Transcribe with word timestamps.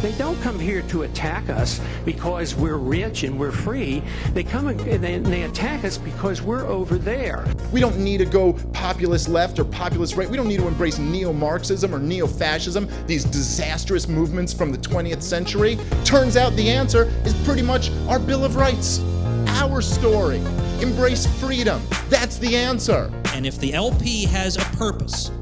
They 0.00 0.12
don't 0.12 0.40
come 0.42 0.60
here 0.60 0.82
to 0.82 1.02
attack 1.02 1.48
us 1.48 1.80
because 2.04 2.54
we're 2.54 2.76
rich 2.76 3.24
and 3.24 3.36
we're 3.36 3.50
free. 3.50 4.00
They 4.32 4.44
come 4.44 4.68
and 4.68 4.78
they, 4.78 5.14
and 5.14 5.26
they 5.26 5.42
attack 5.42 5.84
us 5.84 5.98
because 5.98 6.40
we're 6.40 6.66
over 6.66 6.98
there. 6.98 7.44
We 7.72 7.80
don't 7.80 7.98
need 7.98 8.18
to 8.18 8.24
go 8.24 8.52
populist 8.72 9.28
left 9.28 9.58
or 9.58 9.64
populist 9.64 10.16
right. 10.16 10.28
We 10.28 10.36
don't 10.36 10.46
need 10.46 10.60
to 10.60 10.68
embrace 10.68 10.98
neo 10.98 11.32
Marxism 11.32 11.92
or 11.92 11.98
neo 11.98 12.28
fascism, 12.28 12.88
these 13.08 13.24
disastrous 13.24 14.06
movements 14.06 14.52
from 14.52 14.70
the 14.70 14.78
20th 14.78 15.22
century. 15.22 15.76
Turns 16.04 16.36
out 16.36 16.54
the 16.54 16.68
answer 16.68 17.12
is 17.24 17.34
pretty 17.44 17.62
much 17.62 17.90
our 18.06 18.20
Bill 18.20 18.44
of 18.44 18.54
Rights. 18.54 19.00
Our 19.48 19.82
story. 19.82 20.40
Embrace 20.80 21.26
freedom. 21.40 21.82
That's 22.08 22.38
the 22.38 22.56
answer. 22.56 23.10
And 23.34 23.44
if 23.44 23.58
the 23.58 23.74
LP 23.74 24.26
has 24.26 24.56
a 24.56 24.64
purpose, 24.76 25.32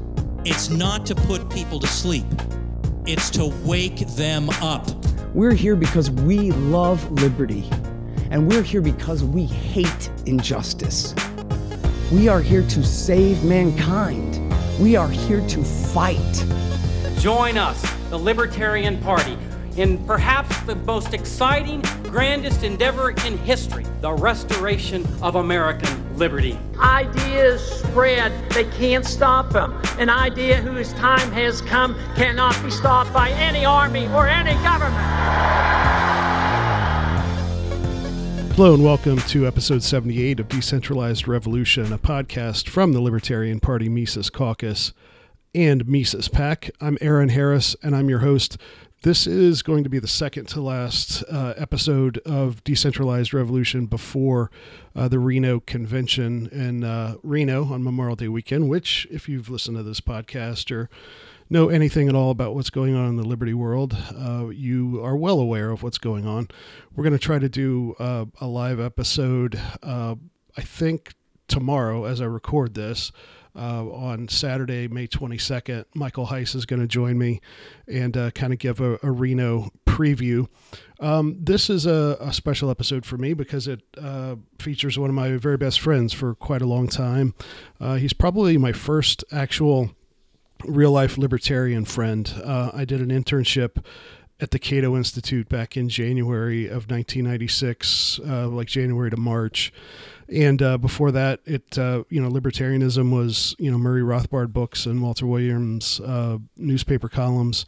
it's 0.45 0.69
not 0.69 1.05
to 1.05 1.13
put 1.13 1.47
people 1.51 1.79
to 1.79 1.87
sleep, 1.87 2.25
it's 3.07 3.29
to 3.29 3.45
wake 3.63 3.99
them 4.15 4.49
up. 4.61 4.85
We're 5.33 5.53
here 5.53 5.77
because 5.77 6.11
we 6.11 6.51
love 6.51 7.09
liberty, 7.09 7.69
and 8.31 8.45
we're 8.45 8.63
here 8.63 8.81
because 8.81 9.23
we 9.23 9.45
hate 9.45 10.11
injustice. 10.25 11.15
We 12.11 12.27
are 12.27 12.41
here 12.41 12.63
to 12.67 12.83
save 12.83 13.45
mankind. 13.45 14.41
We 14.77 14.97
are 14.97 15.07
here 15.07 15.39
to 15.47 15.63
fight. 15.63 16.45
Join 17.19 17.57
us, 17.57 17.81
the 18.09 18.19
Libertarian 18.19 18.97
Party, 19.01 19.37
in 19.77 20.05
perhaps 20.05 20.59
the 20.63 20.75
most 20.75 21.13
exciting, 21.13 21.81
grandest 22.03 22.63
endeavor 22.63 23.11
in 23.11 23.37
history 23.37 23.85
the 24.01 24.11
restoration 24.11 25.07
of 25.21 25.35
American 25.35 26.06
liberty. 26.17 26.57
Ideas 26.79 27.61
spread, 27.61 28.33
they 28.51 28.63
can't 28.63 29.05
stop 29.05 29.51
them. 29.51 29.79
An 29.99 30.09
idea 30.09 30.57
whose 30.57 30.91
time 30.93 31.31
has 31.31 31.61
come 31.61 31.95
cannot 32.15 32.61
be 32.63 32.71
stopped 32.71 33.13
by 33.13 33.29
any 33.31 33.65
army 33.65 34.07
or 34.07 34.27
any 34.27 34.53
government. 34.63 34.95
Hello 38.55 38.73
and 38.73 38.83
welcome 38.83 39.19
to 39.19 39.45
episode 39.45 39.83
78 39.83 40.39
of 40.39 40.49
Decentralized 40.49 41.27
Revolution, 41.27 41.93
a 41.93 41.99
podcast 41.99 42.67
from 42.67 42.93
the 42.93 43.01
Libertarian 43.01 43.59
Party 43.59 43.87
Mises 43.87 44.31
Caucus 44.31 44.93
and 45.53 45.87
Mises 45.87 46.27
PAC. 46.27 46.71
I'm 46.81 46.97
Aaron 46.99 47.29
Harris 47.29 47.75
and 47.83 47.95
I'm 47.95 48.09
your 48.09 48.19
host. 48.19 48.57
This 49.03 49.27
is 49.27 49.61
going 49.61 49.83
to 49.83 49.91
be 49.91 49.99
the 49.99 50.07
second 50.07 50.47
to 50.49 50.61
last 50.61 51.23
uh, 51.31 51.53
episode 51.55 52.17
of 52.25 52.63
Decentralized 52.63 53.31
Revolution 53.31 53.85
before 53.85 54.49
uh, 54.95 55.07
the 55.07 55.19
Reno 55.19 55.59
convention 55.59 56.47
in 56.51 56.83
uh, 56.83 57.13
Reno 57.21 57.65
on 57.65 57.83
Memorial 57.83 58.15
Day 58.15 58.27
weekend, 58.27 58.69
which, 58.69 59.07
if 59.11 59.29
you've 59.29 59.51
listened 59.51 59.77
to 59.77 59.83
this 59.83 60.01
podcast 60.01 60.75
or 60.75 60.89
know 61.47 61.69
anything 61.69 62.09
at 62.09 62.15
all 62.15 62.31
about 62.31 62.55
what's 62.55 62.71
going 62.71 62.95
on 62.95 63.07
in 63.07 63.17
the 63.17 63.23
Liberty 63.23 63.53
world, 63.53 63.95
uh, 64.17 64.47
you 64.47 64.99
are 65.03 65.15
well 65.15 65.39
aware 65.39 65.69
of 65.69 65.83
what's 65.83 65.99
going 65.99 66.25
on. 66.25 66.47
We're 66.95 67.03
going 67.03 67.13
to 67.13 67.19
try 67.19 67.37
to 67.37 67.49
do 67.49 67.95
uh, 67.99 68.25
a 68.41 68.47
live 68.47 68.79
episode, 68.79 69.61
uh, 69.83 70.15
I 70.57 70.61
think, 70.61 71.13
tomorrow 71.47 72.05
as 72.05 72.19
I 72.19 72.25
record 72.25 72.73
this 72.73 73.11
uh, 73.57 73.85
on 73.85 74.27
Saturday, 74.27 74.87
May 74.87 75.07
22nd. 75.07 75.85
Michael 75.95 76.27
Heise 76.27 76.55
is 76.55 76.65
going 76.65 76.81
to 76.81 76.87
join 76.87 77.17
me 77.17 77.41
and 77.87 78.15
uh, 78.15 78.31
kind 78.31 78.53
of 78.53 78.59
give 78.59 78.79
a, 78.79 78.99
a 79.01 79.11
Reno 79.11 79.71
preview. 79.85 80.47
Um, 80.99 81.37
this 81.39 81.69
is 81.69 81.85
a, 81.85 82.17
a, 82.19 82.33
special 82.33 82.69
episode 82.69 83.05
for 83.05 83.17
me 83.17 83.33
because 83.33 83.67
it 83.67 83.81
uh, 84.01 84.35
features 84.59 84.97
one 84.97 85.09
of 85.09 85.15
my 85.15 85.37
very 85.37 85.57
best 85.57 85.79
friends 85.79 86.11
for 86.13 86.33
quite 86.35 86.61
a 86.61 86.65
long 86.65 86.87
time. 86.87 87.33
Uh, 87.79 87.95
he's 87.95 88.13
probably 88.13 88.57
my 88.57 88.71
first 88.71 89.23
actual 89.31 89.91
real 90.65 90.91
life 90.91 91.17
libertarian 91.17 91.85
friend. 91.85 92.33
Uh, 92.43 92.71
I 92.73 92.85
did 92.85 93.01
an 93.01 93.09
internship 93.09 93.83
at 94.39 94.51
the 94.51 94.59
Cato 94.59 94.95
Institute 94.95 95.49
back 95.49 95.75
in 95.75 95.89
January 95.89 96.65
of 96.65 96.89
1996, 96.89 98.19
uh, 98.19 98.47
like 98.47 98.67
January 98.67 99.09
to 99.09 99.17
March. 99.17 99.73
And 100.29 100.61
uh, 100.61 100.77
before 100.77 101.11
that, 101.11 101.39
it 101.45 101.77
uh, 101.77 102.03
you 102.09 102.21
know 102.21 102.29
libertarianism 102.29 103.11
was 103.11 103.55
you 103.59 103.71
know 103.71 103.77
Murray 103.77 104.01
Rothbard 104.01 104.51
books 104.51 104.85
and 104.85 105.01
Walter 105.01 105.25
Williams 105.25 105.99
uh, 106.01 106.37
newspaper 106.57 107.07
columns, 107.07 107.65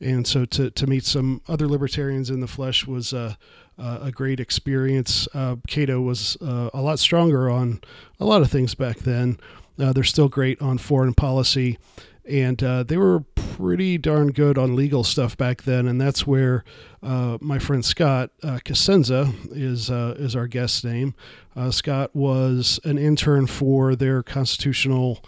and 0.00 0.26
so 0.26 0.44
to 0.44 0.70
to 0.70 0.86
meet 0.86 1.04
some 1.04 1.40
other 1.48 1.66
libertarians 1.66 2.28
in 2.28 2.40
the 2.40 2.46
flesh 2.46 2.86
was 2.86 3.14
uh, 3.14 3.34
uh, 3.78 4.00
a 4.02 4.12
great 4.12 4.40
experience. 4.40 5.26
Uh, 5.32 5.56
Cato 5.66 6.00
was 6.00 6.36
a 6.42 6.82
lot 6.82 6.98
stronger 6.98 7.48
on 7.48 7.80
a 8.20 8.26
lot 8.26 8.42
of 8.42 8.50
things 8.50 8.74
back 8.74 8.98
then. 8.98 9.38
they're 9.76 10.04
still 10.04 10.28
great 10.28 10.60
on 10.60 10.78
foreign 10.78 11.14
policy 11.14 11.78
and 12.24 12.62
uh, 12.62 12.82
they 12.82 12.96
were 12.96 13.24
pretty 13.56 13.98
darn 13.98 14.32
good 14.32 14.58
on 14.58 14.76
legal 14.76 15.04
stuff 15.04 15.36
back 15.36 15.62
then. 15.62 15.86
And 15.86 16.00
that's 16.00 16.26
where 16.26 16.64
uh, 17.02 17.38
my 17.40 17.58
friend 17.58 17.84
Scott 17.84 18.30
uh, 18.42 18.58
Cosenza 18.64 19.32
is 19.50 19.90
uh, 19.90 20.14
is 20.18 20.34
our 20.36 20.46
guest 20.46 20.84
name. 20.84 21.14
Uh, 21.54 21.70
Scott 21.70 22.14
was 22.14 22.80
an 22.84 22.98
intern 22.98 23.46
for 23.46 23.94
their 23.94 24.22
constitutional 24.22 25.24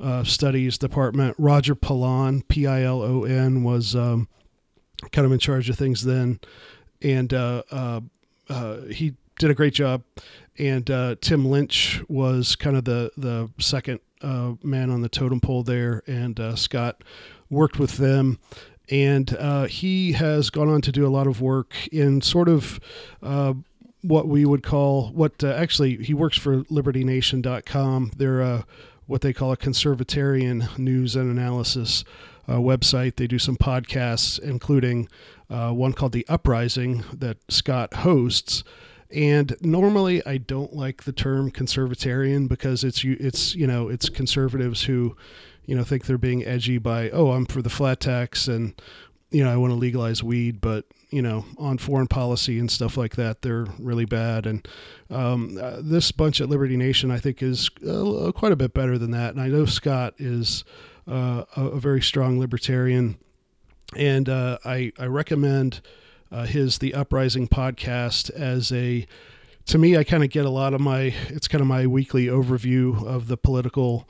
uh, 0.00 0.24
studies 0.24 0.78
department. 0.78 1.34
Roger 1.38 1.74
Pilon, 1.74 2.42
P 2.42 2.66
I 2.66 2.82
L 2.82 3.02
O 3.02 3.24
N, 3.24 3.64
was 3.64 3.94
um, 3.94 4.28
kind 5.12 5.26
of 5.26 5.32
in 5.32 5.38
charge 5.38 5.68
of 5.70 5.76
things 5.76 6.04
then, 6.04 6.40
and 7.02 7.32
he 8.92 9.14
did 9.38 9.50
a 9.50 9.54
great 9.54 9.74
job. 9.74 10.02
And 10.56 10.86
Tim 11.20 11.46
Lynch 11.46 12.02
was 12.08 12.54
kind 12.56 12.76
of 12.76 12.84
the 12.84 13.10
the 13.16 13.50
second 13.58 14.00
uh, 14.24 14.54
man 14.62 14.90
on 14.90 15.02
the 15.02 15.08
totem 15.08 15.40
pole 15.40 15.62
there, 15.62 16.02
and 16.06 16.38
uh, 16.40 16.56
Scott 16.56 17.02
worked 17.54 17.78
with 17.78 17.96
them. 17.96 18.38
And 18.90 19.34
uh, 19.36 19.64
he 19.64 20.12
has 20.12 20.50
gone 20.50 20.68
on 20.68 20.82
to 20.82 20.92
do 20.92 21.06
a 21.06 21.08
lot 21.08 21.26
of 21.26 21.40
work 21.40 21.74
in 21.88 22.20
sort 22.20 22.48
of 22.48 22.78
uh, 23.22 23.54
what 24.02 24.28
we 24.28 24.44
would 24.44 24.62
call 24.62 25.08
what 25.12 25.42
uh, 25.42 25.48
actually 25.48 25.96
he 25.96 26.12
works 26.12 26.36
for 26.36 26.64
libertynation.com. 26.64 28.12
They're 28.16 28.42
uh, 28.42 28.62
what 29.06 29.22
they 29.22 29.32
call 29.32 29.52
a 29.52 29.56
conservatarian 29.56 30.78
news 30.78 31.16
and 31.16 31.30
analysis 31.30 32.04
website. 32.46 33.16
They 33.16 33.26
do 33.26 33.38
some 33.38 33.56
podcasts, 33.56 34.38
including 34.38 35.08
one 35.48 35.94
called 35.94 36.12
The 36.12 36.26
Uprising 36.28 37.04
that 37.12 37.38
Scott 37.48 37.94
hosts 37.94 38.64
and 39.14 39.56
normally 39.60 40.24
I 40.26 40.38
don't 40.38 40.74
like 40.74 41.04
the 41.04 41.12
term 41.12 41.50
conservatarian 41.50 42.48
because 42.48 42.82
it's 42.82 43.04
you 43.04 43.16
it's 43.20 43.54
you 43.54 43.66
know 43.66 43.88
it's 43.88 44.08
conservatives 44.08 44.84
who 44.84 45.16
you 45.66 45.74
know 45.74 45.84
think 45.84 46.06
they're 46.06 46.18
being 46.18 46.44
edgy 46.44 46.78
by 46.78 47.10
oh 47.10 47.32
I'm 47.32 47.46
for 47.46 47.62
the 47.62 47.70
flat 47.70 48.00
tax 48.00 48.48
and 48.48 48.80
you 49.30 49.44
know 49.44 49.52
I 49.52 49.56
want 49.56 49.72
to 49.72 49.76
legalize 49.76 50.22
weed 50.22 50.60
but 50.60 50.84
you 51.10 51.22
know 51.22 51.44
on 51.58 51.78
foreign 51.78 52.06
policy 52.06 52.58
and 52.58 52.70
stuff 52.70 52.96
like 52.96 53.16
that 53.16 53.42
they're 53.42 53.66
really 53.78 54.04
bad. 54.04 54.46
And 54.46 54.66
um, 55.10 55.58
uh, 55.60 55.76
this 55.80 56.12
bunch 56.12 56.40
at 56.40 56.48
Liberty 56.48 56.76
Nation 56.76 57.10
I 57.10 57.18
think 57.18 57.42
is 57.42 57.70
uh, 57.86 58.32
quite 58.32 58.52
a 58.52 58.56
bit 58.56 58.74
better 58.74 58.98
than 58.98 59.10
that. 59.12 59.30
And 59.30 59.40
I 59.40 59.48
know 59.48 59.64
Scott 59.64 60.14
is 60.18 60.64
uh, 61.08 61.44
a, 61.56 61.66
a, 61.66 61.80
very 61.80 62.00
strong 62.00 62.40
libertarian. 62.40 63.16
And 63.96 64.28
uh, 64.28 64.58
I 64.64 64.92
I 64.98 65.06
recommend 65.06 65.80
uh, 66.32 66.46
his 66.46 66.78
The 66.78 66.94
Uprising 66.94 67.48
podcast 67.48 68.30
as 68.30 68.72
a 68.72 69.06
to 69.66 69.78
me, 69.78 69.96
I 69.96 70.04
kind 70.04 70.22
of 70.22 70.30
get 70.30 70.44
a 70.44 70.50
lot 70.50 70.74
of 70.74 70.80
my, 70.80 71.14
it's 71.28 71.48
kind 71.48 71.62
of 71.62 71.66
my 71.66 71.86
weekly 71.86 72.26
overview 72.26 73.02
of 73.06 73.28
the 73.28 73.36
political 73.36 74.08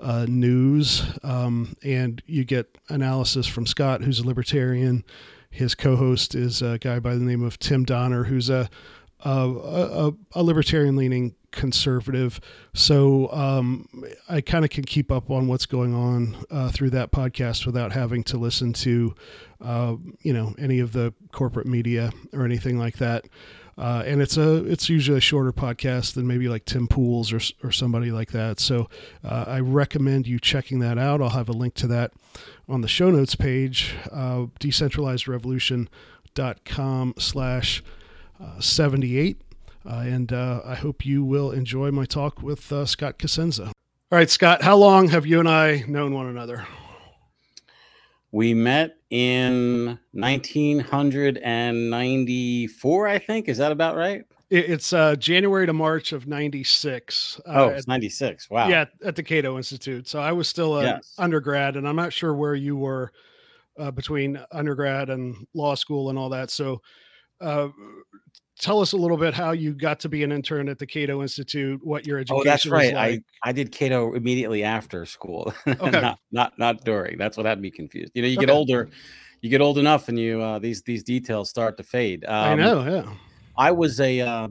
uh, 0.00 0.26
news. 0.28 1.02
Um, 1.22 1.76
and 1.84 2.22
you 2.26 2.44
get 2.44 2.78
analysis 2.88 3.46
from 3.46 3.66
Scott, 3.66 4.02
who's 4.02 4.20
a 4.20 4.26
libertarian. 4.26 5.04
His 5.50 5.74
co 5.74 5.96
host 5.96 6.34
is 6.34 6.62
a 6.62 6.78
guy 6.78 6.98
by 7.00 7.14
the 7.14 7.24
name 7.24 7.42
of 7.42 7.58
Tim 7.58 7.84
Donner, 7.84 8.24
who's 8.24 8.50
a, 8.50 8.68
a, 9.20 9.30
a, 9.30 10.12
a 10.34 10.42
libertarian 10.42 10.96
leaning 10.96 11.34
conservative. 11.50 12.38
So 12.74 13.32
um, 13.32 13.88
I 14.28 14.42
kind 14.42 14.64
of 14.64 14.70
can 14.70 14.84
keep 14.84 15.10
up 15.10 15.30
on 15.30 15.48
what's 15.48 15.66
going 15.66 15.94
on 15.94 16.36
uh, 16.50 16.70
through 16.70 16.90
that 16.90 17.10
podcast 17.10 17.66
without 17.66 17.92
having 17.92 18.22
to 18.24 18.36
listen 18.36 18.72
to, 18.74 19.14
uh, 19.64 19.96
you 20.20 20.32
know, 20.32 20.54
any 20.58 20.78
of 20.78 20.92
the 20.92 21.14
corporate 21.32 21.66
media 21.66 22.12
or 22.32 22.44
anything 22.44 22.78
like 22.78 22.98
that. 22.98 23.24
Uh, 23.78 24.02
and 24.06 24.22
it's 24.22 24.38
a 24.38 24.64
it's 24.64 24.88
usually 24.88 25.18
a 25.18 25.20
shorter 25.20 25.52
podcast 25.52 26.14
than 26.14 26.26
maybe 26.26 26.48
like 26.48 26.64
Tim 26.64 26.88
Pools 26.88 27.30
or 27.32 27.40
or 27.62 27.70
somebody 27.70 28.10
like 28.10 28.32
that. 28.32 28.58
So 28.58 28.88
uh, 29.22 29.44
I 29.46 29.60
recommend 29.60 30.26
you 30.26 30.38
checking 30.38 30.78
that 30.78 30.96
out. 30.98 31.20
I'll 31.20 31.28
have 31.30 31.50
a 31.50 31.52
link 31.52 31.74
to 31.74 31.86
that 31.88 32.12
on 32.68 32.80
the 32.80 32.88
show 32.88 33.10
notes 33.10 33.36
page, 33.36 33.94
uh, 34.10 34.46
decentralizedrevolution.com 34.60 37.14
slash 37.18 37.82
uh, 38.42 38.60
78 38.60 39.40
uh, 39.84 39.90
and 39.90 40.32
uh, 40.32 40.62
I 40.64 40.74
hope 40.74 41.04
you 41.06 41.22
will 41.24 41.52
enjoy 41.52 41.90
my 41.90 42.06
talk 42.06 42.42
with 42.42 42.72
Scott 42.86 43.18
Cosenza. 43.18 43.66
All 43.66 44.18
right, 44.18 44.30
Scott, 44.30 44.62
how 44.62 44.76
long 44.76 45.08
have 45.08 45.26
you 45.26 45.40
and 45.40 45.48
I 45.48 45.84
known 45.86 46.14
one 46.14 46.26
another? 46.26 46.66
We 48.32 48.54
met 48.54 48.96
in 49.10 49.98
1994, 50.12 53.08
I 53.08 53.18
think. 53.18 53.48
Is 53.48 53.58
that 53.58 53.72
about 53.72 53.96
right? 53.96 54.24
It's 54.48 54.92
uh, 54.92 55.16
January 55.16 55.66
to 55.66 55.72
March 55.72 56.12
of 56.12 56.28
'96. 56.28 57.40
Uh, 57.44 57.52
oh, 57.52 57.68
it's 57.70 57.88
'96. 57.88 58.48
Wow. 58.48 58.68
Yeah, 58.68 58.84
at 59.04 59.16
the 59.16 59.24
Cato 59.24 59.56
Institute. 59.56 60.06
So 60.06 60.20
I 60.20 60.30
was 60.30 60.48
still 60.48 60.78
an 60.78 60.84
yes. 60.84 61.14
undergrad, 61.18 61.76
and 61.76 61.88
I'm 61.88 61.96
not 61.96 62.12
sure 62.12 62.32
where 62.32 62.54
you 62.54 62.76
were 62.76 63.10
uh, 63.76 63.90
between 63.90 64.40
undergrad 64.52 65.10
and 65.10 65.48
law 65.52 65.74
school 65.74 66.10
and 66.10 66.18
all 66.18 66.28
that. 66.28 66.50
So, 66.50 66.80
uh, 67.40 67.70
tell 68.58 68.80
us 68.80 68.92
a 68.92 68.96
little 68.96 69.16
bit 69.16 69.34
how 69.34 69.52
you 69.52 69.74
got 69.74 70.00
to 70.00 70.08
be 70.08 70.22
an 70.22 70.32
intern 70.32 70.68
at 70.68 70.78
the 70.78 70.86
Cato 70.86 71.22
Institute, 71.22 71.80
what 71.84 72.06
your 72.06 72.18
education 72.18 72.40
Oh, 72.40 72.44
that's 72.44 72.64
was 72.64 72.72
right. 72.72 72.94
like. 72.94 73.22
I 73.44 73.48
I 73.50 73.52
did 73.52 73.70
Cato 73.72 74.14
immediately 74.14 74.62
after 74.62 75.04
school, 75.06 75.52
Okay. 75.66 76.00
not 76.00 76.18
not 76.30 76.58
not 76.58 76.84
during. 76.84 77.18
That's 77.18 77.36
what 77.36 77.46
had 77.46 77.60
me 77.60 77.70
confused. 77.70 78.12
You 78.14 78.22
know, 78.22 78.28
you 78.28 78.36
get 78.38 78.50
older, 78.50 78.88
you 79.42 79.50
get 79.50 79.60
old 79.60 79.78
enough, 79.78 80.08
and 80.08 80.18
you 80.18 80.40
uh, 80.40 80.58
these 80.58 80.82
these 80.82 81.02
details 81.02 81.50
start 81.50 81.76
to 81.76 81.82
fade. 81.82 82.24
I 82.24 82.52
Um, 82.52 82.58
know, 82.60 82.84
yeah. 82.84 83.14
I 83.58 83.70
was 83.72 84.00
a 84.00 84.20
uh, 84.20 84.48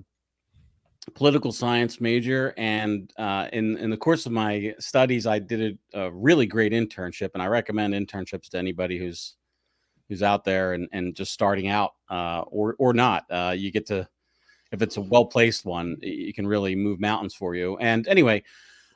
political 1.14 1.52
science 1.52 2.02
major, 2.02 2.54
and 2.58 3.12
uh, 3.18 3.48
in 3.54 3.78
in 3.78 3.90
the 3.90 3.98
course 3.98 4.26
of 4.26 4.32
my 4.32 4.74
studies, 4.80 5.28
I 5.28 5.40
did 5.40 5.78
a, 5.94 6.00
a 6.06 6.12
really 6.12 6.46
great 6.48 6.72
internship, 6.74 7.32
and 7.34 7.44
I 7.44 7.48
recommend 7.48 7.94
internships 7.94 8.50
to 8.50 8.58
anybody 8.58 8.98
who's 8.98 9.36
who's 10.10 10.24
out 10.24 10.44
there 10.44 10.74
and, 10.74 10.88
and 10.92 11.16
just 11.16 11.32
starting 11.32 11.68
out, 11.68 11.94
uh, 12.10 12.42
or 12.48 12.76
or 12.80 12.94
not. 12.94 13.26
Uh, 13.30 13.54
you 13.56 13.72
get 13.72 13.86
to 13.88 14.08
if 14.72 14.82
it's 14.82 14.98
a 14.98 15.02
well 15.02 15.26
placed 15.26 15.66
one, 15.66 15.98
you 16.02 16.34
can 16.34 16.48
really 16.48 16.76
move 16.76 17.00
mountains 17.00 17.34
for 17.34 17.56
you. 17.56 17.78
And 17.78 18.08
anyway. 18.08 18.44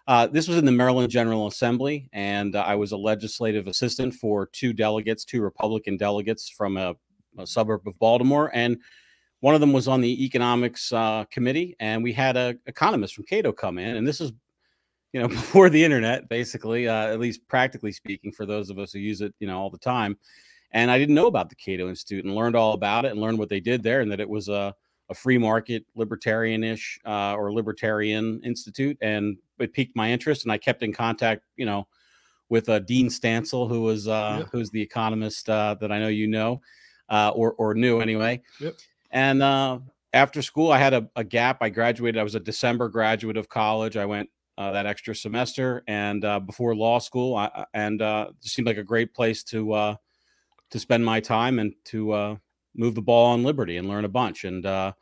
Uh, 0.07 0.25
this 0.25 0.47
was 0.47 0.57
in 0.57 0.65
the 0.65 0.71
Maryland 0.71 1.07
General 1.11 1.45
Assembly, 1.45 2.09
and 2.13 2.55
uh, 2.55 2.61
I 2.61 2.73
was 2.73 2.93
a 2.93 2.97
legislative 2.97 3.67
assistant 3.67 4.15
for 4.15 4.47
two 4.47 4.73
delegates, 4.73 5.23
two 5.23 5.39
Republican 5.39 5.97
delegates 5.97 6.49
from 6.49 6.77
a, 6.77 6.95
a 7.37 7.45
suburb 7.45 7.87
of 7.87 7.99
Baltimore, 7.99 8.49
and 8.55 8.79
one 9.41 9.55
of 9.55 9.61
them 9.61 9.71
was 9.71 9.87
on 9.87 10.01
the 10.01 10.25
economics 10.25 10.91
uh, 10.91 11.25
committee, 11.31 11.75
and 11.79 12.03
we 12.03 12.11
had 12.11 12.35
a 12.35 12.55
economist 12.65 13.15
from 13.15 13.25
Cato 13.25 13.51
come 13.51 13.77
in, 13.77 13.95
and 13.95 14.07
this 14.07 14.19
is, 14.19 14.31
you 15.13 15.21
know, 15.21 15.27
before 15.29 15.69
the 15.69 15.83
internet, 15.83 16.27
basically, 16.27 16.87
uh, 16.87 17.07
at 17.07 17.19
least 17.19 17.47
practically 17.47 17.91
speaking, 17.91 18.31
for 18.31 18.45
those 18.45 18.69
of 18.69 18.79
us 18.79 18.91
who 18.91 18.99
use 18.99 19.21
it, 19.21 19.33
you 19.39 19.47
know, 19.47 19.59
all 19.59 19.69
the 19.69 19.77
time. 19.77 20.17
And 20.71 20.91
I 20.91 20.97
didn't 20.97 21.15
know 21.15 21.27
about 21.27 21.49
the 21.49 21.55
Cato 21.55 21.89
Institute, 21.89 22.25
and 22.25 22.35
learned 22.35 22.55
all 22.55 22.73
about 22.73 23.05
it, 23.05 23.11
and 23.11 23.19
learned 23.19 23.39
what 23.39 23.49
they 23.49 23.59
did 23.59 23.81
there, 23.81 24.01
and 24.01 24.11
that 24.11 24.19
it 24.19 24.29
was 24.29 24.49
a, 24.49 24.73
a 25.09 25.13
free 25.13 25.37
market, 25.37 25.85
libertarian-ish 25.95 26.99
uh, 27.05 27.33
or 27.35 27.51
libertarian 27.51 28.39
institute, 28.43 28.97
and 29.01 29.37
it 29.59 29.73
piqued 29.73 29.95
my 29.95 30.11
interest, 30.11 30.43
and 30.43 30.51
I 30.51 30.57
kept 30.57 30.83
in 30.83 30.93
contact, 30.93 31.43
you 31.57 31.65
know, 31.65 31.87
with 32.49 32.69
uh, 32.69 32.79
Dean 32.79 33.09
Stansel, 33.09 33.67
who 33.67 33.81
was 33.81 34.07
uh, 34.07 34.37
Yep. 34.39 34.49
who's 34.51 34.69
the 34.69 34.81
economist 34.81 35.49
uh, 35.49 35.75
that 35.81 35.91
I 35.91 35.99
know 35.99 36.07
you 36.07 36.27
know, 36.27 36.61
uh, 37.09 37.31
or 37.35 37.53
or 37.53 37.73
knew 37.73 37.99
anyway. 37.99 38.41
Yep. 38.59 38.75
And 39.11 39.41
uh, 39.41 39.79
after 40.13 40.41
school, 40.41 40.71
I 40.71 40.77
had 40.77 40.93
a, 40.93 41.09
a 41.15 41.23
gap. 41.23 41.57
I 41.61 41.69
graduated. 41.69 42.19
I 42.19 42.23
was 42.23 42.35
a 42.35 42.39
December 42.39 42.89
graduate 42.89 43.37
of 43.37 43.49
college. 43.49 43.97
I 43.97 44.05
went 44.05 44.29
uh, 44.57 44.71
that 44.71 44.85
extra 44.85 45.15
semester, 45.15 45.83
and 45.87 46.25
uh, 46.25 46.39
before 46.39 46.75
law 46.75 46.99
school, 46.99 47.35
I, 47.35 47.65
and 47.73 48.01
uh, 48.01 48.27
it 48.29 48.47
seemed 48.47 48.67
like 48.67 48.77
a 48.77 48.83
great 48.83 49.13
place 49.13 49.43
to 49.45 49.73
uh, 49.73 49.95
to 50.71 50.79
spend 50.79 51.05
my 51.05 51.19
time 51.19 51.59
and 51.59 51.73
to 51.85 52.11
uh, 52.11 52.35
move 52.75 52.95
the 52.95 53.01
ball 53.01 53.27
on 53.27 53.43
liberty 53.43 53.77
and 53.77 53.87
learn 53.87 54.05
a 54.05 54.09
bunch. 54.09 54.43
And 54.43 54.65
uh, 54.65 54.93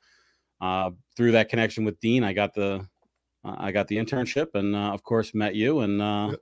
uh, 0.61 0.91
through 1.15 1.33
that 1.33 1.49
connection 1.49 1.85
with 1.85 1.99
Dean, 1.99 2.23
I 2.23 2.33
got 2.33 2.53
the 2.53 2.87
uh, 3.45 3.55
I 3.57 3.71
got 3.71 3.87
the 3.87 3.97
internship, 3.97 4.55
and 4.55 4.75
uh, 4.75 4.91
of 4.93 5.03
course 5.03 5.33
met 5.33 5.55
you, 5.55 5.79
and 5.81 6.01
uh, 6.01 6.27
Yep. 6.31 6.39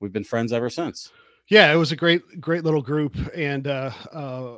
we've 0.00 0.12
been 0.12 0.24
friends 0.24 0.52
ever 0.52 0.70
since. 0.70 1.10
Yeah, 1.48 1.72
it 1.72 1.76
was 1.76 1.92
a 1.92 1.96
great, 1.96 2.40
great 2.40 2.64
little 2.64 2.82
group, 2.82 3.16
and 3.34 3.68
uh, 3.68 3.92
uh, 4.12 4.56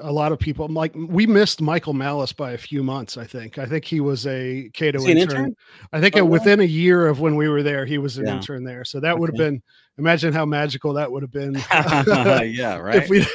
a 0.00 0.10
lot 0.10 0.32
of 0.32 0.38
people. 0.38 0.68
Like 0.68 0.94
we 0.94 1.26
missed 1.26 1.60
Michael 1.60 1.92
Malice 1.92 2.32
by 2.32 2.52
a 2.52 2.58
few 2.58 2.82
months. 2.82 3.18
I 3.18 3.24
think. 3.26 3.58
I 3.58 3.66
think 3.66 3.84
he 3.84 4.00
was 4.00 4.26
a 4.26 4.70
Cato 4.72 5.04
he 5.04 5.12
intern. 5.12 5.36
intern? 5.36 5.56
I 5.92 6.00
think 6.00 6.16
Oh, 6.16 6.24
wow. 6.24 6.30
within 6.30 6.60
a 6.60 6.64
year 6.64 7.08
of 7.08 7.20
when 7.20 7.36
we 7.36 7.48
were 7.50 7.62
there, 7.62 7.84
he 7.84 7.98
was 7.98 8.16
an 8.16 8.24
Yeah. 8.26 8.36
intern 8.36 8.64
there. 8.64 8.84
So 8.86 9.00
that 9.00 9.18
would 9.18 9.28
have 9.28 9.36
been. 9.36 9.62
Imagine 9.98 10.32
how 10.32 10.46
magical 10.46 10.94
that 10.94 11.12
would 11.12 11.22
have 11.22 11.30
been. 11.30 11.52
yeah, 11.72 12.78
right. 12.78 13.02
If 13.02 13.10
we 13.10 13.26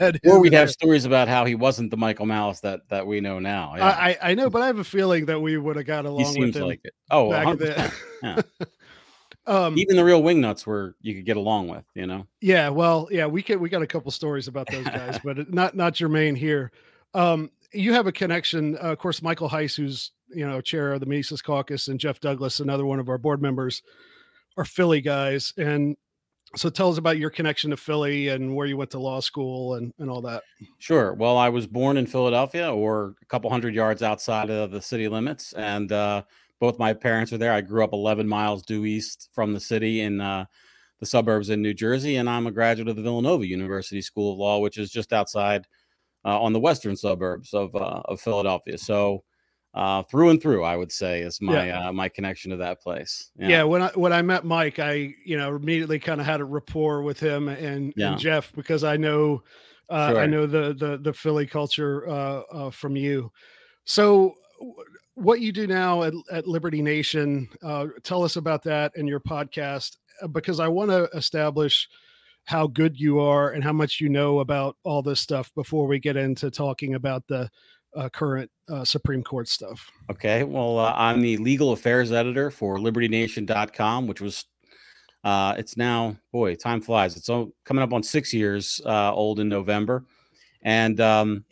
had 0.00 0.18
or 0.24 0.40
we'd 0.40 0.52
there. 0.52 0.58
have 0.60 0.70
stories 0.72 1.04
about 1.04 1.28
how 1.28 1.44
he 1.44 1.54
wasn't 1.54 1.92
the 1.92 1.96
Michael 1.96 2.26
Malice 2.26 2.58
that 2.60 2.80
that 2.88 3.06
we 3.06 3.20
know 3.20 3.38
now. 3.38 3.74
Yeah. 3.76 3.84
I, 3.86 4.18
I 4.20 4.34
know, 4.34 4.50
but 4.50 4.62
I 4.62 4.66
have 4.66 4.80
a 4.80 4.84
feeling 4.84 5.26
that 5.26 5.38
we 5.38 5.56
would 5.58 5.76
have 5.76 5.86
got 5.86 6.06
he 6.06 6.08
along 6.08 6.24
with 6.24 6.32
seems 6.32 6.56
him 6.56 6.62
like 6.66 6.80
it. 6.82 6.92
Oh, 7.08 7.30
back 7.30 7.46
100%. 7.46 7.58
then. 7.58 7.92
yeah. 8.24 8.42
Um, 9.48 9.78
Even 9.78 9.96
the 9.96 10.04
real 10.04 10.22
wingnuts 10.22 10.66
were 10.66 10.94
you 11.00 11.14
could 11.14 11.24
get 11.24 11.36
along 11.38 11.68
with, 11.68 11.84
you 11.94 12.06
know. 12.06 12.26
Yeah, 12.40 12.68
well, 12.68 13.08
yeah, 13.10 13.26
we 13.26 13.42
can 13.42 13.60
we 13.60 13.68
got 13.68 13.82
a 13.82 13.86
couple 13.86 14.10
stories 14.10 14.46
about 14.46 14.70
those 14.70 14.84
guys, 14.84 15.18
but 15.24 15.38
it- 15.38 15.52
not 15.52 15.74
not 15.74 15.94
germane 15.94 16.36
here. 16.36 16.70
Um, 17.14 17.50
you 17.72 17.92
have 17.94 18.06
a 18.06 18.12
connection, 18.12 18.76
uh, 18.76 18.92
of 18.92 18.98
course. 18.98 19.22
Michael 19.22 19.48
Heise, 19.48 19.74
who's 19.74 20.12
you 20.28 20.46
know 20.46 20.60
chair 20.60 20.92
of 20.92 21.00
the 21.00 21.06
Mises 21.06 21.40
Caucus, 21.42 21.88
and 21.88 21.98
Jeff 21.98 22.20
Douglas, 22.20 22.60
another 22.60 22.84
one 22.84 23.00
of 23.00 23.08
our 23.08 23.18
board 23.18 23.40
members, 23.40 23.82
are 24.58 24.64
Philly 24.64 25.00
guys. 25.00 25.52
And 25.56 25.96
so, 26.56 26.70
tell 26.70 26.90
us 26.90 26.98
about 26.98 27.18
your 27.18 27.30
connection 27.30 27.70
to 27.70 27.76
Philly 27.76 28.28
and 28.28 28.54
where 28.54 28.66
you 28.66 28.76
went 28.76 28.90
to 28.92 28.98
law 28.98 29.20
school 29.20 29.74
and 29.74 29.92
and 29.98 30.10
all 30.10 30.20
that. 30.22 30.42
Sure. 30.78 31.14
Well, 31.14 31.36
I 31.38 31.48
was 31.48 31.66
born 31.66 31.96
in 31.96 32.06
Philadelphia, 32.06 32.70
or 32.72 33.14
a 33.22 33.26
couple 33.26 33.48
hundred 33.50 33.74
yards 33.74 34.02
outside 34.02 34.50
of 34.50 34.70
the 34.70 34.80
city 34.82 35.08
limits, 35.08 35.52
and 35.54 35.90
uh, 35.92 36.22
both 36.60 36.78
my 36.78 36.92
parents 36.92 37.32
are 37.32 37.38
there. 37.38 37.52
I 37.52 37.60
grew 37.60 37.84
up 37.84 37.92
11 37.92 38.26
miles 38.26 38.62
due 38.62 38.84
east 38.84 39.28
from 39.32 39.52
the 39.52 39.60
city 39.60 40.00
in 40.00 40.20
uh, 40.20 40.44
the 41.00 41.06
suburbs 41.06 41.50
in 41.50 41.62
New 41.62 41.74
Jersey, 41.74 42.16
and 42.16 42.28
I'm 42.28 42.46
a 42.46 42.52
graduate 42.52 42.88
of 42.88 42.96
the 42.96 43.02
Villanova 43.02 43.46
University 43.46 44.02
School 44.02 44.32
of 44.32 44.38
Law, 44.38 44.58
which 44.58 44.78
is 44.78 44.90
just 44.90 45.12
outside 45.12 45.66
uh, 46.24 46.40
on 46.40 46.52
the 46.52 46.60
western 46.60 46.96
suburbs 46.96 47.54
of 47.54 47.74
uh, 47.76 48.02
of 48.06 48.20
Philadelphia. 48.20 48.76
So, 48.76 49.22
uh, 49.74 50.02
through 50.04 50.30
and 50.30 50.42
through, 50.42 50.64
I 50.64 50.76
would 50.76 50.90
say 50.90 51.22
is 51.22 51.40
my 51.40 51.70
uh, 51.70 51.92
my 51.92 52.08
connection 52.08 52.50
to 52.50 52.56
that 52.56 52.80
place. 52.80 53.30
Yeah. 53.38 53.62
when 53.62 53.82
I 53.82 53.88
when 53.94 54.12
I 54.12 54.22
met 54.22 54.44
Mike, 54.44 54.80
I 54.80 55.14
you 55.24 55.36
know 55.38 55.54
immediately 55.54 56.00
kind 56.00 56.20
of 56.20 56.26
had 56.26 56.40
a 56.40 56.44
rapport 56.44 57.02
with 57.02 57.20
him 57.20 57.48
and, 57.48 57.92
Yeah. 57.96 58.12
and 58.12 58.18
Jeff 58.18 58.52
because 58.52 58.82
I 58.82 58.96
know 58.96 59.44
uh, 59.88 60.14
I 60.16 60.26
know 60.26 60.46
the 60.46 60.74
the 60.74 60.98
the 60.98 61.12
Philly 61.12 61.46
culture 61.46 62.08
uh, 62.08 62.40
uh, 62.52 62.70
from 62.70 62.96
you. 62.96 63.30
So 63.84 64.34
what 65.18 65.40
you 65.40 65.52
do 65.52 65.66
now 65.66 66.04
at, 66.04 66.14
at 66.30 66.46
Liberty 66.46 66.80
Nation, 66.80 67.48
uh, 67.62 67.86
tell 68.04 68.22
us 68.22 68.36
about 68.36 68.62
that 68.64 68.92
and 68.96 69.08
your 69.08 69.20
podcast 69.20 69.96
uh, 70.22 70.28
because 70.28 70.60
I 70.60 70.68
want 70.68 70.90
to 70.90 71.08
establish 71.14 71.88
how 72.44 72.66
good 72.66 72.98
you 72.98 73.18
are 73.18 73.50
and 73.50 73.62
how 73.62 73.72
much 73.72 74.00
you 74.00 74.08
know 74.08 74.40
about 74.40 74.76
all 74.84 75.02
this 75.02 75.20
stuff 75.20 75.52
before 75.54 75.86
we 75.86 75.98
get 75.98 76.16
into 76.16 76.50
talking 76.50 76.94
about 76.94 77.26
the 77.26 77.50
uh, 77.96 78.08
current 78.08 78.50
uh, 78.68 78.84
Supreme 78.84 79.22
Court 79.22 79.48
stuff. 79.48 79.90
Okay. 80.10 80.44
Well, 80.44 80.78
uh, 80.78 80.94
I'm 80.96 81.20
the 81.20 81.36
legal 81.38 81.72
affairs 81.72 82.12
editor 82.12 82.50
for 82.50 82.78
libertynation.com, 82.78 84.06
which 84.06 84.20
was, 84.20 84.44
uh, 85.24 85.54
it's 85.58 85.76
now, 85.76 86.16
boy, 86.32 86.54
time 86.54 86.80
flies. 86.80 87.16
It's 87.16 87.28
coming 87.64 87.82
up 87.82 87.92
on 87.92 88.02
six 88.02 88.32
years 88.32 88.80
old 88.86 89.40
in 89.40 89.48
November. 89.48 90.04
And 90.62 91.00
um, 91.00 91.44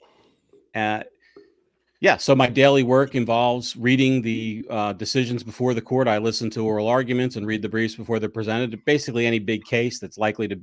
yeah, 2.00 2.19
so 2.19 2.34
my 2.34 2.48
daily 2.48 2.82
work 2.82 3.15
involves 3.15 3.74
reading 3.76 4.20
the 4.20 4.67
uh, 4.69 4.93
decisions 4.93 5.43
before 5.43 5.72
the 5.72 5.81
court. 5.81 6.08
I 6.08 6.19
listen 6.19 6.50
to 6.50 6.65
oral 6.65 6.88
arguments 6.88 7.36
and 7.36 7.46
read 7.46 7.62
the 7.62 7.69
briefs 7.69 7.94
before 7.94 8.19
they're 8.19 8.29
presented. 8.29 8.84
Basically, 8.84 9.26
any 9.26 9.38
big 9.38 9.65
case 9.65 9.98
that's 9.98 10.19
likely 10.19 10.46
to 10.48 10.60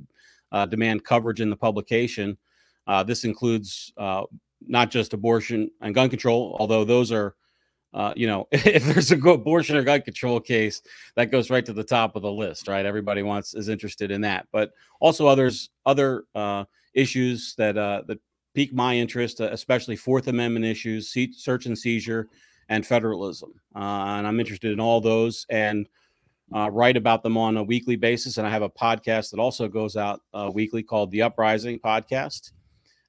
uh, 0.52 0.66
demand 0.66 1.04
coverage 1.04 1.40
in 1.40 1.50
the 1.50 1.56
publication. 1.56 2.38
Uh, 2.86 3.02
this 3.02 3.24
includes 3.24 3.92
uh, 3.96 4.22
not 4.66 4.90
just 4.90 5.12
abortion 5.12 5.70
and 5.80 5.94
gun 5.94 6.08
control, 6.08 6.56
although 6.60 6.84
those 6.84 7.10
are, 7.10 7.34
uh, 7.94 8.12
you 8.14 8.28
know, 8.28 8.46
if 8.52 8.84
there's 8.84 9.10
a 9.10 9.18
abortion 9.18 9.76
or 9.76 9.82
gun 9.82 10.02
control 10.02 10.38
case, 10.38 10.82
that 11.16 11.32
goes 11.32 11.50
right 11.50 11.66
to 11.66 11.72
the 11.72 11.82
top 11.82 12.14
of 12.14 12.22
the 12.22 12.30
list, 12.30 12.68
right? 12.68 12.86
Everybody 12.86 13.24
wants 13.24 13.54
is 13.54 13.68
interested 13.68 14.12
in 14.12 14.20
that, 14.20 14.46
but 14.52 14.70
also 15.00 15.26
others, 15.26 15.70
other 15.84 16.24
uh, 16.36 16.64
issues 16.94 17.56
that 17.56 17.74
that 17.74 18.18
pique 18.54 18.72
my 18.72 18.94
interest, 18.94 19.40
uh, 19.40 19.48
especially 19.52 19.96
Fourth 19.96 20.28
Amendment 20.28 20.64
issues, 20.64 21.14
search 21.36 21.66
and 21.66 21.76
seizure, 21.76 22.28
and 22.68 22.86
federalism, 22.86 23.52
uh, 23.74 23.78
and 24.18 24.26
I'm 24.26 24.40
interested 24.40 24.72
in 24.72 24.80
all 24.80 25.00
those 25.00 25.46
and. 25.50 25.88
Uh, 26.54 26.68
write 26.70 26.98
about 26.98 27.22
them 27.22 27.38
on 27.38 27.56
a 27.56 27.62
weekly 27.62 27.96
basis, 27.96 28.36
and 28.36 28.46
I 28.46 28.50
have 28.50 28.60
a 28.60 28.68
podcast 28.68 29.30
that 29.30 29.40
also 29.40 29.66
goes 29.66 29.96
out 29.96 30.20
uh, 30.34 30.50
weekly 30.52 30.82
called 30.82 31.10
the 31.10 31.22
Uprising 31.22 31.80
Podcast 31.80 32.52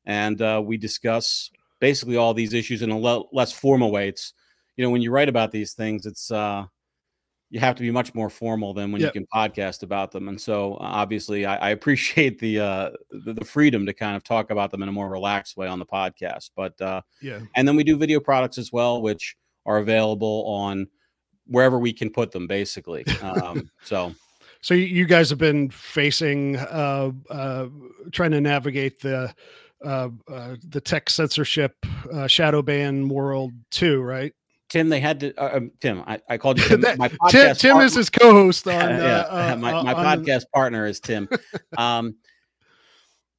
and 0.06 0.42
uh, 0.42 0.62
we 0.64 0.78
discuss 0.78 1.50
basically 1.80 2.18
all 2.18 2.34
these 2.34 2.54
issues 2.54 2.82
in 2.82 2.92
a 2.92 2.98
le- 2.98 3.26
less 3.32 3.52
formal 3.52 3.92
way. 3.92 4.08
It's 4.08 4.34
you 4.78 4.84
know 4.84 4.92
when 4.92 5.02
you 5.02 5.12
write 5.12 5.30
about 5.30 5.52
these 5.52 5.74
things, 5.74 6.06
it's 6.06 6.32
uh, 6.32 6.66
you 7.56 7.62
have 7.62 7.76
to 7.78 7.82
be 7.82 7.90
much 7.90 8.14
more 8.14 8.30
formal 8.30 8.74
than 8.74 8.92
when 8.92 9.02
Yep. 9.02 9.16
you 9.16 9.22
can 9.22 9.28
podcast 9.34 9.82
about 9.82 10.12
them. 10.12 10.28
And 10.28 10.40
so 10.40 10.74
uh, 10.74 11.02
obviously, 11.02 11.46
I, 11.46 11.56
I 11.56 11.70
appreciate 11.78 12.38
the, 12.40 12.60
uh, 12.60 12.90
the 13.26 13.34
the 13.34 13.46
freedom 13.46 13.86
to 13.86 13.94
kind 13.94 14.16
of 14.18 14.24
talk 14.26 14.52
about 14.52 14.72
them 14.72 14.84
in 14.84 14.90
a 14.90 14.92
more 14.92 15.10
relaxed 15.10 15.56
way 15.56 15.68
on 15.68 15.80
the 15.80 15.86
podcast. 15.86 16.50
But 16.56 16.80
uh, 16.82 17.02
Yeah. 17.22 17.40
and 17.56 17.66
then 17.66 17.78
we 17.78 17.86
do 17.86 17.96
video 17.98 18.20
products 18.20 18.58
as 18.58 18.74
well, 18.74 19.02
which 19.02 19.38
are 19.66 19.78
available 19.78 20.44
on 20.48 20.88
wherever 21.48 21.80
we 21.80 21.94
can 21.94 22.10
put 22.10 22.32
them, 22.32 22.46
basically. 22.46 23.06
Um, 23.22 23.70
so 23.84 24.14
So 24.62 24.74
you- 24.74 24.92
you 25.00 25.06
guys 25.06 25.30
have 25.30 25.40
been 25.40 25.70
facing 25.70 26.58
uh, 26.58 27.12
uh, 27.30 27.68
trying 28.12 28.32
to 28.32 28.42
navigate 28.42 29.00
the 29.00 29.34
uh, 29.84 30.10
uh, 30.28 30.56
the 30.70 30.82
tech 30.82 31.10
censorship 31.10 31.74
uh, 32.12 32.28
shadow 32.28 32.62
ban 32.62 33.08
world 33.08 33.54
too, 33.72 34.02
right? 34.02 34.34
Tim, 34.76 34.90
they 34.90 35.00
had 35.00 35.22
to. 35.22 35.34
Uh, 35.42 35.56
um, 35.56 35.72
Tim, 35.80 36.04
I, 36.06 36.20
I 36.28 36.38
called 36.38 36.60
you 36.60 36.66
Tim. 36.68 36.82
That- 36.82 36.98
my 36.98 37.08
podcast 37.08 37.60
Tim 37.60 37.78
is 37.78 37.94
partner- 37.94 37.98
his 37.98 38.10
co-host 38.10 38.68
on 38.68 38.74
yeah, 38.74 39.20
uh, 39.20 39.54
uh, 39.54 39.56
my, 39.56 39.72
uh, 39.72 39.84
my 39.84 39.94
on- 39.94 40.26
podcast 40.26 40.44
partner 40.54 40.86
is 40.86 41.00
Tim. 41.00 41.30
um, 41.78 42.16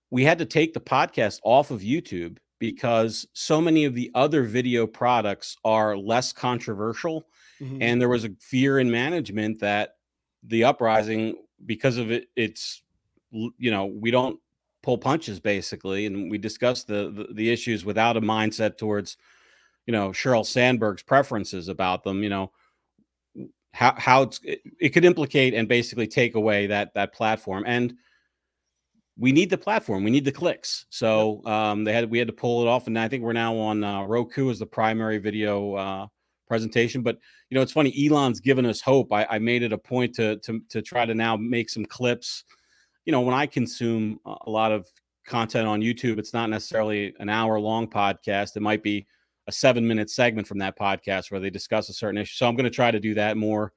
we 0.08 0.24
had 0.24 0.38
to 0.38 0.46
take 0.46 0.72
the 0.72 0.80
podcast 0.80 1.40
off 1.44 1.70
of 1.70 1.82
YouTube 1.82 2.38
because 2.58 3.26
so 3.34 3.60
many 3.60 3.84
of 3.84 3.94
the 3.94 4.10
other 4.14 4.44
video 4.44 4.86
products 4.86 5.58
are 5.62 5.94
less 5.94 6.32
controversial. 6.32 7.26
Mm-hmm. 7.60 7.82
And 7.82 8.00
there 8.00 8.08
was 8.08 8.24
a 8.24 8.30
fear 8.40 8.78
in 8.78 8.90
management 8.90 9.60
that 9.60 9.96
the 10.42 10.64
uprising, 10.64 11.36
because 11.66 11.98
of 11.98 12.10
it, 12.10 12.28
it's, 12.34 12.82
you 13.30 13.70
know, 13.70 13.84
we 13.84 14.10
don't 14.10 14.40
pull 14.82 14.96
punches 14.96 15.38
basically. 15.38 16.06
And 16.06 16.30
we 16.30 16.38
discuss 16.38 16.84
the, 16.84 17.10
the, 17.10 17.34
the 17.34 17.50
issues 17.50 17.84
without 17.84 18.16
a 18.16 18.22
mindset 18.22 18.78
towards, 18.78 19.18
you 19.86 19.92
know, 19.92 20.10
Sheryl 20.10 20.44
Sandberg's 20.44 21.02
preferences 21.02 21.68
about 21.68 22.04
them, 22.04 22.22
you 22.22 22.28
know, 22.28 22.52
how, 23.72 23.94
how 23.96 24.22
it's, 24.22 24.40
it, 24.42 24.60
it 24.80 24.88
could 24.90 25.04
implicate 25.04 25.54
and 25.54 25.68
basically 25.68 26.06
take 26.06 26.34
away 26.34 26.66
that, 26.66 26.94
that 26.94 27.12
platform. 27.12 27.64
And, 27.66 27.94
we 29.18 29.32
need 29.32 29.50
the 29.50 29.58
platform. 29.58 30.04
We 30.04 30.10
need 30.10 30.24
the 30.24 30.32
clicks. 30.32 30.86
So 30.90 31.44
um, 31.46 31.84
they 31.84 31.92
had 31.92 32.10
we 32.10 32.18
had 32.18 32.28
to 32.28 32.32
pull 32.32 32.62
it 32.62 32.68
off, 32.68 32.86
and 32.86 32.98
I 32.98 33.08
think 33.08 33.22
we're 33.22 33.32
now 33.32 33.56
on 33.56 33.82
uh, 33.82 34.02
Roku 34.04 34.50
as 34.50 34.58
the 34.58 34.66
primary 34.66 35.18
video 35.18 35.74
uh, 35.74 36.06
presentation. 36.46 37.02
But 37.02 37.18
you 37.48 37.54
know, 37.54 37.62
it's 37.62 37.72
funny. 37.72 37.94
Elon's 38.06 38.40
given 38.40 38.66
us 38.66 38.80
hope. 38.80 39.12
I, 39.12 39.26
I, 39.30 39.38
made 39.38 39.62
it 39.62 39.72
a 39.72 39.78
point 39.78 40.14
to 40.16 40.36
to 40.40 40.60
to 40.68 40.82
try 40.82 41.06
to 41.06 41.14
now 41.14 41.36
make 41.36 41.70
some 41.70 41.86
clips. 41.86 42.44
You 43.06 43.12
know, 43.12 43.22
when 43.22 43.34
I 43.34 43.46
consume 43.46 44.20
a 44.26 44.50
lot 44.50 44.72
of 44.72 44.86
content 45.26 45.66
on 45.66 45.80
YouTube, 45.80 46.18
it's 46.18 46.34
not 46.34 46.50
necessarily 46.50 47.14
an 47.18 47.28
hour 47.28 47.58
long 47.58 47.88
podcast. 47.88 48.56
It 48.56 48.62
might 48.62 48.82
be 48.82 49.06
a 49.46 49.52
seven 49.52 49.86
minute 49.86 50.10
segment 50.10 50.46
from 50.46 50.58
that 50.58 50.78
podcast 50.78 51.30
where 51.30 51.40
they 51.40 51.50
discuss 51.50 51.88
a 51.88 51.92
certain 51.92 52.18
issue. 52.18 52.36
So 52.36 52.48
I'm 52.48 52.56
going 52.56 52.64
to 52.64 52.70
try 52.70 52.90
to 52.90 53.00
do 53.00 53.14
that 53.14 53.36
more 53.36 53.72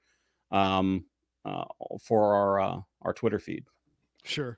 um, 0.52 1.06
uh, 1.46 1.66
for 2.02 2.36
our 2.36 2.60
uh, 2.60 2.82
our 3.02 3.14
Twitter 3.14 3.40
feed. 3.40 3.66
Sure. 4.24 4.58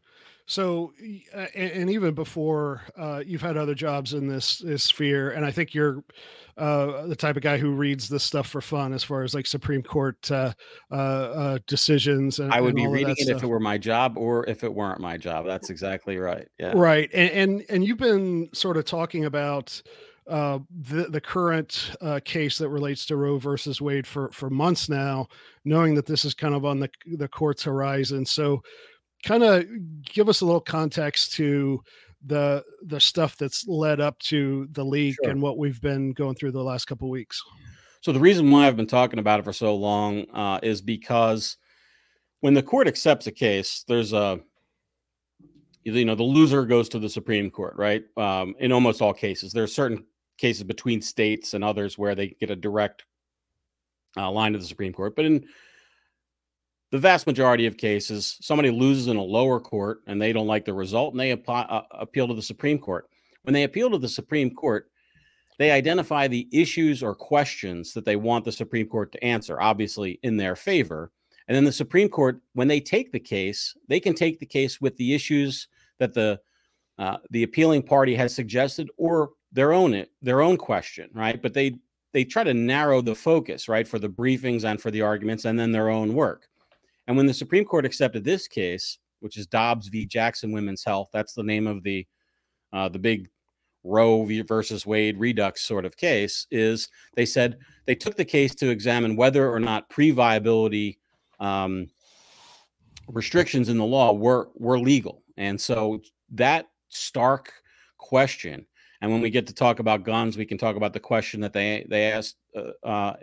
So, 0.52 0.92
uh, 1.34 1.46
and, 1.56 1.72
and, 1.72 1.90
even 1.90 2.14
before 2.14 2.82
uh, 2.98 3.24
you've 3.26 3.42
had 3.42 3.56
other 3.56 3.74
jobs 3.74 4.14
in 4.14 4.28
this, 4.28 4.58
this 4.58 4.84
sphere, 4.84 5.32
and 5.32 5.46
I 5.46 5.52
think 5.52 5.74
you're 5.74 6.04
uh, 6.58 7.08
the 7.08 7.16
type 7.16 7.38
of 7.38 7.42
guy 7.42 7.58
who 7.58 7.72
reads 7.72 8.10
this 8.10 8.24
stuff 8.24 8.48
for 8.48 8.60
fun, 8.60 8.92
as 8.92 9.02
far 9.02 9.24
as 9.24 9.34
like 9.34 9.46
Supreme 9.46 9.82
Court 9.82 10.30
uh, 10.30 10.52
uh, 10.92 10.96
uh, 10.96 11.60
decisions. 11.68 12.40
And, 12.40 12.52
I 12.52 12.60
would 12.60 12.76
be 12.76 12.86
reading 12.86 13.12
it 13.12 13.20
stuff. 13.20 13.38
if 13.38 13.44
it 13.44 13.48
were 13.48 13.62
my 13.62 13.78
job, 13.78 14.18
or 14.18 14.46
if 14.50 14.66
it 14.66 14.74
weren't 14.74 15.00
my 15.00 15.16
job. 15.16 15.46
That's 15.46 15.70
exactly 15.70 16.18
right. 16.18 16.48
Yeah. 16.60 16.74
Right, 16.76 17.10
and 17.14 17.30
and, 17.32 17.66
and 17.70 17.86
you've 17.86 17.98
been 17.98 18.50
sort 18.54 18.76
of 18.78 18.84
talking 18.84 19.26
about. 19.26 19.82
Uh, 20.28 20.60
the 20.82 21.06
the 21.10 21.22
current 21.22 21.96
uh, 22.00 22.20
case 22.24 22.58
that 22.58 22.70
relates 22.70 23.06
to 23.06 23.16
Roe 23.16 23.38
versus 23.38 23.82
Wade 23.82 24.06
for 24.06 24.32
for 24.32 24.50
months 24.50 24.88
now, 24.88 25.28
knowing 25.66 25.96
that 25.96 26.06
this 26.06 26.26
is 26.26 26.34
kind 26.34 26.54
of 26.54 26.64
on 26.64 26.80
the 26.80 26.90
the 27.18 27.28
court's 27.28 27.64
horizon. 27.64 28.26
So, 28.26 28.62
kind 29.24 29.44
of 29.44 29.66
give 30.06 30.30
us 30.30 30.42
a 30.42 30.46
little 30.46 30.62
context 30.62 31.34
to 31.34 31.82
the 32.26 32.64
the 32.84 33.00
stuff 33.00 33.36
that's 33.38 33.68
led 33.68 34.00
up 34.00 34.18
to 34.20 34.68
the 34.72 34.86
leak 34.86 35.16
sure. 35.24 35.32
and 35.32 35.42
what 35.42 35.58
we've 35.58 35.82
been 35.82 36.14
going 36.14 36.36
through 36.36 36.52
the 36.52 36.64
last 36.64 36.86
couple 36.86 37.10
weeks. 37.10 37.42
So 38.02 38.12
the 38.12 38.20
reason 38.20 38.50
why 38.50 38.68
I've 38.68 38.78
been 38.78 38.88
talking 38.88 39.20
about 39.20 39.40
it 39.40 39.44
for 39.44 39.54
so 39.54 39.76
long 39.76 40.26
uh, 40.34 40.60
is 40.64 40.82
because 40.82 41.58
when 42.40 42.54
the 42.54 42.64
court 42.64 42.88
accepts 42.88 43.28
a 43.28 43.32
case, 43.32 43.84
there's 43.88 44.14
a 44.14 44.40
you 45.84 46.06
know 46.06 46.16
the 46.16 46.24
loser 46.24 46.66
goes 46.66 46.90
to 46.90 47.00
the 47.00 47.10
Supreme 47.10 47.50
Court, 47.50 47.76
right? 47.78 48.04
Um, 48.18 48.56
in 48.60 48.72
almost 48.72 49.02
all 49.02 49.14
cases, 49.14 49.52
there 49.54 49.64
are 49.64 49.68
certain 49.68 50.04
cases 50.42 50.64
between 50.64 51.02
states 51.02 51.54
and 51.54 51.64
others 51.64 51.98
where 51.98 52.16
they 52.16 52.36
get 52.40 52.50
a 52.50 52.56
direct 52.56 53.06
uh, 54.18 54.30
line 54.30 54.54
to 54.54 54.60
the 54.60 54.66
Supreme 54.66 54.92
Court, 54.92 55.16
but 55.16 55.26
in 55.26 55.46
the 56.92 56.98
vast 56.98 57.26
majority 57.26 57.68
of 57.68 57.78
cases, 57.78 58.38
somebody 58.42 58.70
loses 58.70 59.08
in 59.08 59.16
a 59.16 59.22
lower 59.22 59.60
court 59.60 60.00
and 60.08 60.22
they 60.22 60.34
don't 60.34 60.48
like 60.48 60.66
the 60.66 60.74
result 60.74 61.14
and 61.14 61.20
they 61.20 61.32
apply, 61.32 61.62
uh, 61.62 61.84
appeal 61.92 62.28
to 62.28 62.34
the 62.34 62.42
Supreme 62.42 62.78
Court. 62.78 63.06
When 63.44 63.54
they 63.54 63.64
appeal 63.64 63.90
to 63.92 63.98
the 63.98 64.10
Supreme 64.10 64.54
Court, 64.54 64.92
they 65.58 65.72
identify 65.72 66.28
the 66.28 66.50
issues 66.52 67.02
or 67.02 67.16
questions 67.16 67.94
that 67.94 68.04
they 68.04 68.16
want 68.16 68.44
the 68.44 68.52
Supreme 68.52 68.88
Court 68.88 69.12
to 69.12 69.24
answer, 69.24 69.62
obviously 69.62 70.20
in 70.24 70.36
their 70.36 70.56
favor. 70.56 71.12
And 71.48 71.56
then 71.56 71.64
the 71.64 71.72
Supreme 71.72 72.10
Court, 72.10 72.42
when 72.54 72.68
they 72.68 72.80
take 72.80 73.12
the 73.12 73.20
case, 73.20 73.76
they 73.88 74.00
can 74.00 74.14
take 74.14 74.40
the 74.40 74.46
case 74.46 74.82
with 74.82 74.98
the 74.98 75.14
issues 75.14 75.68
that 76.00 76.14
the 76.14 76.40
uh, 77.00 77.18
the 77.32 77.44
appealing 77.44 77.82
party 77.82 78.14
has 78.14 78.36
suggested 78.36 78.88
or 78.98 79.32
their 79.52 79.74
own 79.74 79.94
it 79.94 80.12
their 80.22 80.42
own 80.42 80.58
question, 80.58 81.10
right? 81.14 81.42
But 81.42 81.54
they 81.54 81.80
they 82.14 82.24
try 82.24 82.44
to 82.44 82.54
narrow 82.54 83.02
the 83.02 83.16
focus, 83.16 83.70
right, 83.70 83.88
for 83.88 84.00
the 84.00 84.10
briefings 84.10 84.64
and 84.64 84.82
for 84.82 84.92
the 84.92 85.02
arguments, 85.02 85.46
and 85.46 85.58
then 85.58 85.72
their 85.72 85.90
own 85.90 86.14
work. 86.14 86.48
And 87.08 87.18
when 87.18 87.26
the 87.26 87.34
Supreme 87.34 87.66
Court 87.66 87.86
accepted 87.86 88.24
this 88.24 88.48
case, 88.48 89.00
which 89.22 89.38
is 89.38 89.48
Dobbs 89.48 89.88
v. 89.88 90.06
Jackson 90.06 90.52
Women's 90.52 90.84
Health, 90.84 91.10
that's 91.14 91.34
the 91.34 91.44
name 91.44 91.68
of 91.68 91.84
the 91.84 92.08
uh, 92.74 92.90
the 92.90 93.00
big 93.00 93.30
Roe 93.84 94.24
v 94.26 94.42
versus 94.42 94.86
Wade 94.86 95.18
redux 95.18 95.62
sort 95.62 95.86
of 95.86 95.98
case, 95.98 96.48
is 96.52 96.90
they 97.16 97.26
said 97.26 97.58
they 97.86 97.96
took 97.96 98.16
the 98.16 98.26
case 98.26 98.54
to 98.56 98.70
examine 98.70 99.16
whether 99.16 99.52
or 99.52 99.60
not 99.60 99.90
pre-viability 99.90 101.00
um, 101.40 101.88
restrictions 103.08 103.70
in 103.70 103.78
the 103.78 103.86
law 103.86 104.14
were 104.14 104.50
were 104.56 104.80
legal, 104.80 105.24
and 105.38 105.60
so 105.60 106.02
that 106.32 106.68
stark 106.90 107.54
question. 107.98 108.66
And 109.02 109.12
when 109.12 109.22
we 109.22 109.30
get 109.30 109.48
to 109.48 109.54
talk 109.54 109.80
about 109.80 110.04
guns, 110.04 110.38
we 110.38 110.46
can 110.46 110.58
talk 110.58 110.76
about 110.76 110.94
the 110.94 111.00
question 111.00 111.42
that 111.42 111.54
they 111.54 111.86
they 111.90 112.12
asked 112.12 112.38
uh, 112.56 112.88
uh, 112.88 113.14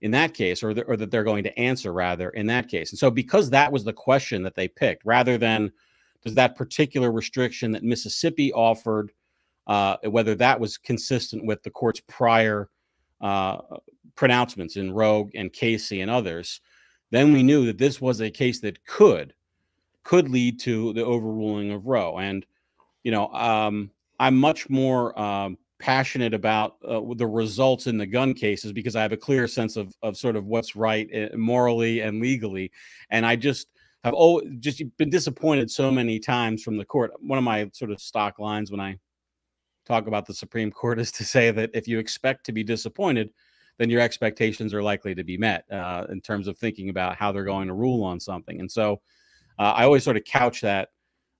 in 0.00 0.10
that 0.12 0.34
case, 0.34 0.62
or, 0.62 0.74
the, 0.74 0.82
or 0.82 0.96
that 0.96 1.10
they're 1.10 1.24
going 1.24 1.44
to 1.44 1.58
answer 1.58 1.92
rather 1.92 2.30
in 2.30 2.46
that 2.46 2.68
case. 2.68 2.92
And 2.92 2.98
so, 2.98 3.10
because 3.10 3.50
that 3.50 3.72
was 3.72 3.84
the 3.84 3.92
question 3.92 4.42
that 4.42 4.54
they 4.54 4.68
picked, 4.68 5.04
rather 5.04 5.38
than 5.38 5.72
does 6.22 6.34
that 6.34 6.56
particular 6.56 7.10
restriction 7.10 7.72
that 7.72 7.82
Mississippi 7.82 8.52
offered, 8.52 9.12
uh, 9.66 9.96
whether 10.04 10.34
that 10.36 10.60
was 10.60 10.78
consistent 10.78 11.44
with 11.44 11.62
the 11.62 11.70
court's 11.70 12.00
prior 12.00 12.68
uh, 13.20 13.58
pronouncements 14.14 14.76
in 14.76 14.92
Roe 14.92 15.30
and 15.34 15.52
Casey 15.52 16.00
and 16.00 16.10
others, 16.10 16.60
then 17.10 17.32
we 17.32 17.42
knew 17.42 17.66
that 17.66 17.78
this 17.78 18.00
was 18.00 18.20
a 18.20 18.30
case 18.30 18.60
that 18.60 18.84
could 18.86 19.34
could 20.02 20.28
lead 20.28 20.60
to 20.60 20.92
the 20.92 21.04
overruling 21.04 21.72
of 21.72 21.86
Roe. 21.86 22.18
And 22.18 22.44
you 23.02 23.10
know, 23.10 23.28
um, 23.32 23.90
I'm 24.18 24.36
much 24.36 24.68
more 24.70 25.18
um, 25.18 25.58
passionate 25.78 26.34
about 26.34 26.76
uh, 26.86 27.00
the 27.16 27.26
results 27.26 27.86
in 27.86 27.98
the 27.98 28.06
gun 28.06 28.34
cases 28.34 28.72
because 28.72 28.96
I 28.96 29.02
have 29.02 29.12
a 29.12 29.16
clear 29.16 29.46
sense 29.46 29.76
of 29.76 29.94
of 30.02 30.16
sort 30.16 30.36
of 30.36 30.46
what's 30.46 30.76
right 30.76 31.08
eh, 31.12 31.28
morally 31.36 32.00
and 32.00 32.20
legally, 32.20 32.70
and 33.10 33.26
I 33.26 33.36
just 33.36 33.68
have 34.04 34.14
oh 34.16 34.42
just 34.60 34.82
been 34.96 35.10
disappointed 35.10 35.70
so 35.70 35.90
many 35.90 36.18
times 36.18 36.62
from 36.62 36.76
the 36.76 36.84
court. 36.84 37.12
One 37.20 37.38
of 37.38 37.44
my 37.44 37.70
sort 37.72 37.90
of 37.90 38.00
stock 38.00 38.38
lines 38.38 38.70
when 38.70 38.80
I 38.80 38.98
talk 39.84 40.06
about 40.06 40.26
the 40.26 40.34
Supreme 40.34 40.70
Court 40.70 40.98
is 40.98 41.12
to 41.12 41.24
say 41.24 41.50
that 41.50 41.70
if 41.74 41.86
you 41.86 41.98
expect 41.98 42.46
to 42.46 42.52
be 42.52 42.62
disappointed, 42.62 43.30
then 43.78 43.90
your 43.90 44.00
expectations 44.00 44.72
are 44.72 44.82
likely 44.82 45.14
to 45.14 45.24
be 45.24 45.36
met 45.36 45.64
uh, 45.70 46.06
in 46.08 46.20
terms 46.20 46.48
of 46.48 46.56
thinking 46.56 46.88
about 46.88 47.16
how 47.16 47.32
they're 47.32 47.44
going 47.44 47.68
to 47.68 47.74
rule 47.74 48.04
on 48.04 48.20
something. 48.20 48.60
And 48.60 48.70
so 48.70 49.00
uh, 49.58 49.72
I 49.76 49.84
always 49.84 50.04
sort 50.04 50.16
of 50.16 50.24
couch 50.24 50.60
that 50.62 50.90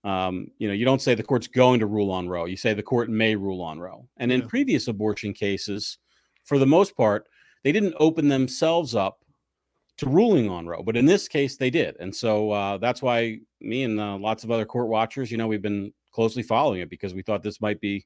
um, 0.04 0.48
you 0.58 0.68
know, 0.68 0.74
you 0.74 0.84
don't 0.84 1.00
say 1.00 1.14
the 1.14 1.22
court's 1.22 1.46
going 1.46 1.80
to 1.80 1.86
rule 1.86 2.10
on 2.10 2.28
Roe. 2.28 2.44
You 2.44 2.56
say 2.56 2.74
the 2.74 2.82
court 2.82 3.08
may 3.08 3.34
rule 3.34 3.62
on 3.62 3.80
Roe. 3.80 4.06
And 4.18 4.30
in 4.30 4.42
yeah. 4.42 4.46
previous 4.46 4.86
abortion 4.86 5.32
cases, 5.32 5.98
for 6.44 6.58
the 6.58 6.66
most 6.66 6.96
part, 6.96 7.26
they 7.62 7.72
didn't 7.72 7.94
open 7.98 8.28
themselves 8.28 8.94
up 8.94 9.24
to 9.96 10.08
ruling 10.08 10.50
on 10.50 10.66
Roe, 10.66 10.82
but 10.82 10.96
in 10.96 11.06
this 11.06 11.26
case, 11.28 11.56
they 11.56 11.70
did. 11.70 11.96
And 12.00 12.14
so 12.14 12.50
uh, 12.50 12.78
that's 12.78 13.00
why 13.00 13.38
me 13.60 13.84
and 13.84 13.98
uh, 13.98 14.16
lots 14.18 14.44
of 14.44 14.50
other 14.50 14.66
court 14.66 14.88
watchers, 14.88 15.30
you 15.30 15.38
know, 15.38 15.46
we've 15.46 15.62
been 15.62 15.92
closely 16.12 16.42
following 16.42 16.80
it 16.80 16.90
because 16.90 17.14
we 17.14 17.22
thought 17.22 17.42
this 17.42 17.60
might 17.60 17.80
be 17.80 18.04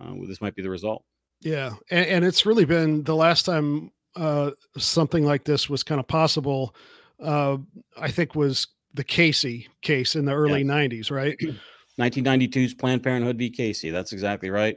uh, 0.00 0.14
this 0.26 0.40
might 0.40 0.54
be 0.54 0.62
the 0.62 0.70
result. 0.70 1.04
Yeah, 1.40 1.72
and, 1.90 2.06
and 2.06 2.24
it's 2.24 2.46
really 2.46 2.64
been 2.64 3.02
the 3.02 3.16
last 3.16 3.44
time 3.44 3.90
uh, 4.16 4.52
something 4.78 5.24
like 5.24 5.44
this 5.44 5.68
was 5.68 5.82
kind 5.82 5.98
of 5.98 6.06
possible. 6.06 6.74
Uh, 7.18 7.58
I 7.98 8.10
think 8.10 8.34
was 8.34 8.66
the 8.94 9.04
Casey 9.04 9.68
case 9.82 10.16
in 10.16 10.24
the 10.24 10.32
early 10.32 10.62
yes. 10.62 10.70
90s, 10.70 11.10
right? 11.10 11.38
1992's 11.98 12.74
Planned 12.74 13.02
Parenthood 13.02 13.36
v. 13.36 13.50
Casey. 13.50 13.90
That's 13.90 14.12
exactly 14.12 14.50
right, 14.50 14.76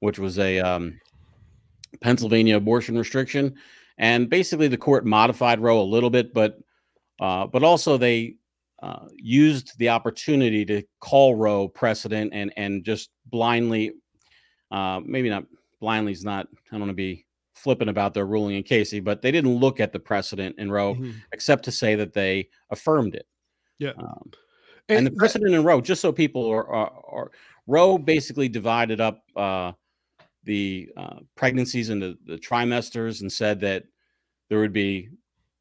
which 0.00 0.18
was 0.18 0.38
a 0.38 0.60
um, 0.60 0.98
Pennsylvania 2.00 2.56
abortion 2.56 2.96
restriction. 2.96 3.54
And 3.98 4.28
basically, 4.28 4.68
the 4.68 4.78
court 4.78 5.04
modified 5.04 5.60
Roe 5.60 5.80
a 5.80 5.82
little 5.82 6.10
bit, 6.10 6.34
but 6.34 6.58
uh, 7.20 7.46
but 7.46 7.62
also 7.62 7.96
they 7.96 8.36
uh, 8.82 9.06
used 9.16 9.78
the 9.78 9.88
opportunity 9.90 10.64
to 10.64 10.82
call 11.00 11.36
Roe 11.36 11.68
precedent 11.68 12.32
and 12.34 12.52
and 12.56 12.84
just 12.84 13.10
blindly, 13.26 13.92
uh, 14.70 15.00
maybe 15.04 15.30
not 15.30 15.44
blindly 15.80 16.12
is 16.12 16.24
not. 16.24 16.48
I 16.52 16.56
don't 16.72 16.80
want 16.80 16.90
to 16.90 16.94
be 16.94 17.24
flippant 17.54 17.88
about 17.88 18.14
their 18.14 18.26
ruling 18.26 18.56
in 18.56 18.62
Casey, 18.64 18.98
but 18.98 19.22
they 19.22 19.30
didn't 19.30 19.54
look 19.54 19.78
at 19.78 19.92
the 19.92 20.00
precedent 20.00 20.56
in 20.58 20.72
Roe 20.72 20.94
mm-hmm. 20.94 21.12
except 21.32 21.64
to 21.64 21.72
say 21.72 21.94
that 21.94 22.12
they 22.12 22.48
affirmed 22.70 23.14
it. 23.14 23.26
Yeah. 23.78 23.92
Um, 23.98 24.30
and, 24.88 24.98
and, 24.98 25.06
the 25.06 25.10
precedent 25.12 25.50
that, 25.50 25.58
in 25.58 25.64
Roe, 25.64 25.80
just 25.80 26.02
so 26.02 26.12
people 26.12 26.46
are, 26.46 26.68
are, 26.68 26.92
are 27.10 27.30
Roe 27.66 27.98
basically 27.98 28.48
divided 28.48 29.00
up 29.00 29.22
uh, 29.36 29.72
the 30.44 30.90
uh, 30.96 31.20
pregnancies 31.36 31.90
into 31.90 32.18
the 32.26 32.36
trimesters 32.36 33.22
and 33.22 33.32
said 33.32 33.60
that 33.60 33.84
there 34.48 34.58
would 34.58 34.72
be 34.72 35.08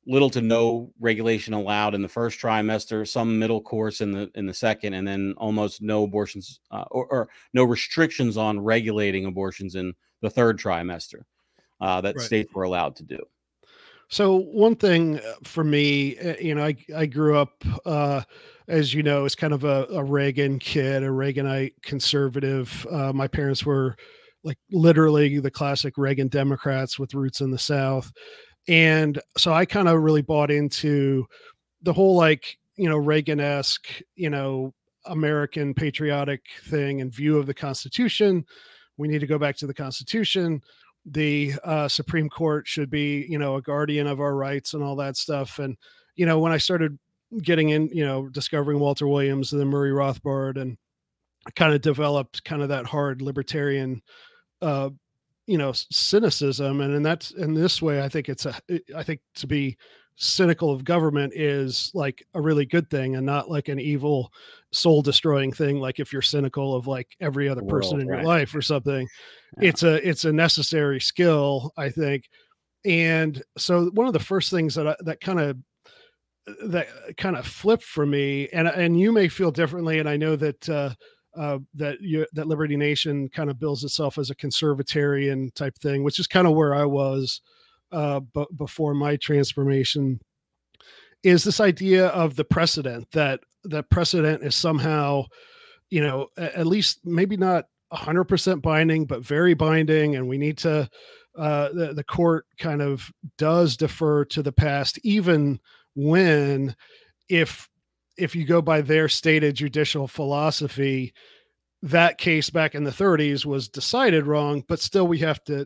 little 0.05 0.29
to 0.29 0.41
no 0.41 0.91
regulation 0.99 1.53
allowed 1.53 1.95
in 1.95 2.01
the 2.01 2.09
first 2.09 2.39
trimester, 2.39 3.07
some 3.07 3.39
middle 3.39 3.61
course 3.61 4.01
in 4.01 4.11
the 4.11 4.29
in 4.35 4.45
the 4.45 4.53
second, 4.53 4.93
and 4.93 5.07
then 5.07 5.33
almost 5.37 5.81
no 5.81 6.03
abortions 6.03 6.59
uh, 6.71 6.83
or, 6.91 7.07
or, 7.07 7.29
no 7.53 7.63
restrictions 7.63 8.35
on 8.35 8.59
regulating 8.59 9.25
abortions 9.25 9.75
in 9.75 9.93
the 10.21 10.29
third 10.29 10.59
trimester 10.59 11.23
uh, 11.79 12.01
that 12.01 12.15
right. 12.15 12.25
states 12.25 12.53
were 12.53 12.63
allowed 12.63 12.95
to 12.97 13.03
do. 13.03 13.19
So 14.13 14.35
one 14.37 14.75
thing 14.75 15.19
uh, 15.19 15.33
for 15.43 15.63
me, 15.63 16.17
uh, 16.19 16.35
you 16.39 16.53
know, 16.53 16.63
I 16.63 16.75
I 16.95 17.07
grew 17.07 17.35
up, 17.35 17.63
uh, 17.85 18.21
as 18.67 18.93
you 18.93 19.01
know, 19.01 19.25
as 19.25 19.33
kind 19.33 19.53
of 19.53 19.63
a, 19.63 19.87
a 19.89 20.03
Reagan 20.03 20.59
kid, 20.59 21.01
a 21.03 21.07
Reaganite 21.07 21.73
conservative. 21.81 22.85
Uh, 22.91 23.11
my 23.11 23.27
parents 23.27 23.65
were 23.65 23.95
like 24.43 24.59
literally 24.71 25.39
the 25.39 25.49
classic 25.49 25.97
Reagan 25.97 26.27
Democrats 26.27 26.99
with 26.99 27.15
roots 27.15 27.41
in 27.41 27.49
the 27.49 27.57
South 27.57 28.11
and 28.67 29.19
so 29.37 29.53
I 29.53 29.65
kind 29.65 29.87
of 29.87 30.01
really 30.01 30.21
bought 30.21 30.51
into 30.51 31.25
the 31.81 31.93
whole 31.93 32.15
like 32.15 32.57
you 32.75 32.89
know 32.89 32.97
Reagan-esque 32.97 33.87
you 34.15 34.29
know 34.29 34.73
American 35.05 35.73
patriotic 35.73 36.41
thing 36.65 37.01
and 37.01 37.13
view 37.13 37.37
of 37.37 37.45
the 37.45 37.53
Constitution. 37.53 38.45
We 38.97 39.07
need 39.07 39.19
to 39.19 39.27
go 39.27 39.39
back 39.39 39.57
to 39.57 39.67
the 39.67 39.73
Constitution. 39.73 40.61
The 41.05 41.53
uh, 41.63 41.87
Supreme 41.87 42.29
Court 42.29 42.67
should 42.67 42.89
be 42.89 43.25
you 43.29 43.37
know 43.37 43.55
a 43.55 43.61
guardian 43.61 44.07
of 44.07 44.19
our 44.19 44.35
rights 44.35 44.73
and 44.73 44.83
all 44.83 44.95
that 44.97 45.17
stuff. 45.17 45.59
And 45.59 45.77
you 46.15 46.25
know 46.25 46.39
when 46.39 46.51
I 46.51 46.57
started 46.57 46.97
getting 47.41 47.69
in, 47.69 47.87
you 47.87 48.05
know, 48.05 48.29
discovering 48.29 48.79
Walter 48.79 49.07
Williams 49.07 49.51
and 49.51 49.59
then 49.59 49.67
Murray 49.67 49.91
Rothbard 49.91 50.61
and 50.61 50.77
kind 51.55 51.73
of 51.73 51.81
developed 51.81 52.43
kind 52.43 52.61
of 52.61 52.69
that 52.69 52.85
hard 52.85 53.21
libertarian 53.21 54.01
uh, 54.61 54.89
you 55.45 55.57
know 55.57 55.73
cynicism 55.73 56.79
and 56.79 56.93
in 56.93 57.03
that's 57.03 57.31
in 57.31 57.53
this 57.53 57.81
way 57.81 58.01
i 58.01 58.07
think 58.07 58.29
it's 58.29 58.45
a 58.45 58.55
i 58.95 59.03
think 59.03 59.19
to 59.35 59.45
be 59.45 59.77
cynical 60.15 60.71
of 60.71 60.83
government 60.83 61.33
is 61.35 61.91
like 61.93 62.25
a 62.35 62.41
really 62.41 62.65
good 62.65 62.89
thing 62.89 63.15
and 63.15 63.25
not 63.25 63.49
like 63.49 63.67
an 63.67 63.79
evil 63.79 64.31
soul 64.71 65.01
destroying 65.01 65.51
thing 65.51 65.79
like 65.79 65.99
if 65.99 66.13
you're 66.13 66.21
cynical 66.21 66.75
of 66.75 66.87
like 66.87 67.15
every 67.19 67.49
other 67.49 67.63
person 67.63 67.99
in 67.99 68.07
right. 68.07 68.17
your 68.17 68.25
life 68.25 68.53
or 68.53 68.61
something 68.61 69.07
yeah. 69.59 69.69
it's 69.69 69.83
a 69.83 70.07
it's 70.07 70.25
a 70.25 70.31
necessary 70.31 70.99
skill 70.99 71.71
i 71.77 71.89
think 71.89 72.29
and 72.85 73.41
so 73.57 73.85
one 73.93 74.07
of 74.07 74.13
the 74.13 74.19
first 74.19 74.51
things 74.51 74.75
that 74.75 74.87
I, 74.87 74.95
that 75.01 75.19
kind 75.19 75.39
of 75.39 75.57
that 76.65 76.87
kind 77.17 77.35
of 77.35 77.47
flipped 77.47 77.83
for 77.83 78.05
me 78.05 78.49
and 78.49 78.67
and 78.67 78.99
you 78.99 79.11
may 79.11 79.27
feel 79.27 79.51
differently 79.51 79.99
and 79.99 80.07
i 80.07 80.17
know 80.17 80.35
that 80.35 80.69
uh 80.69 80.93
uh, 81.35 81.57
that 81.73 81.99
you, 81.99 82.27
that 82.33 82.47
Liberty 82.47 82.77
Nation 82.77 83.27
kind 83.29 83.49
of 83.49 83.59
bills 83.59 83.83
itself 83.83 84.17
as 84.17 84.29
a 84.29 84.35
conservatarian 84.35 85.51
type 85.55 85.75
thing, 85.79 86.03
which 86.03 86.19
is 86.19 86.27
kind 86.27 86.45
of 86.45 86.53
where 86.53 86.75
I 86.75 86.85
was 86.85 87.41
uh, 87.93 88.19
b- 88.19 88.45
before 88.57 88.93
my 88.93 89.15
transformation. 89.15 90.19
Is 91.23 91.43
this 91.43 91.61
idea 91.61 92.07
of 92.07 92.35
the 92.35 92.43
precedent 92.43 93.07
that 93.13 93.39
that 93.65 93.89
precedent 93.89 94.43
is 94.43 94.55
somehow, 94.55 95.23
you 95.89 96.01
know, 96.01 96.27
at 96.37 96.67
least 96.67 96.99
maybe 97.05 97.37
not 97.37 97.65
hundred 97.91 98.25
percent 98.25 98.61
binding, 98.61 99.05
but 99.05 99.23
very 99.23 99.53
binding, 99.53 100.15
and 100.15 100.27
we 100.27 100.37
need 100.37 100.57
to. 100.59 100.89
Uh, 101.35 101.69
the, 101.73 101.93
the 101.95 102.03
court 102.03 102.45
kind 102.59 102.79
of 102.79 103.09
does 103.39 103.75
defer 103.75 104.23
to 104.23 104.43
the 104.43 104.51
past, 104.51 104.99
even 105.03 105.59
when 105.95 106.75
if 107.29 107.67
if 108.17 108.35
you 108.35 108.45
go 108.45 108.61
by 108.61 108.81
their 108.81 109.09
stated 109.09 109.55
judicial 109.55 110.07
philosophy, 110.07 111.11
that 111.81 112.17
case 112.17 112.49
back 112.49 112.75
in 112.75 112.83
the 112.83 112.91
30s 112.91 113.45
was 113.45 113.67
decided 113.67 114.27
wrong, 114.27 114.63
but 114.67 114.79
still 114.79 115.07
we 115.07 115.17
have 115.19 115.43
to 115.45 115.65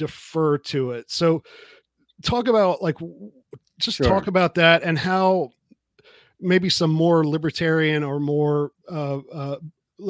defer 0.00 0.58
to 0.58 0.92
it. 0.92 1.10
So 1.10 1.42
talk 2.22 2.48
about 2.48 2.82
like 2.82 2.96
just 3.78 3.98
sure. 3.98 4.06
talk 4.06 4.26
about 4.26 4.54
that 4.56 4.82
and 4.82 4.98
how 4.98 5.50
maybe 6.40 6.68
some 6.68 6.90
more 6.90 7.26
libertarian 7.26 8.02
or 8.02 8.18
more 8.18 8.72
uh, 8.90 9.18
uh, 9.32 9.56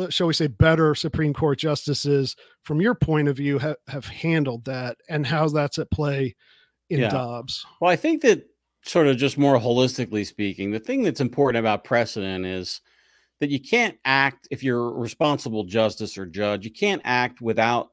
shall 0.09 0.28
we 0.28 0.32
say 0.32 0.47
better 0.47 0.94
supreme 0.94 1.32
court 1.32 1.59
justices 1.59 2.37
from 2.62 2.80
your 2.80 2.94
point 2.94 3.26
of 3.28 3.37
view 3.37 3.59
ha- 3.59 3.75
have 3.88 4.06
handled 4.06 4.64
that 4.64 4.97
and 5.09 5.26
how 5.26 5.49
that's 5.49 5.78
at 5.78 5.90
play 5.90 6.35
in 6.90 7.00
yeah. 7.00 7.09
dobbs 7.09 7.67
well 7.80 7.91
i 7.91 7.97
think 7.97 8.23
that 8.23 8.45
sort 8.82 9.06
of 9.06 9.17
just 9.17 9.38
more 9.38 9.58
holistically 9.58 10.26
speaking, 10.26 10.71
the 10.71 10.80
thing 10.80 11.02
that's 11.02 11.21
important 11.21 11.58
about 11.58 11.84
precedent 11.84 12.47
is 12.47 12.80
that 13.41 13.50
you 13.50 13.60
can't 13.60 13.99
act 14.04 14.49
if 14.50 14.62
you're 14.62 14.88
a 14.88 14.93
responsible 14.93 15.64
justice 15.64 16.17
or 16.19 16.26
judge, 16.26 16.64
you 16.64 16.73
can't 16.73 17.02
act 17.04 17.41
without 17.41 17.91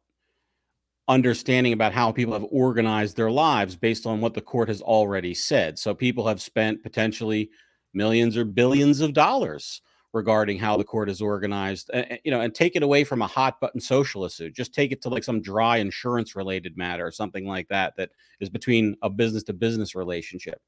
understanding 1.08 1.74
about 1.74 1.94
how 1.94 2.12
people 2.12 2.34
have 2.34 2.46
organized 2.52 3.16
their 3.16 3.32
lives 3.32 3.76
based 3.76 4.06
on 4.06 4.22
what 4.22 4.34
the 4.34 4.42
court 4.42 4.68
has 4.68 4.82
already 4.82 5.34
said. 5.34 5.80
So 5.80 5.94
people 5.94 6.28
have 6.28 6.42
spent 6.42 6.84
potentially 6.84 7.50
millions 7.94 8.36
or 8.36 8.46
billions 8.46 9.02
of 9.02 9.14
dollars 9.14 9.82
regarding 10.14 10.58
how 10.58 10.78
the 10.78 10.84
court 10.84 11.10
is 11.10 11.22
organized 11.22 11.90
and, 11.94 12.20
you 12.24 12.32
know 12.32 12.42
and 12.42 12.56
take 12.56 12.76
it 12.76 12.84
away 12.84 13.04
from 13.04 13.22
a 13.22 13.28
hot 13.28 13.60
button 13.60 13.80
social 13.80 14.24
issue 14.24 14.50
just 14.50 14.74
take 14.74 14.92
it 14.92 15.02
to 15.02 15.10
like 15.10 15.24
some 15.24 15.42
dry 15.42 15.78
insurance 15.78 16.36
related 16.36 16.78
matter 16.78 17.06
or 17.06 17.12
something 17.12 17.46
like 17.46 17.68
that 17.68 17.94
that 17.98 18.10
is 18.40 18.50
between 18.50 18.96
a 19.02 19.10
business 19.10 19.44
to 19.44 19.54
business 19.54 19.96
relationship 19.96 20.62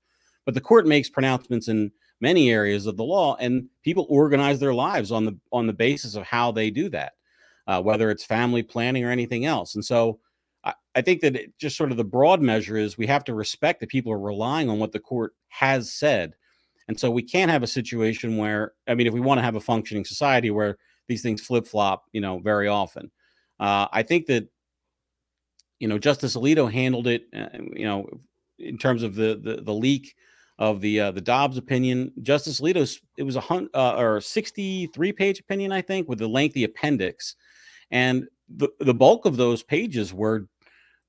but 0.45 0.53
the 0.53 0.61
court 0.61 0.87
makes 0.87 1.09
pronouncements 1.09 1.67
in 1.67 1.91
many 2.21 2.51
areas 2.51 2.85
of 2.85 2.97
the 2.97 3.03
law, 3.03 3.35
and 3.39 3.67
people 3.83 4.05
organize 4.09 4.59
their 4.59 4.73
lives 4.73 5.11
on 5.11 5.25
the 5.25 5.37
on 5.51 5.67
the 5.67 5.73
basis 5.73 6.15
of 6.15 6.23
how 6.23 6.51
they 6.51 6.69
do 6.69 6.89
that, 6.89 7.13
uh, 7.67 7.81
whether 7.81 8.09
it's 8.09 8.25
family 8.25 8.63
planning 8.63 9.03
or 9.03 9.11
anything 9.11 9.45
else. 9.45 9.75
And 9.75 9.85
so, 9.85 10.19
I, 10.95 11.01
think 11.01 11.21
that 11.21 11.35
it, 11.35 11.57
just 11.57 11.77
sort 11.77 11.91
of 11.91 11.97
the 11.97 12.03
broad 12.03 12.41
measure 12.41 12.77
is 12.77 12.97
we 12.97 13.07
have 13.07 13.23
to 13.25 13.33
respect 13.33 13.79
that 13.79 13.89
people 13.89 14.11
are 14.11 14.19
relying 14.19 14.69
on 14.69 14.79
what 14.79 14.91
the 14.91 14.99
court 14.99 15.33
has 15.49 15.93
said, 15.93 16.33
and 16.87 16.99
so 16.99 17.11
we 17.11 17.21
can't 17.21 17.51
have 17.51 17.63
a 17.63 17.67
situation 17.67 18.37
where 18.37 18.73
I 18.87 18.95
mean, 18.95 19.07
if 19.07 19.13
we 19.13 19.19
want 19.19 19.37
to 19.37 19.43
have 19.43 19.55
a 19.55 19.61
functioning 19.61 20.05
society 20.05 20.51
where 20.51 20.77
these 21.07 21.21
things 21.21 21.41
flip 21.41 21.67
flop, 21.67 22.05
you 22.11 22.21
know, 22.21 22.39
very 22.39 22.67
often. 22.67 23.11
Uh, 23.59 23.87
I 23.91 24.03
think 24.03 24.27
that 24.27 24.47
you 25.79 25.87
know 25.87 25.97
Justice 25.97 26.35
Alito 26.35 26.71
handled 26.71 27.07
it, 27.07 27.23
uh, 27.35 27.49
you 27.73 27.85
know, 27.85 28.07
in 28.57 28.77
terms 28.77 29.03
of 29.03 29.15
the 29.15 29.39
the, 29.41 29.61
the 29.61 29.73
leak 29.73 30.15
of 30.59 30.81
the 30.81 30.99
uh, 30.99 31.11
the 31.11 31.21
Dobbs 31.21 31.57
opinion. 31.57 32.11
Justice 32.21 32.59
Alito's 32.59 33.01
it 33.17 33.23
was 33.23 33.35
a 33.35 33.41
hunt 33.41 33.69
uh, 33.73 33.95
or 33.97 34.21
63 34.21 35.11
page 35.13 35.39
opinion, 35.39 35.71
I 35.71 35.81
think, 35.81 36.07
with 36.07 36.21
a 36.21 36.27
lengthy 36.27 36.65
appendix, 36.65 37.35
and 37.91 38.27
the 38.49 38.69
the 38.79 38.93
bulk 38.93 39.25
of 39.25 39.37
those 39.37 39.63
pages 39.63 40.13
were 40.13 40.47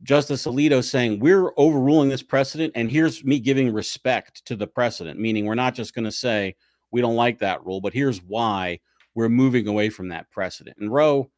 Justice 0.03 0.47
Alito 0.47 0.83
saying 0.83 1.21
we're 1.21 1.53
overruling 1.57 2.09
this 2.09 2.23
precedent, 2.23 2.73
and 2.75 2.91
here's 2.91 3.25
me 3.25 3.39
giving 3.39 3.73
respect 3.73 4.45
to 4.47 4.57
the 4.57 4.67
precedent, 4.67 5.21
meaning 5.21 5.45
we're 5.45 5.55
not 5.55 5.75
just 5.75 5.95
going 5.95 6.05
to 6.05 6.13
say 6.13 6.57
we 6.91 7.01
don't 7.01 7.17
like 7.17 7.39
that 7.41 7.65
rule, 7.65 7.81
but 7.81 7.93
here's 7.93 8.23
why 8.23 8.81
we're 9.15 9.29
moving 9.29 9.69
away 9.69 9.91
from 9.91 10.09
that 10.09 10.31
precedent. 10.31 10.77
And 10.79 10.93
Roe, 10.93 11.31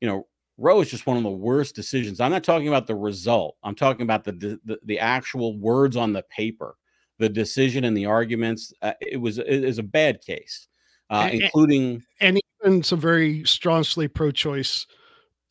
you 0.00 0.08
know, 0.08 0.26
Roe 0.58 0.80
is 0.80 0.90
just 0.90 1.06
one 1.06 1.16
of 1.16 1.22
the 1.22 1.30
worst 1.30 1.74
decisions. 1.74 2.20
I'm 2.20 2.30
not 2.30 2.44
talking 2.44 2.68
about 2.68 2.86
the 2.86 2.94
result. 2.94 3.56
I'm 3.62 3.74
talking 3.74 4.02
about 4.02 4.24
the 4.24 4.58
the, 4.64 4.78
the 4.84 4.98
actual 4.98 5.56
words 5.58 5.96
on 5.96 6.12
the 6.12 6.22
paper 6.22 6.76
the 7.18 7.28
decision 7.28 7.84
and 7.84 7.96
the 7.96 8.06
arguments. 8.06 8.72
Uh, 8.82 8.92
it 9.00 9.16
was 9.16 9.38
it 9.38 9.46
is 9.46 9.78
a 9.78 9.82
bad 9.82 10.20
case, 10.20 10.68
uh, 11.10 11.28
and, 11.30 11.42
including 11.42 12.02
and 12.20 12.40
even 12.62 12.82
some 12.82 13.00
very 13.00 13.44
strongly 13.44 14.08
pro-choice 14.08 14.86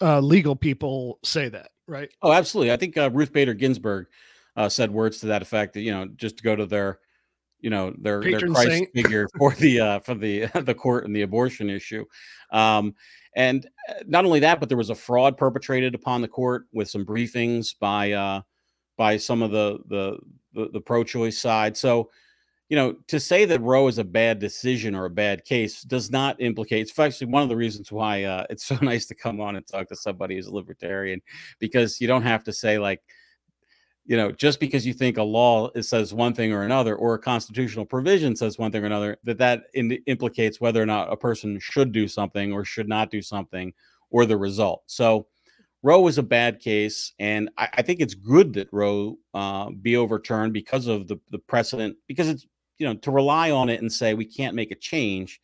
uh, 0.02 0.20
legal 0.20 0.56
people 0.56 1.20
say 1.24 1.50
that, 1.50 1.72
right? 1.88 2.10
Oh, 2.22 2.32
absolutely. 2.32 2.72
I 2.72 2.78
think 2.78 2.98
uh, 2.98 3.10
Ruth 3.12 3.34
Bader 3.34 3.54
Ginsburg 3.54 4.08
uh, 4.56 4.70
said 4.70 4.92
words 4.92 5.20
to 5.20 5.28
that 5.28 5.42
effect. 5.42 5.74
That 5.74 5.82
you 5.82 5.92
know, 5.92 6.08
just 6.16 6.38
to 6.38 6.44
go 6.44 6.56
to 6.56 6.66
their 6.66 7.00
you 7.60 7.70
know 7.70 7.94
their 7.98 8.22
Patron 8.22 8.54
their 8.54 8.64
Christ 8.64 8.70
saint. 8.70 8.90
figure 8.94 9.28
for 9.38 9.52
the 9.54 9.80
uh, 9.80 10.00
for 10.00 10.16
the 10.16 10.46
the 10.64 10.76
court 10.76 11.06
and 11.06 11.16
the 11.16 11.22
abortion 11.22 11.70
issue. 11.70 12.06
Um, 12.52 12.94
and 13.36 13.68
not 14.06 14.26
only 14.26 14.42
that, 14.42 14.60
but 14.60 14.70
there 14.70 14.78
was 14.78 14.92
a 14.92 14.96
fraud 14.96 15.38
perpetrated 15.38 15.96
upon 15.96 16.22
the 16.22 16.28
court 16.28 16.66
with 16.72 16.90
some 16.90 17.06
briefings 17.06 17.74
by 17.80 18.12
uh, 18.12 18.42
by 18.98 19.18
some 19.18 19.42
of 19.42 19.52
the 19.52 19.80
the 19.88 20.18
the, 20.54 20.70
the 20.72 20.82
pro-choice 20.82 21.40
side. 21.40 21.76
So, 21.76 22.12
you 22.74 22.80
know, 22.80 22.96
to 23.08 23.20
say 23.20 23.46
that 23.46 23.62
Roe 23.62 23.88
is 23.88 24.00
a 24.00 24.04
bad 24.04 24.40
decision 24.40 24.96
or 24.96 25.06
a 25.06 25.10
bad 25.12 25.46
case 25.46 25.84
does 25.84 26.10
not 26.10 26.42
implicate. 26.42 26.88
It's 26.88 26.98
actually 26.98 27.28
one 27.28 27.44
of 27.44 27.50
the 27.50 27.56
reasons 27.56 27.92
why 27.92 28.24
uh, 28.24 28.48
it's 28.50 28.66
so 28.66 28.76
nice 28.82 29.06
to 29.06 29.14
come 29.14 29.40
on 29.40 29.56
and 29.56 29.68
talk 29.68 29.90
to 29.90 29.96
somebody 29.96 30.36
who's 30.36 30.48
a 30.48 30.56
libertarian, 30.56 31.22
because 31.60 32.02
you 32.02 32.08
don't 32.08 32.24
have 32.24 32.44
to 32.46 32.52
say 32.52 32.80
like, 32.80 33.00
you 34.08 34.18
know, 34.18 34.32
just 34.32 34.60
because 34.60 34.88
you 34.88 34.94
think 34.96 35.20
a 35.20 35.24
law 35.24 35.70
says 35.82 36.16
one 36.16 36.34
thing 36.34 36.52
or 36.52 36.64
another, 36.64 36.96
or 36.96 37.14
a 37.14 37.20
constitutional 37.20 37.86
provision 37.86 38.36
says 38.36 38.58
one 38.58 38.72
thing 38.72 38.82
or 38.82 38.88
another, 38.88 39.18
that 39.24 39.38
that 39.38 39.66
in, 39.76 39.92
implicates 40.08 40.60
whether 40.60 40.82
or 40.82 40.88
not 40.88 41.14
a 41.14 41.16
person 41.16 41.60
should 41.60 41.92
do 41.92 42.08
something 42.08 42.52
or 42.54 42.66
should 42.66 42.90
not 42.90 43.12
do 43.12 43.22
something, 43.22 43.72
or 44.10 44.26
the 44.26 44.36
result. 44.36 44.82
So, 44.88 45.28
Roe 45.84 46.00
was 46.00 46.18
a 46.18 46.24
bad 46.24 46.60
case, 46.60 47.14
and 47.20 47.52
I, 47.56 47.70
I 47.74 47.82
think 47.84 48.00
it's 48.00 48.16
good 48.16 48.54
that 48.54 48.70
Roe 48.72 49.20
uh, 49.36 49.70
be 49.70 49.96
overturned 49.96 50.54
because 50.54 50.88
of 50.88 51.08
the 51.08 51.20
the 51.30 51.38
precedent. 51.38 51.98
Because 52.08 52.30
it's 52.30 52.48
you 52.78 52.88
know 52.88 52.96
to 52.96 53.12
rely 53.12 53.52
on 53.52 53.70
it 53.70 53.82
and 53.82 53.92
say 53.92 54.14
we 54.14 54.26
can't 54.26 54.56
make 54.56 54.72
a 54.72 54.76
change 54.76 55.40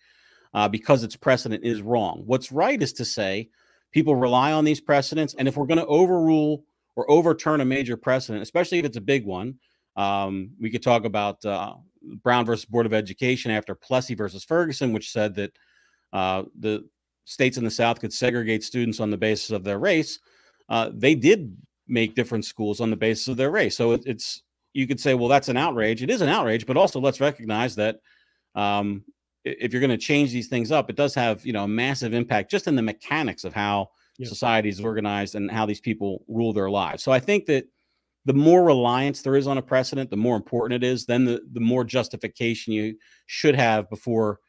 uh, 0.54 0.68
because 0.68 1.04
its 1.04 1.15
precedent 1.15 1.63
is 1.63 1.82
wrong. 1.82 2.24
What's 2.26 2.52
right 2.52 2.82
is 2.82 2.94
to 2.94 3.06
say 3.06 3.50
people 3.92 4.15
rely 4.15 4.52
on 4.52 4.65
these 4.65 4.82
precedents, 4.82 5.36
and 5.36 5.48
if 5.48 5.58
we're 5.58 5.65
going 5.65 5.80
to 5.80 5.86
overrule 5.86 6.63
or 6.96 7.10
overturn 7.10 7.62
a 7.62 7.65
major 7.65 7.98
precedent, 7.98 8.42
especially 8.44 8.80
if 8.80 8.86
it's 8.86 8.98
a 8.98 9.02
big 9.02 9.26
one, 9.26 9.60
Um, 9.96 10.52
we 10.62 10.70
could 10.72 10.84
talk 10.84 11.06
about 11.06 11.44
uh, 11.46 11.74
Brown 12.24 12.46
versus 12.46 12.65
Board 12.65 12.86
of 12.86 12.94
Education 12.94 13.52
after 13.52 13.76
Plessy 13.76 14.15
versus 14.15 14.46
Ferguson, 14.46 14.94
which 14.94 15.12
said 15.12 15.36
that 15.36 15.52
uh, 16.13 16.44
the 16.58 16.88
states 17.26 17.58
in 17.58 17.65
the 17.65 17.72
South 17.72 18.00
could 18.00 18.13
segregate 18.13 18.63
students 18.63 19.00
on 19.00 19.10
the 19.12 19.18
basis 19.18 19.52
of 19.52 19.63
their 19.63 19.80
race. 19.80 20.20
Uh, 20.70 20.89
they 20.94 21.15
did 21.15 21.58
make 21.88 22.15
different 22.15 22.46
schools 22.46 22.80
on 22.80 22.89
the 22.89 22.96
basis 23.08 23.28
of 23.28 23.36
their 23.38 23.52
race. 23.52 23.76
So 23.76 23.92
it, 23.92 24.04
it's 24.06 24.44
you 24.73 24.88
could 24.88 24.99
say, 24.99 25.13
well, 25.13 25.27
that's 25.27 25.49
an 25.49 25.58
outrage. 25.58 26.03
It 26.03 26.10
is 26.10 26.21
an 26.21 26.29
outrage, 26.29 26.65
but 26.65 26.77
also 26.77 26.99
let's 26.99 27.19
recognize 27.19 27.75
that 27.75 27.99
um, 28.55 29.03
if 29.43 29.73
you're 29.73 29.79
going 29.82 29.89
to 29.89 29.97
change 29.97 30.32
these 30.32 30.47
things 30.47 30.71
up, 30.71 30.89
it 30.89 30.95
does 30.95 31.15
have 31.15 31.45
you 31.45 31.53
know 31.53 31.63
a 31.63 31.67
massive 31.67 32.13
impact 32.13 32.51
just 32.51 32.67
in 32.67 32.75
the 32.75 32.82
mechanics 32.82 33.43
of 33.43 33.53
how 33.53 33.89
yep. 34.17 34.29
society 34.29 34.69
is 34.69 34.79
organized 34.79 35.36
and 35.36 35.49
how 35.49 35.65
these 35.65 35.82
people 35.82 36.23
rule 36.27 36.53
their 36.53 36.69
lives. 36.69 37.03
So 37.03 37.12
I 37.12 37.19
think 37.19 37.45
that 37.45 37.65
the 38.25 38.34
more 38.34 38.63
reliance 38.63 39.21
there 39.21 39.36
is 39.36 39.47
on 39.47 39.58
a 39.58 39.62
precedent, 39.62 40.10
the 40.10 40.17
more 40.17 40.36
important 40.36 40.84
it 40.84 40.88
is. 40.88 41.05
Then 41.05 41.25
the 41.25 41.41
the 41.51 41.60
more 41.60 41.84
justification 41.84 42.73
you 42.73 42.95
should 43.25 43.55
have 43.55 43.89
before 43.89 44.39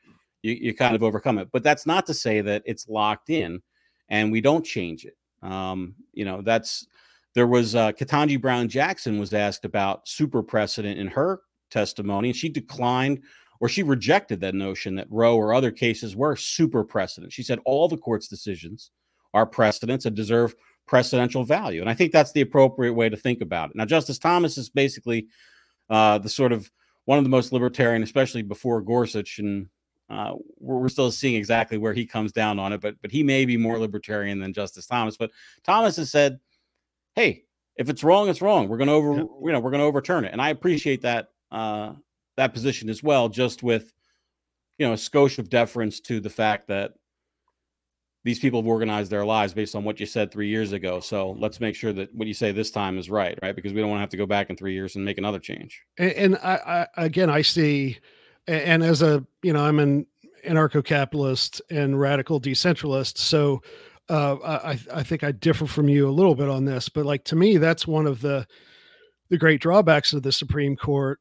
you, 0.42 0.52
you 0.52 0.74
kind 0.74 0.94
of 0.94 1.02
overcome 1.02 1.38
it. 1.38 1.48
But 1.52 1.62
that's 1.62 1.86
not 1.86 2.06
to 2.06 2.14
say 2.14 2.40
that 2.40 2.62
it's 2.66 2.88
locked 2.88 3.30
in 3.30 3.62
and 4.08 4.32
we 4.32 4.40
don't 4.40 4.64
change 4.64 5.04
it. 5.04 5.16
Um, 5.42 5.94
you 6.12 6.24
know, 6.24 6.42
that's 6.42 6.86
there 7.34 7.46
was 7.46 7.74
uh, 7.74 7.92
Ketanji 7.92 8.40
Brown 8.40 8.68
Jackson 8.68 9.18
was 9.18 9.32
asked 9.32 9.64
about 9.64 10.08
super 10.08 10.42
precedent 10.42 10.98
in 10.98 11.08
her 11.08 11.40
testimony, 11.70 12.28
and 12.28 12.36
she 12.36 12.48
declined 12.48 13.22
or 13.60 13.68
she 13.68 13.82
rejected 13.82 14.40
that 14.40 14.54
notion 14.54 14.94
that 14.94 15.06
Roe 15.10 15.36
or 15.36 15.52
other 15.52 15.70
cases 15.70 16.16
were 16.16 16.34
super 16.34 16.82
precedent. 16.82 17.32
She 17.32 17.42
said 17.42 17.60
all 17.66 17.88
the 17.88 17.98
court's 17.98 18.26
decisions 18.26 18.90
are 19.34 19.46
precedents 19.46 20.06
and 20.06 20.16
deserve 20.16 20.54
precedential 20.88 21.46
value. 21.46 21.82
And 21.82 21.90
I 21.90 21.94
think 21.94 22.10
that's 22.10 22.32
the 22.32 22.40
appropriate 22.40 22.94
way 22.94 23.08
to 23.08 23.16
think 23.16 23.42
about 23.42 23.70
it. 23.70 23.76
Now, 23.76 23.84
Justice 23.84 24.18
Thomas 24.18 24.58
is 24.58 24.70
basically 24.70 25.28
uh, 25.90 26.18
the 26.18 26.28
sort 26.28 26.52
of 26.52 26.70
one 27.04 27.18
of 27.18 27.24
the 27.24 27.30
most 27.30 27.52
libertarian, 27.52 28.02
especially 28.02 28.42
before 28.42 28.80
Gorsuch, 28.80 29.38
and 29.38 29.68
uh, 30.08 30.34
we're, 30.58 30.78
we're, 30.78 30.88
still 30.88 31.10
seeing 31.12 31.36
exactly 31.36 31.78
where 31.78 31.92
he 31.92 32.04
comes 32.04 32.32
down 32.32 32.58
on 32.58 32.72
it. 32.72 32.80
But 32.80 32.96
but 33.00 33.12
he 33.12 33.22
may 33.22 33.44
be 33.44 33.56
more 33.56 33.78
libertarian 33.78 34.40
than 34.40 34.52
Justice 34.52 34.86
Thomas. 34.86 35.16
But 35.16 35.30
Thomas 35.62 35.96
has 35.96 36.10
said 36.10 36.40
hey, 37.20 37.44
if 37.76 37.88
it's 37.88 38.02
wrong, 38.02 38.28
it's 38.28 38.42
wrong. 38.42 38.68
We're 38.68 38.78
going 38.78 38.88
to 38.88 38.94
over, 38.94 39.14
you 39.14 39.52
know, 39.52 39.60
we're 39.60 39.70
going 39.70 39.80
to 39.80 39.86
overturn 39.86 40.24
it. 40.24 40.32
And 40.32 40.40
I 40.40 40.50
appreciate 40.50 41.02
that 41.02 41.28
uh, 41.50 41.92
that 42.36 42.54
position 42.54 42.88
as 42.88 43.02
well, 43.02 43.28
just 43.28 43.62
with 43.62 43.92
you 44.78 44.86
know 44.86 44.92
a 44.92 44.96
skosh 44.96 45.38
of 45.38 45.48
deference 45.50 46.00
to 46.00 46.20
the 46.20 46.30
fact 46.30 46.68
that 46.68 46.94
these 48.22 48.38
people 48.38 48.60
have 48.60 48.68
organized 48.68 49.10
their 49.10 49.24
lives 49.24 49.54
based 49.54 49.74
on 49.74 49.82
what 49.82 49.98
you 49.98 50.06
said 50.06 50.30
three 50.30 50.48
years 50.48 50.72
ago. 50.72 51.00
So 51.00 51.30
let's 51.38 51.58
make 51.58 51.74
sure 51.74 51.92
that 51.94 52.14
what 52.14 52.28
you 52.28 52.34
say 52.34 52.52
this 52.52 52.70
time 52.70 52.98
is 52.98 53.08
right, 53.08 53.38
right? 53.42 53.56
Because 53.56 53.72
we 53.72 53.80
don't 53.80 53.88
want 53.88 53.98
to 53.98 54.02
have 54.02 54.10
to 54.10 54.18
go 54.18 54.26
back 54.26 54.50
in 54.50 54.56
three 54.56 54.74
years 54.74 54.96
and 54.96 55.04
make 55.04 55.16
another 55.16 55.38
change. 55.38 55.82
And, 55.96 56.12
and 56.12 56.36
I, 56.36 56.86
I, 56.96 57.04
again, 57.04 57.30
I 57.30 57.40
see, 57.40 57.98
and 58.46 58.82
as 58.82 59.00
a, 59.00 59.24
you 59.42 59.54
know, 59.54 59.64
I'm 59.64 59.78
an 59.78 60.06
anarcho-capitalist 60.46 61.62
and 61.70 61.98
radical 61.98 62.38
decentralist. 62.38 63.16
So 63.16 63.62
uh, 64.10 64.58
I, 64.64 64.78
I 64.92 65.02
think 65.04 65.22
I 65.22 65.32
differ 65.32 65.66
from 65.66 65.88
you 65.88 66.08
a 66.08 66.10
little 66.10 66.34
bit 66.34 66.48
on 66.48 66.64
this, 66.64 66.88
but 66.88 67.06
like 67.06 67.24
to 67.24 67.36
me, 67.36 67.56
that's 67.58 67.86
one 67.86 68.06
of 68.06 68.20
the 68.20 68.46
the 69.28 69.38
great 69.38 69.60
drawbacks 69.60 70.12
of 70.12 70.22
the 70.22 70.32
Supreme 70.32 70.76
Court. 70.76 71.20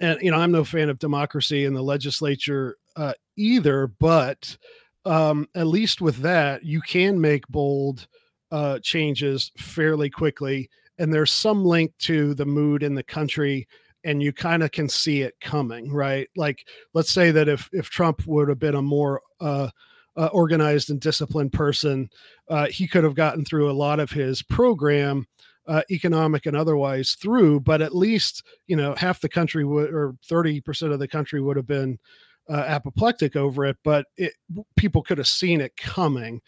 And 0.00 0.20
you 0.20 0.30
know, 0.30 0.36
I'm 0.36 0.52
no 0.52 0.64
fan 0.64 0.90
of 0.90 0.98
democracy 0.98 1.64
and 1.64 1.74
the 1.74 1.82
legislature 1.82 2.76
uh, 2.96 3.14
either, 3.36 3.86
but 3.86 4.56
um, 5.06 5.48
at 5.54 5.66
least 5.66 6.00
with 6.02 6.18
that, 6.18 6.64
you 6.64 6.80
can 6.82 7.20
make 7.20 7.48
bold 7.48 8.06
uh, 8.52 8.78
changes 8.82 9.50
fairly 9.56 10.10
quickly, 10.10 10.68
and 10.98 11.12
there's 11.12 11.32
some 11.32 11.64
link 11.64 11.92
to 12.00 12.34
the 12.34 12.46
mood 12.46 12.82
in 12.82 12.94
the 12.94 13.02
country 13.02 13.66
and 14.04 14.22
you 14.22 14.34
kind 14.34 14.62
of 14.62 14.70
can 14.70 14.86
see 14.86 15.22
it 15.22 15.34
coming 15.40 15.90
right 15.90 16.28
like 16.36 16.68
let's 16.92 17.10
say 17.10 17.30
that 17.30 17.48
if 17.48 17.70
if 17.72 17.88
trump 17.88 18.26
would 18.26 18.50
have 18.50 18.58
been 18.58 18.74
a 18.74 18.82
more 18.82 19.22
uh 19.40 19.70
uh, 20.16 20.26
organized 20.26 20.90
and 20.90 21.00
disciplined 21.00 21.52
person, 21.52 22.08
uh, 22.48 22.66
he 22.66 22.86
could 22.86 23.04
have 23.04 23.14
gotten 23.14 23.44
through 23.44 23.70
a 23.70 23.72
lot 23.72 24.00
of 24.00 24.10
his 24.10 24.42
program, 24.42 25.26
uh, 25.66 25.82
economic 25.90 26.46
and 26.46 26.56
otherwise, 26.56 27.12
through. 27.12 27.60
But 27.60 27.82
at 27.82 27.94
least 27.94 28.44
you 28.66 28.76
know 28.76 28.94
half 28.94 29.20
the 29.20 29.28
country 29.28 29.64
would, 29.64 29.92
or 29.92 30.14
thirty 30.24 30.60
percent 30.60 30.92
of 30.92 30.98
the 30.98 31.08
country 31.08 31.40
would 31.40 31.56
have 31.56 31.66
been 31.66 31.98
uh, 32.48 32.64
apoplectic 32.66 33.36
over 33.36 33.64
it. 33.64 33.76
But 33.82 34.06
it, 34.16 34.34
people 34.76 35.02
could 35.02 35.18
have 35.18 35.26
seen 35.26 35.60
it 35.60 35.76
coming, 35.76 36.40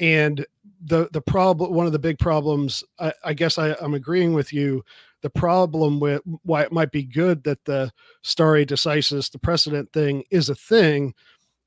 and 0.00 0.44
the 0.84 1.08
the 1.12 1.22
problem, 1.22 1.72
one 1.72 1.86
of 1.86 1.92
the 1.92 1.98
big 1.98 2.18
problems, 2.18 2.82
I, 2.98 3.12
I 3.24 3.34
guess 3.34 3.58
I, 3.58 3.74
I'm 3.80 3.94
agreeing 3.94 4.32
with 4.32 4.52
you 4.52 4.82
the 5.22 5.30
problem 5.30 6.00
with 6.00 6.20
why 6.42 6.62
it 6.62 6.72
might 6.72 6.90
be 6.90 7.04
good 7.04 7.44
that 7.44 7.64
the 7.64 7.90
stare 8.22 8.66
decisis 8.66 9.30
the 9.30 9.38
precedent 9.38 9.92
thing 9.92 10.24
is 10.30 10.48
a 10.48 10.54
thing 10.54 11.14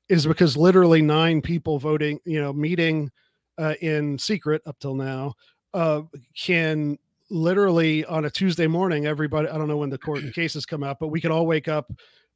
is 0.08 0.26
because 0.26 0.56
literally 0.56 1.02
nine 1.02 1.40
people 1.40 1.78
voting, 1.78 2.20
you 2.24 2.40
know, 2.40 2.52
meeting 2.52 3.10
uh, 3.58 3.74
in 3.80 4.18
secret 4.18 4.62
up 4.66 4.78
till 4.78 4.94
now, 4.94 5.34
uh, 5.74 6.02
can 6.36 6.98
literally 7.30 8.04
on 8.04 8.24
a 8.24 8.30
Tuesday 8.30 8.66
morning, 8.66 9.06
everybody, 9.06 9.48
I 9.48 9.58
don't 9.58 9.68
know 9.68 9.78
when 9.78 9.90
the 9.90 9.98
court 9.98 10.22
cases 10.34 10.66
come 10.66 10.82
out, 10.82 10.98
but 11.00 11.08
we 11.08 11.20
could 11.20 11.30
all 11.30 11.46
wake 11.46 11.68
up 11.68 11.92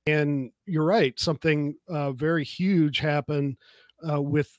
and 0.06 0.50
you're 0.66 0.85
right, 0.85 1.18
something 1.18 1.76
uh, 1.88 2.12
very 2.12 2.44
huge 2.44 2.98
happen 2.98 3.56
uh, 4.09 4.20
with 4.20 4.50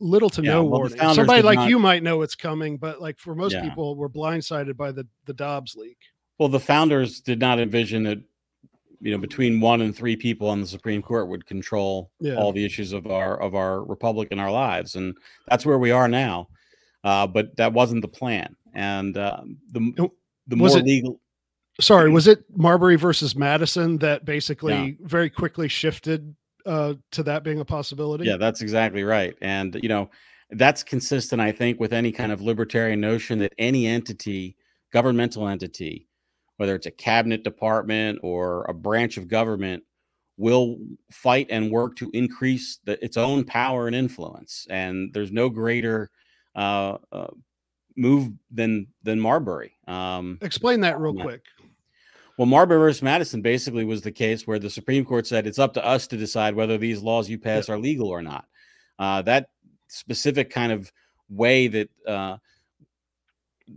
little 0.00 0.30
to 0.30 0.42
yeah, 0.42 0.52
no 0.52 0.64
well, 0.64 0.80
warning. 0.80 0.98
Somebody 1.14 1.42
like 1.42 1.58
not... 1.58 1.68
you 1.68 1.78
might 1.78 2.02
know 2.02 2.22
it's 2.22 2.34
coming, 2.34 2.76
but 2.76 3.00
like 3.00 3.18
for 3.18 3.34
most 3.34 3.54
yeah. 3.54 3.62
people, 3.62 3.96
we're 3.96 4.08
blindsided 4.08 4.76
by 4.76 4.92
the 4.92 5.06
the 5.26 5.32
Dobbs 5.32 5.76
leak. 5.76 5.98
Well, 6.38 6.48
the 6.48 6.60
founders 6.60 7.20
did 7.20 7.40
not 7.40 7.58
envision 7.58 8.06
it 8.06 8.20
you 9.00 9.10
know 9.10 9.18
between 9.18 9.60
one 9.60 9.80
and 9.80 9.94
three 9.96 10.16
people 10.16 10.48
on 10.48 10.60
the 10.60 10.66
Supreme 10.66 11.02
Court 11.02 11.28
would 11.28 11.46
control 11.46 12.10
yeah. 12.20 12.34
all 12.34 12.52
the 12.52 12.64
issues 12.64 12.92
of 12.92 13.06
our 13.06 13.40
of 13.40 13.54
our 13.54 13.82
republic 13.84 14.28
and 14.30 14.40
our 14.40 14.50
lives, 14.50 14.96
and 14.96 15.16
that's 15.48 15.64
where 15.64 15.78
we 15.78 15.90
are 15.90 16.08
now. 16.08 16.48
Uh, 17.04 17.26
but 17.26 17.56
that 17.56 17.72
wasn't 17.72 18.02
the 18.02 18.08
plan, 18.08 18.56
and 18.74 19.16
uh, 19.16 19.40
the 19.72 20.10
the 20.46 20.56
was 20.56 20.72
more 20.72 20.80
it, 20.80 20.86
legal. 20.86 21.20
Sorry, 21.80 22.10
was 22.10 22.26
it 22.26 22.44
Marbury 22.56 22.96
versus 22.96 23.36
Madison 23.36 23.98
that 23.98 24.24
basically 24.24 24.74
yeah. 24.74 25.06
very 25.06 25.30
quickly 25.30 25.68
shifted 25.68 26.34
uh, 26.66 26.94
to 27.12 27.22
that 27.22 27.44
being 27.44 27.60
a 27.60 27.64
possibility? 27.64 28.24
Yeah, 28.24 28.36
that's 28.36 28.62
exactly 28.62 29.04
right, 29.04 29.34
and 29.40 29.78
you 29.80 29.88
know 29.88 30.10
that's 30.50 30.82
consistent, 30.82 31.40
I 31.40 31.52
think, 31.52 31.78
with 31.78 31.92
any 31.92 32.10
kind 32.10 32.32
of 32.32 32.40
libertarian 32.40 33.00
notion 33.00 33.38
that 33.40 33.52
any 33.58 33.86
entity, 33.86 34.56
governmental 34.92 35.46
entity, 35.46 36.07
whether 36.58 36.74
it's 36.74 36.86
a 36.86 36.90
cabinet 36.90 37.42
department 37.42 38.20
or 38.22 38.64
a 38.68 38.74
branch 38.74 39.16
of 39.16 39.26
government, 39.26 39.82
will 40.36 40.78
fight 41.10 41.46
and 41.50 41.70
work 41.70 41.96
to 41.96 42.10
increase 42.12 42.78
the, 42.84 43.02
its 43.04 43.16
own 43.16 43.44
power 43.44 43.86
and 43.86 43.96
influence. 43.96 44.66
And 44.70 45.12
there's 45.12 45.32
no 45.32 45.48
greater 45.48 46.10
uh, 46.54 46.98
uh, 47.10 47.30
move 47.96 48.32
than 48.50 48.86
than 49.02 49.18
Marbury. 49.18 49.72
Um, 49.86 50.38
Explain 50.42 50.80
that 50.82 51.00
real 51.00 51.14
quick. 51.14 51.42
Well, 52.36 52.46
Marbury 52.46 52.78
versus 52.78 53.02
Madison 53.02 53.42
basically 53.42 53.84
was 53.84 54.02
the 54.02 54.12
case 54.12 54.46
where 54.46 54.60
the 54.60 54.70
Supreme 54.70 55.04
Court 55.04 55.26
said 55.26 55.46
it's 55.46 55.58
up 55.58 55.74
to 55.74 55.84
us 55.84 56.06
to 56.06 56.16
decide 56.16 56.54
whether 56.54 56.78
these 56.78 57.02
laws 57.02 57.28
you 57.28 57.36
pass 57.36 57.68
yeah. 57.68 57.74
are 57.74 57.78
legal 57.78 58.08
or 58.08 58.22
not. 58.22 58.46
Uh, 58.96 59.22
that 59.22 59.50
specific 59.88 60.50
kind 60.50 60.70
of 60.70 60.92
way 61.28 61.66
that 61.66 61.90
uh, 62.06 62.36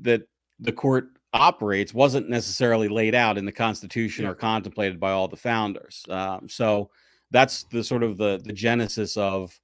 that 0.01 0.23
the 0.59 0.71
court 0.71 1.09
operates 1.33 1.93
wasn't 1.93 2.29
necessarily 2.29 2.87
laid 2.87 3.15
out 3.15 3.37
in 3.37 3.45
the 3.45 3.51
Constitution 3.51 4.25
yeah. 4.25 4.31
or 4.31 4.35
contemplated 4.35 4.99
by 4.99 5.11
all 5.11 5.27
the 5.27 5.37
founders. 5.37 6.05
Um, 6.09 6.49
so 6.49 6.89
that's 7.31 7.63
the 7.63 7.83
sort 7.83 8.03
of 8.03 8.17
the 8.17 8.41
the 8.43 8.53
genesis 8.53 9.17
of 9.17 9.57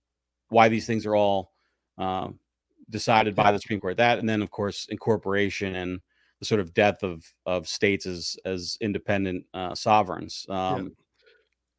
why 0.50 0.70
these 0.70 0.88
things 0.88 1.06
are 1.06 1.16
all 1.16 1.52
um, 1.98 2.40
decided 2.90 3.36
by 3.36 3.52
the 3.52 3.60
Supreme 3.60 3.82
Court. 3.82 3.98
That 3.98 4.20
and 4.20 4.30
then 4.30 4.42
of 4.42 4.52
course 4.52 4.88
incorporation 4.90 5.76
and 5.76 6.00
the 6.40 6.46
sort 6.46 6.62
of 6.62 6.74
death 6.74 7.04
of 7.04 7.24
of 7.46 7.68
states 7.68 8.06
as 8.06 8.38
as 8.46 8.78
independent 8.80 9.46
uh, 9.54 9.76
sovereigns. 9.76 10.46
Um, 10.50 10.84
yeah 10.84 10.90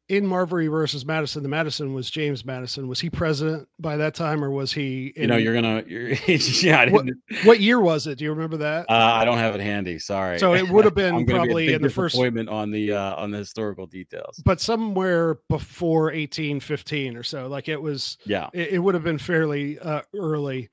in 0.09 0.25
Marbury 0.25 0.67
versus 0.67 1.05
Madison, 1.05 1.43
the 1.43 1.49
Madison 1.49 1.93
was 1.93 2.09
James 2.09 2.43
Madison. 2.43 2.87
Was 2.87 2.99
he 2.99 3.11
president 3.11 3.69
by 3.79 3.95
that 3.97 4.15
time, 4.15 4.43
or 4.43 4.49
was 4.49 4.73
he? 4.73 5.13
In, 5.15 5.21
you 5.21 5.27
know, 5.27 5.37
you're 5.37 5.53
gonna. 5.53 5.83
You're, 5.87 6.09
yeah. 6.27 6.89
What, 6.89 7.05
what, 7.43 7.59
year 7.59 7.79
was 7.79 8.07
it? 8.07 8.17
Do 8.17 8.25
you 8.25 8.31
remember 8.31 8.57
that? 8.57 8.87
Uh, 8.89 8.93
I 8.93 9.23
don't 9.23 9.37
have 9.37 9.53
it 9.53 9.61
handy. 9.61 9.99
Sorry. 9.99 10.39
So 10.39 10.55
it 10.55 10.67
would 10.67 10.83
have 10.85 10.95
been 10.95 11.25
probably 11.27 11.67
be 11.67 11.73
in 11.73 11.83
the 11.83 11.91
first 11.91 12.15
appointment 12.15 12.49
on 12.49 12.71
the 12.71 12.93
uh, 12.93 13.15
on 13.15 13.29
the 13.29 13.37
historical 13.37 13.85
details, 13.85 14.41
but 14.43 14.59
somewhere 14.59 15.35
before 15.47 16.05
1815 16.05 17.15
or 17.15 17.23
so. 17.23 17.47
Like 17.47 17.69
it 17.69 17.81
was. 17.81 18.17
Yeah. 18.25 18.49
It, 18.51 18.69
it 18.73 18.79
would 18.79 18.95
have 18.95 19.03
been 19.03 19.19
fairly 19.19 19.77
uh, 19.79 20.01
early. 20.17 20.69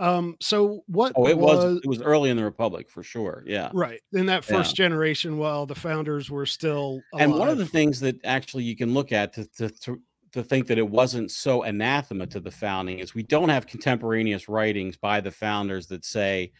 Um, 0.00 0.36
so 0.40 0.82
what? 0.86 1.12
Oh, 1.14 1.28
it 1.28 1.36
was, 1.36 1.58
was, 1.58 1.76
it 1.84 1.86
was 1.86 2.00
early 2.00 2.30
in 2.30 2.38
the 2.38 2.44
Republic 2.44 2.88
for 2.88 3.02
sure. 3.02 3.44
Yeah, 3.46 3.70
right. 3.74 4.00
In 4.14 4.24
that 4.26 4.44
first 4.44 4.78
yeah. 4.78 4.84
generation, 4.84 5.36
while 5.36 5.66
the 5.66 5.74
founders 5.74 6.30
were 6.30 6.46
still 6.46 7.02
alive. 7.12 7.24
and 7.24 7.34
one 7.34 7.48
of 7.48 7.58
the 7.58 7.66
things 7.66 8.00
that 8.00 8.16
actually 8.24 8.64
you 8.64 8.74
can 8.74 8.94
look 8.94 9.12
at 9.12 9.34
to, 9.34 9.44
to 9.58 9.68
to 9.68 10.00
to 10.32 10.42
think 10.42 10.66
that 10.68 10.78
it 10.78 10.88
wasn't 10.88 11.30
so 11.30 11.64
anathema 11.64 12.26
to 12.28 12.40
the 12.40 12.50
founding 12.50 13.00
is 13.00 13.14
we 13.14 13.22
don't 13.22 13.48
have 13.50 13.66
contemporaneous 13.66 14.48
writings 14.48 14.96
by 14.96 15.20
the 15.20 15.30
founders 15.30 15.86
that 15.88 16.04
say 16.04 16.52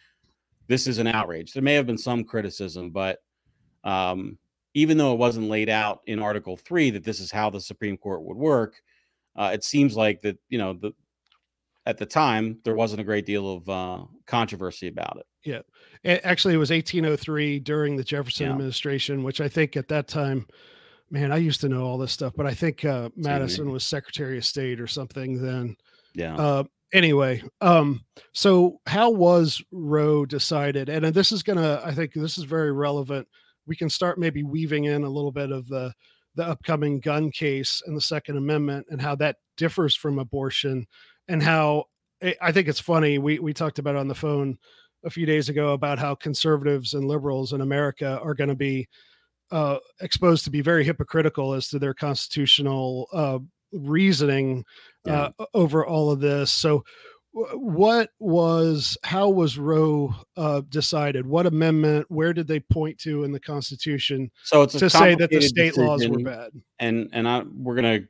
this 0.67 0.87
is 0.87 0.99
an 0.99 1.07
outrage. 1.07 1.53
There 1.53 1.63
may 1.63 1.73
have 1.73 1.87
been 1.87 1.97
some 1.97 2.23
criticism, 2.23 2.91
but 2.91 3.19
um, 3.83 4.37
even 4.73 4.97
though 4.97 5.13
it 5.13 5.19
wasn't 5.19 5.49
laid 5.49 5.69
out 5.69 6.01
in 6.05 6.19
Article 6.19 6.57
Three 6.57 6.91
that 6.91 7.03
this 7.03 7.19
is 7.19 7.31
how 7.31 7.49
the 7.49 7.59
Supreme 7.59 7.97
Court 7.97 8.21
would 8.21 8.37
work, 8.37 8.75
uh, 9.35 9.49
it 9.51 9.63
seems 9.63 9.97
like 9.97 10.21
that 10.21 10.37
you 10.49 10.59
know 10.59 10.73
the 10.73 10.93
at 11.85 11.97
the 11.97 12.05
time 12.05 12.59
there 12.63 12.75
wasn't 12.75 13.01
a 13.01 13.03
great 13.03 13.25
deal 13.25 13.51
of 13.51 13.69
uh, 13.69 14.03
controversy 14.27 14.87
about 14.87 15.17
it. 15.17 15.25
Yeah, 15.43 15.61
it, 16.03 16.21
actually, 16.23 16.53
it 16.53 16.57
was 16.57 16.69
1803 16.69 17.59
during 17.59 17.95
the 17.95 18.03
Jefferson 18.03 18.45
Yeah. 18.47 18.51
administration, 18.53 19.23
which 19.23 19.41
I 19.41 19.47
think 19.47 19.75
at 19.75 19.87
that 19.87 20.07
time, 20.07 20.45
man, 21.09 21.31
I 21.31 21.37
used 21.37 21.61
to 21.61 21.69
know 21.69 21.83
all 21.83 21.97
this 21.97 22.11
stuff, 22.11 22.33
but 22.35 22.45
I 22.45 22.53
think 22.53 22.85
uh, 22.85 23.09
Madison 23.15 23.71
was 23.71 23.83
Secretary 23.83 24.37
of 24.37 24.45
State 24.45 24.79
or 24.79 24.87
something 24.87 25.41
then. 25.41 25.75
Yeah. 26.13 26.35
Uh, 26.35 26.63
anyway, 26.93 27.41
um, 27.61 28.05
so 28.33 28.79
how 28.85 29.09
was 29.09 29.63
Roe 29.71 30.25
decided? 30.25 30.89
And 30.89 31.05
uh, 31.05 31.11
this 31.11 31.31
is 31.31 31.41
gonna, 31.41 31.81
I 31.83 31.93
think 31.93 32.13
this 32.13 32.37
is 32.37 32.43
very 32.43 32.71
relevant. 32.71 33.27
We 33.65 33.75
can 33.75 33.89
start 33.89 34.19
maybe 34.19 34.43
weaving 34.43 34.85
in 34.85 35.03
a 35.03 35.09
little 35.09 35.31
bit 35.31 35.51
of 35.51 35.67
the 35.67 35.93
the 36.35 36.45
upcoming 36.45 37.01
gun 37.01 37.29
case 37.29 37.81
and 37.85 37.95
the 37.95 38.01
Second 38.01 38.37
Amendment 38.37 38.87
and 38.89 39.01
how 39.01 39.15
that 39.15 39.35
differs 39.57 39.95
from 39.95 40.17
abortion, 40.17 40.87
and 41.27 41.41
how 41.41 41.85
I 42.21 42.35
I 42.41 42.51
think 42.51 42.67
it's 42.67 42.79
funny. 42.79 43.17
We 43.17 43.39
we 43.39 43.53
talked 43.53 43.79
about 43.79 43.95
it 43.95 43.99
on 43.99 44.07
the 44.07 44.15
phone 44.15 44.57
a 45.03 45.09
few 45.09 45.25
days 45.25 45.49
ago 45.49 45.73
about 45.73 45.99
how 45.99 46.15
conservatives 46.15 46.93
and 46.93 47.05
liberals 47.05 47.53
in 47.53 47.61
America 47.61 48.19
are 48.23 48.33
going 48.33 48.49
to 48.49 48.55
be 48.55 48.87
uh, 49.51 49.77
exposed 49.99 50.43
to 50.45 50.51
be 50.51 50.61
very 50.61 50.83
hypocritical 50.83 51.53
as 51.53 51.67
to 51.69 51.79
their 51.79 51.93
constitutional 51.93 53.07
uh, 53.11 53.39
reasoning 53.73 54.63
uh, 55.07 55.29
over 55.53 55.85
all 55.85 56.11
of 56.11 56.19
this. 56.19 56.51
So, 56.51 56.83
what 57.33 58.09
was 58.19 58.97
how 59.03 59.29
was 59.29 59.57
Roe 59.57 60.13
uh, 60.37 60.61
decided? 60.69 61.25
What 61.25 61.45
amendment? 61.45 62.05
Where 62.09 62.33
did 62.33 62.47
they 62.47 62.59
point 62.59 62.97
to 62.99 63.23
in 63.23 63.31
the 63.31 63.39
Constitution 63.39 64.31
So 64.43 64.63
it's 64.63 64.77
to 64.77 64.89
say 64.89 65.15
that 65.15 65.29
the 65.29 65.41
state 65.41 65.77
laws 65.77 66.07
were 66.07 66.19
bad? 66.19 66.51
and 66.79 67.09
and 67.13 67.27
I 67.27 67.43
we're 67.55 67.75
gonna, 67.75 68.01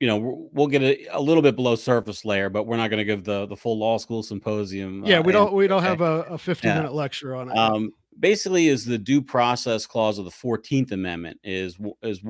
you 0.00 0.06
know, 0.06 0.48
we'll- 0.52 0.66
get 0.66 0.82
a, 0.82 1.06
a 1.16 1.20
little 1.20 1.42
bit 1.42 1.56
below 1.56 1.74
surface 1.74 2.24
layer, 2.24 2.50
but 2.50 2.64
we're 2.64 2.76
not 2.76 2.90
gonna 2.90 3.04
give 3.04 3.24
the 3.24 3.46
the 3.46 3.56
full 3.56 3.78
law 3.78 3.98
school 3.98 4.22
symposium. 4.22 5.04
Yeah, 5.06 5.18
uh, 5.18 5.22
we 5.22 5.32
don't 5.32 5.52
we 5.52 5.66
don't 5.66 5.82
have 5.82 6.00
a, 6.00 6.22
a 6.30 6.38
fifty 6.38 6.68
Yeah. 6.68 6.76
minute 6.76 6.94
lecture 6.94 7.34
on 7.34 7.50
it. 7.50 7.56
um, 7.56 7.92
basically 8.18 8.68
is 8.68 8.84
the 8.84 8.98
due 8.98 9.20
process 9.20 9.86
clause 9.86 10.18
of 10.18 10.24
the 10.24 10.30
14th 10.30 10.90
amendment 10.92 11.38
is 11.44 11.76
is 12.02 12.20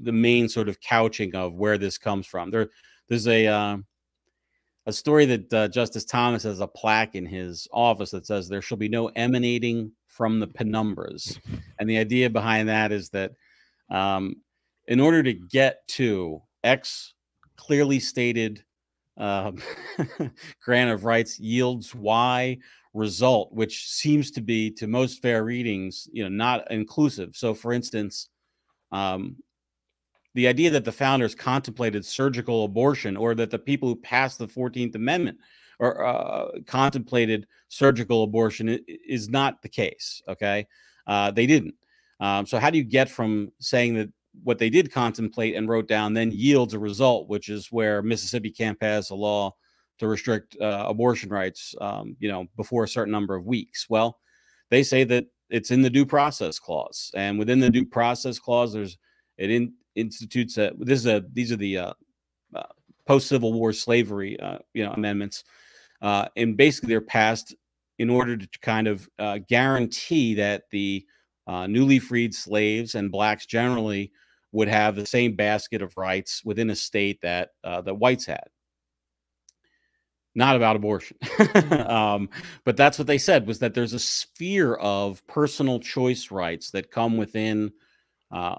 the 0.00 0.12
main 0.12 0.48
sort 0.48 0.68
of 0.68 0.80
couching 0.80 1.34
of 1.34 1.54
where 1.54 1.76
this 1.78 1.98
comes 1.98 2.26
from 2.26 2.50
there 2.50 2.68
there's 3.08 3.26
a 3.28 3.46
uh, 3.46 3.76
a 4.86 4.92
story 4.92 5.26
that 5.26 5.52
uh, 5.52 5.68
justice 5.68 6.06
thomas 6.06 6.42
has 6.42 6.60
a 6.60 6.66
plaque 6.66 7.14
in 7.14 7.26
his 7.26 7.68
office 7.72 8.10
that 8.10 8.26
says 8.26 8.48
there 8.48 8.62
shall 8.62 8.78
be 8.78 8.88
no 8.88 9.08
emanating 9.08 9.92
from 10.06 10.40
the 10.40 10.46
penumbras 10.48 11.38
and 11.78 11.88
the 11.90 11.98
idea 11.98 12.30
behind 12.30 12.68
that 12.70 12.90
is 12.90 13.10
that 13.10 13.32
um, 13.90 14.36
in 14.88 15.00
order 15.00 15.22
to 15.22 15.34
get 15.34 15.86
to 15.88 16.40
x 16.66 17.14
clearly 17.56 17.98
stated 17.98 18.62
um, 19.16 19.56
grant 20.62 20.90
of 20.90 21.04
rights 21.04 21.38
yields 21.38 21.94
y 21.94 22.58
result, 22.92 23.52
which 23.52 23.88
seems 23.88 24.30
to 24.32 24.40
be 24.40 24.70
to 24.70 24.86
most 24.86 25.22
fair 25.22 25.44
readings, 25.44 26.08
you 26.12 26.22
know, 26.22 26.28
not 26.28 26.70
inclusive. 26.70 27.36
So, 27.36 27.54
for 27.54 27.72
instance, 27.72 28.28
um, 28.92 29.36
the 30.34 30.48
idea 30.48 30.70
that 30.70 30.84
the 30.84 30.92
founders 30.92 31.34
contemplated 31.34 32.04
surgical 32.04 32.64
abortion, 32.64 33.16
or 33.16 33.34
that 33.34 33.50
the 33.50 33.58
people 33.58 33.88
who 33.88 33.96
passed 33.96 34.38
the 34.38 34.48
Fourteenth 34.48 34.94
Amendment 34.94 35.38
or 35.78 36.04
uh, 36.04 36.48
contemplated 36.66 37.46
surgical 37.68 38.22
abortion 38.22 38.78
is 38.86 39.28
not 39.28 39.62
the 39.62 39.68
case. 39.68 40.22
Okay, 40.28 40.66
uh, 41.06 41.30
they 41.30 41.46
didn't. 41.46 41.74
Um, 42.20 42.46
so, 42.46 42.58
how 42.58 42.70
do 42.70 42.78
you 42.78 42.84
get 42.84 43.08
from 43.08 43.50
saying 43.60 43.94
that 43.94 44.08
what 44.42 44.58
they 44.58 44.70
did 44.70 44.92
contemplate 44.92 45.54
and 45.54 45.68
wrote 45.68 45.88
down 45.88 46.14
then 46.14 46.30
yields 46.30 46.74
a 46.74 46.78
result, 46.78 47.28
which 47.28 47.48
is 47.48 47.72
where 47.72 48.02
Mississippi 48.02 48.50
can't 48.50 48.78
pass 48.78 49.10
a 49.10 49.14
law 49.14 49.54
to 49.98 50.08
restrict 50.08 50.56
uh, 50.60 50.84
abortion 50.86 51.30
rights, 51.30 51.74
um, 51.80 52.16
you 52.18 52.28
know, 52.28 52.46
before 52.56 52.84
a 52.84 52.88
certain 52.88 53.12
number 53.12 53.34
of 53.34 53.46
weeks. 53.46 53.86
Well, 53.88 54.18
they 54.70 54.82
say 54.82 55.04
that 55.04 55.26
it's 55.48 55.70
in 55.70 55.82
the 55.82 55.90
due 55.90 56.06
process 56.06 56.58
clause, 56.58 57.10
and 57.14 57.38
within 57.38 57.60
the 57.60 57.70
due 57.70 57.86
process 57.86 58.38
clause, 58.38 58.72
there's 58.72 58.98
it 59.38 59.50
in, 59.50 59.74
institutes 59.94 60.58
a 60.58 60.72
this 60.78 60.98
is 61.00 61.06
a 61.06 61.24
these 61.32 61.52
are 61.52 61.56
the 61.56 61.78
uh, 61.78 61.92
uh, 62.54 62.62
post 63.06 63.28
Civil 63.28 63.52
War 63.52 63.72
slavery, 63.72 64.38
uh, 64.40 64.58
you 64.74 64.84
know, 64.84 64.92
amendments, 64.92 65.44
uh, 66.02 66.26
and 66.36 66.56
basically 66.56 66.88
they're 66.88 67.00
passed 67.00 67.54
in 67.98 68.10
order 68.10 68.36
to 68.36 68.48
kind 68.60 68.88
of 68.88 69.08
uh, 69.18 69.38
guarantee 69.48 70.34
that 70.34 70.64
the 70.70 71.04
newly 71.68 71.98
freed 71.98 72.34
slaves 72.34 72.94
and 72.96 73.10
blacks 73.10 73.46
generally 73.46 74.12
would 74.52 74.68
have 74.68 74.96
the 74.96 75.06
same 75.06 75.36
basket 75.36 75.82
of 75.82 75.96
rights 75.96 76.42
within 76.44 76.70
a 76.70 76.76
state 76.76 77.20
that 77.22 77.50
uh, 77.64 77.82
whites 77.82 78.26
had. 78.26 78.44
Not 80.34 80.56
about 80.56 80.76
abortion. 80.76 81.16
Um, 81.86 82.28
but 82.64 82.76
that's 82.76 82.98
what 82.98 83.06
they 83.06 83.18
said 83.18 83.46
was 83.46 83.60
that 83.60 83.74
there's 83.74 83.92
a 83.92 83.98
sphere 83.98 84.74
of 84.74 85.26
personal 85.26 85.78
choice 85.78 86.30
rights 86.30 86.70
that 86.72 86.90
come 86.90 87.16
within 87.16 87.72
uh, 88.30 88.56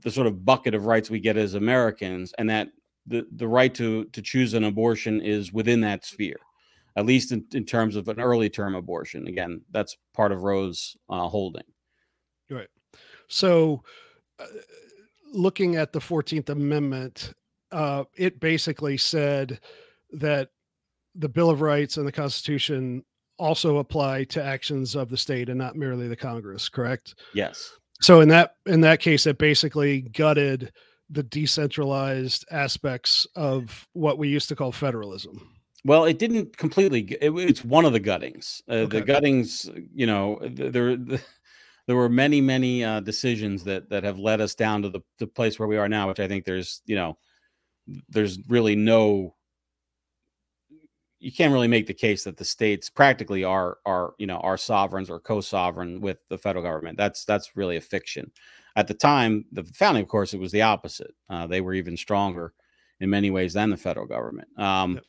the 0.00 0.10
sort 0.10 0.26
of 0.26 0.44
bucket 0.44 0.74
of 0.74 0.86
rights 0.86 1.08
we 1.08 1.20
get 1.20 1.36
as 1.36 1.54
americans 1.54 2.34
and 2.38 2.50
that 2.50 2.68
the, 3.06 3.26
the 3.36 3.48
right 3.48 3.74
to 3.74 4.04
to 4.06 4.22
choose 4.22 4.54
an 4.54 4.64
abortion 4.64 5.20
is 5.20 5.52
within 5.52 5.80
that 5.80 6.04
sphere 6.04 6.38
at 6.96 7.06
least 7.06 7.32
in, 7.32 7.44
in 7.54 7.64
terms 7.64 7.96
of 7.96 8.08
an 8.08 8.20
early 8.20 8.50
term 8.50 8.74
abortion. 8.74 9.26
Again 9.26 9.62
that's 9.70 9.96
part 10.14 10.32
of 10.32 10.42
roe's 10.42 10.96
uh, 11.08 11.28
holding. 11.28 11.64
Right. 12.50 12.68
So, 13.28 13.82
uh, 14.38 14.46
looking 15.32 15.76
at 15.76 15.92
the 15.92 15.98
14th 15.98 16.48
Amendment, 16.48 17.32
uh, 17.70 18.04
it 18.14 18.40
basically 18.40 18.96
said 18.96 19.60
that 20.12 20.50
the 21.14 21.28
Bill 21.28 21.50
of 21.50 21.60
Rights 21.60 21.96
and 21.96 22.06
the 22.06 22.12
Constitution 22.12 23.04
also 23.38 23.78
apply 23.78 24.24
to 24.24 24.42
actions 24.42 24.94
of 24.94 25.08
the 25.08 25.16
state 25.16 25.48
and 25.48 25.58
not 25.58 25.74
merely 25.76 26.06
the 26.08 26.16
Congress, 26.16 26.68
correct? 26.68 27.14
yes 27.34 27.76
So 28.00 28.20
in 28.20 28.28
that 28.28 28.56
in 28.66 28.80
that 28.82 29.00
case, 29.00 29.26
it 29.26 29.38
basically 29.38 30.02
gutted 30.02 30.72
the 31.10 31.22
decentralized 31.22 32.44
aspects 32.50 33.26
of 33.36 33.86
what 33.92 34.18
we 34.18 34.28
used 34.28 34.48
to 34.48 34.56
call 34.56 34.72
federalism. 34.72 35.48
Well, 35.84 36.04
it 36.04 36.18
didn't 36.18 36.56
completely. 36.56 37.00
It, 37.20 37.30
it's 37.30 37.64
one 37.64 37.84
of 37.84 37.92
the 37.92 38.00
guttings. 38.00 38.62
Uh, 38.68 38.86
The 38.86 39.02
guttings, 39.02 39.68
you 39.94 40.06
know, 40.06 40.38
there 40.42 40.96
th- 40.96 41.20
there 41.86 41.96
were 41.96 42.08
many 42.08 42.40
many 42.40 42.84
uh, 42.84 43.00
decisions 43.00 43.64
that 43.64 43.88
that 43.90 44.04
have 44.04 44.18
led 44.18 44.40
us 44.40 44.54
down 44.54 44.82
to 44.82 44.88
the 44.88 45.00
the 45.18 45.26
place 45.26 45.58
where 45.58 45.68
we 45.68 45.76
are 45.76 45.88
now, 45.88 46.08
which 46.08 46.20
I 46.20 46.28
think 46.28 46.44
there's 46.44 46.82
you 46.86 46.96
know, 46.96 47.18
there's 48.08 48.38
really 48.48 48.76
no. 48.76 49.34
You 51.20 51.30
can't 51.30 51.52
really 51.52 51.68
make 51.68 51.86
the 51.86 51.94
case 51.94 52.24
that 52.24 52.36
the 52.36 52.44
states 52.44 52.90
practically 52.90 53.44
are 53.44 53.78
are 53.86 54.14
you 54.18 54.26
know 54.26 54.38
are 54.38 54.56
sovereigns 54.56 55.08
or 55.08 55.20
co-sovereign 55.20 56.00
with 56.00 56.18
the 56.28 56.38
federal 56.38 56.64
government. 56.64 56.98
That's 56.98 57.24
that's 57.24 57.56
really 57.56 57.76
a 57.76 57.80
fiction. 57.80 58.30
At 58.74 58.88
the 58.88 58.94
time, 58.94 59.44
the 59.52 59.62
founding, 59.64 60.02
of 60.02 60.08
course, 60.08 60.34
it 60.34 60.40
was 60.40 60.50
the 60.50 60.62
opposite. 60.62 61.14
Uh, 61.28 61.46
they 61.46 61.60
were 61.60 61.74
even 61.74 61.96
stronger 61.96 62.54
in 63.00 63.10
many 63.10 63.30
ways 63.30 63.52
than 63.52 63.70
the 63.70 63.76
federal 63.76 64.06
government. 64.06 64.48
Um, 64.58 64.94
Yep. 64.94 65.04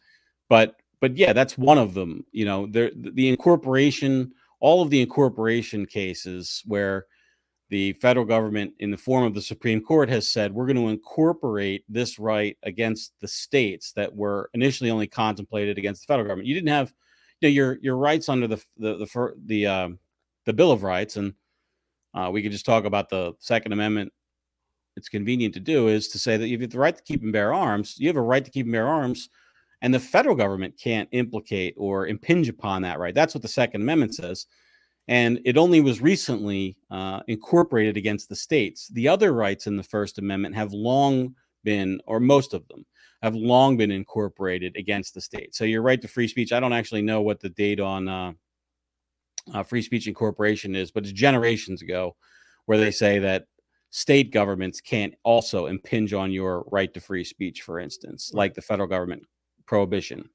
but 0.49 0.75
but 1.01 1.17
yeah 1.17 1.33
that's 1.33 1.57
one 1.57 1.77
of 1.77 1.93
them 1.93 2.25
you 2.31 2.45
know 2.45 2.65
there 2.67 2.91
the 2.95 3.27
incorporation 3.29 4.31
all 4.63 4.81
of 4.81 4.89
the 4.89 5.01
incorporation 5.01 5.85
cases 5.85 6.63
where 6.65 7.05
the 7.69 7.91
federal 7.93 8.25
government 8.25 8.73
in 8.79 8.91
the 8.91 8.97
form 8.97 9.25
of 9.25 9.33
the 9.33 9.41
supreme 9.41 9.81
court 9.81 10.07
has 10.07 10.25
said 10.25 10.53
we're 10.53 10.65
going 10.65 10.77
to 10.77 10.87
incorporate 10.87 11.83
this 11.89 12.17
right 12.17 12.57
against 12.63 13.11
the 13.19 13.27
states 13.27 13.91
that 13.91 14.15
were 14.15 14.49
initially 14.53 14.89
only 14.89 15.05
contemplated 15.05 15.77
against 15.77 16.01
the 16.01 16.11
federal 16.11 16.25
government. 16.25 16.47
You 16.47 16.55
didn't 16.55 16.69
have 16.69 16.93
you 17.41 17.49
know 17.49 17.53
your 17.53 17.77
your 17.81 17.97
rights 17.97 18.29
under 18.29 18.47
the 18.47 18.63
the 18.77 18.95
the 18.95 19.33
the, 19.45 19.67
um, 19.67 19.99
the 20.45 20.53
bill 20.53 20.71
of 20.71 20.83
rights 20.83 21.17
and 21.17 21.33
uh, 22.13 22.29
we 22.31 22.41
could 22.41 22.53
just 22.53 22.65
talk 22.65 22.85
about 22.85 23.09
the 23.09 23.33
second 23.39 23.73
amendment. 23.73 24.13
It's 24.95 25.09
convenient 25.09 25.55
to 25.55 25.59
do 25.59 25.89
is 25.89 26.07
to 26.09 26.19
say 26.19 26.37
that 26.37 26.47
you 26.47 26.57
have 26.57 26.69
the 26.69 26.79
right 26.79 26.95
to 26.95 27.03
keep 27.03 27.21
and 27.21 27.33
bear 27.33 27.53
arms. 27.53 27.95
You 27.97 28.07
have 28.07 28.15
a 28.15 28.21
right 28.21 28.45
to 28.45 28.51
keep 28.51 28.65
and 28.65 28.71
bear 28.71 28.87
arms 28.87 29.27
and 29.83 29.93
the 29.93 29.99
federal 29.99 30.35
government 30.35 30.79
can't 30.81 31.09
implicate 31.11 31.75
or 31.77 32.07
impinge 32.07 32.47
upon 32.47 32.81
that 32.81 32.99
right. 32.99 33.13
That's 33.13 33.35
what 33.35 33.41
the 33.41 33.49
Second 33.49 33.81
Amendment 33.81 34.15
says. 34.15 34.47
And 35.09 35.41
it 35.43 35.57
only 35.57 35.81
was 35.81 36.01
recently 36.01 36.77
uh, 36.89 37.19
incorporated 37.27 37.97
against 37.97 38.29
the 38.29 38.35
states. 38.35 38.87
The 38.87 39.09
other 39.09 39.33
rights 39.33 39.67
in 39.67 39.75
the 39.75 39.83
First 39.83 40.17
Amendment 40.17 40.55
have 40.55 40.71
long 40.71 41.35
been, 41.65 41.99
or 42.07 42.21
most 42.21 42.53
of 42.53 42.65
them, 42.69 42.85
have 43.21 43.35
long 43.35 43.75
been 43.75 43.91
incorporated 43.91 44.73
against 44.77 45.13
the 45.13 45.21
state. 45.21 45.53
So 45.53 45.65
your 45.65 45.81
right 45.81 46.01
to 46.01 46.07
free 46.07 46.29
speech, 46.29 46.53
I 46.53 46.61
don't 46.61 46.71
actually 46.71 47.01
know 47.01 47.21
what 47.21 47.41
the 47.41 47.49
date 47.49 47.81
on 47.81 48.07
uh, 48.07 48.31
uh, 49.53 49.63
free 49.63 49.81
speech 49.81 50.07
incorporation 50.07 50.75
is, 50.75 50.91
but 50.91 51.03
it's 51.03 51.11
generations 51.11 51.81
ago 51.81 52.15
where 52.67 52.77
they 52.77 52.91
say 52.91 53.19
that 53.19 53.47
state 53.89 54.31
governments 54.31 54.79
can't 54.79 55.13
also 55.23 55.65
impinge 55.65 56.13
on 56.13 56.31
your 56.31 56.63
right 56.71 56.93
to 56.93 57.01
free 57.01 57.25
speech, 57.25 57.63
for 57.63 57.79
instance, 57.79 58.31
like 58.33 58.53
the 58.53 58.61
federal 58.61 58.87
government 58.87 59.23
prohibition. 59.73 60.29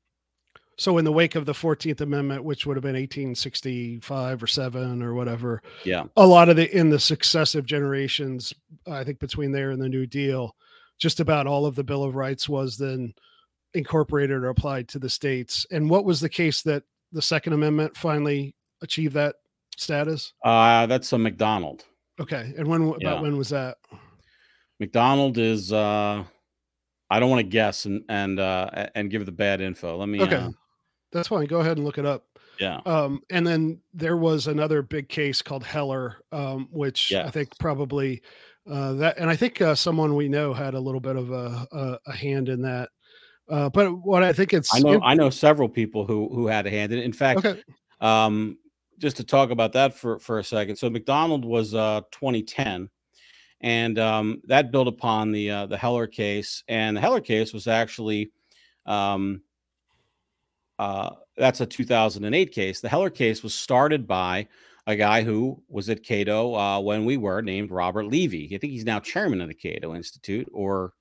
So 0.78 0.98
in 0.98 1.04
the 1.04 1.12
wake 1.12 1.34
of 1.36 1.46
the 1.46 1.52
14th 1.52 2.00
Amendment, 2.00 2.42
which 2.44 2.66
would 2.66 2.76
have 2.76 2.82
been 2.82 2.94
1865 2.96 4.42
or 4.42 4.46
7 4.46 5.02
or 5.02 5.14
whatever, 5.14 5.62
Yeah. 5.84 6.04
a 6.16 6.26
lot 6.26 6.48
of 6.48 6.56
the 6.56 6.68
in 6.76 6.90
the 6.90 6.98
successive 6.98 7.64
generations, 7.64 8.52
I 8.86 9.04
think 9.04 9.18
between 9.20 9.52
there 9.52 9.70
and 9.70 9.80
the 9.80 9.88
New 9.88 10.06
Deal, 10.06 10.54
just 10.98 11.20
about 11.20 11.46
all 11.46 11.66
of 11.66 11.74
the 11.76 11.84
Bill 11.84 12.02
of 12.04 12.16
Rights 12.16 12.48
was 12.48 12.76
then 12.76 13.14
incorporated 13.74 14.36
or 14.36 14.48
applied 14.48 14.88
to 14.88 14.98
the 14.98 15.10
states. 15.10 15.66
And 15.70 15.88
what 15.90 16.04
was 16.04 16.20
the 16.20 16.28
case 16.28 16.62
that 16.62 16.82
the 17.12 17.22
Second 17.22 17.52
Amendment 17.52 17.96
finally 17.96 18.54
achieved 18.82 19.14
that 19.14 19.36
status? 19.76 20.32
Uh, 20.44 20.86
that's 20.86 21.12
a 21.12 21.18
McDonald. 21.18 21.84
Okay. 22.20 22.52
And 22.56 22.66
when 22.66 22.82
about 22.82 23.00
Yeah. 23.00 23.20
when 23.20 23.36
was 23.36 23.50
that? 23.50 23.78
McDonald 24.80 25.38
is. 25.38 25.72
Uh, 25.72 26.24
I 27.10 27.20
don't 27.20 27.30
want 27.30 27.40
to 27.40 27.48
guess 27.48 27.84
and 27.86 28.02
and 28.08 28.38
uh, 28.38 28.88
and 28.94 29.10
give 29.10 29.26
the 29.26 29.32
bad 29.32 29.60
info. 29.60 29.96
Let 29.96 30.08
me. 30.08 30.20
Okay. 30.20 30.36
Uh, 30.36 30.50
That's 31.12 31.28
fine. 31.28 31.46
Go 31.46 31.60
ahead 31.60 31.76
and 31.78 31.84
look 31.86 31.98
it 31.98 32.06
up. 32.06 32.24
yeah. 32.60 32.80
Um, 32.84 33.22
and 33.30 33.46
then 33.46 33.80
there 33.94 34.16
was 34.16 34.46
another 34.46 34.82
big 34.82 35.08
case 35.08 35.40
called 35.42 35.64
Heller, 35.64 36.16
um, 36.32 36.68
which 36.70 37.12
I 37.14 37.30
think 37.30 37.56
probably 37.58 38.22
uh, 38.70 38.92
that, 38.94 39.16
and 39.18 39.30
I 39.30 39.36
think 39.36 39.62
uh, 39.62 39.74
someone 39.74 40.14
we 40.16 40.28
know 40.28 40.52
had 40.52 40.74
a 40.74 40.80
little 40.80 41.00
bit 41.00 41.16
of 41.16 41.30
a, 41.30 41.66
a, 41.72 41.98
a 42.06 42.12
hand 42.12 42.48
in 42.50 42.60
that. 42.62 42.90
Uh, 43.48 43.70
but 43.70 43.90
what 44.04 44.22
I 44.22 44.34
think 44.34 44.52
it's 44.52 44.74
I 44.74 44.80
know. 44.80 44.92
in- 44.92 45.02
I 45.02 45.14
know 45.14 45.30
several 45.30 45.68
people 45.70 46.04
who 46.04 46.28
who 46.34 46.46
had 46.48 46.66
a 46.66 46.70
hand 46.70 46.92
in 46.92 46.98
it. 46.98 47.04
In 47.04 47.14
fact, 47.14 47.38
okay, 47.46 47.62
um, 48.02 48.58
just 48.98 49.16
to 49.16 49.24
talk 49.24 49.50
about 49.50 49.72
that 49.72 49.94
for 49.94 50.18
for 50.18 50.38
a 50.38 50.44
second. 50.44 50.76
So 50.76 50.90
McDonald 50.90 51.46
was 51.46 51.74
uh 51.74 52.02
2010, 52.12 52.90
and 53.60 53.98
um, 53.98 54.40
that 54.44 54.70
built 54.70 54.88
upon 54.88 55.32
the 55.32 55.50
uh, 55.50 55.66
the 55.66 55.76
Heller 55.76 56.06
case, 56.06 56.62
and 56.68 56.96
the 56.96 57.00
Heller 57.00 57.20
case 57.20 57.52
was 57.52 57.66
actually. 57.66 58.30
Um, 58.86 59.42
uh, 60.78 61.10
that's 61.36 61.60
a 61.60 61.66
2008 61.66 62.52
case. 62.52 62.80
The 62.80 62.88
Heller 62.88 63.10
case 63.10 63.42
was 63.42 63.52
started 63.52 64.06
by 64.06 64.46
a 64.86 64.96
guy 64.96 65.22
who 65.22 65.62
was 65.68 65.90
at 65.90 66.02
Cato 66.02 66.54
uh, 66.54 66.80
when 66.80 67.04
we 67.04 67.16
were 67.16 67.42
named 67.42 67.70
Robert 67.70 68.06
Levy. 68.06 68.46
I 68.54 68.58
think 68.58 68.72
he's 68.72 68.84
now 68.84 69.00
chairman 69.00 69.40
of 69.40 69.48
the 69.48 69.54
Cato 69.54 69.94
Institute 69.94 70.48
or 70.52 70.94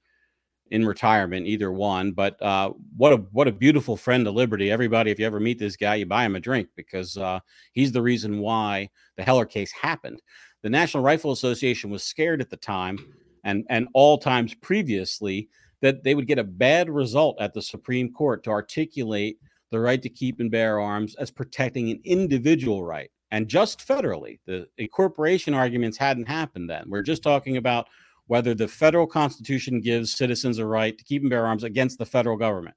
in 0.70 0.86
retirement, 0.86 1.48
either 1.48 1.72
one. 1.72 2.12
But 2.12 2.41
uh, 2.41 2.74
what 2.96 3.13
a 3.13 3.17
what 3.32 3.48
a 3.48 3.52
beautiful 3.54 3.96
friend 3.96 4.26
to 4.26 4.32
liberty. 4.32 4.72
Everybody, 4.72 5.12
if 5.12 5.20
you 5.20 5.26
ever 5.26 5.39
meet 5.39 5.60
this 5.60 5.78
guy, 5.78 5.96
you 5.96 6.06
buy 6.06 6.26
him 6.26 6.36
a 6.36 6.39
drink 6.39 6.70
because 6.76 7.17
uh, 7.17 7.39
he's 7.72 7.91
the 7.91 8.02
reason 8.02 8.39
why 8.39 8.89
the 9.15 9.24
Heller 9.24 9.46
case 9.46 9.72
happened. 9.72 10.22
The 10.67 10.71
National 10.71 11.01
Rifle 11.01 11.32
Association 11.32 11.89
was 11.89 12.03
scared 12.03 12.41
at 12.41 12.49
the 12.49 12.58
time, 12.58 12.99
and 13.45 13.63
and 13.69 13.88
all 13.93 14.17
times 14.17 14.53
previously, 14.53 15.47
that 15.80 16.03
they 16.03 16.13
would 16.13 16.27
get 16.27 16.39
a 16.39 16.43
bad 16.43 16.89
result 16.89 17.39
at 17.39 17.53
the 17.53 17.62
Supreme 17.62 18.12
Court 18.12 18.43
to 18.43 18.49
articulate 18.49 19.39
the 19.71 19.80
right 19.80 20.01
to 20.01 20.10
keep 20.10 20.41
and 20.41 20.51
bear 20.51 20.82
arms 20.82 21.15
as 21.15 21.32
protecting 21.32 21.89
an 21.89 22.01
individual 22.03 22.84
right 22.84 23.10
and 23.32 23.47
just 23.47 23.80
federally. 23.80 24.39
The 24.45 24.67
incorporation 24.77 25.53
arguments 25.53 25.97
hadn't 25.97 26.27
happened 26.27 26.69
then. 26.69 26.84
We're 26.89 27.01
just 27.01 27.23
talking 27.23 27.56
about 27.56 27.88
whether 28.25 28.53
the 28.53 28.67
federal 28.67 29.08
constitution 29.08 29.80
gives 29.80 30.17
citizens 30.17 30.58
a 30.58 30.65
right 30.65 30.97
to 30.97 31.03
keep 31.06 31.21
and 31.21 31.30
bear 31.30 31.45
arms 31.45 31.63
against 31.63 31.97
the 31.97 32.06
federal 32.06 32.36
government 32.36 32.75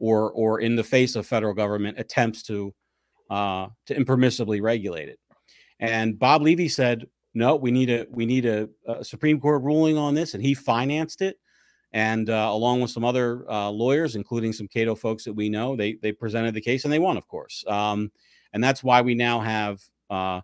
or 0.00 0.32
or 0.32 0.60
in 0.60 0.74
the 0.74 0.82
face 0.82 1.14
of 1.14 1.28
federal 1.28 1.54
government 1.54 1.96
attempts 1.96 2.42
to 2.42 2.74
uh, 3.30 3.68
to 3.86 3.94
impermissibly 3.94 4.60
regulate 4.60 5.08
it. 5.08 5.20
And 5.78 6.18
Bob 6.18 6.42
Levy 6.42 6.68
said, 6.68 7.06
"No, 7.34 7.56
we 7.56 7.70
need 7.70 7.90
a 7.90 8.06
we 8.10 8.26
need 8.26 8.46
a, 8.46 8.68
a 8.86 9.04
Supreme 9.04 9.40
Court 9.40 9.62
ruling 9.62 9.96
on 9.96 10.14
this," 10.14 10.34
and 10.34 10.42
he 10.42 10.54
financed 10.54 11.22
it 11.22 11.38
and 11.92 12.30
uh, 12.30 12.48
along 12.52 12.80
with 12.80 12.90
some 12.90 13.04
other 13.04 13.50
uh, 13.50 13.68
lawyers, 13.68 14.14
including 14.14 14.52
some 14.52 14.68
Cato 14.68 14.94
folks 14.94 15.24
that 15.24 15.32
we 15.32 15.48
know, 15.48 15.74
they 15.74 15.94
they 15.94 16.12
presented 16.12 16.54
the 16.54 16.60
case 16.60 16.84
and 16.84 16.92
they 16.92 16.98
won, 16.98 17.16
of 17.16 17.26
course. 17.26 17.64
Um, 17.66 18.12
and 18.52 18.62
that's 18.62 18.82
why 18.84 19.00
we 19.00 19.14
now 19.14 19.40
have, 19.40 19.80
uh, 20.08 20.40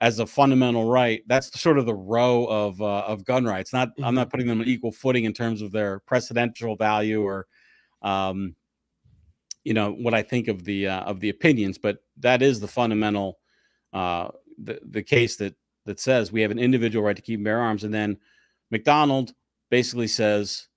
as 0.00 0.18
a 0.18 0.26
fundamental 0.26 0.88
right, 0.88 1.22
that's 1.26 1.60
sort 1.60 1.78
of 1.78 1.86
the 1.86 1.94
Roe 1.94 2.44
of 2.44 2.80
uh, 2.80 3.00
of 3.00 3.24
gun 3.24 3.44
rights. 3.44 3.72
Not 3.72 3.90
I'm 4.02 4.14
not 4.14 4.30
putting 4.30 4.46
them 4.46 4.60
on 4.60 4.68
equal 4.68 4.92
footing 4.92 5.24
in 5.24 5.32
terms 5.32 5.62
of 5.62 5.72
their 5.72 6.00
precedential 6.00 6.78
value 6.78 7.22
or, 7.22 7.46
um, 8.02 8.54
you 9.64 9.74
know, 9.74 9.92
what 9.92 10.14
I 10.14 10.22
think 10.22 10.46
of 10.46 10.64
the 10.64 10.88
uh, 10.88 11.00
of 11.00 11.18
the 11.18 11.30
opinions, 11.30 11.76
but 11.76 11.98
that 12.18 12.40
is 12.40 12.60
the 12.60 12.68
fundamental 12.68 13.38
uh, 13.92 14.28
the 14.62 14.78
the 14.84 15.02
case 15.02 15.36
that 15.36 15.56
that 15.86 16.00
says 16.00 16.32
we 16.32 16.42
have 16.42 16.50
an 16.50 16.58
individual 16.58 17.04
right 17.04 17.16
to 17.16 17.22
keep 17.22 17.38
and 17.38 17.44
bear 17.44 17.60
arms, 17.60 17.84
and 17.84 17.92
then 17.92 18.16
McDonald 18.70 19.34
basically 19.70 20.08
says 20.08 20.68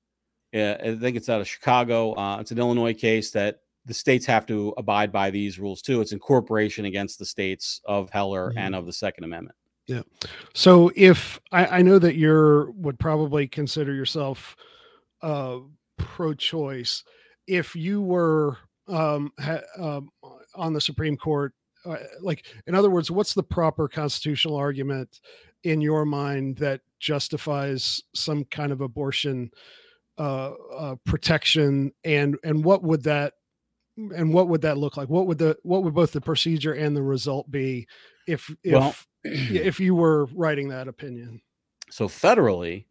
uh, 0.56 0.76
I 0.82 0.96
think 0.96 1.18
it's 1.18 1.30
out 1.30 1.42
of 1.42 1.48
Chicago. 1.48 2.14
Uh, 2.14 2.40
it's 2.40 2.52
an 2.52 2.60
Illinois 2.60 2.94
case 2.94 3.32
that 3.32 3.60
the 3.86 3.94
states 3.94 4.26
have 4.26 4.46
to 4.48 4.74
abide 4.78 5.12
by 5.12 5.30
these 5.30 5.60
rules 5.60 5.82
too. 5.82 6.02
It's 6.02 6.12
incorporation 6.12 6.86
against 6.86 7.20
the 7.20 7.26
states 7.26 7.82
of 7.86 8.10
Heller 8.10 8.54
and 8.58 8.76
of 8.76 8.86
the 8.86 8.94
Second 8.94 9.24
Amendment. 9.24 9.56
Yeah. 9.88 10.02
So 10.54 10.92
if 10.96 11.40
I, 11.52 11.66
I 11.66 11.82
know 11.82 11.98
that 12.00 12.16
you're 12.16 12.72
would 12.72 13.00
probably 13.00 13.48
consider 13.48 13.94
yourself 13.94 14.56
uh, 15.22 15.60
pro-choice, 15.98 17.04
if 17.48 17.76
you 17.76 18.02
were 18.02 18.58
um, 18.90 19.32
ha, 19.40 19.60
um, 19.80 20.10
on 20.56 20.74
the 20.74 20.82
Supreme 20.82 21.16
Court, 21.16 21.54
uh, 21.88 21.98
like 22.22 22.46
in 22.66 22.76
other 22.76 22.90
words, 22.90 23.10
what's 23.10 23.34
the 23.34 23.44
proper 23.44 23.88
constitutional 23.88 24.56
argument 24.56 25.20
in 25.64 25.82
your 25.82 26.06
mind 26.06 26.58
that 26.58 26.82
justifies 27.00 28.02
some 28.14 28.44
kind 28.46 28.72
of 28.72 28.82
abortion 28.82 29.52
uh, 30.18 30.52
uh, 30.76 30.96
protection, 31.06 31.92
and 32.04 32.38
and 32.44 32.64
what 32.64 32.84
would 32.84 33.04
that 33.04 33.34
and 34.16 34.34
what 34.34 34.48
would 34.48 34.62
that 34.62 34.78
look 34.78 34.98
like? 34.98 35.10
What 35.10 35.28
would 35.28 35.38
the 35.38 35.58
what 35.64 35.84
would 35.84 35.94
both 35.94 36.12
the 36.12 36.22
procedure 36.22 36.74
and 36.74 36.96
the 36.96 37.04
result 37.04 37.50
be 37.50 37.88
if 38.28 38.50
if 38.64 38.74
Well- 38.74 38.96
if 39.24 39.80
you 39.80 39.96
were 39.96 40.26
writing 40.34 40.70
that 40.70 40.88
opinion? 40.88 41.42
So 41.90 42.08
federally, 42.08 42.86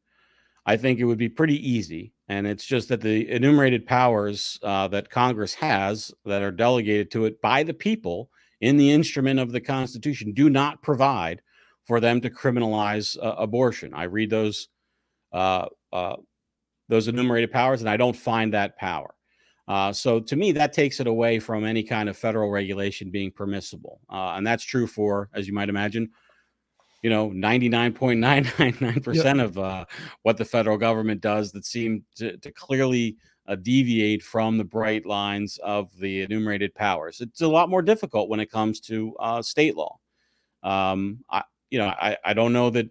I 0.65 0.77
think 0.77 0.99
it 0.99 1.05
would 1.05 1.19
be 1.19 1.29
pretty 1.29 1.69
easy, 1.69 2.13
and 2.29 2.47
it's 2.47 2.65
just 2.65 2.89
that 2.89 3.01
the 3.01 3.31
enumerated 3.31 3.87
powers 3.87 4.59
uh, 4.63 4.89
that 4.89 5.11
Congress 5.11 5.55
has 5.55 6.13
that 6.25 6.43
are 6.43 6.51
delegated 6.53 7.11
to 7.13 7.25
it 7.25 7.41
by 7.41 7.63
the 7.63 7.75
people 7.75 8.31
in 8.61 8.77
the 8.77 8.91
instrument 8.91 9.41
of 9.41 9.53
the 9.53 9.61
Constitution 9.61 10.33
do 10.33 10.49
not 10.49 10.83
provide 10.83 11.43
for 11.85 12.01
them 12.01 12.21
to 12.21 12.31
criminalize 12.31 13.17
uh, 13.23 13.35
abortion. 13.39 13.93
I 13.95 14.05
read 14.05 14.31
those 14.31 14.69
uh, 15.33 15.67
uh, 15.93 16.17
those 16.89 17.09
enumerated 17.09 17.53
powers, 17.53 17.81
and 17.81 17.91
I 17.91 17.97
don't 17.97 18.17
find 18.17 18.55
that 18.55 18.77
power. 18.77 19.15
Uh, 19.69 19.93
so 19.93 20.21
to 20.21 20.37
me, 20.37 20.53
that 20.53 20.73
takes 20.73 21.01
it 21.01 21.07
away 21.07 21.41
from 21.41 21.65
any 21.65 21.83
kind 21.83 22.09
of 22.09 22.17
federal 22.17 22.51
regulation 22.51 23.11
being 23.11 23.31
permissible, 23.31 24.01
uh, 24.09 24.35
and 24.37 24.47
that's 24.47 24.65
true 24.65 24.87
for, 24.87 25.29
as 25.35 25.47
you 25.47 25.53
might 25.53 25.69
imagine, 25.69 26.09
you 27.03 27.11
know, 27.11 27.31
ninety 27.31 27.69
nine 27.69 27.93
point 27.93 28.21
nine 28.21 28.51
nine 28.59 28.77
nine 28.81 29.01
percent 29.01 29.41
of 29.41 29.59
uh, 29.59 29.85
what 30.23 30.37
the 30.37 30.45
federal 30.45 30.79
government 30.79 31.21
does 31.21 31.53
that 31.53 31.65
seem 31.65 32.05
to, 32.15 32.37
to 32.39 32.51
clearly 32.53 33.17
uh, 33.49 33.55
deviate 33.57 34.23
from 34.23 34.59
the 34.59 34.65
bright 34.65 35.07
lines 35.07 35.59
of 35.63 35.97
the 35.99 36.23
enumerated 36.23 36.75
powers. 36.75 37.21
It's 37.21 37.41
a 37.41 37.49
lot 37.49 37.69
more 37.69 37.83
difficult 37.83 38.29
when 38.29 38.41
it 38.41 38.51
comes 38.51 38.81
to 38.81 39.15
uh, 39.19 39.43
state 39.43 39.77
law. 39.77 39.99
Um, 40.63 41.25
I, 41.31 41.43
you 41.71 41.79
know, 41.79 41.87
I, 41.87 42.17
I 42.25 42.35
don't 42.35 42.53
know 42.53 42.71
that 42.71 42.89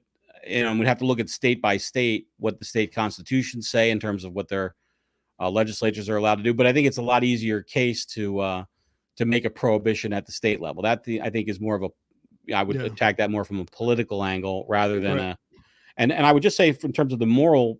you 0.48 0.64
know 0.64 0.74
we'd 0.76 0.88
have 0.88 1.00
to 1.00 1.06
look 1.06 1.20
at 1.20 1.30
state 1.30 1.62
by 1.62 1.78
state 1.78 2.28
what 2.38 2.60
the 2.60 2.66
state 2.66 2.94
constitutions 2.94 3.70
say 3.70 3.92
in 3.92 4.00
terms 4.00 4.24
of 4.24 4.34
what 4.34 4.48
their 4.48 4.76
uh, 5.40 5.50
legislatures 5.50 6.10
are 6.10 6.18
allowed 6.18 6.36
to 6.36 6.44
do. 6.44 6.54
But 6.54 6.68
I 6.68 6.74
think 6.74 6.88
it's 6.88 6.98
a 6.98 7.02
lot 7.02 7.24
easier 7.24 7.62
case 7.62 8.06
to 8.08 8.40
uh, 8.40 8.64
to 9.18 9.26
make 9.26 9.46
a 9.46 9.50
prohibition 9.50 10.14
at 10.14 10.26
the 10.26 10.32
state 10.32 10.62
level. 10.62 10.84
That 10.84 11.04
the, 11.04 11.22
I 11.22 11.30
think 11.30 11.50
is 11.50 11.60
more 11.60 11.76
of 11.76 11.84
a 11.84 11.90
I 12.54 12.64
would 12.64 12.78
Yeah. 12.78 12.84
attack 12.84 13.18
that 13.18 13.32
more 13.32 13.44
from 13.44 13.60
a 13.60 13.66
political 13.66 14.24
angle 14.24 14.66
rather 14.70 15.00
than 15.00 15.18
Right. 15.18 15.24
a 15.32 15.38
and 15.98 16.12
and 16.12 16.26
I 16.26 16.32
would 16.32 16.44
just 16.44 16.58
say 16.58 16.70
in 16.70 16.94
terms 16.94 17.12
of 17.12 17.20
the 17.20 17.26
moral 17.26 17.80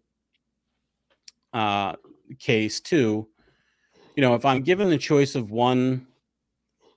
uh, 1.54 1.96
case 2.40 2.80
too. 2.80 3.28
You 4.16 4.22
know, 4.22 4.36
if 4.36 4.46
I'm 4.46 4.62
given 4.62 4.90
the 4.90 4.98
choice 4.98 5.36
of 5.36 5.52
one 5.52 6.08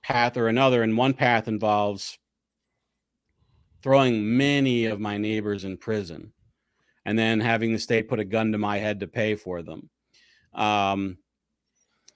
path 0.01 0.37
or 0.37 0.47
another, 0.47 0.83
and 0.83 0.97
one 0.97 1.13
path 1.13 1.47
involves 1.47 2.17
throwing 3.81 4.37
many 4.37 4.85
of 4.85 4.99
my 4.99 5.17
neighbors 5.17 5.63
in 5.65 5.77
prison 5.77 6.33
and 7.05 7.17
then 7.17 7.39
having 7.39 7.71
the 7.71 7.79
state 7.79 8.07
put 8.07 8.19
a 8.19 8.25
gun 8.25 8.51
to 8.51 8.57
my 8.57 8.77
head 8.77 8.99
to 8.99 9.07
pay 9.07 9.35
for 9.35 9.61
them. 9.61 9.89
Um, 10.53 11.17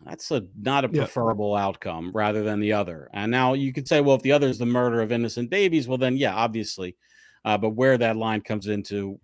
that's 0.05 0.29
a 0.31 0.45
not 0.59 0.83
a 0.83 0.89
Yeah. 0.91 1.01
preferable 1.01 1.55
outcome 1.55 2.11
rather 2.13 2.43
than 2.43 2.59
the 2.59 2.73
other. 2.73 3.09
And 3.13 3.31
now 3.31 3.53
you 3.53 3.71
could 3.71 3.87
say, 3.87 4.01
well, 4.01 4.15
if 4.15 4.21
the 4.21 4.33
other 4.33 4.49
is 4.49 4.57
the 4.57 4.65
murder 4.65 5.01
of 5.01 5.11
innocent 5.11 5.49
babies, 5.49 5.87
well, 5.87 5.97
then 5.97 6.17
yeah, 6.17 6.35
obviously. 6.35 6.97
Uh, 7.45 7.57
but 7.57 7.71
where 7.71 7.97
that 7.97 8.17
line 8.17 8.41
comes 8.41 8.67
into 8.67 9.19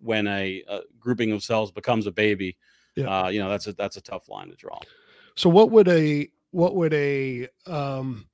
when 0.00 0.26
a, 0.26 0.62
a 0.68 0.80
grouping 0.98 1.32
of 1.32 1.42
cells 1.42 1.70
becomes 1.70 2.06
a 2.06 2.12
baby, 2.12 2.56
Yeah. 2.96 3.24
uh, 3.24 3.28
you 3.28 3.40
know, 3.40 3.48
that's 3.48 3.66
a 3.66 3.72
that's 3.72 3.96
a 3.96 4.00
tough 4.00 4.28
line 4.28 4.48
to 4.48 4.56
draw. 4.56 4.78
So 5.34 5.48
what 5.48 5.70
would 5.70 5.88
a 5.88 6.28
what 6.50 6.74
would 6.76 6.92
a 6.92 7.48
um 7.66 8.26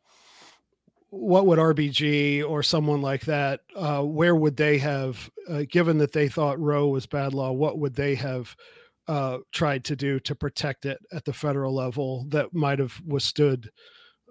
what 1.11 1.47
would 1.47 1.59
RBG 1.59 2.49
or 2.49 2.63
someone 2.63 3.01
like 3.01 3.25
that 3.27 3.61
uh 3.75 4.03
where 4.03 4.35
would 4.35 4.57
they 4.57 4.77
have 4.79 5.31
uh, 5.49 5.63
given 5.71 5.99
that 5.99 6.13
they 6.13 6.29
thought 6.29 6.61
Roe 6.61 6.89
was 6.89 7.07
bad 7.07 7.33
law 7.33 7.51
what 7.51 7.79
would 7.79 7.95
they 7.95 8.15
have 8.17 8.55
uh, 9.09 9.39
tried 9.53 9.85
to 9.85 9.97
do 9.97 10.21
to 10.21 10.35
protect 10.35 10.85
it 10.85 10.99
at 11.13 11.25
the 11.25 11.33
federal 11.33 11.75
level 11.75 12.27
that 12.29 12.53
might 12.53 12.79
have 12.79 12.95
withstood 13.07 13.71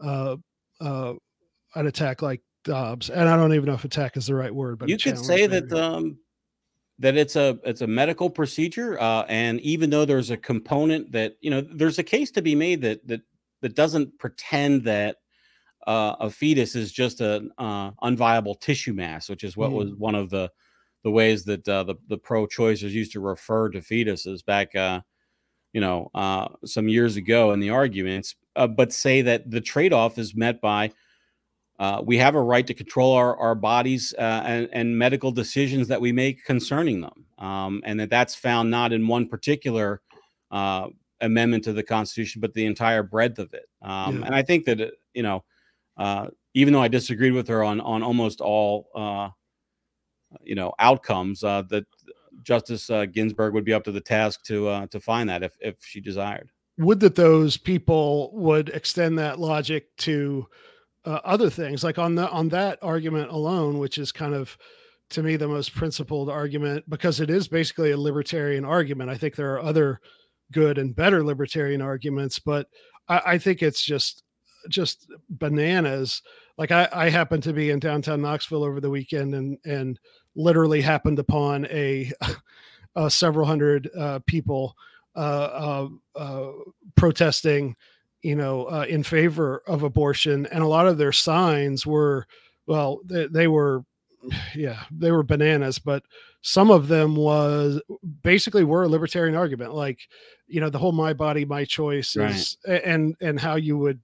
uh, 0.03 0.37
uh, 0.79 1.13
an 1.75 1.87
attack 1.87 2.21
like 2.21 2.41
Dobbs. 2.63 3.09
And 3.09 3.27
I 3.27 3.35
don't 3.35 3.53
even 3.53 3.65
know 3.65 3.73
if 3.73 3.85
attack 3.85 4.17
is 4.17 4.27
the 4.27 4.35
right 4.35 4.53
word, 4.53 4.77
but 4.77 4.89
you 4.89 4.97
could 4.97 5.17
say 5.17 5.47
that 5.47 5.71
um, 5.73 6.19
that 6.99 7.15
it's 7.15 7.35
a 7.35 7.59
it's 7.63 7.81
a 7.81 7.87
medical 7.87 8.29
procedure, 8.29 8.99
uh, 8.99 9.23
and 9.27 9.59
even 9.61 9.89
though 9.89 10.05
there's 10.05 10.31
a 10.31 10.37
component 10.37 11.11
that 11.11 11.37
you 11.41 11.51
know, 11.51 11.61
there's 11.61 11.99
a 11.99 12.03
case 12.03 12.31
to 12.31 12.41
be 12.41 12.55
made 12.55 12.81
that 12.81 13.05
that 13.07 13.21
that 13.61 13.75
doesn't 13.75 14.17
pretend 14.19 14.83
that 14.83 15.17
uh, 15.85 16.15
a 16.19 16.29
fetus 16.29 16.75
is 16.75 16.91
just 16.91 17.21
an 17.21 17.51
uh, 17.57 17.91
unviable 18.03 18.59
tissue 18.59 18.93
mass, 18.93 19.29
which 19.29 19.43
is 19.43 19.55
what 19.55 19.71
mm. 19.71 19.75
was 19.75 19.95
one 19.95 20.15
of 20.15 20.29
the 20.29 20.51
the 21.03 21.11
ways 21.11 21.45
that 21.45 21.67
uh, 21.69 21.83
the 21.83 21.95
the 22.07 22.17
pro-choicers 22.17 22.91
used 22.91 23.11
to 23.13 23.19
refer 23.19 23.69
to 23.69 23.79
fetuses 23.79 24.43
back, 24.43 24.75
uh, 24.75 24.99
you 25.73 25.81
know, 25.81 26.09
uh, 26.15 26.47
some 26.65 26.89
years 26.89 27.15
ago 27.15 27.53
in 27.53 27.59
the 27.59 27.69
arguments, 27.69 28.35
uh, 28.55 28.67
but 28.67 28.91
say 28.91 29.21
that 29.21 29.49
the 29.49 29.61
trade-off 29.61 30.17
is 30.17 30.35
met 30.35 30.59
by 30.61 30.91
uh, 31.79 32.01
we 32.03 32.17
have 32.17 32.35
a 32.35 32.41
right 32.41 32.65
to 32.65 32.73
control 32.73 33.13
our, 33.13 33.37
our 33.37 33.53
bodies 33.53 34.13
uh, 34.17 34.43
and, 34.45 34.69
and 34.73 34.97
medical 34.97 35.31
decisions 35.31 35.87
that 35.87 36.01
we 36.01 36.11
make 36.11 36.43
concerning 36.43 37.01
them, 37.01 37.25
um, 37.37 37.81
and 37.85 37.99
that 37.99 38.09
that's 38.09 38.33
found 38.33 38.71
not 38.71 38.91
in 38.91 39.07
one 39.07 39.27
particular 39.27 40.01
uh, 40.49 40.87
amendment 41.21 41.63
to 41.63 41.73
the 41.73 41.83
Constitution, 41.83 42.41
but 42.41 42.53
the 42.53 42.65
entire 42.65 43.03
breadth 43.03 43.37
of 43.37 43.53
it. 43.53 43.65
Um, 43.83 44.19
yeah. 44.19 44.25
And 44.25 44.35
I 44.35 44.41
think 44.41 44.65
that 44.65 44.81
uh, 44.81 44.87
you 45.13 45.21
know, 45.21 45.43
uh, 45.97 46.27
even 46.55 46.73
though 46.73 46.81
I 46.81 46.87
disagreed 46.87 47.33
with 47.33 47.47
her 47.47 47.63
on 47.63 47.79
on 47.79 48.01
almost 48.01 48.41
all 48.41 48.89
uh, 48.95 49.29
you 50.41 50.55
know 50.55 50.73
outcomes, 50.79 51.41
that 51.41 51.85
Justice 52.41 52.89
Ginsburg 53.11 53.53
would 53.53 53.65
be 53.65 53.73
up 53.73 53.83
to 53.83 53.91
the 53.91 54.01
task 54.01 54.43
to 54.45 54.87
to 54.87 54.99
find 54.99 55.29
that 55.29 55.43
if 55.43 55.55
if 55.61 55.75
she 55.81 56.01
desired. 56.01 56.49
Would 56.79 56.99
that 57.01 57.15
those 57.15 57.57
people 57.57 58.31
would 58.33 58.69
extend 58.69 59.17
that 59.17 59.39
logic 59.39 59.95
to 59.97 60.47
uh, 61.07 61.21
other 61.23 61.49
things. 61.49 61.83
Like 61.83 61.97
on 61.97 62.15
the 62.15 62.29
on 62.29 62.49
that 62.49 62.79
argument 62.81 63.31
alone 63.31 63.79
which 63.79 63.97
is 63.97 64.11
kind 64.11 64.33
of 64.33 64.57
to 65.09 65.23
me 65.23 65.37
the 65.37 65.47
most 65.47 65.73
principled 65.73 66.29
argument 66.29 66.83
because 66.89 67.21
it 67.21 67.29
is 67.29 67.47
basically 67.47 67.91
a 67.91 67.97
libertarian 67.97 68.65
argument. 68.65 69.09
I 69.09 69.17
think 69.17 69.35
there 69.35 69.53
are 69.53 69.61
other 69.61 70.01
good 70.51 70.77
and 70.77 70.95
better 70.95 71.23
libertarian 71.25 71.81
arguments 71.81 72.39
but 72.39 72.67
i, 73.09 73.21
I 73.25 73.37
think 73.37 73.61
it's 73.61 73.83
just 73.83 74.23
just 74.69 75.07
bananas. 75.29 76.21
Like 76.57 76.71
I, 76.71 76.87
I 76.91 77.09
happened 77.09 77.43
to 77.43 77.53
be 77.53 77.69
in 77.69 77.79
downtown 77.79 78.21
knoxville 78.21 78.63
over 78.63 78.79
the 78.79 78.89
weekend 78.89 79.35
and 79.35 79.57
and 79.65 79.99
literally 80.35 80.81
happened 80.81 81.19
upon 81.19 81.65
a, 81.67 82.11
a 82.95 83.09
several 83.09 83.45
hundred 83.45 83.89
uh, 83.97 84.19
people 84.27 84.75
uh, 85.15 85.19
uh, 85.19 85.87
uh 86.15 86.51
protesting 86.95 87.75
you 88.27 88.35
know, 88.35 88.65
uh, 88.65 88.85
in 88.89 89.03
favor 89.03 89.63
of 89.67 89.83
abortion, 89.83 90.45
and 90.47 90.61
a 90.61 90.67
lot 90.67 90.85
of 90.85 90.97
their 90.97 91.13
signs 91.13 91.87
were, 91.87 92.27
well, 92.65 92.99
they, 93.05 93.27
they 93.27 93.47
were, 93.47 93.85
yeah, 94.53 94.83
they 94.91 95.11
were 95.11 95.23
bananas, 95.23 95.79
but 95.79 96.03
some 96.41 96.69
of 96.69 96.89
them 96.89 97.15
was 97.15 97.81
basically 98.23 98.65
were 98.65 98.83
a 98.83 98.87
libertarian 98.89 99.33
argument, 99.33 99.73
like, 99.73 100.01
you 100.45 100.59
know, 100.59 100.69
the 100.69 100.77
whole 100.77 100.91
"my 100.91 101.13
body, 101.13 101.45
my 101.45 101.63
choice" 101.63 102.17
is, 102.17 102.57
right. 102.67 102.81
and 102.83 103.15
and 103.21 103.39
how 103.39 103.55
you 103.55 103.77
would, 103.77 104.01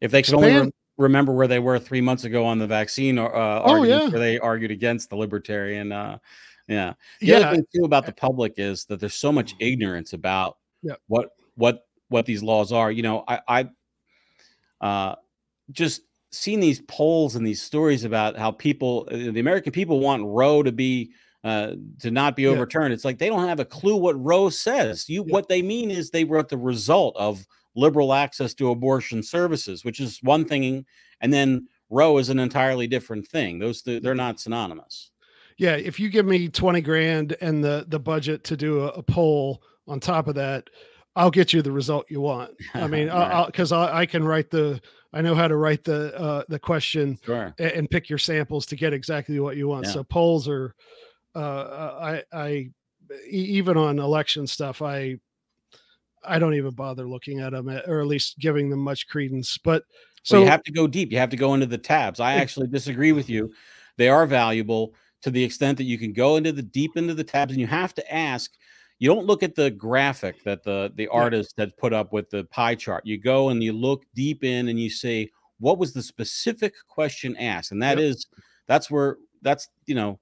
if 0.00 0.10
they 0.10 0.20
could 0.20 0.34
only 0.34 0.52
re- 0.52 0.72
remember 0.98 1.32
where 1.32 1.46
they 1.46 1.60
were 1.60 1.78
three 1.78 2.00
months 2.00 2.24
ago 2.24 2.44
on 2.44 2.58
the 2.58 2.66
vaccine, 2.66 3.20
uh, 3.20 3.62
oh 3.64 3.84
yeah, 3.84 4.08
where 4.08 4.18
they 4.18 4.36
argued 4.40 4.72
against 4.72 5.10
the 5.10 5.16
libertarian. 5.16 5.92
Uh, 5.92 6.18
yeah, 6.66 6.94
the 7.20 7.26
yeah. 7.26 7.36
other 7.36 7.54
thing 7.54 7.66
too 7.72 7.84
about 7.84 8.04
the 8.04 8.12
public 8.12 8.54
is 8.56 8.84
that 8.86 8.98
there's 8.98 9.14
so 9.14 9.30
much 9.30 9.54
ignorance 9.60 10.12
about 10.12 10.58
yeah. 10.82 10.94
what 11.06 11.30
what 11.54 11.86
what 12.10 12.26
these 12.26 12.42
laws 12.42 12.72
are. 12.72 12.92
You 12.92 13.02
know, 13.02 13.24
I, 13.26 13.40
I 13.48 13.70
uh, 14.80 15.14
just 15.70 16.02
seen 16.32 16.60
these 16.60 16.82
polls 16.82 17.36
and 17.36 17.46
these 17.46 17.62
stories 17.62 18.04
about 18.04 18.36
how 18.36 18.50
people, 18.50 19.08
uh, 19.10 19.16
the 19.16 19.40
American 19.40 19.72
people, 19.72 20.00
want 20.00 20.22
Roe 20.24 20.62
to 20.62 20.72
be 20.72 21.12
uh, 21.42 21.72
to 22.00 22.10
not 22.10 22.36
be 22.36 22.46
overturned. 22.46 22.90
Yeah. 22.90 22.94
It's 22.94 23.04
like 23.04 23.18
they 23.18 23.28
don't 23.28 23.48
have 23.48 23.60
a 23.60 23.64
clue 23.64 23.96
what 23.96 24.22
Roe 24.22 24.50
says. 24.50 25.08
You 25.08 25.24
yeah. 25.26 25.32
what 25.32 25.48
they 25.48 25.62
mean 25.62 25.90
is 25.90 26.10
they 26.10 26.24
wrote 26.24 26.50
the 26.50 26.58
result 26.58 27.16
of 27.16 27.46
liberal 27.74 28.12
access 28.12 28.52
to 28.54 28.70
abortion 28.70 29.22
services, 29.22 29.84
which 29.84 30.00
is 30.00 30.18
one 30.22 30.44
thing, 30.44 30.84
and 31.20 31.32
then 31.32 31.66
Roe 31.88 32.18
is 32.18 32.28
an 32.28 32.38
entirely 32.38 32.86
different 32.86 33.26
thing. 33.26 33.58
Those 33.58 33.82
they're 33.82 34.14
not 34.14 34.38
synonymous. 34.38 35.10
Yeah, 35.56 35.76
if 35.76 35.98
you 35.98 36.08
give 36.08 36.26
me 36.26 36.48
twenty 36.48 36.80
grand 36.80 37.36
and 37.40 37.64
the 37.64 37.86
the 37.88 38.00
budget 38.00 38.44
to 38.44 38.56
do 38.56 38.80
a, 38.80 38.88
a 38.88 39.02
poll 39.02 39.62
on 39.86 39.98
top 39.98 40.28
of 40.28 40.34
that, 40.36 40.68
I'll 41.16 41.30
get 41.30 41.52
you 41.52 41.62
the 41.62 41.72
result 41.72 42.10
you 42.10 42.20
want. 42.20 42.52
I 42.74 42.86
mean, 42.86 43.06
because 43.46 43.72
right. 43.72 43.90
I, 43.90 44.00
I, 44.00 44.06
can 44.06 44.24
write 44.24 44.50
the, 44.50 44.80
I 45.12 45.22
know 45.22 45.34
how 45.34 45.48
to 45.48 45.56
write 45.56 45.84
the 45.84 46.16
uh, 46.18 46.44
the 46.48 46.58
question 46.58 47.18
sure. 47.24 47.54
and, 47.58 47.72
and, 47.72 47.90
pick 47.90 48.08
your 48.08 48.18
samples 48.18 48.64
to 48.66 48.76
get 48.76 48.92
exactly 48.92 49.40
what 49.40 49.56
you 49.56 49.66
want. 49.68 49.86
Yeah. 49.86 49.92
So 49.92 50.04
polls 50.04 50.48
are, 50.48 50.74
uh, 51.34 51.38
uh 51.38 52.22
I, 52.32 52.38
I, 52.38 52.70
even 53.28 53.76
on 53.76 53.98
election 53.98 54.46
stuff, 54.46 54.82
I, 54.82 55.16
I 56.24 56.38
don't 56.38 56.54
even 56.54 56.74
bother 56.74 57.08
looking 57.08 57.40
at 57.40 57.52
them, 57.52 57.68
eh, 57.68 57.80
or 57.86 58.00
at 58.00 58.06
least 58.06 58.38
giving 58.38 58.70
them 58.70 58.80
much 58.80 59.08
credence. 59.08 59.58
But 59.58 59.84
so 60.22 60.36
well, 60.36 60.44
you 60.44 60.50
have 60.50 60.62
to 60.64 60.72
go 60.72 60.86
deep. 60.86 61.10
You 61.10 61.18
have 61.18 61.30
to 61.30 61.36
go 61.36 61.54
into 61.54 61.66
the 61.66 61.78
tabs. 61.78 62.20
I 62.20 62.34
actually 62.34 62.68
disagree 62.68 63.12
with 63.12 63.28
you. 63.28 63.52
They 63.96 64.08
are 64.08 64.26
valuable 64.26 64.94
to 65.22 65.30
the 65.30 65.42
extent 65.42 65.78
that 65.78 65.84
you 65.84 65.98
can 65.98 66.12
go 66.12 66.36
into 66.36 66.52
the 66.52 66.62
deep 66.62 66.96
into 66.96 67.14
the 67.14 67.24
tabs, 67.24 67.52
and 67.52 67.60
you 67.60 67.66
have 67.66 67.94
to 67.94 68.14
ask 68.14 68.52
you 69.00 69.08
don't 69.08 69.26
look 69.26 69.42
at 69.42 69.54
the 69.54 69.70
graphic 69.70 70.44
that 70.44 70.62
the 70.62 70.92
the 70.94 71.08
artist 71.08 71.54
had 71.58 71.76
put 71.76 71.92
up 71.92 72.12
with 72.12 72.30
the 72.30 72.44
pie 72.44 72.74
chart. 72.76 73.04
You 73.06 73.18
go 73.18 73.48
and 73.48 73.64
you 73.64 73.72
look 73.72 74.04
deep 74.14 74.44
in 74.44 74.68
and 74.68 74.78
you 74.78 74.90
say, 74.90 75.30
what 75.58 75.78
was 75.78 75.92
the 75.92 76.02
specific 76.02 76.74
question 76.86 77.34
asked? 77.36 77.72
And 77.72 77.82
that 77.82 77.98
yep. 77.98 78.10
is 78.10 78.26
that's 78.68 78.90
where 78.90 79.16
that's 79.42 79.68
you 79.86 79.94
know 79.94 80.20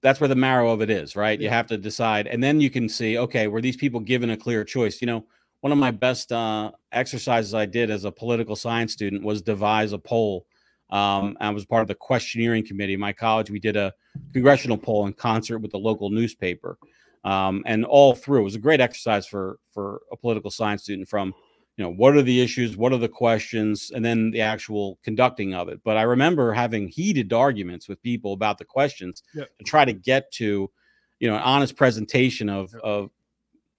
that's 0.00 0.18
where 0.18 0.28
the 0.28 0.34
marrow 0.34 0.70
of 0.70 0.80
it 0.82 0.90
is, 0.90 1.14
right? 1.14 1.40
You 1.40 1.50
have 1.50 1.66
to 1.68 1.78
decide, 1.78 2.26
and 2.26 2.42
then 2.42 2.60
you 2.60 2.68
can 2.70 2.88
see, 2.88 3.16
okay, 3.16 3.48
were 3.48 3.62
these 3.62 3.76
people 3.76 4.00
given 4.00 4.30
a 4.30 4.36
clear 4.36 4.64
choice? 4.64 5.00
You 5.00 5.06
know, 5.06 5.26
one 5.60 5.72
of 5.72 5.78
my 5.78 5.90
best 5.90 6.32
uh, 6.32 6.72
exercises 6.92 7.54
I 7.54 7.66
did 7.66 7.90
as 7.90 8.04
a 8.04 8.12
political 8.12 8.56
science 8.56 8.92
student 8.92 9.22
was 9.22 9.42
devise 9.42 9.92
a 9.92 9.98
poll. 9.98 10.46
Um, 10.90 11.36
I 11.40 11.50
was 11.50 11.64
part 11.64 11.82
of 11.82 11.88
the 11.88 11.94
questionnaire 11.94 12.60
committee. 12.62 12.94
In 12.94 13.00
my 13.00 13.12
college, 13.12 13.50
we 13.50 13.60
did 13.60 13.76
a 13.76 13.92
congressional 14.32 14.78
poll 14.78 15.06
in 15.06 15.12
concert 15.12 15.58
with 15.58 15.70
the 15.70 15.78
local 15.78 16.10
newspaper 16.10 16.78
um, 17.24 17.62
and 17.66 17.84
all 17.84 18.14
through. 18.14 18.40
It 18.40 18.44
was 18.44 18.54
a 18.54 18.60
great 18.60 18.80
exercise 18.80 19.26
for 19.26 19.58
for 19.72 20.02
a 20.12 20.16
political 20.16 20.50
science 20.50 20.82
student 20.82 21.08
from 21.08 21.34
you 21.76 21.84
know 21.84 21.90
what 21.90 22.16
are 22.16 22.22
the 22.22 22.40
issues 22.40 22.76
what 22.76 22.92
are 22.92 22.98
the 22.98 23.08
questions 23.08 23.90
and 23.94 24.04
then 24.04 24.30
the 24.30 24.40
actual 24.40 24.98
conducting 25.02 25.54
of 25.54 25.68
it 25.68 25.80
but 25.84 25.96
i 25.96 26.02
remember 26.02 26.52
having 26.52 26.88
heated 26.88 27.32
arguments 27.32 27.88
with 27.88 28.02
people 28.02 28.32
about 28.32 28.58
the 28.58 28.64
questions 28.64 29.22
yep. 29.34 29.50
to 29.58 29.64
try 29.64 29.84
to 29.84 29.92
get 29.92 30.30
to 30.30 30.70
you 31.18 31.28
know 31.28 31.34
an 31.34 31.42
honest 31.42 31.76
presentation 31.76 32.48
of 32.48 32.72
yep. 32.72 32.82
of 32.82 33.10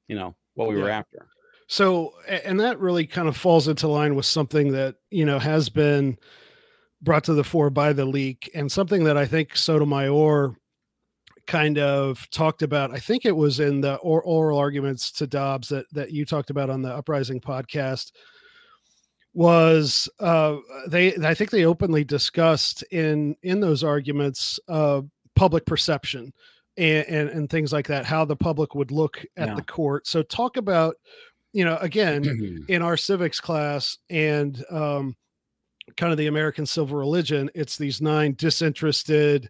you 0.07 0.15
know 0.15 0.35
what 0.55 0.67
we 0.67 0.75
were 0.75 0.89
after 0.89 1.27
so 1.67 2.13
and 2.27 2.59
that 2.59 2.79
really 2.79 3.07
kind 3.07 3.27
of 3.27 3.35
falls 3.35 3.67
into 3.67 3.87
line 3.87 4.15
with 4.15 4.25
something 4.25 4.71
that 4.71 4.95
you 5.09 5.25
know 5.25 5.39
has 5.39 5.69
been 5.69 6.17
brought 7.05 7.23
to 7.23 7.33
the 7.33 7.43
fore 7.43 7.69
by 7.69 7.93
the 7.93 8.05
leak 8.05 8.51
and 8.53 8.69
something 8.69 9.05
that 9.05 9.15
i 9.15 9.25
think 9.25 9.55
sotomayor 9.55 10.55
kind 11.47 11.77
of 11.77 12.27
talked 12.31 12.61
about. 12.61 12.93
I 12.93 12.99
think 12.99 13.25
it 13.25 13.35
was 13.35 13.59
in 13.59 13.81
the 13.81 13.95
or, 13.95 14.21
oral 14.23 14.57
arguments 14.57 15.11
to 15.13 15.27
Dobbs 15.27 15.69
that 15.69 15.85
that 15.93 16.11
you 16.11 16.25
talked 16.25 16.49
about 16.49 16.69
on 16.69 16.81
the 16.81 16.93
Uprising 16.93 17.39
podcast. 17.39 18.11
Was 19.33 20.09
uh, 20.19 20.57
they? 20.87 21.15
I 21.15 21.33
think 21.33 21.51
they 21.51 21.65
openly 21.65 22.03
discussed 22.03 22.83
in 22.91 23.35
in 23.43 23.59
those 23.59 23.83
arguments 23.83 24.59
uh, 24.67 25.01
public 25.35 25.65
perception 25.65 26.33
and, 26.77 27.05
and, 27.07 27.29
and 27.29 27.49
things 27.49 27.73
like 27.73 27.87
that, 27.87 28.05
how 28.05 28.25
the 28.25 28.35
public 28.35 28.75
would 28.75 28.91
look 28.91 29.23
at 29.37 29.49
yeah. 29.49 29.55
the 29.55 29.61
court. 29.61 30.07
So 30.07 30.23
talk 30.23 30.57
about, 30.57 30.95
you 31.53 31.65
know, 31.65 31.77
again 31.77 32.65
in 32.69 32.81
our 32.81 32.97
civics 32.97 33.41
class 33.41 33.97
and 34.09 34.63
um, 34.71 35.15
kind 35.97 36.11
of 36.11 36.17
the 36.17 36.27
American 36.27 36.65
civil 36.65 36.97
religion, 36.97 37.49
it's 37.55 37.77
these 37.77 38.01
nine 38.01 38.33
disinterested 38.37 39.49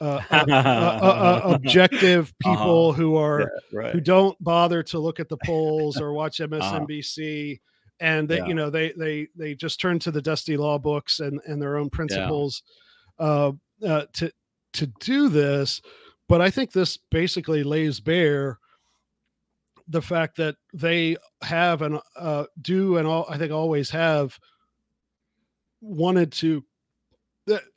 uh, 0.00 0.20
uh, 0.30 0.44
uh, 0.50 1.40
objective 1.44 2.32
uh-huh. 2.44 2.54
people 2.54 2.88
uh-huh. 2.90 3.00
who 3.00 3.16
are 3.16 3.40
yeah, 3.40 3.46
right. 3.78 3.92
who 3.92 4.00
don't 4.00 4.42
bother 4.42 4.82
to 4.82 4.98
look 4.98 5.20
at 5.20 5.28
the 5.28 5.38
polls 5.44 6.00
or 6.00 6.12
watch 6.12 6.38
MSNBC. 6.38 7.60
Uh-huh. 7.64 7.70
And 8.00 8.28
they, 8.28 8.38
yeah. 8.38 8.46
you 8.46 8.54
know, 8.54 8.70
they 8.70 8.92
they 8.98 9.28
they 9.36 9.54
just 9.54 9.80
turn 9.80 10.00
to 10.00 10.10
the 10.10 10.20
dusty 10.20 10.56
law 10.56 10.78
books 10.78 11.20
and 11.20 11.40
and 11.46 11.62
their 11.62 11.76
own 11.76 11.88
principles 11.88 12.64
yeah. 13.20 13.52
uh, 13.86 14.06
to 14.14 14.32
to 14.72 14.86
do 14.98 15.28
this. 15.28 15.80
But 16.28 16.40
I 16.40 16.50
think 16.50 16.72
this 16.72 16.96
basically 16.96 17.62
lays 17.62 18.00
bare 18.00 18.58
the 19.86 20.02
fact 20.02 20.36
that 20.38 20.56
they 20.72 21.16
have 21.42 21.82
and 21.82 22.00
uh, 22.16 22.46
do 22.60 22.96
and 22.96 23.06
all 23.06 23.26
I 23.28 23.38
think 23.38 23.52
always 23.52 23.90
have 23.90 24.38
wanted 25.84 26.32
to 26.32 26.64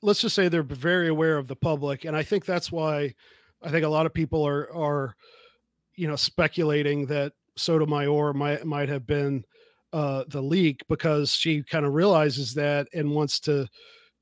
let's 0.01 0.21
just 0.21 0.33
say 0.35 0.47
they're 0.47 0.63
very 0.63 1.09
aware 1.09 1.37
of 1.37 1.47
the 1.47 1.55
public 1.55 2.05
and 2.05 2.15
i 2.15 2.23
think 2.23 2.45
that's 2.45 2.71
why 2.71 3.13
i 3.61 3.69
think 3.69 3.83
a 3.83 3.89
lot 3.89 4.05
of 4.05 4.13
people 4.13 4.47
are 4.47 4.73
are 4.73 5.15
you 5.97 6.07
know, 6.07 6.15
speculating 6.15 7.07
that 7.07 7.33
Sotomayor 7.57 8.33
might 8.33 8.65
might 8.65 8.87
have 8.87 9.05
been 9.05 9.43
uh, 9.91 10.23
the 10.29 10.41
leak 10.41 10.81
because 10.87 11.33
she 11.33 11.63
kind 11.63 11.85
of 11.85 11.93
realizes 11.93 12.53
that 12.53 12.87
and 12.93 13.11
wants 13.11 13.39
to 13.41 13.67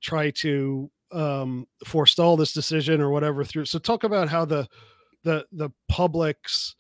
try 0.02 0.32
to 0.32 0.90
um, 1.12 1.68
forestall 1.86 2.38
this 2.38 2.54
decision 2.54 3.02
or 3.02 3.10
whatever 3.12 3.44
through. 3.44 3.66
So 3.66 3.78
talk 3.78 4.04
about 4.04 4.30
how 4.30 4.46
the 4.46 4.68
the 5.24 5.46
the 5.52 5.70
public's 5.90 6.76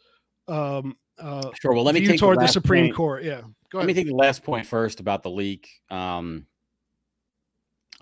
um, 0.47 0.95
uh, 1.19 1.51
sure. 1.61 1.73
Well, 1.73 1.83
let 1.83 1.93
me 1.93 2.05
take 2.05 2.19
toward 2.19 2.37
the, 2.39 2.43
the, 2.43 2.47
Supreme 2.47 2.85
point. 2.85 2.95
Court. 2.95 3.23
Yeah, 3.23 3.41
go 3.69 3.79
ahead. 3.79 3.87
Let 3.87 3.87
me 3.87 3.93
take 3.93 4.07
the 4.07 4.15
last 4.15 4.43
point 4.43 4.65
first 4.65 5.01
about 5.01 5.23
the 5.23 5.29
leak. 5.29 5.69
Um, 5.91 6.45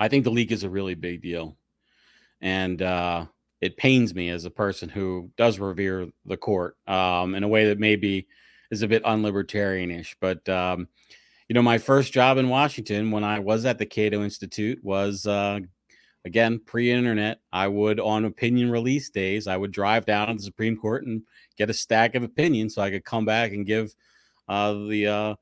I 0.03 0.09
think 0.09 0.25
the 0.25 0.31
leak 0.31 0.51
is 0.51 0.63
a 0.63 0.69
really 0.69 0.95
big 0.95 1.21
deal, 1.21 1.55
and 2.41 2.81
uh, 2.81 3.27
it 3.61 3.77
pains 3.77 4.13
me 4.13 4.27
as 4.27 4.43
a 4.43 4.51
person 4.51 4.89
who 4.89 5.31
does 5.37 5.59
revere 5.59 6.09
the 6.25 6.35
court 6.35 6.75
um, 6.87 7.35
in 7.35 7.43
a 7.43 7.47
way 7.47 7.69
that 7.69 7.79
maybe 7.79 8.27
is 8.69 8.81
a 8.81 8.87
bit 8.89 9.05
unlibertarianish. 9.05 10.15
But 10.19 10.49
um, 10.49 10.89
you 11.47 11.53
know, 11.53 11.61
my 11.61 11.77
first 11.77 12.11
job 12.11 12.37
in 12.37 12.49
Washington 12.49 13.11
when 13.11 13.23
I 13.23 13.39
was 13.39 13.63
at 13.65 13.77
the 13.77 13.85
Cato 13.85 14.25
Institute 14.25 14.83
was 14.83 15.25
uh, 15.25 15.61
again 16.25 16.59
pre-internet. 16.65 17.39
I 17.53 17.69
would 17.69 18.01
on 18.01 18.25
opinion 18.25 18.71
release 18.71 19.09
days, 19.09 19.47
I 19.47 19.55
would 19.55 19.71
drive 19.71 20.05
down 20.05 20.27
to 20.27 20.33
the 20.33 20.43
Supreme 20.43 20.75
Court 20.75 21.05
and 21.05 21.21
get 21.57 21.69
a 21.69 21.73
stack 21.73 22.15
of 22.15 22.23
opinions 22.23 22.75
so 22.75 22.81
I 22.81 22.91
could 22.91 23.05
come 23.05 23.23
back 23.23 23.53
and 23.53 23.65
give 23.65 23.95
uh, 24.49 24.73
the 24.73 25.07
uh, 25.07 25.35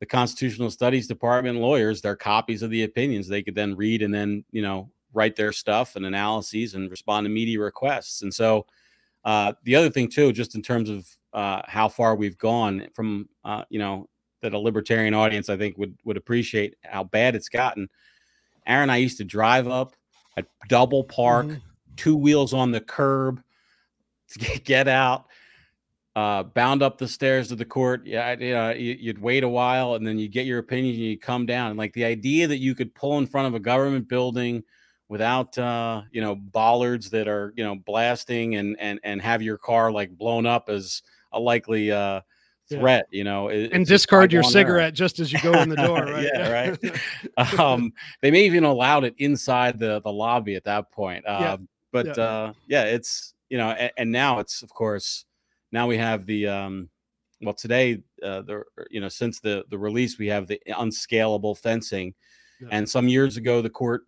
the 0.00 0.06
Constitutional 0.06 0.70
Studies 0.70 1.06
Department 1.06 1.58
lawyers 1.58 2.02
their 2.02 2.16
copies 2.16 2.62
of 2.62 2.70
the 2.70 2.84
opinions. 2.84 3.28
They 3.28 3.42
could 3.42 3.54
then 3.54 3.74
read 3.76 4.02
and 4.02 4.12
then 4.12 4.44
you 4.52 4.62
know 4.62 4.90
write 5.14 5.36
their 5.36 5.52
stuff 5.52 5.96
and 5.96 6.04
analyses 6.04 6.74
and 6.74 6.90
respond 6.90 7.24
to 7.24 7.30
media 7.30 7.58
requests. 7.58 8.22
And 8.22 8.32
so 8.32 8.66
uh, 9.24 9.54
the 9.64 9.74
other 9.74 9.88
thing 9.90 10.08
too, 10.08 10.32
just 10.32 10.54
in 10.54 10.62
terms 10.62 10.90
of 10.90 11.08
uh, 11.32 11.62
how 11.66 11.88
far 11.88 12.14
we've 12.14 12.38
gone 12.38 12.88
from 12.94 13.28
uh, 13.44 13.64
you 13.70 13.78
know 13.78 14.08
that 14.42 14.52
a 14.52 14.58
libertarian 14.58 15.14
audience 15.14 15.48
I 15.48 15.56
think 15.56 15.78
would 15.78 15.96
would 16.04 16.16
appreciate 16.16 16.76
how 16.84 17.04
bad 17.04 17.34
it's 17.34 17.48
gotten. 17.48 17.88
Aaron 18.66 18.90
I 18.90 18.96
used 18.96 19.16
to 19.18 19.24
drive 19.24 19.68
up, 19.68 19.94
a 20.36 20.44
double 20.68 21.04
park, 21.04 21.46
Mhm. 21.46 21.60
two 21.96 22.16
wheels 22.16 22.52
on 22.52 22.70
the 22.72 22.80
curb, 22.80 23.42
to 24.28 24.38
get 24.64 24.88
out, 24.88 25.26
uh, 26.16 26.42
bound 26.42 26.82
up 26.82 26.96
the 26.96 27.06
stairs 27.06 27.52
of 27.52 27.58
the 27.58 27.64
court. 27.64 28.06
Yeah, 28.06 28.32
you 28.38 28.52
know, 28.52 28.70
you- 28.70 28.96
you'd 28.98 29.20
wait 29.20 29.44
a 29.44 29.48
while 29.48 29.94
and 29.96 30.06
then 30.06 30.18
you 30.18 30.28
get 30.28 30.46
your 30.46 30.58
opinion 30.58 30.94
and 30.94 31.04
you 31.04 31.18
come 31.18 31.44
down. 31.44 31.68
And 31.70 31.78
like 31.78 31.92
the 31.92 32.06
idea 32.06 32.46
that 32.48 32.56
you 32.58 32.74
could 32.74 32.94
pull 32.94 33.18
in 33.18 33.26
front 33.26 33.46
of 33.48 33.54
a 33.54 33.60
government 33.60 34.08
building 34.08 34.64
without 35.08 35.56
uh, 35.58 36.02
you 36.10 36.22
know, 36.22 36.34
bollards 36.34 37.10
that 37.10 37.28
are, 37.28 37.52
you 37.54 37.62
know, 37.62 37.76
blasting 37.76 38.56
and 38.56 38.76
and 38.80 38.98
and 39.04 39.20
have 39.20 39.42
your 39.42 39.58
car 39.58 39.92
like 39.92 40.10
blown 40.16 40.46
up 40.46 40.68
as 40.70 41.02
a 41.32 41.38
likely 41.38 41.92
uh 41.92 42.22
Yeah. 42.70 42.78
threat, 42.80 43.06
you 43.10 43.22
know, 43.22 43.48
it- 43.48 43.72
and 43.72 43.84
discard 43.86 44.32
your 44.32 44.42
cigarette 44.42 44.94
just 44.94 45.20
as 45.20 45.30
you 45.30 45.38
go 45.42 45.52
in 45.60 45.68
the 45.68 45.76
door, 45.76 46.02
right? 46.14 46.30
Yeah, 46.34 46.50
right. 46.50 47.60
um, 47.60 47.92
they 48.22 48.30
may 48.30 48.46
even 48.46 48.64
allowed 48.64 49.04
it 49.04 49.14
inside 49.18 49.78
the 49.78 50.00
the 50.00 50.10
lobby 50.10 50.54
at 50.56 50.64
that 50.64 50.90
point. 50.90 51.26
Uh, 51.26 51.38
Yeah, 51.42 51.56
But 51.92 52.06
yeah. 52.06 52.24
Uh, 52.24 52.52
yeah, 52.66 52.84
it's 52.84 53.34
you 53.50 53.58
know, 53.58 53.68
and, 53.70 53.92
and 53.98 54.10
now 54.10 54.38
it's 54.40 54.62
of 54.62 54.70
course 54.70 55.26
now 55.76 55.86
we 55.86 55.98
have 55.98 56.24
the 56.24 56.48
um, 56.48 56.88
well 57.42 57.52
today 57.54 57.98
uh, 58.22 58.40
the 58.48 58.62
you 58.90 59.00
know 59.02 59.10
since 59.10 59.40
the 59.40 59.64
the 59.68 59.76
release 59.76 60.18
we 60.18 60.28
have 60.28 60.46
the 60.46 60.58
unscalable 60.78 61.54
fencing, 61.54 62.14
Yeah. 62.60 62.68
and 62.72 62.88
some 62.88 63.08
years 63.08 63.36
ago 63.36 63.60
the 63.60 63.68
court 63.82 64.02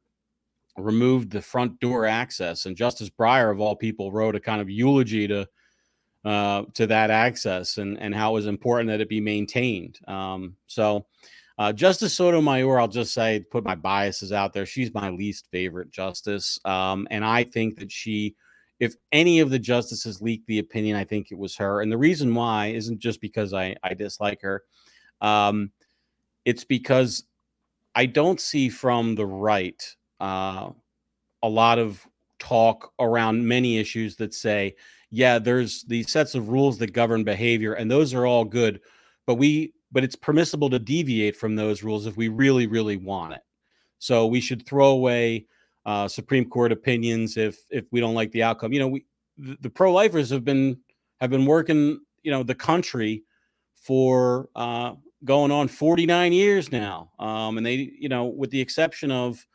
removed 0.78 1.30
the 1.30 1.42
front 1.42 1.78
door 1.78 2.06
access, 2.06 2.64
and 2.66 2.74
Justice 2.74 3.10
Breyer 3.10 3.52
of 3.52 3.60
all 3.60 3.76
people 3.76 4.12
wrote 4.12 4.34
a 4.34 4.40
kind 4.40 4.62
of 4.62 4.70
eulogy 4.70 5.28
to 5.28 5.46
uh, 6.24 6.62
to 6.72 6.86
that 6.86 7.10
access 7.10 7.76
and 7.76 7.98
and 8.00 8.14
how 8.14 8.30
it 8.30 8.34
was 8.40 8.46
important 8.46 8.88
that 8.88 9.02
it 9.02 9.08
be 9.08 9.20
maintained. 9.20 9.98
Um, 10.08 10.56
so. 10.66 11.06
Uh, 11.60 11.72
Justice 11.72 12.14
Sotomayor, 12.14 12.78
I'll 12.78 12.86
just 12.86 13.12
say, 13.12 13.40
put 13.50 13.64
my 13.64 13.74
biases 13.74 14.30
out 14.30 14.52
there. 14.52 14.64
She's 14.64 14.94
my 14.94 15.10
least 15.10 15.48
favorite 15.50 15.90
justice. 15.90 16.56
Um, 16.64 17.08
and 17.10 17.24
I 17.24 17.42
think 17.42 17.80
that 17.80 17.90
she, 17.90 18.36
if 18.80 18.94
any 19.12 19.40
of 19.40 19.50
the 19.50 19.58
justices 19.58 20.22
leaked 20.22 20.46
the 20.46 20.58
opinion, 20.58 20.96
I 20.96 21.04
think 21.04 21.30
it 21.30 21.38
was 21.38 21.56
her. 21.56 21.80
And 21.80 21.90
the 21.90 21.98
reason 21.98 22.34
why 22.34 22.66
isn't 22.68 22.98
just 22.98 23.20
because 23.20 23.52
I, 23.52 23.74
I 23.82 23.94
dislike 23.94 24.40
her. 24.42 24.62
Um, 25.20 25.72
it's 26.44 26.64
because 26.64 27.24
I 27.94 28.06
don't 28.06 28.40
see 28.40 28.68
from 28.68 29.14
the 29.14 29.26
right 29.26 29.82
uh, 30.20 30.70
a 31.42 31.48
lot 31.48 31.78
of 31.78 32.06
talk 32.38 32.92
around 33.00 33.46
many 33.46 33.78
issues 33.78 34.16
that 34.16 34.32
say, 34.32 34.76
yeah, 35.10 35.38
there's 35.38 35.82
these 35.84 36.10
sets 36.10 36.34
of 36.34 36.48
rules 36.50 36.78
that 36.78 36.92
govern 36.92 37.24
behavior, 37.24 37.74
and 37.74 37.90
those 37.90 38.14
are 38.14 38.26
all 38.26 38.44
good, 38.44 38.80
but 39.26 39.34
we 39.34 39.72
but 39.90 40.04
it's 40.04 40.16
permissible 40.16 40.68
to 40.70 40.78
deviate 40.78 41.34
from 41.34 41.56
those 41.56 41.82
rules 41.82 42.06
if 42.06 42.16
we 42.16 42.28
really, 42.28 42.66
really 42.66 42.98
want 42.98 43.32
it. 43.32 43.40
So 43.98 44.26
we 44.26 44.40
should 44.40 44.66
throw 44.66 44.88
away 44.88 45.46
uh, 45.88 46.06
Supreme 46.06 46.44
Court 46.44 46.70
opinions 46.70 47.38
if 47.38 47.60
if 47.70 47.86
we 47.90 47.98
don't 47.98 48.14
like 48.14 48.30
the 48.32 48.42
outcome. 48.42 48.74
You 48.74 48.80
know, 48.80 48.88
we 48.88 49.06
the, 49.38 49.56
the 49.62 49.70
pro-lifers 49.70 50.28
have 50.28 50.44
been 50.44 50.78
have 51.18 51.30
been 51.30 51.46
working, 51.46 52.00
you 52.22 52.30
know, 52.30 52.42
the 52.42 52.54
country 52.54 53.24
for 53.72 54.50
uh, 54.54 54.92
going 55.24 55.50
on 55.50 55.66
49 55.66 56.34
years 56.34 56.70
now, 56.70 57.10
um, 57.18 57.56
and 57.56 57.64
they, 57.64 57.90
you 57.98 58.10
know, 58.10 58.26
with 58.26 58.50
the 58.50 58.60
exception 58.60 59.10
of 59.10 59.46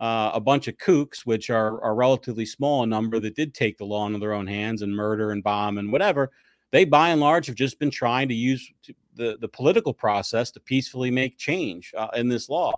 uh, 0.00 0.30
a 0.32 0.40
bunch 0.40 0.66
of 0.66 0.78
kooks, 0.78 1.26
which 1.26 1.50
are 1.50 1.78
a 1.84 1.92
relatively 1.92 2.46
small 2.46 2.86
number 2.86 3.20
that 3.20 3.36
did 3.36 3.52
take 3.52 3.76
the 3.76 3.84
law 3.84 4.06
into 4.06 4.18
their 4.18 4.32
own 4.32 4.46
hands 4.46 4.80
and 4.80 4.96
murder 4.96 5.30
and 5.30 5.44
bomb 5.44 5.76
and 5.76 5.92
whatever. 5.92 6.30
They, 6.70 6.86
by 6.86 7.10
and 7.10 7.20
large, 7.20 7.46
have 7.48 7.54
just 7.56 7.78
been 7.78 7.90
trying 7.90 8.28
to 8.30 8.34
use 8.34 8.66
the 9.14 9.36
the 9.38 9.48
political 9.48 9.92
process 9.92 10.50
to 10.52 10.60
peacefully 10.60 11.10
make 11.10 11.36
change 11.36 11.92
uh, 11.98 12.08
in 12.14 12.28
this 12.28 12.48
law. 12.48 12.72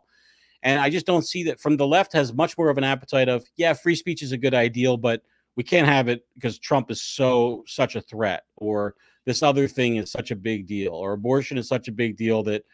And 0.64 0.80
I 0.80 0.90
just 0.90 1.06
don't 1.06 1.26
see 1.26 1.44
that 1.44 1.60
from 1.60 1.76
the 1.76 1.86
left 1.86 2.12
has 2.14 2.32
much 2.32 2.56
more 2.56 2.70
of 2.70 2.78
an 2.78 2.84
appetite 2.84 3.28
of 3.28 3.44
yeah, 3.56 3.74
free 3.74 3.94
speech 3.94 4.22
is 4.22 4.32
a 4.32 4.38
good 4.38 4.54
ideal, 4.54 4.96
but 4.96 5.22
we 5.56 5.62
can't 5.62 5.86
have 5.86 6.08
it 6.08 6.26
because 6.34 6.58
Trump 6.58 6.90
is 6.90 7.00
so 7.02 7.62
such 7.66 7.94
a 7.94 8.00
threat, 8.00 8.44
or 8.56 8.94
this 9.26 9.42
other 9.42 9.68
thing 9.68 9.96
is 9.96 10.10
such 10.10 10.30
a 10.30 10.36
big 10.36 10.66
deal, 10.66 10.92
or 10.92 11.12
abortion 11.12 11.58
is 11.58 11.68
such 11.68 11.86
a 11.86 11.92
big 11.92 12.16
deal 12.16 12.42
that 12.44 12.64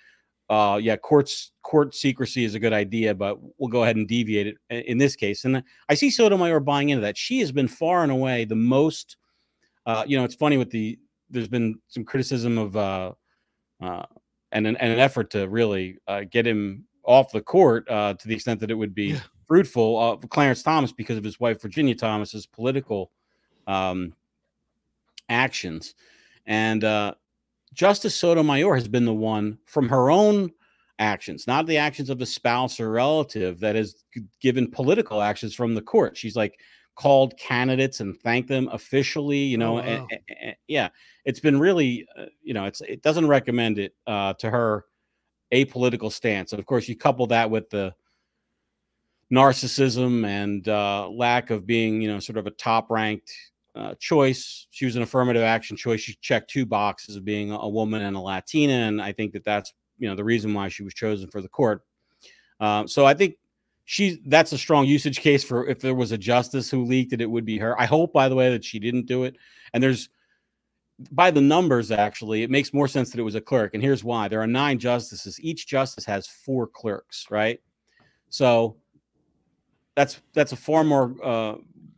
uh, 0.50 0.78
yeah, 0.82 0.96
courts 0.96 1.52
court 1.62 1.94
secrecy 1.94 2.44
is 2.44 2.54
a 2.54 2.58
good 2.58 2.72
idea, 2.72 3.14
but 3.14 3.38
we'll 3.58 3.68
go 3.68 3.82
ahead 3.82 3.96
and 3.96 4.08
deviate 4.08 4.46
it 4.46 4.86
in 4.86 4.98
this 4.98 5.14
case. 5.14 5.44
And 5.44 5.62
I 5.88 5.94
see 5.94 6.10
Sotomayor 6.10 6.60
buying 6.60 6.88
into 6.88 7.02
that. 7.02 7.16
She 7.16 7.40
has 7.40 7.52
been 7.52 7.68
far 7.68 8.02
and 8.02 8.10
away 8.10 8.44
the 8.44 8.56
most. 8.56 9.16
Uh, 9.86 10.04
you 10.06 10.16
know, 10.16 10.24
it's 10.24 10.34
funny 10.34 10.56
with 10.56 10.70
the 10.70 10.98
there's 11.28 11.48
been 11.48 11.78
some 11.88 12.04
criticism 12.04 12.58
of 12.58 12.76
uh, 12.76 13.12
uh, 13.80 14.04
and 14.52 14.66
an, 14.66 14.76
and 14.76 14.92
an 14.92 14.98
effort 14.98 15.30
to 15.30 15.48
really 15.48 15.98
uh, 16.08 16.22
get 16.30 16.46
him 16.46 16.84
off 17.10 17.32
the 17.32 17.40
court 17.40 17.88
uh, 17.90 18.14
to 18.14 18.28
the 18.28 18.34
extent 18.34 18.60
that 18.60 18.70
it 18.70 18.74
would 18.74 18.94
be 18.94 19.08
Yeah. 19.10 19.20
fruitful 19.48 19.98
uh, 19.98 20.16
Clarence 20.28 20.62
Thomas 20.62 20.92
because 20.92 21.18
of 21.18 21.24
his 21.24 21.40
wife 21.40 21.60
Virginia 21.60 21.94
Thomas's 21.94 22.46
political 22.46 23.10
um, 23.66 24.14
actions, 25.28 25.94
and 26.46 26.84
uh, 26.84 27.14
Justice 27.74 28.14
Sotomayor 28.16 28.74
has 28.74 28.88
been 28.88 29.04
the 29.04 29.14
one 29.14 29.58
from 29.66 29.88
her 29.88 30.10
own 30.10 30.50
actions, 30.98 31.46
not 31.46 31.66
the 31.66 31.78
actions 31.78 32.10
of 32.10 32.20
a 32.20 32.26
spouse 32.26 32.78
or 32.80 32.90
relative, 32.90 33.60
that 33.60 33.74
has 33.76 33.94
given 34.40 34.70
political 34.70 35.20
actions 35.22 35.54
from 35.54 35.74
the 35.74 35.82
court. 35.82 36.16
She's 36.16 36.36
like 36.36 36.58
called 36.96 37.36
candidates 37.38 38.00
and 38.00 38.16
thanked 38.18 38.48
them 38.48 38.68
officially, 38.72 39.38
you 39.38 39.56
know. 39.58 39.78
Oh, 39.78 39.82
wow. 39.82 40.06
a- 40.10 40.48
a- 40.48 40.56
yeah, 40.68 40.88
it's 41.24 41.40
been 41.40 41.58
really, 41.58 42.06
uh, 42.18 42.26
you 42.42 42.54
know, 42.54 42.64
it's 42.66 42.80
it 42.82 43.02
doesn't 43.02 43.26
recommend 43.28 43.78
it 43.78 43.94
uh, 44.06 44.34
to 44.34 44.50
her 44.50 44.84
apolitical 45.52 46.12
stance. 46.12 46.52
And 46.52 46.60
of 46.60 46.66
course, 46.66 46.88
you 46.88 46.96
couple 46.96 47.26
that 47.28 47.50
with 47.50 47.70
the 47.70 47.94
narcissism 49.32 50.26
and 50.26 50.68
uh, 50.68 51.08
lack 51.08 51.50
of 51.50 51.66
being, 51.66 52.00
you 52.00 52.10
know, 52.10 52.18
sort 52.18 52.36
of 52.36 52.46
a 52.46 52.50
top 52.50 52.90
ranked 52.90 53.32
uh, 53.74 53.94
choice. 53.98 54.66
She 54.70 54.84
was 54.84 54.96
an 54.96 55.02
affirmative 55.02 55.42
action 55.42 55.76
choice. 55.76 56.00
She 56.00 56.14
checked 56.20 56.50
two 56.50 56.66
boxes 56.66 57.16
of 57.16 57.24
being 57.24 57.52
a 57.52 57.68
woman 57.68 58.02
and 58.02 58.16
a 58.16 58.20
Latina, 58.20 58.72
and 58.72 59.00
I 59.00 59.12
think 59.12 59.32
that 59.32 59.44
that's 59.44 59.72
you 59.98 60.08
know 60.08 60.16
the 60.16 60.24
reason 60.24 60.52
why 60.54 60.68
she 60.68 60.82
was 60.82 60.94
chosen 60.94 61.30
for 61.30 61.40
the 61.40 61.48
court. 61.48 61.82
Um, 62.58 62.88
so 62.88 63.06
I 63.06 63.14
think 63.14 63.36
she's 63.84 64.18
that's 64.26 64.52
a 64.52 64.58
strong 64.58 64.86
usage 64.86 65.20
case 65.20 65.44
for 65.44 65.66
if 65.66 65.80
there 65.80 65.94
was 65.94 66.12
a 66.12 66.18
justice 66.18 66.70
who 66.70 66.84
leaked 66.84 67.12
it, 67.12 67.20
it 67.20 67.30
would 67.30 67.44
be 67.44 67.58
her. 67.58 67.80
I 67.80 67.86
hope, 67.86 68.12
by 68.12 68.28
the 68.28 68.34
way, 68.34 68.50
that 68.50 68.64
she 68.64 68.78
didn't 68.78 69.06
do 69.06 69.24
it. 69.24 69.36
And 69.72 69.82
there's 69.82 70.08
by 71.12 71.30
the 71.30 71.40
numbers 71.40 71.90
actually, 71.90 72.42
it 72.42 72.50
makes 72.50 72.72
more 72.74 72.88
sense 72.88 73.10
that 73.10 73.20
it 73.20 73.24
was 73.24 73.34
a 73.34 73.40
clerk. 73.40 73.74
And 73.74 73.82
here's 73.82 74.04
why: 74.04 74.28
there 74.28 74.40
are 74.42 74.46
nine 74.46 74.78
justices. 74.78 75.40
Each 75.40 75.66
justice 75.66 76.04
has 76.06 76.26
four 76.26 76.66
clerks, 76.66 77.26
right? 77.30 77.60
So 78.30 78.76
that's 79.96 80.20
that's 80.34 80.52
a 80.52 80.56
far 80.56 80.84
more 80.84 81.14
uh, 81.22 81.54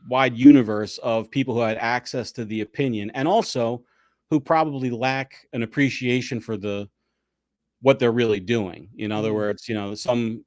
wide 0.08 0.36
universe 0.36 0.98
of 0.98 1.30
people 1.30 1.54
who 1.54 1.60
had 1.60 1.76
access 1.78 2.32
to 2.32 2.44
the 2.44 2.60
opinion 2.62 3.10
and 3.14 3.28
also 3.28 3.82
who 4.30 4.40
probably 4.40 4.90
lack 4.90 5.34
an 5.52 5.62
appreciation 5.62 6.40
for 6.40 6.56
the 6.56 6.88
what 7.82 7.98
they're 7.98 8.12
really 8.12 8.40
doing 8.40 8.88
in 8.98 9.12
other 9.12 9.30
Mhm. 9.30 9.34
words 9.34 9.68
you 9.68 9.74
know 9.74 9.94
some 9.94 10.44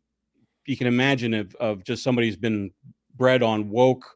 you 0.68 0.78
can 0.78 0.88
imagine 0.88 1.34
of, 1.34 1.56
of 1.56 1.84
just 1.84 2.04
somebody 2.04 2.28
who's 2.28 2.38
been 2.38 2.72
bred 3.16 3.44
on 3.44 3.70
woke 3.70 4.15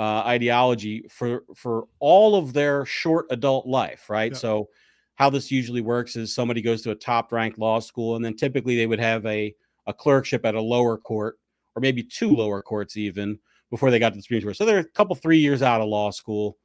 uh, 0.00 0.22
ideology 0.24 1.04
for 1.10 1.44
for 1.54 1.86
all 1.98 2.34
of 2.34 2.54
their 2.54 2.86
short 2.86 3.26
adult 3.28 3.66
life, 3.66 4.08
right? 4.08 4.32
Yeah. 4.32 4.38
So 4.38 4.68
how 5.16 5.28
this 5.28 5.50
usually 5.50 5.82
works 5.82 6.16
is 6.16 6.34
somebody 6.34 6.62
goes 6.62 6.80
to 6.82 6.90
a 6.92 6.94
top 6.94 7.32
ranked 7.32 7.58
law 7.58 7.80
school, 7.80 8.16
and 8.16 8.24
then 8.24 8.34
typically 8.34 8.76
they 8.76 8.86
would 8.86 8.98
have 8.98 9.26
a 9.26 9.54
a 9.86 9.92
clerkship 9.92 10.46
at 10.46 10.54
a 10.54 10.60
lower 10.60 10.96
court 10.96 11.38
or 11.76 11.80
maybe 11.80 12.02
two 12.02 12.34
lower 12.34 12.62
courts 12.62 12.96
even 12.96 13.38
before 13.70 13.90
they 13.90 13.98
got 13.98 14.10
to 14.10 14.16
the 14.16 14.22
Supreme 14.22 14.40
Court. 14.40 14.56
So 14.56 14.64
they're 14.64 14.78
a 14.78 14.84
couple 14.84 15.14
three 15.16 15.38
years 15.38 15.60
out 15.60 15.82
of 15.82 15.88
law 15.88 16.10
school. 16.10 16.56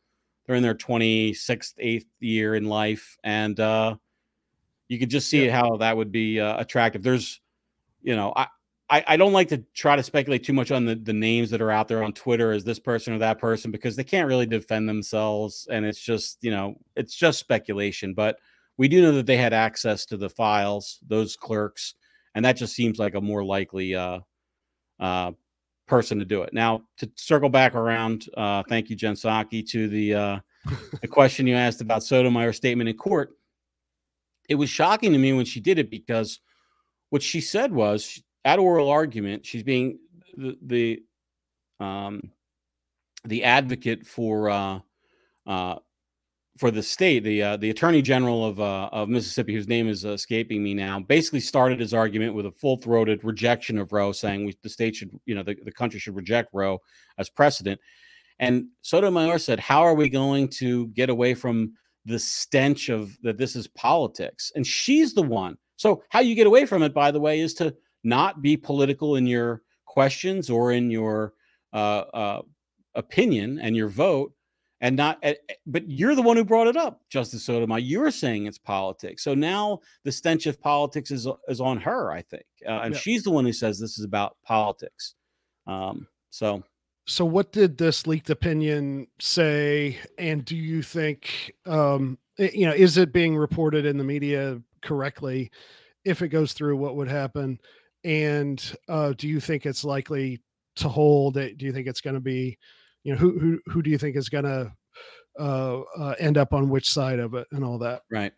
They're 0.46 0.56
in 0.56 0.64
their 0.64 0.74
26th, 0.76 1.74
eighth 1.80 2.08
year 2.22 2.56
in 2.56 2.66
life, 2.66 3.18
and 3.24 3.60
uh, 3.60 3.96
you 4.88 4.98
could 4.98 5.10
just 5.10 5.30
see 5.30 5.48
how 5.48 5.76
that 5.78 5.98
would 5.98 6.12
be 6.12 6.40
uh, 6.40 6.58
attractive. 6.58 7.04
There's, 7.04 7.42
you 8.02 8.16
know, 8.16 8.32
I, 8.34 8.48
I, 8.90 9.04
I 9.08 9.18
don't 9.18 9.34
like 9.34 9.48
to 9.50 9.64
try 9.74 9.96
to 9.96 10.04
speculate 10.04 10.44
too 10.44 10.54
much 10.54 10.72
on 10.72 10.86
the, 10.86 10.96
the 10.96 11.14
names 11.14 11.50
that 11.50 11.62
are 11.62 11.72
out 11.72 11.88
there 11.88 12.04
on 12.04 12.14
Twitter 12.14 12.52
as 12.52 12.64
this 12.64 12.80
person 12.80 13.14
or 13.14 13.18
that 13.20 13.40
person 13.40 13.72
because 13.72 13.96
they 13.96 14.04
can't 14.04 14.28
really 14.28 14.46
defend 14.46 14.88
themselves. 14.88 15.68
And 15.72 15.86
it's 15.86 16.00
just, 16.00 16.38
you 16.42 16.52
know, 16.52 16.76
it's 16.96 17.16
just 17.16 17.40
speculation. 17.40 18.14
But 18.14 18.38
we 18.78 18.88
do 18.88 19.02
know 19.02 19.14
that 19.14 19.26
they 19.26 19.38
had 19.38 19.54
access 19.54 20.06
to 20.08 20.18
the 20.18 20.30
files, 20.30 21.00
those 21.08 21.36
clerks, 21.36 21.96
and 22.36 22.46
that 22.46 22.58
just 22.58 22.76
seems 22.76 23.00
like 23.00 23.16
a 23.16 23.22
more 23.22 23.44
likely 23.44 23.96
uh, 23.96 24.20
uh, 25.00 25.32
person 25.88 26.20
to 26.20 26.26
do 26.26 26.44
it. 26.44 26.54
Now, 26.54 26.84
to 26.98 27.10
circle 27.16 27.50
back 27.50 27.74
around, 27.74 28.30
uh, 28.38 28.64
thank 28.70 28.90
you, 28.90 28.96
Jen 28.96 29.16
Psaki, 29.16 29.68
to 29.70 29.88
the 29.88 30.14
uh, 30.14 30.40
the 31.02 31.08
question 31.08 31.48
you 31.48 31.56
asked 31.56 31.82
about 31.82 32.04
Sotomayor's 32.04 32.58
statement 32.58 32.90
in 32.90 32.98
court. 32.98 33.32
It 34.48 34.56
was 34.56 34.70
shocking 34.70 35.12
to 35.14 35.18
me 35.18 35.34
when 35.34 35.46
she 35.46 35.60
did 35.60 35.80
it 35.80 35.90
because 35.90 36.40
what 37.10 37.24
she 37.24 37.42
said 37.42 37.72
was 37.72 38.22
at 38.46 38.60
oral 38.60 38.90
argument, 38.90 39.46
she's 39.46 39.64
being 39.64 40.00
the 40.38 40.58
the 40.62 41.04
um, 41.84 42.32
the 43.26 43.44
advocate 43.44 44.06
for 44.06 44.50
uh, 44.50 44.80
uh, 45.48 45.76
for 46.58 46.72
the 46.72 46.84
state, 46.84 47.24
the 47.24 47.42
uh, 47.42 47.58
the 47.58 47.72
attorney 47.72 48.02
general 48.02 48.46
of 48.46 48.60
uh, 48.60 48.90
of 48.92 49.10
Mississippi, 49.10 49.54
whose 49.54 49.68
name 49.68 49.90
is 49.90 50.06
escaping 50.06 50.64
me 50.64 50.74
now, 50.74 51.00
basically 51.00 51.40
started 51.42 51.80
his 51.80 51.94
argument 51.94 52.36
with 52.36 52.46
a 52.46 52.52
full 52.52 52.78
throated 52.78 53.24
rejection 53.24 53.78
of 53.78 53.92
Roe, 53.92 54.12
saying 54.12 54.46
we, 54.46 54.56
the 54.62 54.70
state 54.70 54.96
should, 54.96 55.12
you 55.26 55.36
know, 55.36 55.44
the, 55.44 55.58
the 55.66 55.72
country 55.72 56.00
should 56.00 56.16
reject 56.16 56.50
Roe 56.54 56.80
as 57.18 57.30
precedent. 57.30 57.82
And 58.40 58.68
Sotomayor 58.82 59.40
said, 59.40 59.60
"How 59.60 59.82
are 59.82 59.96
we 59.96 60.08
going 60.08 60.48
to 60.50 60.88
get 60.88 61.10
away 61.10 61.34
from 61.34 61.74
the 62.06 62.20
stench 62.20 62.90
of 62.90 63.18
that 63.24 63.38
this 63.38 63.56
is 63.56 63.68
politics?" 63.68 64.52
And 64.56 64.66
she's 64.66 65.14
the 65.14 65.24
one. 65.24 65.58
So 65.78 66.04
how 66.10 66.22
you 66.22 66.36
get 66.36 66.48
away 66.48 66.66
from 66.66 66.84
it, 66.84 66.94
by 66.94 67.12
the 67.12 67.20
way, 67.20 67.42
is 67.42 67.54
to 67.56 67.76
not 68.06 68.42
be 68.42 68.56
political 68.56 69.16
in 69.18 69.26
your 69.28 69.62
questions 69.86 70.50
or 70.50 70.72
in 70.72 70.90
your 70.92 71.34
uh, 71.74 72.04
uh, 72.14 72.42
opinion 72.94 73.60
and 73.60 73.76
your 73.76 73.90
vote, 73.90 74.34
and 74.82 74.96
not. 74.96 75.18
eh, 75.24 75.34
eh, 75.50 75.54
But 75.66 75.90
you're 75.90 76.16
the 76.16 76.22
one 76.22 76.38
who 76.38 76.46
brought 76.46 76.68
it 76.68 76.78
up, 76.78 77.02
Justice 77.10 77.44
Sotomayor. 77.44 77.80
You're 77.80 78.12
saying 78.12 78.46
it's 78.46 78.58
politics. 78.58 79.24
So 79.24 79.34
now 79.34 79.80
the 80.04 80.12
stench 80.12 80.46
of 80.46 80.62
politics 80.62 81.12
is 81.12 81.28
is 81.48 81.60
on 81.60 81.78
her, 81.82 82.12
I 82.12 82.22
think, 82.22 82.46
uh, 82.66 82.82
and 82.84 82.94
Yeah. 82.94 83.00
she's 83.00 83.24
the 83.24 83.32
one 83.32 83.46
who 83.46 83.54
says 83.54 83.80
this 83.80 83.98
is 83.98 84.06
about 84.06 84.38
politics. 84.46 85.16
Um, 85.68 86.08
so 86.30 86.64
So, 87.08 87.24
what 87.24 87.52
did 87.52 87.78
this 87.78 88.08
leaked 88.08 88.30
opinion 88.32 89.08
say? 89.20 90.00
And 90.18 90.44
do 90.44 90.56
you 90.56 90.82
think, 90.82 91.52
um, 91.68 92.18
i- 92.40 92.50
you 92.54 92.66
know, 92.66 92.74
is 92.74 92.98
it 92.98 93.14
being 93.14 93.38
reported 93.38 93.86
in 93.86 93.98
the 93.98 94.04
media 94.04 94.60
correctly? 94.82 95.52
If 96.04 96.22
it 96.24 96.30
goes 96.30 96.54
through, 96.54 96.78
what 96.78 96.96
would 96.96 97.08
happen? 97.08 97.60
And 98.06 98.64
uh, 98.88 99.14
do 99.18 99.28
you 99.28 99.40
think 99.40 99.66
it's 99.66 99.84
likely 99.84 100.40
to 100.78 100.88
hold? 100.88 101.38
it? 101.38 101.58
Do 101.58 101.66
you 101.66 101.74
think 101.74 101.88
it's 101.88 102.02
going 102.02 102.14
to 102.14 102.22
be, 102.22 102.58
you 103.04 103.14
know, 103.14 103.18
who 103.18 103.40
who 103.40 103.60
who 103.66 103.82
do 103.82 103.90
you 103.90 103.98
think 103.98 104.16
is 104.16 104.30
going 104.30 104.46
to 104.46 104.72
uh, 105.40 105.82
uh, 105.98 106.16
end 106.20 106.38
up 106.38 106.54
on 106.54 106.70
which 106.70 106.90
side 106.90 107.20
of 107.20 107.34
it 107.34 107.48
and 107.52 107.64
all 107.66 107.80
that? 107.80 108.04
Right. 108.12 108.32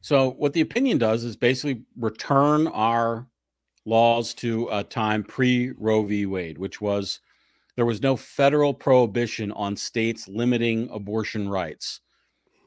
So 0.00 0.30
what 0.30 0.54
the 0.54 0.62
opinion 0.62 0.98
does 0.98 1.24
is 1.24 1.36
basically 1.36 1.82
return 1.96 2.66
our 2.68 3.28
laws 3.84 4.32
to 4.34 4.68
a 4.72 4.82
time 4.82 5.22
pre 5.22 5.72
Roe 5.76 6.02
v. 6.02 6.24
Wade, 6.26 6.56
which 6.56 6.80
was 6.80 7.20
there 7.76 7.86
was 7.86 8.02
no 8.02 8.16
federal 8.16 8.72
prohibition 8.72 9.52
on 9.52 9.76
states 9.76 10.26
limiting 10.26 10.88
abortion 10.90 11.48
rights. 11.48 12.00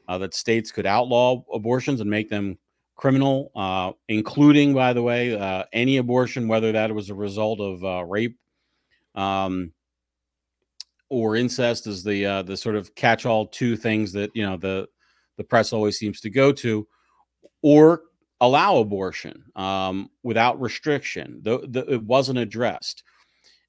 Uh, 0.08 0.20
that 0.20 0.36
states 0.36 0.72
could 0.72 0.86
outlaw 0.86 1.43
abortions 1.52 2.00
and 2.00 2.08
make 2.08 2.30
them 2.30 2.60
criminal, 2.96 3.52
uh, 3.56 3.91
including, 4.08 4.74
by 4.74 4.93
the 4.93 5.02
way, 5.02 5.38
uh, 5.38 5.64
any 5.74 5.98
abortion, 5.98 6.48
whether 6.48 6.72
that 6.72 6.93
was 6.93 7.10
a 7.10 7.16
result 7.16 7.60
of 7.60 7.84
uh, 7.84 8.04
rape 8.06 8.38
um, 9.16 9.72
or 11.10 11.36
incest, 11.36 11.88
is 11.88 12.04
the 12.04 12.26
uh, 12.26 12.41
the 12.41 12.58
sort 12.58 12.76
of 12.76 12.96
catch-all 12.96 13.48
two 13.48 13.76
things 13.76 14.12
that 14.14 14.32
you 14.34 14.46
know 14.46 14.58
the 14.58 14.88
the 15.38 15.43
press 15.43 15.74
always 15.74 15.98
seems 15.98 16.22
to 16.22 16.30
go 16.30 16.52
to, 16.52 16.88
or 17.62 18.04
allow 18.41 18.78
abortion 18.78 19.43
um, 19.56 20.10
without 20.24 20.60
restriction. 20.60 21.39
The, 21.41 21.66
the, 21.68 21.93
it 21.93 22.04
wasn't 22.04 22.39
addressed. 22.39 23.04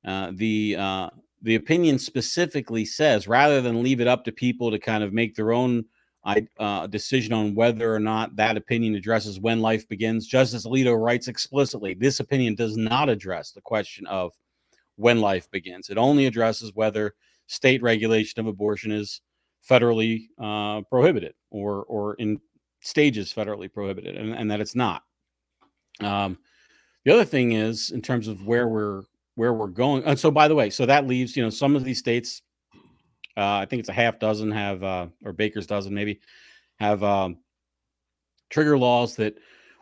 Uh, 0.05 0.33
the 0.35 0.77
uh, 0.79 1.11
the 1.43 1.57
opinion 1.57 1.99
specifically 1.99 2.85
says 2.85 3.29
rather 3.29 3.61
than 3.61 3.83
leave 3.83 4.01
it 4.01 4.07
up 4.07 4.25
to 4.25 4.33
people 4.33 4.71
to 4.71 4.79
kind 4.79 5.03
of 5.03 5.13
make 5.13 5.35
their 5.35 5.53
own 5.53 5.85
I- 6.27 6.49
uh, 6.59 6.89
decision 6.89 7.33
on 7.33 7.55
whether 7.55 7.95
or 7.95 8.01
not 8.01 8.35
that 8.37 8.57
opinion 8.57 8.97
addresses 8.97 9.39
when 9.39 9.61
life 9.61 9.89
begins. 9.89 10.27
Justice 10.27 10.67
Alito 10.67 11.01
writes 11.01 11.29
explicitly 11.29 11.95
this 11.95 12.19
opinion 12.21 12.57
does 12.57 12.77
not 12.77 13.09
address 13.09 13.53
the 13.53 13.61
question 13.61 14.07
of 14.07 14.33
when 14.97 15.21
life 15.21 15.49
begins. 15.51 15.89
It 15.89 15.99
only 15.99 16.27
addresses 16.27 16.73
whether 16.75 17.15
state 17.47 17.81
regulation 17.81 18.41
of 18.41 18.49
abortion 18.49 18.91
is 18.91 19.21
federally 19.69 20.27
uh, 20.41 20.83
prohibited 20.83 21.35
or 21.51 21.85
or 21.85 22.15
in 22.15 22.41
stages 22.81 23.33
federally 23.33 23.73
prohibited, 23.73 24.17
and, 24.17 24.35
and 24.35 24.51
that 24.51 24.61
it's 24.61 24.75
not. 24.75 25.03
Um, 26.01 26.39
the 27.05 27.13
other 27.13 27.25
thing 27.25 27.53
is 27.53 27.91
in 27.93 28.03
terms 28.03 28.27
of 28.27 28.45
where 28.45 28.67
we're 28.67 29.03
where 29.37 29.53
we're 29.53 29.69
going. 29.69 30.03
And 30.05 30.19
so, 30.19 30.31
by 30.31 30.49
the 30.49 30.55
way, 30.57 30.71
so 30.71 30.87
that 30.87 31.07
leaves 31.07 31.37
you 31.37 31.43
know 31.45 31.51
some 31.51 31.77
of 31.77 31.85
these 31.85 31.99
states. 32.01 32.43
Uh, 33.37 33.59
I 33.59 33.67
think 33.67 33.81
it's 33.81 33.89
a 33.89 33.93
half 33.93 34.19
dozen 34.19 34.51
have, 34.51 34.83
uh, 34.83 35.07
or 35.25 35.33
Baker's 35.33 35.67
dozen 35.67 35.93
maybe, 35.93 36.21
have 36.79 37.03
um, 37.03 37.39
trigger 38.51 38.79
laws 38.79 39.17
that 39.17 39.37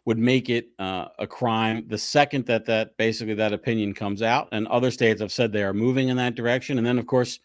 would 0.06 0.18
make 0.18 0.50
it 0.50 0.68
uh, 0.78 1.06
a 1.18 1.26
crime 1.26 1.84
the 1.88 1.96
second 1.96 2.44
that 2.46 2.66
that 2.66 2.96
basically 2.96 3.34
that 3.34 3.52
opinion 3.52 3.94
comes 3.94 4.22
out. 4.22 4.48
And 4.52 4.66
other 4.68 4.90
states 4.90 5.20
have 5.20 5.32
said 5.32 5.50
they 5.50 5.62
are 5.62 5.72
moving 5.72 6.08
in 6.08 6.16
that 6.18 6.34
direction. 6.34 6.78
And 6.78 6.86
then, 6.86 6.98
of 6.98 7.06
course, 7.06 7.40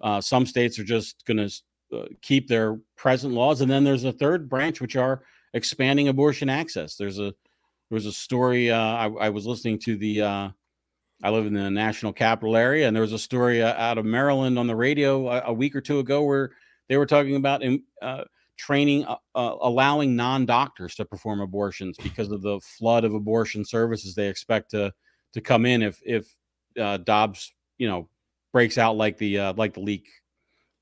uh, 0.00 0.20
some 0.20 0.46
states 0.46 0.78
are 0.78 0.84
just 0.84 1.24
going 1.26 1.36
to 1.36 1.98
uh, 1.98 2.06
keep 2.22 2.48
their 2.48 2.80
present 2.96 3.34
laws. 3.34 3.60
And 3.60 3.70
then 3.70 3.84
there's 3.84 4.04
a 4.04 4.12
third 4.12 4.48
branch, 4.48 4.80
which 4.80 4.96
are 4.96 5.22
expanding 5.52 6.08
abortion 6.08 6.48
access. 6.48 6.94
There's 6.96 7.18
a 7.18 7.34
there 7.90 7.96
was 7.96 8.06
a 8.06 8.12
story 8.12 8.70
uh, 8.70 8.78
I, 8.78 9.06
I 9.06 9.28
was 9.30 9.46
listening 9.46 9.78
to 9.80 9.96
the. 9.96 10.52
Uh, 11.22 11.26
I 11.26 11.30
live 11.30 11.46
in 11.46 11.54
the 11.54 11.70
national 11.70 12.12
capital 12.12 12.56
area, 12.56 12.86
and 12.86 12.94
there 12.94 13.02
was 13.02 13.12
a 13.12 13.18
story 13.18 13.62
uh, 13.62 13.74
out 13.74 13.98
of 13.98 14.04
Maryland 14.04 14.58
on 14.58 14.66
the 14.66 14.76
radio 14.76 15.28
a, 15.28 15.42
a 15.46 15.52
week 15.52 15.74
or 15.74 15.80
two 15.80 15.98
ago 15.98 16.22
where 16.22 16.50
they 16.88 16.96
were 16.96 17.06
talking 17.06 17.36
about 17.36 17.62
uh, 18.02 18.24
training, 18.56 19.04
uh, 19.04 19.16
uh, 19.34 19.56
allowing 19.62 20.16
non-doctors 20.16 20.94
to 20.96 21.04
perform 21.04 21.40
abortions 21.40 21.96
because 22.02 22.30
of 22.30 22.42
the 22.42 22.60
flood 22.60 23.04
of 23.04 23.14
abortion 23.14 23.64
services 23.64 24.14
they 24.14 24.28
expect 24.28 24.70
to 24.70 24.92
to 25.32 25.40
come 25.40 25.64
in 25.64 25.82
if 25.82 26.00
if 26.04 26.34
uh, 26.80 26.96
Dobbs, 26.98 27.52
you 27.78 27.88
know, 27.88 28.08
breaks 28.52 28.78
out 28.78 28.96
like 28.96 29.16
the 29.18 29.38
uh, 29.38 29.52
like 29.56 29.74
the 29.74 29.80
leak 29.80 30.08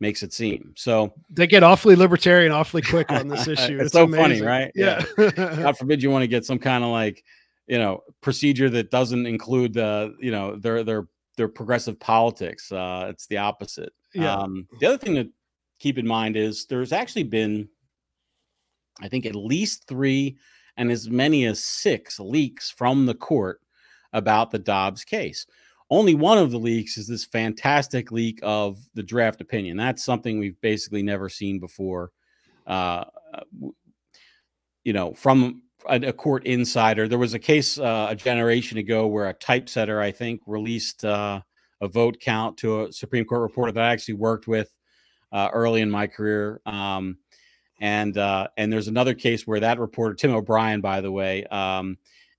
makes 0.00 0.22
it 0.22 0.32
seem. 0.32 0.72
So 0.76 1.12
They 1.30 1.46
get 1.46 1.62
awfully 1.62 1.96
libertarian, 1.96 2.52
awfully 2.52 2.82
quick 2.82 3.10
on 3.10 3.28
this 3.28 3.48
issue. 3.48 3.78
It's 3.80 3.92
so 3.92 4.06
funny, 4.06 4.38
amazing. 4.38 4.46
right? 4.46 4.72
Yeah. 4.74 5.04
God 5.36 5.76
forbid 5.76 6.02
you 6.02 6.10
want 6.10 6.22
to 6.22 6.28
get 6.28 6.44
some 6.44 6.58
kind 6.58 6.84
of 6.84 6.90
like, 6.90 7.24
you 7.68 7.78
know, 7.78 8.02
procedure 8.22 8.70
that 8.70 8.90
doesn't 8.90 9.26
include 9.26 9.74
the, 9.74 10.14
you 10.18 10.30
know, 10.30 10.56
their 10.56 10.82
their 10.82 11.06
their 11.36 11.48
progressive 11.48 12.00
politics. 12.00 12.72
Uh, 12.72 13.06
it's 13.10 13.26
the 13.26 13.36
opposite. 13.36 13.92
Yeah. 14.14 14.34
Um, 14.34 14.66
the 14.80 14.86
other 14.86 14.98
thing 14.98 15.14
to 15.14 15.28
keep 15.78 15.98
in 15.98 16.06
mind 16.06 16.36
is 16.36 16.66
there's 16.66 16.92
actually 16.92 17.24
been, 17.24 17.68
I 19.00 19.08
think, 19.08 19.26
at 19.26 19.36
least 19.36 19.86
three 19.86 20.38
and 20.76 20.90
as 20.90 21.08
many 21.10 21.44
as 21.44 21.62
six 21.62 22.18
leaks 22.18 22.70
from 22.70 23.06
the 23.06 23.14
court 23.14 23.60
about 24.12 24.50
the 24.50 24.58
Dobbs 24.58 25.04
case. 25.04 25.46
Only 25.90 26.14
one 26.14 26.38
of 26.38 26.50
the 26.50 26.58
leaks 26.58 26.98
is 26.98 27.06
this 27.06 27.24
fantastic 27.24 28.10
leak 28.10 28.40
of 28.42 28.78
the 28.94 29.02
draft 29.02 29.40
opinion. 29.40 29.76
That's 29.76 30.04
something 30.04 30.38
we've 30.38 30.60
basically 30.60 31.02
never 31.02 31.28
seen 31.28 31.58
before. 31.58 32.12
Uh, 32.66 33.04
you 34.84 34.92
know, 34.92 35.14
from 35.14 35.62
a, 35.86 35.96
a 36.08 36.12
court 36.12 36.46
insider. 36.46 37.08
There 37.08 37.18
was 37.18 37.34
a 37.34 37.38
case 37.38 37.78
uh, 37.78 38.08
a 38.10 38.16
generation 38.16 38.78
ago 38.78 39.06
where 39.06 39.28
a 39.28 39.34
typesetter, 39.34 40.00
I 40.00 40.12
think, 40.12 40.40
released 40.46 41.04
uh, 41.04 41.40
a 41.80 41.88
vote 41.88 42.18
count 42.20 42.56
to 42.58 42.84
a 42.84 42.92
Supreme 42.92 43.24
Court 43.24 43.42
reporter 43.42 43.72
that 43.72 43.84
I 43.84 43.92
actually 43.92 44.14
worked 44.14 44.48
with 44.48 44.74
uh, 45.32 45.48
early 45.52 45.80
in 45.80 45.90
my 45.90 46.06
career. 46.06 46.60
Um, 46.66 47.18
and 47.80 48.18
uh, 48.18 48.48
and 48.56 48.72
there's 48.72 48.88
another 48.88 49.14
case 49.14 49.46
where 49.46 49.60
that 49.60 49.78
reporter, 49.78 50.14
Tim 50.14 50.34
O'Brien, 50.34 50.80
by 50.80 51.00
the 51.00 51.12
way, 51.12 51.44
um, 51.44 51.96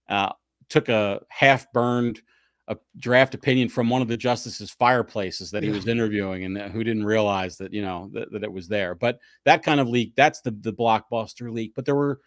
uh, 0.10 0.34
took 0.68 0.90
a 0.90 1.22
half 1.30 1.72
burned 1.72 2.22
a 2.68 2.78
draft 2.98 3.34
opinion 3.34 3.68
from 3.68 3.90
one 3.90 4.02
of 4.02 4.08
the 4.08 4.18
justices' 4.18 4.70
fireplaces 4.70 5.50
that 5.50 5.64
he 5.64 5.70
was 5.70 5.88
interviewing, 5.88 6.44
and 6.44 6.58
uh, 6.58 6.70
who 6.70 6.84
didn't 6.84 7.06
realize 7.06 7.58
that 7.58 7.74
you 7.74 7.82
know 7.82 8.10
that, 8.14 8.32
that 8.32 8.44
it 8.44 8.52
was 8.52 8.68
there. 8.68 8.96
But 8.96 9.20
that 9.46 9.64
kind 9.64 9.80
of 9.80 9.88
leak, 9.88 10.14
that's 10.16 10.42
the 10.42 10.52
the 10.52 10.74
blockbuster 10.74 11.52
leak. 11.52 11.74
But 11.76 11.86
there 11.86 11.96
were 11.96 12.20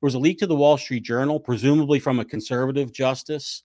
was 0.00 0.14
a 0.14 0.18
leak 0.18 0.38
to 0.38 0.46
the 0.46 0.56
Wall 0.56 0.78
Street 0.78 1.02
Journal, 1.02 1.38
presumably 1.38 2.00
from 2.00 2.18
a 2.18 2.24
conservative 2.24 2.92
justice, 2.92 3.62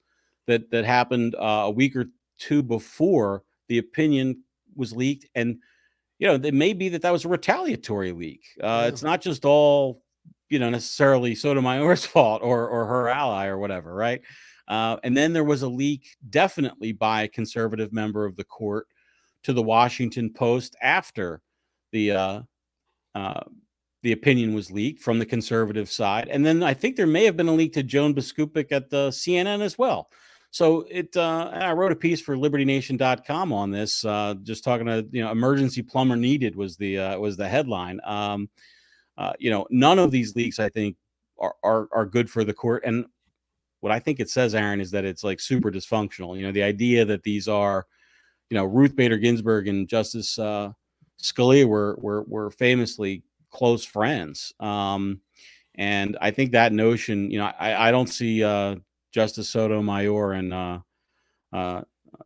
that 0.48 0.70
that 0.72 0.86
happened 0.86 1.36
uh, 1.36 1.64
a 1.66 1.72
week 1.72 1.96
or 1.96 2.06
two 2.38 2.62
before 2.62 3.44
the 3.68 3.78
opinion 3.78 4.44
was 4.76 4.94
leaked, 4.94 5.26
and 5.36 5.58
you 6.20 6.28
know 6.28 6.36
it 6.36 6.54
may 6.54 6.74
be 6.74 6.90
that 6.90 7.02
that 7.02 7.12
was 7.12 7.26
a 7.26 7.30
retaliatory 7.30 8.12
leak. 8.12 8.42
Uh, 8.62 8.66
yeah. 8.66 8.88
It's 8.88 9.04
not 9.04 9.22
just 9.22 9.46
all 9.46 10.04
you 10.50 10.60
know 10.60 10.70
necessarily 10.70 11.36
Sotomayor's 11.36 12.06
fault 12.06 12.42
or 12.44 12.68
or 12.68 12.86
her 12.86 13.10
ally 13.10 13.48
or 13.48 13.58
whatever, 13.58 13.94
right? 13.94 14.22
Uh, 14.68 14.98
and 15.04 15.16
then 15.16 15.32
there 15.32 15.44
was 15.44 15.62
a 15.62 15.68
leak, 15.68 16.16
definitely 16.30 16.92
by 16.92 17.24
a 17.24 17.28
conservative 17.28 17.94
member 17.94 18.26
of 18.26 18.36
the 18.36 18.44
court, 18.44 18.88
to 19.44 19.54
the 19.54 19.62
Washington 19.62 20.32
Post 20.34 20.76
after 20.82 21.42
the 21.92 22.12
uh, 22.12 22.42
uh, 23.14 23.42
the 24.06 24.12
opinion 24.12 24.54
was 24.54 24.70
leaked 24.70 25.02
from 25.02 25.18
the 25.18 25.26
conservative 25.26 25.90
side. 25.90 26.28
And 26.28 26.46
then 26.46 26.62
I 26.62 26.76
think 26.76 26.96
there 26.96 27.08
may 27.08 27.26
have 27.26 27.36
been 27.36 27.48
a 27.48 27.54
leak 27.54 27.74
to 27.74 27.82
Joan 27.82 28.14
Biskupic 28.14 28.72
at 28.72 28.92
the 28.92 29.10
CNN 29.10 29.62
as 29.62 29.80
well. 29.80 30.12
So 30.52 30.86
it, 30.92 31.18
uh, 31.18 31.50
I 31.52 31.74
wrote 31.74 31.92
a 31.92 31.96
piece 31.96 32.22
for 32.22 32.38
LibertyNation.com 32.38 33.52
on 33.52 33.72
this, 33.72 34.06
uh, 34.06 34.36
just 34.44 34.64
talking 34.64 34.86
to 34.86 35.08
you 35.12 35.24
know, 35.24 35.32
emergency 35.32 35.82
plumber 35.82 36.16
needed 36.16 36.56
was 36.56 36.78
the 36.78 37.00
uh, 37.00 37.18
was 37.18 37.36
the 37.36 37.48
headline. 37.48 38.00
Um, 38.04 38.48
uh, 39.18 39.34
you 39.40 39.50
know, 39.50 39.66
none 39.72 39.98
of 39.98 40.12
these 40.12 40.36
leaks 40.36 40.60
I 40.60 40.70
think 40.70 40.98
are, 41.40 41.56
are 41.64 41.90
are 41.92 42.06
good 42.06 42.30
for 42.30 42.44
the 42.44 42.54
court, 42.54 42.84
and 42.86 43.08
what 43.80 43.92
I 43.92 43.98
think 43.98 44.20
it 44.20 44.30
says, 44.30 44.54
Aaron, 44.54 44.80
is 44.82 44.92
that 44.92 45.04
it's 45.04 45.24
like 45.24 45.40
super 45.40 45.72
dysfunctional. 45.72 46.38
You 46.38 46.44
know, 46.44 46.52
the 46.52 46.64
idea 46.64 47.06
that 47.06 47.24
these 47.24 47.48
are, 47.48 47.88
you 48.52 48.56
know, 48.56 48.66
Ruth 48.66 48.96
Bader 48.96 49.18
Ginsburg 49.18 49.68
and 49.68 49.90
Justice 49.90 50.38
uh, 50.38 50.74
Scalia 51.20 51.66
were 51.66 51.98
were 52.00 52.22
were 52.28 52.52
famously 52.52 53.24
close 53.56 53.86
friends. 53.86 54.54
Um, 54.60 55.22
and 55.76 56.18
I 56.22 56.32
think 56.32 56.52
that 56.52 56.74
notion, 56.74 57.32
you 57.32 57.40
know, 57.40 57.52
I, 57.60 57.88
I 57.88 57.92
don't 57.92 58.08
see 58.08 58.44
uh, 58.44 58.76
Justice 59.12 59.50
Sotomayor 59.50 60.34
and 60.34 60.54
uh, 60.54 60.80
uh, 61.52 61.82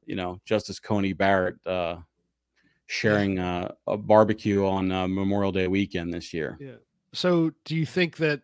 you 0.05 0.15
know 0.15 0.39
Justice 0.45 0.79
Coney 0.79 1.13
Barrett 1.13 1.55
uh, 1.65 1.97
sharing 2.87 3.39
uh, 3.39 3.71
a 3.87 3.97
barbecue 3.97 4.65
on 4.65 4.91
uh, 4.91 5.07
Memorial 5.07 5.51
Day 5.51 5.67
weekend 5.67 6.13
this 6.13 6.33
year. 6.33 6.57
Yeah. 6.59 6.77
So, 7.13 7.51
do 7.65 7.75
you 7.75 7.85
think 7.85 8.17
that 8.17 8.41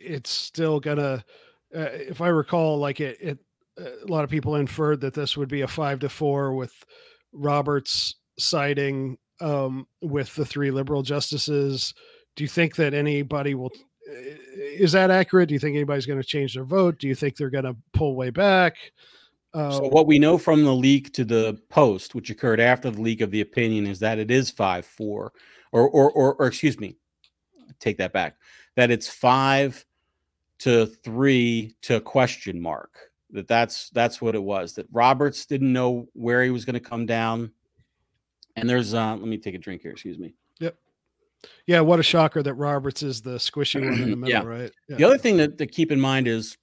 it's 0.00 0.30
still 0.30 0.80
gonna 0.80 1.24
uh, 1.74 1.88
if 1.92 2.20
I 2.20 2.28
recall, 2.28 2.78
like 2.78 3.00
it, 3.00 3.18
it, 3.20 3.38
a 3.78 4.06
lot 4.06 4.24
of 4.24 4.30
people 4.30 4.56
inferred 4.56 5.00
that 5.02 5.14
this 5.14 5.36
would 5.36 5.48
be 5.48 5.60
a 5.60 5.68
five 5.68 6.00
to 6.00 6.08
four 6.08 6.54
with 6.54 6.72
Roberts 7.32 8.16
siding 8.38 9.18
um, 9.40 9.86
with 10.00 10.34
the 10.34 10.46
three 10.46 10.70
liberal 10.70 11.02
justices. 11.02 11.94
Do 12.38 12.44
you 12.44 12.48
think 12.48 12.76
that 12.76 12.94
anybody 12.94 13.56
will? 13.56 13.72
Is 14.54 14.92
that 14.92 15.10
accurate? 15.10 15.48
Do 15.48 15.54
you 15.54 15.58
think 15.58 15.74
anybody's 15.74 16.06
going 16.06 16.20
to 16.22 16.26
change 16.26 16.54
their 16.54 16.62
vote? 16.62 17.00
Do 17.00 17.08
you 17.08 17.16
think 17.16 17.36
they're 17.36 17.50
going 17.50 17.64
to 17.64 17.74
pull 17.92 18.14
way 18.14 18.30
back? 18.30 18.76
Um, 19.54 19.72
so 19.72 19.88
what 19.88 20.06
we 20.06 20.20
know 20.20 20.38
from 20.38 20.62
the 20.62 20.72
leak 20.72 21.12
to 21.14 21.24
the 21.24 21.60
post, 21.68 22.14
which 22.14 22.30
occurred 22.30 22.60
after 22.60 22.92
the 22.92 23.00
leak 23.00 23.22
of 23.22 23.32
the 23.32 23.40
opinion, 23.40 23.88
is 23.88 23.98
that 23.98 24.20
it 24.20 24.30
is 24.30 24.52
five 24.52 24.86
four, 24.86 25.32
or 25.72 25.88
or 25.88 26.12
or, 26.12 26.34
or 26.36 26.46
excuse 26.46 26.78
me, 26.78 26.94
take 27.80 27.98
that 27.98 28.12
back. 28.12 28.36
That 28.76 28.92
it's 28.92 29.08
five 29.08 29.84
to 30.60 30.86
three 30.86 31.74
to 31.82 32.00
question 32.00 32.60
mark. 32.60 33.10
That 33.30 33.48
that's 33.48 33.90
that's 33.90 34.22
what 34.22 34.36
it 34.36 34.42
was. 34.44 34.74
That 34.74 34.86
Roberts 34.92 35.44
didn't 35.44 35.72
know 35.72 36.06
where 36.12 36.44
he 36.44 36.50
was 36.50 36.64
going 36.64 36.74
to 36.74 36.80
come 36.80 37.04
down. 37.04 37.50
And 38.54 38.70
there's 38.70 38.94
uh 38.94 39.16
let 39.16 39.26
me 39.26 39.38
take 39.38 39.56
a 39.56 39.58
drink 39.58 39.82
here, 39.82 39.90
excuse 39.90 40.20
me. 40.20 40.34
Yeah, 41.66 41.80
what 41.80 42.00
a 42.00 42.02
shocker 42.02 42.42
that 42.42 42.54
Roberts 42.54 43.02
is 43.02 43.20
the 43.20 43.36
squishy 43.36 43.84
one 43.84 44.00
in 44.00 44.10
the 44.10 44.16
middle, 44.16 44.28
yeah. 44.28 44.42
right? 44.42 44.72
Yeah. 44.88 44.96
The 44.96 45.04
other 45.04 45.18
thing 45.18 45.36
that 45.36 45.58
to 45.58 45.66
keep 45.66 45.92
in 45.92 46.00
mind 46.00 46.26
is 46.26 46.56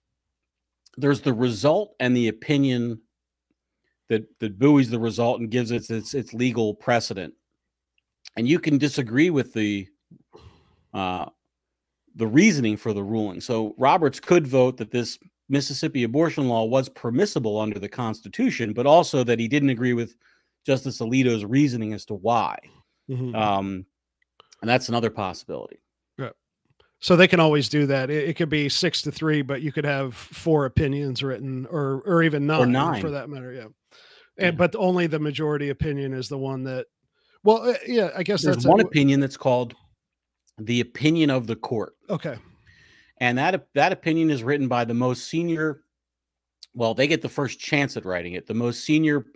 there's 0.97 1.21
the 1.21 1.33
result 1.33 1.95
and 1.99 2.15
the 2.15 2.27
opinion 2.27 3.01
that 4.09 4.23
that 4.39 4.59
buoys 4.59 4.89
the 4.89 4.99
result 4.99 5.39
and 5.39 5.49
gives 5.49 5.71
it 5.71 5.89
its 5.89 6.13
its 6.13 6.33
legal 6.33 6.73
precedent. 6.75 7.33
And 8.37 8.47
you 8.47 8.59
can 8.59 8.77
disagree 8.77 9.29
with 9.29 9.53
the 9.53 9.87
uh, 10.93 11.25
the 12.15 12.27
reasoning 12.27 12.77
for 12.77 12.93
the 12.93 13.03
ruling. 13.03 13.41
So 13.41 13.75
Roberts 13.77 14.19
could 14.19 14.47
vote 14.47 14.77
that 14.77 14.91
this 14.91 15.19
Mississippi 15.49 16.03
abortion 16.03 16.47
law 16.47 16.65
was 16.65 16.89
permissible 16.89 17.59
under 17.59 17.77
the 17.77 17.89
Constitution, 17.89 18.73
but 18.73 18.85
also 18.85 19.23
that 19.23 19.39
he 19.39 19.47
didn't 19.47 19.69
agree 19.69 19.93
with 19.93 20.15
Justice 20.65 20.99
Alito's 20.99 21.45
reasoning 21.45 21.93
as 21.93 22.05
to 22.05 22.15
why. 22.15 22.57
Mm-hmm. 23.09 23.35
Um, 23.35 23.85
and 24.65 24.69
that's 24.71 24.89
another 24.89 25.11
possibility. 25.11 25.77
Yeah. 26.17 26.31
So 26.99 27.15
they 27.15 27.27
can 27.27 27.39
always 27.39 27.69
do 27.69 27.85
that. 27.85 28.09
It, 28.09 28.29
it, 28.29 28.35
could 28.35 28.49
be 28.49 28.67
six 28.67 29.03
to 29.03 29.11
three, 29.11 29.43
but 29.43 29.61
you 29.61 29.71
could 29.71 29.85
have 29.85 30.15
four 30.15 30.65
opinions 30.65 31.21
written, 31.21 31.67
or 31.69 32.01
or 32.07 32.23
even 32.23 32.47
nine, 32.47 32.61
or 32.61 32.65
nine. 32.65 32.99
for 32.99 33.11
that 33.11 33.29
matter. 33.29 33.53
Yeah. 33.53 33.61
And 33.63 33.73
yeah. 34.39 34.51
but 34.51 34.75
only 34.75 35.05
the 35.05 35.19
majority 35.19 35.69
opinion 35.69 36.15
is 36.15 36.29
the 36.29 36.39
one 36.39 36.63
that. 36.63 36.87
Well, 37.43 37.69
uh, 37.69 37.75
yeah, 37.85 38.09
I 38.17 38.23
guess 38.23 38.41
There's 38.41 38.55
that's 38.55 38.65
one 38.65 38.79
a, 38.79 38.85
opinion 38.85 39.19
that's 39.19 39.37
called 39.37 39.75
the 40.57 40.81
opinion 40.81 41.29
of 41.29 41.45
the 41.45 41.55
court. 41.55 41.93
Okay. 42.09 42.37
And 43.19 43.37
that 43.37 43.67
that 43.75 43.91
opinion 43.91 44.31
is 44.31 44.41
written 44.41 44.67
by 44.67 44.83
the 44.83 44.95
most 44.95 45.27
senior. 45.27 45.81
Well, 46.73 46.95
they 46.95 47.05
get 47.05 47.21
the 47.21 47.29
first 47.29 47.59
chance 47.59 47.97
at 47.97 48.03
writing 48.05 48.33
it. 48.33 48.47
The 48.47 48.55
most 48.55 48.83
senior 48.83 49.27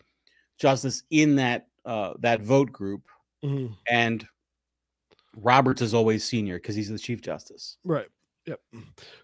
justice 0.59 1.03
in 1.11 1.35
that 1.35 1.67
uh, 1.85 2.13
that 2.17 2.41
vote 2.41 2.71
group, 2.71 3.03
mm-hmm. 3.45 3.73
and 3.87 4.27
Roberts 5.35 5.81
is 5.81 5.93
always 5.93 6.23
senior 6.23 6.57
because 6.57 6.75
he's 6.75 6.89
the 6.89 6.99
chief 6.99 7.21
justice. 7.21 7.77
Right. 7.83 8.07
Yep. 8.45 8.59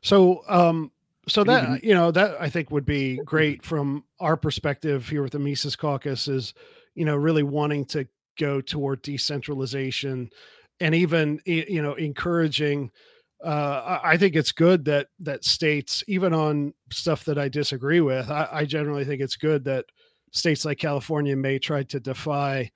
So, 0.02 0.42
um, 0.48 0.92
so 1.28 1.44
that 1.44 1.84
you 1.84 1.96
know 1.96 2.12
that 2.12 2.40
I 2.40 2.50
think 2.50 2.70
would 2.70 2.86
be 2.86 3.18
great 3.18 3.64
from 3.64 4.04
our 4.20 4.38
perspective 4.38 5.10
here 5.10 5.24
with 5.24 5.32
the 5.32 5.40
Mises 5.40 5.76
Caucus 5.76 6.28
is, 6.28 6.54
you 6.94 7.04
know, 7.04 7.16
really 7.16 7.42
wanting 7.42 7.86
to 7.86 8.08
go 8.38 8.62
toward 8.62 9.02
decentralization 9.02 10.30
and 10.80 10.94
even 10.94 11.40
you 11.46 11.82
know 11.82 11.94
encouraging 11.94 12.92
uh, 13.44 14.00
I 14.04 14.18
think 14.18 14.36
it's 14.36 14.52
good 14.52 14.86
that 14.86 15.08
that 15.20 15.44
states, 15.44 16.04
even 16.08 16.34
on 16.34 16.74
stuff 16.92 17.26
that 17.26 17.38
I 17.38 17.50
disagree 17.50 18.02
with, 18.02 18.32
I, 18.32 18.48
I, 18.52 18.66
generally 18.66 19.06
think 19.06 19.22
it's 19.22 19.36
good 19.36 19.66
that 19.66 19.86
states 20.32 20.66
like 20.66 20.80
California 20.80 21.36
may 21.36 21.60
try 21.60 21.84
to 21.84 22.00
defy 22.00 22.72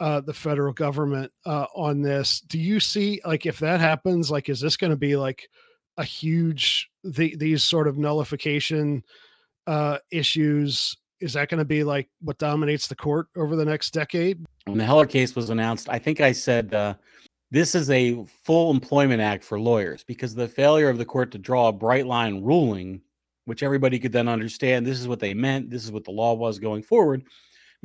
uh, 0.00 0.20
the 0.20 0.34
federal 0.34 0.72
government 0.72 1.32
uh, 1.46 1.66
on 1.74 2.02
this. 2.02 2.40
Do 2.40 2.58
you 2.58 2.80
see, 2.80 3.20
like, 3.24 3.46
if 3.46 3.58
that 3.60 3.80
happens, 3.80 4.30
like, 4.30 4.48
is 4.48 4.60
this 4.60 4.76
going 4.76 4.90
to 4.90 4.96
be 4.96 5.16
like 5.16 5.48
a 5.96 6.04
huge 6.04 6.90
the, 7.04 7.36
these 7.36 7.62
sort 7.62 7.88
of 7.88 7.98
nullification 7.98 9.04
uh, 9.66 9.98
issues? 10.10 10.96
Is 11.20 11.34
that 11.34 11.48
going 11.48 11.58
to 11.58 11.64
be 11.64 11.84
like 11.84 12.08
what 12.20 12.38
dominates 12.38 12.88
the 12.88 12.96
court 12.96 13.28
over 13.36 13.56
the 13.56 13.64
next 13.64 13.92
decade? 13.92 14.44
When 14.66 14.78
the 14.78 14.84
Heller 14.84 15.06
case 15.06 15.34
was 15.36 15.50
announced, 15.50 15.88
I 15.88 15.98
think 15.98 16.20
I 16.20 16.32
said 16.32 16.74
uh, 16.74 16.94
this 17.50 17.74
is 17.74 17.88
a 17.90 18.24
full 18.42 18.70
employment 18.70 19.20
act 19.20 19.44
for 19.44 19.60
lawyers 19.60 20.02
because 20.04 20.34
the 20.34 20.48
failure 20.48 20.88
of 20.88 20.98
the 20.98 21.04
court 21.04 21.30
to 21.32 21.38
draw 21.38 21.68
a 21.68 21.72
bright 21.72 22.06
line 22.06 22.42
ruling, 22.42 23.00
which 23.44 23.62
everybody 23.62 23.98
could 23.98 24.12
then 24.12 24.28
understand 24.28 24.84
this 24.84 25.00
is 25.00 25.08
what 25.08 25.20
they 25.20 25.34
meant, 25.34 25.70
this 25.70 25.84
is 25.84 25.92
what 25.92 26.04
the 26.04 26.10
law 26.10 26.34
was 26.34 26.58
going 26.58 26.82
forward, 26.82 27.22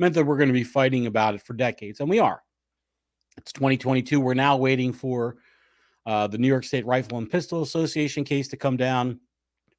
meant 0.00 0.14
that 0.14 0.24
we're 0.24 0.38
going 0.38 0.48
to 0.48 0.54
be 0.54 0.64
fighting 0.64 1.06
about 1.06 1.34
it 1.34 1.42
for 1.42 1.52
decades. 1.52 2.00
And 2.00 2.08
we 2.08 2.18
are. 2.18 2.42
It's 3.36 3.52
2022. 3.52 4.18
We're 4.18 4.34
now 4.34 4.56
waiting 4.56 4.92
for 4.92 5.36
uh, 6.06 6.26
the 6.26 6.38
New 6.38 6.48
York 6.48 6.64
State 6.64 6.86
Rifle 6.86 7.18
and 7.18 7.30
Pistol 7.30 7.62
Association 7.62 8.24
case 8.24 8.48
to 8.48 8.56
come 8.56 8.76
down, 8.76 9.20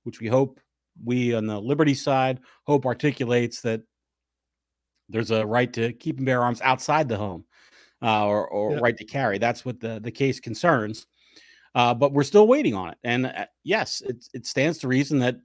which 0.03 0.21
we 0.21 0.27
hope 0.27 0.59
we 1.03 1.33
on 1.33 1.47
the 1.47 1.59
Liberty 1.59 1.95
side 1.95 2.39
hope 2.65 2.85
articulates 2.85 3.61
that 3.61 3.81
there's 5.09 5.31
a 5.31 5.45
right 5.45 5.73
to 5.73 5.91
keep 5.93 6.17
and 6.17 6.25
bear 6.25 6.43
arms 6.43 6.61
outside 6.61 7.09
the 7.09 7.17
home 7.17 7.43
uh, 8.01 8.25
or, 8.25 8.47
or 8.47 8.77
right 8.77 8.97
to 8.97 9.03
carry. 9.03 9.39
That's 9.39 9.65
what 9.65 9.79
the, 9.79 9.99
the 9.99 10.11
case 10.11 10.39
concerns. 10.39 11.07
Uh, 11.73 11.93
but 11.93 12.13
we're 12.13 12.23
still 12.23 12.47
waiting 12.47 12.75
on 12.75 12.89
it. 12.89 12.97
And 13.03 13.25
uh, 13.25 13.45
yes, 13.63 14.01
it, 14.01 14.25
it 14.33 14.45
stands 14.45 14.77
to 14.79 14.87
reason 14.87 15.19
that 15.19 15.37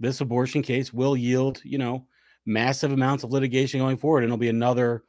this 0.00 0.20
abortion 0.20 0.62
case 0.62 0.92
will 0.92 1.16
yield, 1.16 1.60
you 1.64 1.78
know, 1.78 2.06
massive 2.46 2.92
amounts 2.92 3.24
of 3.24 3.32
litigation 3.32 3.80
going 3.80 3.96
forward. 3.96 4.22
And 4.22 4.28
it'll 4.28 4.38
be 4.38 4.48
another 4.48 5.02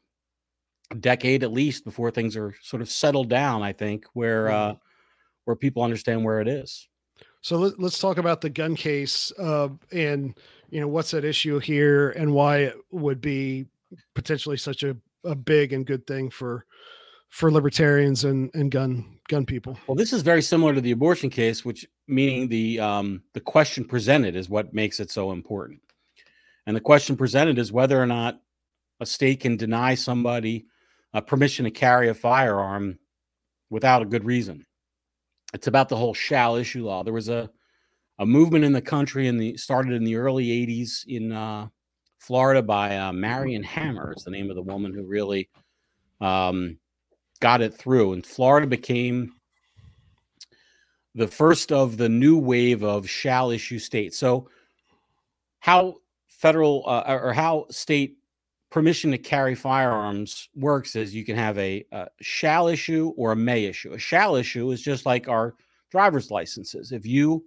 decade 0.99 1.43
at 1.43 1.51
least 1.51 1.85
before 1.85 2.11
things 2.11 2.35
are 2.35 2.53
sort 2.61 2.81
of 2.81 2.89
settled 2.89 3.29
down, 3.29 3.61
I 3.61 3.73
think, 3.73 4.05
where 4.13 4.49
uh, 4.49 4.75
where 5.45 5.55
people 5.55 5.83
understand 5.83 6.23
where 6.23 6.41
it 6.41 6.47
is. 6.47 6.87
So 7.41 7.57
let, 7.57 7.79
us 7.79 7.99
talk 7.99 8.17
about 8.17 8.41
the 8.41 8.49
gun 8.49 8.75
case 8.75 9.31
uh, 9.39 9.69
and 9.91 10.37
you 10.69 10.81
know 10.81 10.87
what's 10.87 11.13
at 11.13 11.23
issue 11.23 11.59
here 11.59 12.09
and 12.11 12.33
why 12.33 12.57
it 12.57 12.75
would 12.91 13.21
be 13.21 13.67
potentially 14.15 14.57
such 14.57 14.83
a 14.83 14.97
a 15.23 15.35
big 15.35 15.73
and 15.73 15.85
good 15.85 16.05
thing 16.07 16.29
for 16.29 16.65
for 17.29 17.51
libertarians 17.51 18.23
and 18.23 18.49
and 18.53 18.71
gun 18.71 19.19
gun 19.27 19.45
people. 19.45 19.77
Well, 19.87 19.95
this 19.95 20.13
is 20.13 20.21
very 20.21 20.41
similar 20.41 20.73
to 20.73 20.81
the 20.81 20.91
abortion 20.91 21.29
case, 21.29 21.63
which 21.63 21.87
meaning 22.07 22.47
the 22.47 22.79
um, 22.79 23.23
the 23.33 23.41
question 23.41 23.83
presented 23.85 24.35
is 24.35 24.49
what 24.49 24.73
makes 24.73 24.99
it 24.99 25.11
so 25.11 25.31
important. 25.31 25.81
And 26.67 26.75
the 26.75 26.81
question 26.81 27.17
presented 27.17 27.57
is 27.57 27.71
whether 27.71 27.99
or 27.99 28.05
not 28.05 28.39
a 28.99 29.05
state 29.05 29.39
can 29.39 29.57
deny 29.57 29.95
somebody 29.95 30.67
uh, 31.13 31.21
permission 31.21 31.65
to 31.65 31.71
carry 31.71 32.09
a 32.09 32.13
firearm 32.13 32.99
without 33.69 34.01
a 34.01 34.05
good 34.05 34.25
reason. 34.25 34.65
It's 35.53 35.67
about 35.67 35.89
the 35.89 35.95
whole 35.95 36.13
shall 36.13 36.57
issue 36.57 36.85
law. 36.85 37.03
There 37.03 37.13
was 37.13 37.29
a 37.29 37.49
a 38.19 38.25
movement 38.25 38.65
in 38.65 38.73
the 38.73 38.81
country 38.81 39.27
in 39.27 39.37
the 39.37 39.55
started 39.57 39.93
in 39.93 40.03
the 40.03 40.15
early 40.15 40.47
80s 40.47 41.05
in 41.07 41.31
uh, 41.31 41.67
Florida 42.19 42.61
by 42.61 42.97
uh, 42.97 43.13
Marion 43.13 43.63
Hammer 43.63 44.13
is 44.15 44.23
the 44.23 44.31
name 44.31 44.49
of 44.49 44.55
the 44.55 44.61
woman 44.61 44.93
who 44.93 45.03
really 45.03 45.49
um, 46.19 46.77
got 47.39 47.61
it 47.61 47.75
through. 47.75 48.13
And 48.13 48.25
Florida 48.25 48.65
became 48.67 49.33
the 51.13 51.27
first 51.27 51.71
of 51.71 51.97
the 51.97 52.09
new 52.09 52.37
wave 52.37 52.83
of 52.83 53.09
shall 53.09 53.51
issue 53.51 53.79
states. 53.79 54.17
So, 54.17 54.49
how 55.59 55.97
federal 56.27 56.83
uh, 56.87 57.19
or 57.21 57.33
how 57.33 57.65
state 57.69 58.17
permission 58.69 59.11
to 59.11 59.17
carry 59.17 59.55
firearms 59.55 60.49
works 60.55 60.95
is 60.95 61.15
you 61.15 61.23
can 61.23 61.35
have 61.35 61.57
a, 61.57 61.85
a, 61.91 62.07
shall 62.21 62.67
issue 62.67 63.13
or 63.17 63.31
a 63.31 63.35
may 63.35 63.65
issue. 63.65 63.93
A 63.93 63.99
shall 63.99 64.35
issue 64.35 64.71
is 64.71 64.81
just 64.81 65.05
like 65.05 65.27
our 65.27 65.55
driver's 65.89 66.29
licenses. 66.29 66.91
If 66.91 67.05
you 67.05 67.45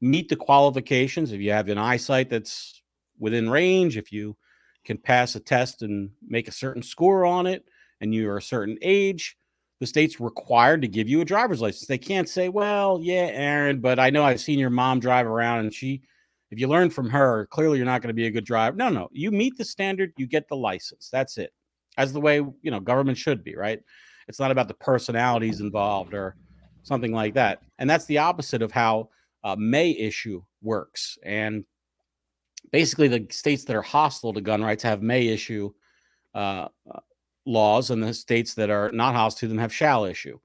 meet 0.00 0.28
the 0.28 0.36
qualifications, 0.36 1.32
if 1.32 1.40
you 1.40 1.52
have 1.52 1.68
an 1.68 1.78
eyesight 1.78 2.30
that's 2.30 2.82
within 3.18 3.50
range, 3.50 3.96
if 3.96 4.12
you 4.12 4.36
can 4.84 4.98
pass 4.98 5.34
a 5.34 5.40
test 5.40 5.82
and 5.82 6.10
make 6.26 6.48
a 6.48 6.52
certain 6.52 6.82
score 6.82 7.24
on 7.24 7.46
it, 7.46 7.64
and 8.00 8.14
you're 8.14 8.36
a 8.36 8.42
certain 8.42 8.78
age, 8.80 9.36
the 9.80 9.86
state's 9.86 10.20
required 10.20 10.82
to 10.82 10.88
give 10.88 11.08
you 11.08 11.20
a 11.20 11.24
driver's 11.24 11.60
license. 11.60 11.86
They 11.86 11.98
can't 11.98 12.28
say, 12.28 12.48
well, 12.48 12.98
yeah, 13.02 13.30
Aaron, 13.32 13.80
but 13.80 13.98
I 13.98 14.10
know 14.10 14.24
I've 14.24 14.40
seen 14.40 14.58
your 14.58 14.70
mom 14.70 15.00
drive 15.00 15.26
around 15.26 15.60
and 15.60 15.74
she 15.74 16.02
if 16.50 16.58
you 16.58 16.68
learn 16.68 16.90
from 16.90 17.10
her, 17.10 17.46
clearly 17.46 17.78
you're 17.78 17.86
not 17.86 18.02
going 18.02 18.08
to 18.08 18.14
be 18.14 18.26
a 18.26 18.30
good 18.30 18.44
driver. 18.44 18.76
No, 18.76 18.88
no, 18.88 19.08
you 19.12 19.30
meet 19.30 19.56
the 19.56 19.64
standard, 19.64 20.12
you 20.16 20.26
get 20.26 20.48
the 20.48 20.56
license. 20.56 21.08
That's 21.10 21.38
it. 21.38 21.52
As 21.96 22.12
the 22.12 22.20
way 22.20 22.36
you 22.36 22.70
know 22.70 22.80
government 22.80 23.18
should 23.18 23.44
be, 23.44 23.56
right? 23.56 23.80
It's 24.28 24.38
not 24.38 24.50
about 24.50 24.68
the 24.68 24.74
personalities 24.74 25.60
involved 25.60 26.14
or 26.14 26.36
something 26.82 27.12
like 27.12 27.34
that. 27.34 27.62
And 27.78 27.88
that's 27.88 28.04
the 28.06 28.18
opposite 28.18 28.62
of 28.62 28.72
how 28.72 29.08
uh, 29.42 29.56
May 29.58 29.90
issue 29.90 30.42
works. 30.62 31.18
And 31.22 31.64
basically, 32.72 33.08
the 33.08 33.26
states 33.30 33.64
that 33.64 33.76
are 33.76 33.82
hostile 33.82 34.32
to 34.34 34.40
gun 34.40 34.62
rights 34.62 34.82
have 34.82 35.02
May 35.02 35.28
issue 35.28 35.72
uh, 36.34 36.68
uh 36.90 37.00
laws, 37.46 37.90
and 37.90 38.02
the 38.02 38.12
states 38.12 38.54
that 38.54 38.68
are 38.68 38.92
not 38.92 39.14
hostile 39.14 39.40
to 39.40 39.48
them 39.48 39.58
have 39.58 39.72
shall 39.72 40.04
issue. 40.04 40.38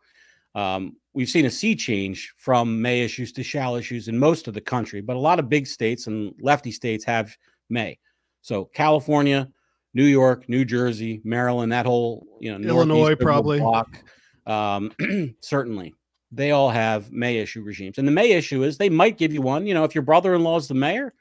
Um, 0.55 0.95
we've 1.13 1.29
seen 1.29 1.45
a 1.45 1.49
sea 1.49 1.75
change 1.75 2.33
from 2.37 2.81
may 2.81 3.01
issues 3.01 3.31
to 3.33 3.43
shall 3.43 3.75
issues 3.75 4.07
in 4.07 4.17
most 4.17 4.47
of 4.47 4.53
the 4.53 4.61
country, 4.61 5.01
but 5.01 5.15
a 5.15 5.19
lot 5.19 5.39
of 5.39 5.49
big 5.49 5.67
states 5.67 6.07
and 6.07 6.33
lefty 6.41 6.71
states 6.71 7.03
have 7.05 7.35
may. 7.69 7.97
So 8.41 8.65
California, 8.65 9.49
New 9.93 10.05
York, 10.05 10.49
New 10.49 10.65
Jersey, 10.65 11.21
Maryland, 11.23 11.71
that 11.71 11.85
whole 11.85 12.25
you 12.39 12.51
know 12.57 12.67
Illinois 12.67 13.15
probably 13.15 13.59
block, 13.59 14.03
um, 14.45 14.91
certainly 15.41 15.93
they 16.31 16.51
all 16.51 16.69
have 16.69 17.11
may 17.11 17.37
issue 17.37 17.61
regimes. 17.61 17.99
And 17.99 18.07
the 18.07 18.11
may 18.11 18.31
issue 18.31 18.63
is 18.63 18.77
they 18.77 18.89
might 18.89 19.19
give 19.19 19.31
you 19.31 19.41
one. 19.41 19.67
You 19.67 19.75
know, 19.75 19.83
if 19.83 19.93
your 19.93 20.01
brother-in-law 20.01 20.57
is 20.57 20.67
the 20.67 20.73
mayor, 20.73 21.13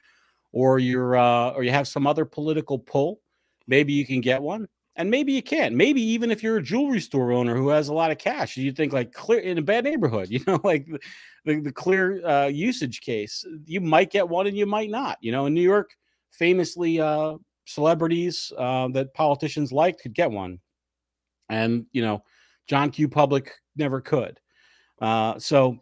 or 0.53 0.78
you're 0.78 1.16
uh, 1.16 1.51
or 1.51 1.62
you 1.62 1.70
have 1.70 1.88
some 1.88 2.07
other 2.07 2.24
political 2.24 2.78
pull, 2.78 3.20
maybe 3.66 3.93
you 3.93 4.07
can 4.07 4.20
get 4.20 4.43
one 4.43 4.68
and 4.97 5.11
maybe 5.11 5.32
you 5.32 5.43
can 5.43 5.76
maybe 5.76 6.03
even 6.03 6.30
if 6.30 6.43
you're 6.43 6.59
a 6.59 6.62
jewelry 6.62 7.01
store 7.01 7.32
owner 7.32 7.57
who 7.57 7.68
has 7.68 7.88
a 7.88 7.95
lot 7.95 8.11
of 8.11 8.18
cash 8.18 8.57
you 8.57 8.72
think 8.72 8.93
like 8.93 9.12
clear 9.12 9.40
in 9.40 9.59
a 9.59 9.62
bad 9.62 9.84
neighborhood 9.84 10.28
you 10.30 10.40
know 10.47 10.61
like 10.64 10.86
the, 11.45 11.61
the 11.61 11.72
clear 11.72 12.24
uh, 12.26 12.47
usage 12.47 13.01
case. 13.01 13.45
You 13.66 13.80
might 13.80 14.11
get 14.11 14.28
one 14.28 14.47
and 14.47 14.57
you 14.57 14.66
might 14.66 14.90
not 14.90 15.18
you 15.20 15.32
know 15.32 15.47
in 15.47 15.55
new 15.55 15.62
york 15.62 15.90
famously 16.32 17.01
uh, 17.01 17.34
celebrities 17.66 18.53
uh, 18.57 18.88
that 18.88 19.14
politicians 19.14 19.72
liked 19.72 20.03
could 20.03 20.14
get 20.14 20.30
one. 20.30 20.59
And 21.49 21.86
you 21.93 22.03
know 22.03 22.22
john 22.68 22.90
q. 22.90 23.09
Public 23.09 23.53
never 23.76 24.01
could. 24.01 24.38
Uh, 25.01 25.38
so 25.38 25.78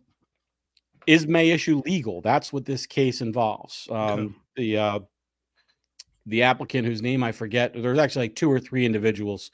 is 1.06 1.26
may 1.26 1.50
issue 1.50 1.82
legal? 1.84 2.20
That's 2.20 2.52
what 2.52 2.64
this 2.64 2.86
case 2.86 3.20
involves. 3.20 3.88
Um, 3.90 3.96
okay. 3.96 4.34
the 4.56 4.76
uh, 4.78 4.98
the 6.26 6.42
applicant 6.42 6.86
whose 6.86 7.02
name 7.02 7.22
I 7.22 7.32
forget. 7.32 7.72
There's 7.74 7.98
actually 7.98 8.24
like 8.26 8.36
two 8.36 8.50
or 8.50 8.60
three 8.60 8.84
individuals 8.84 9.50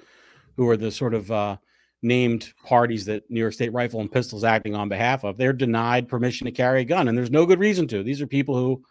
who 0.57 0.69
are 0.69 0.77
the 0.77 0.91
sort 0.91 1.15
of 1.15 1.31
uh, 1.31 1.57
named 2.03 2.53
parties 2.65 3.05
that 3.07 3.31
New 3.31 3.41
York 3.41 3.53
State 3.53 3.73
Rifle 3.73 4.01
and 4.01 4.11
Pistols 4.11 4.45
acting 4.45 4.75
on 4.75 4.89
behalf 4.89 5.25
of. 5.25 5.37
They're 5.37 5.53
denied 5.53 6.09
permission 6.09 6.45
to 6.47 6.53
carry 6.53 6.83
a 6.83 6.85
gun, 6.85 7.09
and 7.09 7.17
there's 7.17 7.31
no 7.31 7.47
good 7.47 7.59
reason 7.59 7.87
to. 7.89 8.03
These 8.03 8.21
are 8.21 8.27
people 8.27 8.57
who 8.57 8.83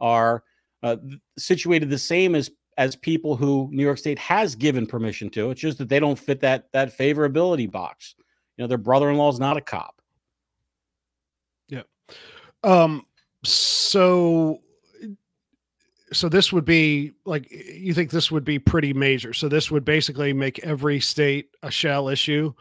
are 0.00 0.42
uh, 0.82 0.96
situated 1.38 1.90
the 1.90 1.98
same 1.98 2.34
as 2.34 2.50
as 2.78 2.94
people 2.94 3.36
who 3.36 3.70
New 3.72 3.82
York 3.82 3.96
State 3.96 4.18
has 4.18 4.54
given 4.54 4.86
permission 4.86 5.30
to. 5.30 5.50
It's 5.50 5.60
just 5.60 5.78
that 5.78 5.88
they 5.88 5.98
don't 5.98 6.18
fit 6.18 6.40
that 6.40 6.70
that 6.72 6.96
favorability 6.96 7.70
box. 7.70 8.14
You 8.56 8.62
know, 8.64 8.68
their 8.68 8.78
brother-in-law 8.78 9.30
is 9.32 9.40
not 9.40 9.56
a 9.56 9.62
cop. 9.62 10.00
Yeah. 11.68 11.82
Um. 12.62 13.06
So 13.44 14.60
so 16.12 16.28
this 16.28 16.52
would 16.52 16.64
be 16.64 17.12
like 17.24 17.50
you 17.50 17.92
think 17.92 18.10
this 18.10 18.30
would 18.30 18.44
be 18.44 18.58
pretty 18.58 18.92
major. 18.92 19.32
So 19.32 19.48
this 19.48 19.70
would 19.70 19.84
basically 19.84 20.32
make 20.32 20.58
every 20.60 21.00
state 21.00 21.50
a 21.62 21.70
shall 21.70 22.08
issue. 22.08 22.52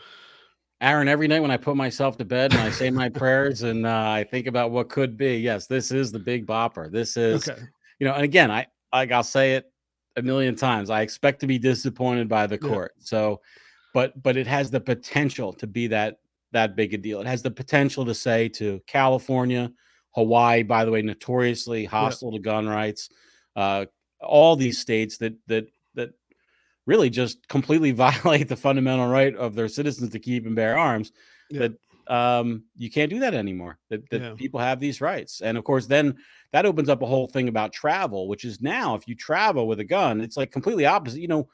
Aaron, 0.82 1.08
every 1.08 1.28
night 1.28 1.40
when 1.40 1.52
I 1.52 1.58
put 1.58 1.76
myself 1.76 2.18
to 2.18 2.26
bed 2.26 2.54
and 2.54 2.62
I 2.62 2.70
say 2.70 2.90
my 2.90 3.10
prayers 3.22 3.62
and 3.62 3.86
uh, 3.86 4.10
I 4.10 4.26
think 4.30 4.48
about 4.48 4.72
what 4.72 4.90
could 4.90 5.16
be, 5.16 5.38
yes, 5.38 5.68
this 5.68 5.92
is 5.92 6.12
the 6.12 6.20
big 6.20 6.46
bopper. 6.46 6.92
This 6.92 7.16
is, 7.16 7.48
okay. 7.48 7.62
you 8.00 8.08
know, 8.08 8.14
and 8.14 8.24
again, 8.24 8.52
I 8.52 8.68
like 8.92 9.12
I'll 9.12 9.24
say 9.24 9.56
it 9.56 9.72
a 10.16 10.22
million 10.22 10.56
times. 10.56 10.90
I 10.90 11.02
expect 11.02 11.40
to 11.42 11.48
be 11.48 11.60
disappointed 11.60 12.28
by 12.28 12.48
the 12.48 12.58
court. 12.58 12.94
Yeah. 12.98 13.04
So, 13.06 13.42
but 13.94 14.22
but 14.22 14.38
it 14.38 14.48
has 14.48 14.72
the 14.72 14.82
potential 14.82 15.54
to 15.54 15.68
be 15.68 15.88
that 15.88 16.18
that 16.52 16.76
big 16.76 16.94
a 16.94 16.98
deal. 16.98 17.22
It 17.22 17.28
has 17.28 17.42
the 17.42 17.52
potential 17.52 18.06
to 18.06 18.16
say 18.16 18.50
to 18.50 18.82
California, 18.88 19.72
Hawaii, 20.16 20.64
by 20.64 20.84
the 20.84 20.92
way, 20.92 21.02
notoriously 21.02 21.86
hostile 21.86 22.32
yeah. 22.32 22.38
to 22.38 22.44
gun 22.44 22.68
rights 22.68 23.10
uh, 23.56 23.86
all 24.22 24.56
these 24.56 24.80
states 24.80 25.18
that 25.18 25.34
that 25.48 25.68
that 25.96 26.14
really 26.86 27.10
just 27.10 27.48
completely 27.48 27.92
violate 28.06 28.48
the 28.48 28.56
fundamental 28.56 29.08
right 29.08 29.36
of 29.36 29.56
their 29.56 29.68
citizens 29.68 30.12
to 30.12 30.20
keep 30.20 30.46
and 30.46 30.56
bear 30.56 30.78
arms. 30.78 31.12
Yeah. 31.50 31.60
That 31.68 31.74
um, 32.08 32.66
you 32.76 32.92
can't 32.92 33.10
do 33.10 33.20
that 33.20 33.34
anymore. 33.34 33.80
That 33.90 34.10
that 34.10 34.22
yeah. 34.22 34.34
people 34.36 34.60
have 34.60 34.80
these 34.80 35.02
rights, 35.02 35.42
and 35.42 35.58
of 35.58 35.64
course, 35.64 35.88
then 35.88 36.18
that 36.52 36.66
opens 36.66 36.90
up 36.90 37.02
a 37.02 37.08
whole 37.08 37.28
thing 37.28 37.48
about 37.48 37.74
travel, 37.74 38.28
which 38.28 38.46
is 38.46 38.62
now 38.62 38.96
if 38.96 39.08
you 39.08 39.16
travel 39.16 39.68
with 39.68 39.80
a 39.80 39.86
gun, 39.86 40.22
it's 40.22 40.38
like 40.38 40.52
completely 40.52 40.86
opposite. 40.86 41.20
You 41.20 41.28
know, 41.28 41.50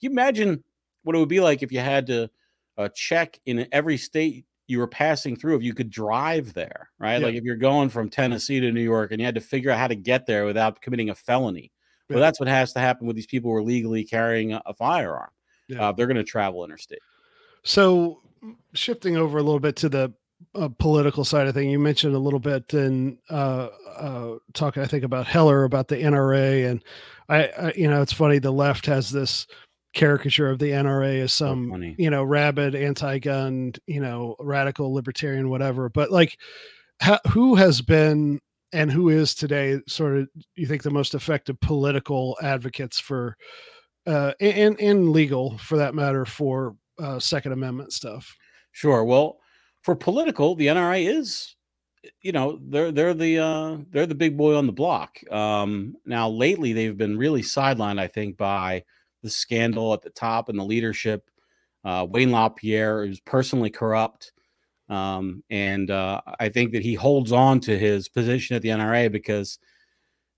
you 0.00 0.10
imagine 0.10 0.62
what 1.02 1.16
it 1.16 1.18
would 1.18 1.28
be 1.28 1.40
like 1.40 1.62
if 1.62 1.72
you 1.72 1.80
had 1.80 2.06
to 2.06 2.30
uh, 2.78 2.88
check 2.94 3.40
in 3.46 3.66
every 3.72 3.96
state 3.96 4.44
you 4.68 4.78
were 4.78 4.86
passing 4.86 5.36
through 5.36 5.56
if 5.56 5.62
you 5.62 5.74
could 5.74 5.90
drive 5.90 6.52
there, 6.52 6.90
right? 6.98 7.20
Yeah. 7.20 7.26
Like 7.26 7.34
if 7.36 7.44
you're 7.44 7.56
going 7.56 7.88
from 7.88 8.08
Tennessee 8.08 8.60
to 8.60 8.72
New 8.72 8.82
York 8.82 9.12
and 9.12 9.20
you 9.20 9.26
had 9.26 9.34
to 9.36 9.40
figure 9.40 9.70
out 9.70 9.78
how 9.78 9.88
to 9.88 9.94
get 9.94 10.26
there 10.26 10.44
without 10.44 10.80
committing 10.80 11.10
a 11.10 11.14
felony. 11.14 11.72
Yeah. 12.08 12.16
Well, 12.16 12.22
that's 12.22 12.40
what 12.40 12.48
has 12.48 12.72
to 12.72 12.80
happen 12.80 13.06
with 13.06 13.16
these 13.16 13.26
people 13.26 13.50
who 13.50 13.56
are 13.56 13.62
legally 13.62 14.04
carrying 14.04 14.52
a, 14.52 14.62
a 14.66 14.74
firearm. 14.74 15.30
Yeah. 15.68 15.88
Uh, 15.88 15.92
they're 15.92 16.06
going 16.06 16.16
to 16.16 16.24
travel 16.24 16.64
interstate. 16.64 17.00
So, 17.62 18.20
shifting 18.74 19.16
over 19.16 19.38
a 19.38 19.42
little 19.42 19.60
bit 19.60 19.76
to 19.76 19.88
the 19.88 20.12
uh, 20.54 20.68
political 20.78 21.24
side 21.24 21.48
of 21.48 21.54
thing, 21.54 21.70
you 21.70 21.78
mentioned 21.78 22.14
a 22.14 22.18
little 22.18 22.38
bit 22.38 22.72
in 22.74 23.18
uh, 23.30 23.68
uh, 23.96 24.34
talking, 24.52 24.82
I 24.82 24.86
think, 24.86 25.04
about 25.04 25.26
Heller 25.26 25.64
about 25.64 25.88
the 25.88 25.96
NRA, 25.96 26.70
and 26.70 26.84
I, 27.28 27.46
I, 27.46 27.72
you 27.74 27.90
know, 27.90 28.02
it's 28.02 28.12
funny. 28.12 28.38
The 28.38 28.52
left 28.52 28.86
has 28.86 29.10
this 29.10 29.46
caricature 29.96 30.50
of 30.50 30.58
the 30.58 30.70
NRA 30.70 31.22
as 31.22 31.32
some 31.32 31.70
so 31.70 31.94
you 31.98 32.10
know 32.10 32.22
rabid 32.22 32.74
anti-gun, 32.74 33.72
you 33.86 34.00
know, 34.00 34.36
radical 34.38 34.92
libertarian, 34.92 35.48
whatever. 35.48 35.88
But 35.88 36.12
like, 36.12 36.38
ha- 37.02 37.20
who 37.30 37.56
has 37.56 37.80
been 37.80 38.40
and 38.72 38.92
who 38.92 39.08
is 39.08 39.34
today 39.34 39.80
sort 39.88 40.18
of 40.18 40.28
you 40.54 40.66
think 40.66 40.82
the 40.82 40.90
most 40.90 41.14
effective 41.14 41.58
political 41.60 42.36
advocates 42.42 43.00
for 43.00 43.36
uh, 44.06 44.32
and 44.38 44.78
and 44.78 45.10
legal 45.10 45.58
for 45.58 45.78
that 45.78 45.94
matter 45.94 46.24
for 46.24 46.76
uh, 46.98 47.18
Second 47.18 47.52
Amendment 47.52 47.92
stuff? 47.92 48.36
Sure. 48.72 49.02
Well, 49.02 49.38
for 49.82 49.96
political, 49.96 50.54
the 50.54 50.66
NRA 50.66 51.08
is 51.08 51.56
you 52.20 52.32
know 52.32 52.60
they're 52.68 52.92
they're 52.92 53.14
the 53.14 53.38
uh 53.38 53.78
they're 53.90 54.06
the 54.06 54.14
big 54.14 54.36
boy 54.36 54.54
on 54.54 54.66
the 54.66 54.72
block 54.72 55.18
um 55.32 55.96
now 56.04 56.28
lately 56.28 56.72
they've 56.72 56.96
been 56.96 57.18
really 57.18 57.42
sidelined 57.42 57.98
i 57.98 58.06
think 58.06 58.36
by 58.36 58.80
the 59.26 59.30
scandal 59.30 59.92
at 59.92 60.02
the 60.02 60.10
top 60.10 60.48
and 60.48 60.58
the 60.58 60.64
leadership. 60.64 61.28
Uh, 61.84 62.06
Wayne 62.08 62.32
LaPierre 62.32 63.04
is 63.04 63.20
personally 63.20 63.70
corrupt. 63.70 64.32
Um, 64.88 65.42
and 65.50 65.90
uh, 65.90 66.20
I 66.38 66.48
think 66.48 66.72
that 66.72 66.82
he 66.82 66.94
holds 66.94 67.32
on 67.32 67.60
to 67.60 67.76
his 67.76 68.08
position 68.08 68.56
at 68.56 68.62
the 68.62 68.68
NRA 68.68 69.10
because 69.10 69.58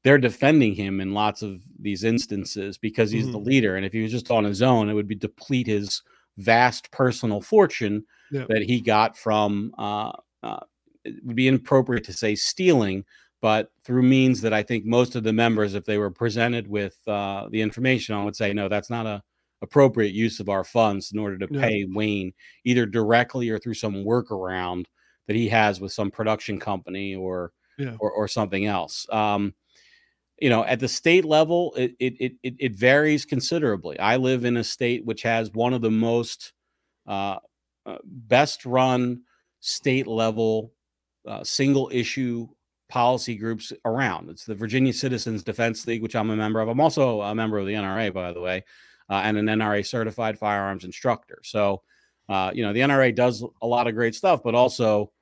they're 0.05 0.19
defending 0.19 0.75
him 0.75 1.01
in 1.01 1.13
lots 1.13 1.43
of 1.43 1.61
these 1.79 2.05
instances 2.05 2.79
because 2.79 3.11
he's 3.11 3.25
mm-hmm. 3.25 3.33
the 3.33 3.39
leader. 3.39 3.77
And 3.77 3.85
if 3.85 3.93
he 3.93 4.03
was 4.03 4.13
just 4.13 4.31
on 4.31 4.45
his 4.45 4.63
own, 4.63 4.89
it 4.89 4.95
would 4.95 5.09
be 5.09 5.15
deplete 5.15 5.67
his 5.67 6.03
vast 6.39 6.91
personal 6.93 7.41
fortune 7.41 8.05
that 8.31 8.63
he 8.63 8.81
got 8.81 9.17
from, 9.17 9.75
uh, 9.77 10.13
uh, 10.43 10.61
it 11.05 11.17
would 11.25 11.37
be 11.37 11.49
inappropriate 11.49 12.05
to 12.05 12.13
say 12.13 12.35
stealing, 12.35 13.05
but 13.41 13.71
through 13.85 14.03
means 14.03 14.41
that 14.43 14.53
I 14.53 14.63
think 14.63 14.85
most 14.85 15.15
of 15.17 15.23
the 15.23 15.33
members, 15.33 15.75
if 15.75 15.85
they 15.85 15.99
were 15.99 16.11
presented 16.11 16.67
with 16.69 16.97
uh, 17.07 17.49
the 17.51 17.61
information 17.63 18.15
on, 18.15 18.25
would 18.25 18.37
say, 18.37 18.53
no, 18.53 18.69
that's 18.69 18.91
not 18.91 19.07
a 19.07 19.23
appropriate 19.61 20.13
use 20.15 20.39
of 20.39 20.49
our 20.49 20.63
funds 20.63 21.11
in 21.13 21.19
order 21.19 21.37
to 21.39 21.49
Yeah. 21.51 21.61
pay 21.61 21.85
Wayne 21.89 22.33
either 22.65 22.87
directly 22.87 23.51
or 23.51 23.59
through 23.59 23.75
some 23.75 23.95
workaround 24.05 24.85
that 25.27 25.35
he 25.35 25.49
has 25.49 25.81
with 25.81 25.93
some 25.93 26.11
production 26.13 26.61
company 26.61 27.15
or 27.15 27.53
Yeah. 27.77 27.97
or, 27.99 28.11
or 28.13 28.29
something 28.29 28.67
else. 28.67 29.07
Um, 29.11 29.55
you 30.41 30.49
know, 30.49 30.65
at 30.65 30.79
the 30.79 30.87
state 30.87 31.25
level, 31.25 31.75
it, 31.77 31.97
it 31.99 32.15
it 32.21 32.33
it 32.45 32.55
it 32.59 32.77
varies 32.77 33.25
considerably. 33.25 33.99
I 33.99 34.17
live 34.17 34.45
in 34.45 34.57
a 34.57 34.63
state 34.65 35.05
which 35.05 35.23
has 35.23 35.51
one 35.53 35.75
of 35.75 35.81
the 35.83 35.91
most 35.91 36.53
uh, 37.09 37.39
uh, 37.85 37.99
best 38.05 38.65
run 38.65 39.23
state 39.61 40.07
level 40.07 40.73
uh, 41.27 41.43
single 41.43 41.91
issue 41.93 42.49
policy 42.89 43.37
groups 43.37 43.73
around. 43.85 44.31
It's 44.31 44.45
the 44.45 44.55
Virginia 44.55 44.93
Citizens 44.93 45.43
Defense 45.43 45.87
League, 45.87 46.03
which 46.03 46.17
I'm 46.17 46.31
a 46.31 46.37
member 46.37 46.61
of. 46.61 46.69
I'm 46.69 46.81
also 46.81 47.21
a 47.21 47.35
member 47.35 47.59
of 47.59 47.67
the 47.67 47.75
NRA, 47.75 48.13
by 48.13 48.33
the 48.33 48.41
way, 48.41 48.65
uh, 49.11 49.21
and 49.25 49.37
an 49.37 49.47
NRA 49.47 49.87
certified 49.87 50.39
firearms 50.39 50.85
instructor. 50.85 51.41
So, 51.45 51.83
uh, 52.29 52.51
you 52.55 52.63
know, 52.63 52.73
the 52.73 52.81
NRA 52.81 53.15
does 53.15 53.45
a 53.63 53.67
lot 53.67 53.87
of 53.87 53.95
great 53.95 54.15
stuff, 54.15 54.43
but 54.43 54.55
also, 54.55 55.13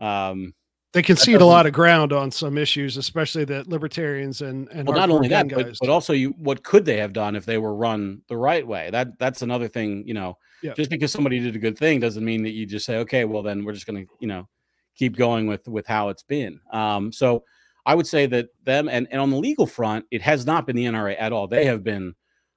um, 0.00 0.54
They 0.92 1.02
concede 1.02 1.40
a 1.40 1.44
lot 1.46 1.66
of 1.66 1.72
ground 1.72 2.12
on 2.12 2.30
some 2.30 2.58
issues, 2.58 2.96
especially 2.96 3.44
that 3.44 3.68
libertarians 3.68 4.40
and 4.42 4.68
and 4.70 4.88
well, 4.88 4.96
not 4.96 5.10
only 5.10 5.28
that, 5.28 5.48
but, 5.48 5.76
but 5.78 5.88
also 5.88 6.12
you, 6.12 6.30
what 6.38 6.64
could 6.64 6.84
they 6.84 6.96
have 6.96 7.12
done 7.12 7.36
if 7.36 7.44
they 7.44 7.58
were 7.58 7.74
run 7.74 8.22
the 8.28 8.36
right 8.36 8.66
way? 8.66 8.90
That 8.90 9.18
that's 9.18 9.42
another 9.42 9.68
thing. 9.68 10.04
You 10.06 10.14
know, 10.14 10.38
Yeah. 10.62 10.72
just 10.74 10.90
because 10.90 11.12
somebody 11.12 11.38
did 11.38 11.54
a 11.54 11.58
good 11.58 11.78
thing 11.78 12.00
doesn't 12.00 12.24
mean 12.24 12.42
that 12.42 12.52
you 12.52 12.66
just 12.66 12.86
say, 12.86 12.96
okay, 12.98 13.24
well 13.24 13.42
then 13.42 13.64
we're 13.64 13.74
just 13.74 13.86
going 13.86 14.04
to, 14.04 14.12
you 14.20 14.26
know, 14.28 14.48
keep 14.96 15.16
going 15.16 15.46
with 15.46 15.66
with 15.68 15.86
how 15.86 16.08
it's 16.08 16.22
been. 16.22 16.60
Um, 16.72 17.12
so 17.12 17.44
I 17.86 17.94
would 17.94 18.06
say 18.06 18.26
that 18.26 18.48
them 18.64 18.88
and 18.88 19.08
and 19.10 19.20
on 19.20 19.30
the 19.30 19.36
legal 19.38 19.66
front, 19.66 20.04
it 20.10 20.22
has 20.22 20.46
not 20.46 20.66
been 20.66 20.76
the 20.76 20.84
NRA 20.84 21.16
at 21.18 21.32
all. 21.32 21.46
They 21.46 21.64
have 21.64 21.82
been 21.82 22.14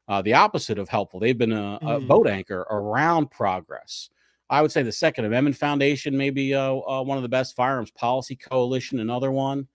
uh, 0.08 0.22
the 0.22 0.34
opposite 0.34 0.78
of 0.78 0.90
helpful. 0.90 1.20
They've 1.20 1.38
been 1.38 1.54
a, 1.54 1.80
a 1.82 2.00
Mm. 2.02 2.08
boat 2.08 2.28
anchor 2.28 2.62
around 2.70 3.32
progress. 3.32 4.10
I 4.50 4.62
would 4.62 4.72
say 4.72 4.84
the 4.84 4.92
Second 4.92 5.26
Amendment 5.26 5.56
Foundation 5.56 6.16
may 6.18 6.30
be 6.30 6.54
uh, 6.54 6.76
uh, 6.76 7.02
one 7.04 7.18
of 7.18 7.24
the 7.24 7.30
best 7.30 7.56
firearms 7.56 7.90
policy 7.92 8.36
coalition, 8.36 9.00
another 9.00 9.32
one, 9.32 9.68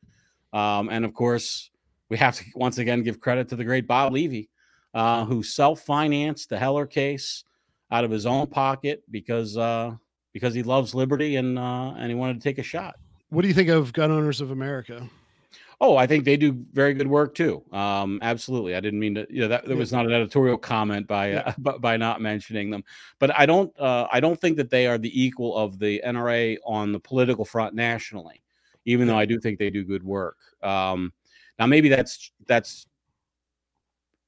um, 0.53 0.91
and 0.91 1.05
of 1.05 1.15
course 1.15 1.71
we 2.11 2.17
have 2.19 2.37
to 2.37 2.45
once 2.55 2.79
again 2.79 3.03
give 3.03 3.19
credit 3.21 3.49
to 3.49 3.57
the 3.57 3.65
great 3.65 3.87
Bob 3.87 4.13
Levy, 4.13 4.51
uh, 4.95 5.25
who 5.25 5.43
self-financed 5.43 6.49
the 6.51 6.59
Heller 6.59 6.87
case 6.87 7.45
out 7.91 8.05
of 8.05 8.11
his 8.11 8.27
own 8.27 8.47
pocket 8.47 9.03
because 9.11 9.57
uh, 9.57 9.93
because 10.39 10.55
he 10.55 10.63
loves 10.63 10.95
liberty 10.95 11.37
and 11.37 11.59
uh, 11.59 11.93
and 11.97 12.09
he 12.09 12.15
wanted 12.15 12.35
to 12.35 12.41
take 12.41 12.59
a 12.59 12.63
shot. 12.63 12.97
What 13.31 13.43
do 13.43 13.49
you 13.49 13.55
think 13.55 13.69
of 13.69 13.93
Gun 13.93 14.11
Owners 14.11 14.41
of 14.41 14.51
America? 14.51 15.09
Oh, 15.81 15.97
I 15.97 16.09
think 16.09 16.25
they 16.25 16.37
do 16.37 16.65
very 16.73 16.93
good 16.93 17.07
work 17.07 17.35
too. 17.37 17.63
Um, 17.73 18.19
absolutely. 18.21 18.75
I 18.75 18.81
didn't 18.81 18.99
mean 18.99 19.15
to. 19.15 19.27
You 19.31 19.43
know, 19.43 19.49
that, 19.49 19.69
Yeah. 19.69 19.75
was 19.77 19.93
not 19.93 20.07
an 20.07 20.13
editorial 20.13 20.59
comment 20.59 21.07
by 21.07 21.35
uh, 21.35 21.53
by, 21.59 21.79
by 21.79 21.97
not 21.97 22.21
mentioning 22.21 22.71
them. 22.71 22.83
But 23.19 23.37
I 23.39 23.47
don't. 23.47 23.73
Uh, 23.79 24.07
I 24.11 24.21
don't 24.21 24.41
think 24.41 24.57
that 24.57 24.71
they 24.71 24.87
are 24.87 24.99
the 24.99 25.13
equal 25.23 25.57
of 25.57 25.79
the 25.79 26.03
NRA 26.05 26.57
on 26.65 26.93
the 26.93 26.99
political 27.01 27.45
front 27.45 27.75
nationally. 27.75 28.43
Even 28.87 29.07
though 29.07 29.19
I 29.19 29.27
do 29.27 29.39
think 29.39 29.59
they 29.59 29.71
do 29.71 29.85
good 29.85 30.03
work. 30.03 30.39
Um, 30.63 31.13
now, 31.59 31.67
maybe 31.67 31.89
that's 31.89 32.31
that's. 32.47 32.87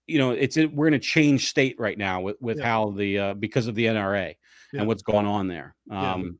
You 0.07 0.19
know, 0.19 0.31
it's 0.33 0.57
we're 0.57 0.89
in 0.89 0.95
a 0.95 0.99
change 0.99 1.49
state 1.49 1.77
right 1.79 1.97
now 1.97 2.21
with 2.21 2.37
with 2.41 2.59
Yeah. 2.59 2.67
how 2.67 2.91
the 2.91 3.19
uh, 3.19 3.35
because 3.35 3.67
of 3.69 3.75
the 3.77 3.87
NRA 3.87 4.35
Yeah. 4.73 4.81
and 4.81 4.89
what's 4.89 5.03
going 5.03 5.27
on 5.27 5.49
there. 5.49 5.75
Yeah. 5.91 6.13
Um, 6.13 6.39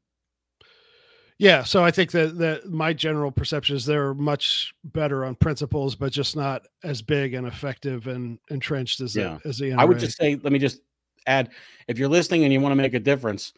Yeah, 1.39 1.65
so 1.65 1.83
I 1.83 1.91
think 1.91 2.11
that 2.13 2.37
that 2.39 2.69
my 2.69 2.93
general 2.93 3.31
perception 3.33 3.75
is 3.75 3.87
they're 3.87 4.13
much 4.13 4.75
better 4.85 5.25
on 5.25 5.35
principles, 5.37 5.97
but 5.97 6.13
just 6.13 6.37
not 6.37 6.67
as 6.85 7.01
big 7.01 7.33
and 7.33 7.47
effective 7.47 8.09
and 8.09 8.39
entrenched 8.51 9.01
as 9.01 9.17
Yeah. 9.17 9.39
the 9.43 9.49
as 9.49 9.59
the 9.59 9.71
NRA. 9.71 9.79
I 9.81 9.85
would 9.87 9.99
just 9.99 10.19
say, 10.19 10.37
let 10.37 10.53
me 10.53 10.59
just 10.59 10.83
add, 11.27 11.51
if 11.89 11.99
you're 11.99 12.11
listening 12.11 12.45
and 12.45 12.53
you 12.53 12.61
want 12.61 12.73
to 12.73 12.77
make 12.77 12.93
a 12.93 13.01
difference, 13.01 13.55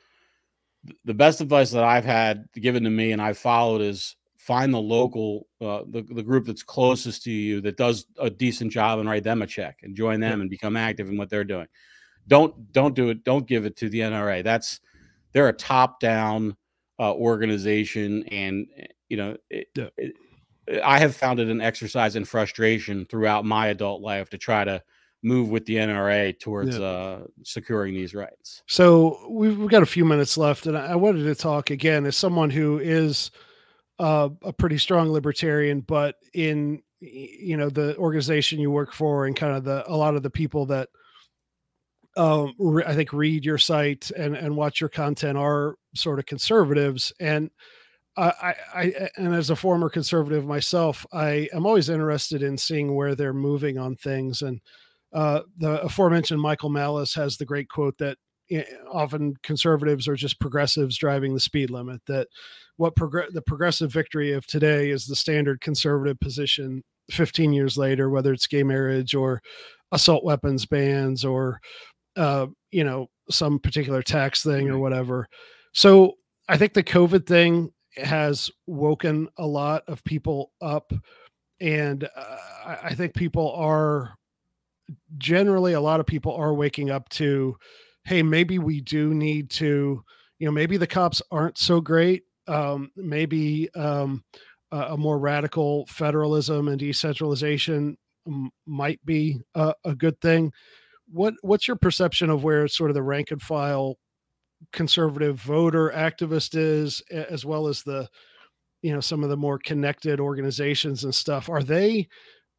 the 1.04 1.14
best 1.14 1.40
advice 1.40 1.70
that 1.72 1.82
I've 1.84 2.04
had 2.04 2.48
given 2.54 2.84
to 2.84 2.90
me 2.90 3.12
and 3.12 3.20
I've 3.20 3.38
followed 3.38 3.80
is 3.80 4.14
find 4.36 4.72
the 4.74 4.80
local, 4.80 5.46
uh, 5.60 5.82
the, 5.88 6.02
the 6.02 6.22
group 6.22 6.46
that's 6.46 6.64
closest 6.64 7.22
to 7.24 7.30
you 7.30 7.60
that 7.62 7.76
does 7.76 8.06
a 8.18 8.28
decent 8.30 8.72
job 8.72 8.98
and 9.00 9.08
write 9.08 9.22
them 9.24 9.42
a 9.42 9.46
check 9.46 9.78
and 9.82 9.96
join 9.96 10.18
them 10.20 10.40
and 10.40 10.50
become 10.50 10.76
active 10.76 11.08
in 11.08 11.16
what 11.16 11.30
they're 11.30 11.44
doing. 11.44 11.68
Don't 12.28 12.72
don't 12.72 12.94
do 12.94 13.08
it. 13.10 13.24
Don't 13.24 13.46
give 13.46 13.64
it 13.66 13.76
to 13.78 13.88
the 13.88 14.00
NRA. 14.00 14.42
That's 14.44 14.80
they're 15.32 15.48
a 15.48 15.52
top 15.52 16.00
down 16.00 16.56
uh, 16.98 17.12
organization, 17.14 18.24
and 18.28 18.66
you 19.08 19.16
know, 19.16 19.36
it, 19.50 19.68
Yeah. 19.76 19.88
it- 19.96 20.14
I 20.84 21.00
have 21.00 21.16
found 21.16 21.40
it 21.40 21.48
an 21.48 21.60
exercise 21.60 22.14
in 22.14 22.24
frustration 22.24 23.04
throughout 23.06 23.44
my 23.44 23.66
adult 23.68 24.00
life 24.00 24.30
to 24.30 24.38
try 24.38 24.62
to 24.64 24.80
move 25.24 25.50
with 25.50 25.64
the 25.66 25.74
NRA 25.76 26.32
towards 26.38 26.78
Yeah. 26.78 26.84
uh, 26.84 27.24
securing 27.42 27.94
these 27.94 28.14
rights. 28.14 28.62
So 28.68 29.26
we've, 29.28 29.58
we've 29.58 29.68
got 29.68 29.82
a 29.82 29.86
few 29.86 30.04
minutes 30.04 30.38
left, 30.38 30.66
and 30.66 30.78
I 30.78 30.92
I 30.92 30.94
wanted 30.96 31.24
to 31.24 31.34
talk 31.34 31.70
again 31.70 32.06
as 32.06 32.16
someone 32.16 32.48
who 32.50 32.78
is 32.78 33.32
uh, 33.98 34.28
a 34.42 34.52
pretty 34.52 34.78
strong 34.78 35.10
libertarian, 35.10 35.80
but 35.80 36.16
in 36.32 36.82
you 37.00 37.56
know 37.56 37.68
the 37.68 37.96
organization 37.96 38.60
you 38.60 38.70
work 38.70 38.92
for 38.92 39.26
and 39.26 39.34
kind 39.34 39.56
of 39.56 39.64
the 39.64 39.82
a 39.92 39.96
lot 39.96 40.14
of 40.14 40.22
the 40.22 40.30
people 40.30 40.66
that 40.66 40.88
um, 42.16 42.54
re- 42.58 42.84
I 42.86 42.94
think 42.94 43.12
read 43.12 43.44
your 43.44 43.58
site 43.58 44.10
and 44.10 44.36
and 44.36 44.56
watch 44.56 44.80
your 44.80 44.90
content 44.90 45.38
are 45.38 45.76
sort 45.94 46.18
of 46.18 46.26
conservatives 46.26 47.12
and. 47.20 47.50
I, 48.14 48.24
I, 48.24 48.54
I, 48.74 49.08
and 49.16 49.34
as 49.34 49.48
a 49.48 49.56
former 49.56 49.88
conservative 49.88 50.44
myself, 50.44 51.06
I 51.14 51.48
am 51.54 51.64
always 51.64 51.88
interested 51.88 52.42
in 52.42 52.58
seeing 52.58 52.94
where 52.94 53.14
they're 53.14 53.32
moving 53.32 53.78
on 53.78 53.96
things. 53.96 54.42
And 54.42 54.60
uh, 55.14 55.40
the 55.56 55.80
aforementioned 55.80 56.38
Michael 56.38 56.68
Malice 56.68 57.14
has 57.14 57.38
the 57.38 57.46
great 57.46 57.70
quote 57.70 57.96
that 57.96 58.18
eh, 58.50 58.64
often 58.90 59.34
conservatives 59.42 60.08
are 60.08 60.14
just 60.14 60.40
progressives 60.40 60.98
driving 60.98 61.32
the 61.32 61.40
speed 61.40 61.70
limit. 61.70 62.02
That 62.06 62.28
what 62.76 62.96
progr- 62.96 63.32
the 63.32 63.40
progressive 63.40 63.90
victory 63.90 64.32
of 64.32 64.46
today 64.46 64.90
is 64.90 65.06
the 65.06 65.16
standard 65.16 65.62
conservative 65.62 66.20
position 66.20 66.82
15 67.10 67.52
years 67.52 67.76
later, 67.76 68.10
whether 68.10 68.32
it's 68.32 68.46
gay 68.46 68.62
marriage 68.62 69.14
or 69.14 69.40
assault 69.92 70.24
weapons 70.24 70.66
bans 70.66 71.24
or 71.24 71.60
uh, 72.16 72.46
you 72.70 72.84
know 72.84 73.08
some 73.30 73.58
particular 73.58 74.02
tax 74.02 74.42
thing 74.42 74.68
or 74.68 74.78
whatever. 74.78 75.28
So 75.72 76.14
I 76.48 76.56
think 76.56 76.74
the 76.74 76.82
COVID 76.82 77.26
thing 77.26 77.72
has 77.96 78.50
woken 78.66 79.28
a 79.38 79.46
lot 79.46 79.84
of 79.86 80.02
people 80.04 80.52
up, 80.60 80.92
and 81.60 82.04
uh, 82.04 82.36
I, 82.82 82.94
think 82.94 83.14
people 83.14 83.52
are 83.52 84.14
generally 85.18 85.74
a 85.74 85.80
lot 85.80 86.00
of 86.00 86.06
people 86.06 86.34
are 86.34 86.54
waking 86.54 86.90
up 86.90 87.08
to 87.10 87.56
hey 88.04 88.22
maybe 88.22 88.58
we 88.58 88.80
do 88.80 89.14
need 89.14 89.50
to 89.50 90.02
you 90.38 90.46
know 90.46 90.52
maybe 90.52 90.76
the 90.76 90.86
cops 90.86 91.22
aren't 91.30 91.56
so 91.56 91.80
great 91.80 92.24
um 92.48 92.90
maybe 92.96 93.72
um 93.74 94.24
a, 94.72 94.78
a 94.90 94.96
more 94.96 95.18
radical 95.18 95.86
federalism 95.86 96.68
and 96.68 96.78
decentralization 96.78 97.96
m- 98.26 98.50
might 98.66 99.04
be 99.04 99.38
a, 99.54 99.74
a 99.84 99.94
good 99.94 100.20
thing 100.20 100.52
what 101.12 101.34
what's 101.42 101.68
your 101.68 101.76
perception 101.76 102.30
of 102.30 102.44
where 102.44 102.66
sort 102.68 102.90
of 102.90 102.94
the 102.94 103.02
rank 103.02 103.30
and 103.30 103.42
file 103.42 103.96
conservative 104.72 105.36
voter 105.40 105.92
activist 105.94 106.50
is 106.54 107.00
as 107.10 107.44
well 107.44 107.66
as 107.66 107.82
the 107.82 108.08
you 108.82 108.92
know 108.92 109.00
some 109.00 109.22
of 109.22 109.30
the 109.30 109.36
more 109.36 109.58
connected 109.58 110.20
organizations 110.20 111.04
and 111.04 111.14
stuff? 111.14 111.48
Are 111.48 111.62
they 111.62 112.08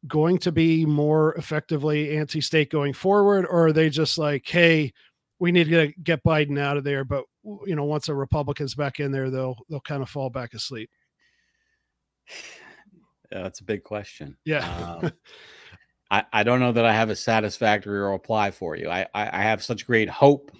going 0.06 0.38
to 0.38 0.52
be 0.52 0.84
more 0.84 1.34
effectively 1.34 2.16
anti-state 2.16 2.70
going 2.70 2.92
forward 2.92 3.46
or 3.46 3.66
are 3.66 3.72
they 3.72 3.88
just 3.88 4.18
like 4.18 4.46
hey 4.46 4.92
we 5.38 5.50
need 5.50 5.66
to 5.66 5.92
get 6.02 6.22
biden 6.22 6.58
out 6.58 6.76
of 6.76 6.84
there 6.84 7.06
but 7.06 7.24
you 7.64 7.74
know 7.74 7.84
once 7.84 8.10
a 8.10 8.14
republican's 8.14 8.74
back 8.74 9.00
in 9.00 9.10
there 9.10 9.30
they'll 9.30 9.56
they'll 9.70 9.80
kind 9.80 10.02
of 10.02 10.08
fall 10.10 10.28
back 10.28 10.52
asleep 10.52 10.90
Yeah, 13.32 13.42
that's 13.42 13.60
a 13.60 13.64
big 13.64 13.82
question. 13.84 14.36
yeah. 14.44 14.98
Um, 15.02 15.12
I, 16.14 16.24
I 16.32 16.42
don't 16.44 16.60
know 16.60 16.70
that 16.70 16.84
I 16.84 16.92
have 16.92 17.10
a 17.10 17.16
satisfactory 17.16 17.98
reply 17.98 18.52
for 18.52 18.76
you. 18.76 18.88
I, 18.88 19.02
I, 19.14 19.40
I 19.40 19.42
have 19.42 19.64
such 19.64 19.84
great 19.84 20.08
hope 20.08 20.52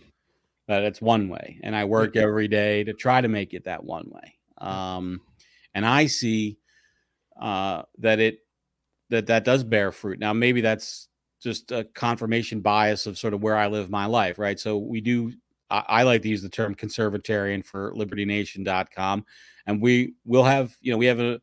that 0.67 0.83
it's 0.83 1.01
one 1.01 1.29
way, 1.29 1.61
and 1.63 1.77
I 1.77 1.85
work 1.85 2.17
every 2.17 2.49
day 2.49 2.83
to 2.83 2.93
try 2.93 3.21
to 3.21 3.29
make 3.29 3.55
it 3.55 3.65
that 3.65 3.85
one 3.85 4.11
way. 4.11 4.35
Um, 4.59 5.21
and 5.73 5.87
I 5.87 6.07
see 6.07 6.59
uh, 7.41 7.83
that 7.99 8.19
it 8.19 8.39
that 9.11 9.27
that 9.27 9.45
does 9.45 9.63
bear 9.63 9.93
fruit. 9.93 10.19
Now, 10.19 10.33
maybe 10.33 10.61
that's 10.61 11.09
just 11.41 11.71
a 11.71 11.85
confirmation 11.85 12.61
bias 12.61 13.07
of 13.07 13.17
sort 13.17 13.33
of 13.35 13.43
where 13.43 13.57
I 13.57 13.69
live 13.69 13.91
my 13.91 14.07
life, 14.07 14.41
right? 14.41 14.59
So 14.59 14.79
we 14.79 15.01
do. 15.01 15.33
I, 15.71 15.85
I 15.87 16.03
like 16.03 16.23
to 16.23 16.29
use 16.29 16.43
the 16.43 16.49
term 16.49 16.75
conservatarian 16.75 17.65
for 17.65 17.93
LibertyNation.com, 17.95 19.25
and 19.69 19.81
we 19.81 20.15
will 20.25 20.45
have 20.45 20.75
you 20.81 20.91
know 20.91 20.99
we 20.99 21.07
have 21.07 21.21
a 21.21 21.41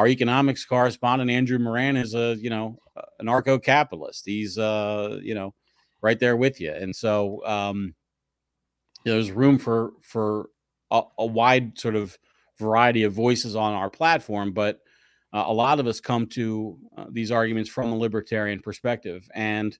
our 0.00 0.08
economics 0.08 0.64
correspondent 0.64 1.30
Andrew 1.30 1.58
Moran 1.58 1.94
is 1.94 2.14
a 2.14 2.34
you 2.40 2.48
know 2.48 2.78
an 3.18 3.26
anarcho 3.26 3.62
capitalist. 3.62 4.22
He's 4.24 4.56
uh 4.56 5.18
you 5.22 5.34
know 5.34 5.52
right 6.00 6.18
there 6.18 6.38
with 6.38 6.58
you, 6.58 6.72
and 6.72 6.96
so 6.96 7.44
um, 7.44 7.94
there's 9.04 9.30
room 9.30 9.58
for 9.58 9.92
for 10.00 10.48
a, 10.90 11.02
a 11.18 11.26
wide 11.26 11.78
sort 11.78 11.96
of 11.96 12.18
variety 12.58 13.02
of 13.02 13.12
voices 13.12 13.54
on 13.54 13.74
our 13.74 13.90
platform. 13.90 14.52
But 14.52 14.80
uh, 15.34 15.44
a 15.46 15.52
lot 15.52 15.78
of 15.78 15.86
us 15.86 16.00
come 16.00 16.26
to 16.28 16.78
uh, 16.96 17.04
these 17.10 17.30
arguments 17.30 17.68
from 17.68 17.92
a 17.92 17.98
libertarian 17.98 18.60
perspective, 18.60 19.28
and 19.34 19.78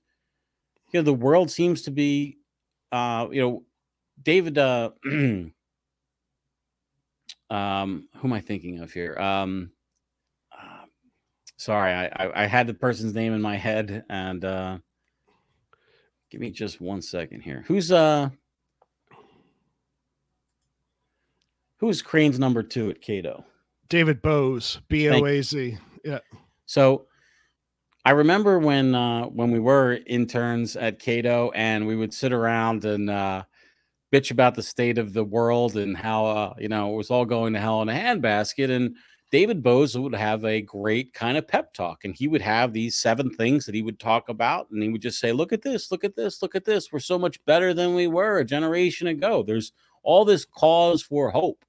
you 0.93 0.99
know 0.99 1.03
the 1.03 1.15
world 1.15 1.49
seems 1.49 1.81
to 1.81 1.89
be, 1.89 2.37
uh, 2.91 3.27
you 3.31 3.41
know, 3.41 3.63
David. 4.21 4.59
Uh, 4.59 4.91
um, 5.05 5.49
who 7.49 8.27
am 8.27 8.33
I 8.33 8.39
thinking 8.39 8.81
of 8.81 8.93
here? 8.93 9.17
Um, 9.17 9.71
sorry, 11.61 11.93
I, 11.93 12.05
I, 12.05 12.43
I 12.43 12.47
had 12.47 12.65
the 12.65 12.73
person's 12.73 13.13
name 13.13 13.33
in 13.33 13.41
my 13.41 13.55
head, 13.55 14.03
and 14.09 14.43
uh, 14.43 14.77
give 16.31 16.41
me 16.41 16.49
just 16.49 16.81
one 16.81 17.01
second 17.01 17.41
here. 17.41 17.63
Who's 17.67 17.91
uh, 17.91 18.29
who's 21.77 22.01
Crane's 22.01 22.39
number 22.39 22.63
two 22.63 22.89
at 22.89 23.01
Cato? 23.01 23.45
David 23.89 24.21
Boaz, 24.21 24.79
B 24.89 25.09
O 25.09 25.25
A 25.25 25.41
Z. 25.43 25.77
Yeah. 26.03 26.19
So 26.65 27.05
I 28.05 28.11
remember 28.11 28.57
when 28.57 28.95
uh, 28.95 29.25
when 29.25 29.51
we 29.51 29.59
were 29.59 29.99
interns 30.07 30.75
at 30.75 30.99
Cato 30.99 31.51
and 31.53 31.85
we 31.85 31.95
would 31.95 32.13
sit 32.13 32.33
around 32.33 32.85
and 32.85 33.09
uh, 33.09 33.43
bitch 34.11 34.31
about 34.31 34.55
the 34.55 34.63
state 34.63 34.97
of 34.97 35.13
the 35.13 35.23
world 35.23 35.77
and 35.77 35.95
how 35.95 36.25
uh, 36.25 36.53
you 36.57 36.69
know 36.69 36.93
it 36.93 36.97
was 36.97 37.11
all 37.11 37.25
going 37.25 37.53
to 37.53 37.59
hell 37.59 37.83
in 37.83 37.89
a 37.89 37.93
handbasket. 37.93 38.71
And 38.71 38.95
David 39.31 39.63
Boaz 39.63 39.97
would 39.97 40.13
have 40.13 40.43
a 40.43 40.61
great 40.61 41.13
kind 41.13 41.37
of 41.37 41.47
pep 41.47 41.73
talk, 41.73 42.03
and 42.03 42.13
he 42.13 42.27
would 42.27 42.41
have 42.41 42.73
these 42.73 42.97
seven 42.99 43.29
things 43.29 43.65
that 43.65 43.73
he 43.75 43.81
would 43.81 43.99
talk 43.99 44.27
about, 44.27 44.69
and 44.71 44.83
he 44.83 44.89
would 44.89 45.01
just 45.01 45.19
say, 45.19 45.31
"Look 45.31 45.53
at 45.53 45.61
this, 45.61 45.89
look 45.89 46.03
at 46.03 46.15
this, 46.17 46.41
look 46.41 46.53
at 46.53 46.65
this. 46.65 46.91
We're 46.91 46.99
so 46.99 47.17
much 47.17 47.43
better 47.45 47.73
than 47.73 47.95
we 47.95 48.07
were 48.07 48.39
a 48.39 48.45
generation 48.45 49.07
ago. 49.07 49.41
There's 49.41 49.71
all 50.03 50.25
this 50.25 50.45
cause 50.45 51.01
for 51.01 51.31
hope." 51.31 51.63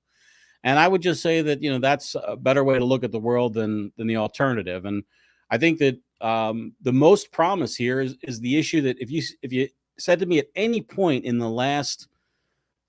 And 0.65 0.79
I 0.79 0.89
would 0.89 1.03
just 1.03 1.23
say 1.23 1.41
that 1.43 1.63
you 1.63 1.71
know 1.71 1.79
that's 1.79 2.17
a 2.27 2.37
better 2.37 2.65
way 2.65 2.79
to 2.79 2.85
look 2.85 3.05
at 3.05 3.13
the 3.13 3.21
world 3.21 3.55
than 3.55 3.93
than 3.97 4.09
the 4.09 4.17
alternative. 4.17 4.85
And 4.85 5.05
I 5.51 5.59
think 5.59 5.79
that 5.79 5.99
um, 6.21 6.73
the 6.83 6.93
most 6.93 7.31
promise 7.31 7.77
here 7.77 8.01
is 8.01 8.17
is 8.23 8.41
the 8.41 8.59
issue 8.59 8.81
that 8.83 8.99
if 9.01 9.11
you 9.11 9.23
if 9.43 9.53
you 9.53 9.69
said 9.99 10.19
to 10.19 10.27
me 10.27 10.39
at 10.41 10.49
any 10.57 10.81
point 10.81 11.25
in 11.25 11.39
the 11.39 11.51
last 11.51 12.09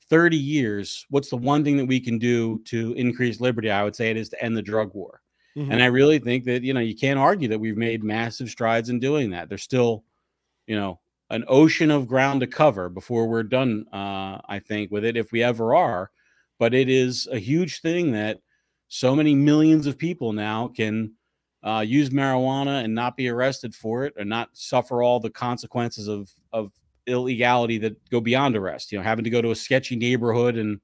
30 0.10 0.38
years, 0.38 1.06
what's 1.10 1.30
the 1.30 1.38
one 1.38 1.64
thing 1.64 1.78
that 1.78 1.86
we 1.86 2.00
can 2.00 2.18
do 2.18 2.60
to 2.66 2.94
increase 2.94 3.42
liberty? 3.42 3.72
I 3.72 3.84
would 3.84 3.96
say 3.96 4.10
it 4.10 4.18
is 4.18 4.30
to 4.30 4.44
end 4.44 4.56
the 4.58 4.62
drug 4.62 4.94
war. 4.94 5.22
Mm-hmm. 5.58 5.72
And 5.72 5.84
I 5.84 5.88
really 5.88 6.20
think 6.20 6.46
that 6.46 6.64
you 6.64 6.74
know 6.74 6.80
you 6.80 6.96
can't 6.96 7.20
argue 7.20 7.48
that 7.50 7.60
we've 7.60 7.78
made 7.78 8.04
massive 8.04 8.50
strides 8.50 8.90
in 8.90 9.00
doing 9.00 9.30
that. 9.32 9.50
There's 9.50 9.64
still, 9.64 10.04
you 10.66 10.76
know, 10.76 11.00
an 11.30 11.46
ocean 11.48 11.92
of 11.92 12.08
ground 12.08 12.42
to 12.42 12.48
cover 12.48 12.90
before 12.90 13.28
we're 13.28 13.44
done. 13.44 13.86
Uh, 13.94 14.40
I 14.50 14.60
think 14.60 14.92
with 14.92 15.06
it, 15.06 15.16
if 15.16 15.32
we 15.32 15.44
ever 15.44 15.76
are 15.76 16.10
but 16.60 16.74
it 16.74 16.90
is 16.90 17.28
a 17.32 17.40
huge 17.40 17.82
thing 17.82 18.14
that 18.14 18.40
so 18.88 19.16
many 19.16 19.36
millions 19.36 19.88
of 19.88 19.98
people 19.98 20.34
now 20.34 20.68
can 20.68 21.12
uh, 21.62 21.84
use 21.86 22.10
marijuana 22.10 22.84
and 22.84 22.96
not 22.96 23.18
be 23.18 23.28
arrested 23.28 23.74
for 23.74 24.06
it 24.06 24.14
or 24.18 24.26
not 24.26 24.50
suffer 24.54 25.02
all 25.02 25.20
the 25.20 25.30
consequences 25.30 26.08
of 26.08 26.32
of 26.52 26.72
illegality 27.08 27.78
that 27.80 28.10
go 28.10 28.22
beyond 28.22 28.56
arrest. 28.56 28.92
You 28.92 28.98
know, 28.98 29.04
having 29.04 29.24
to 29.24 29.30
go 29.30 29.42
to 29.42 29.52
a 29.52 29.56
sketchy 29.56 29.96
neighborhood 29.96 30.58
and 30.58 30.80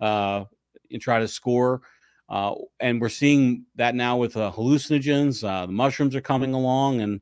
uh, 0.00 0.44
and 0.90 1.00
try 1.00 1.18
to 1.18 1.28
score. 1.28 1.82
Uh, 2.28 2.54
and 2.78 3.00
we're 3.00 3.08
seeing 3.08 3.64
that 3.74 3.94
now 3.94 4.16
with 4.16 4.36
uh, 4.36 4.52
hallucinogens. 4.54 5.42
Uh, 5.42 5.66
the 5.66 5.72
mushrooms 5.72 6.14
are 6.14 6.20
coming 6.20 6.54
along, 6.54 7.00
and 7.00 7.20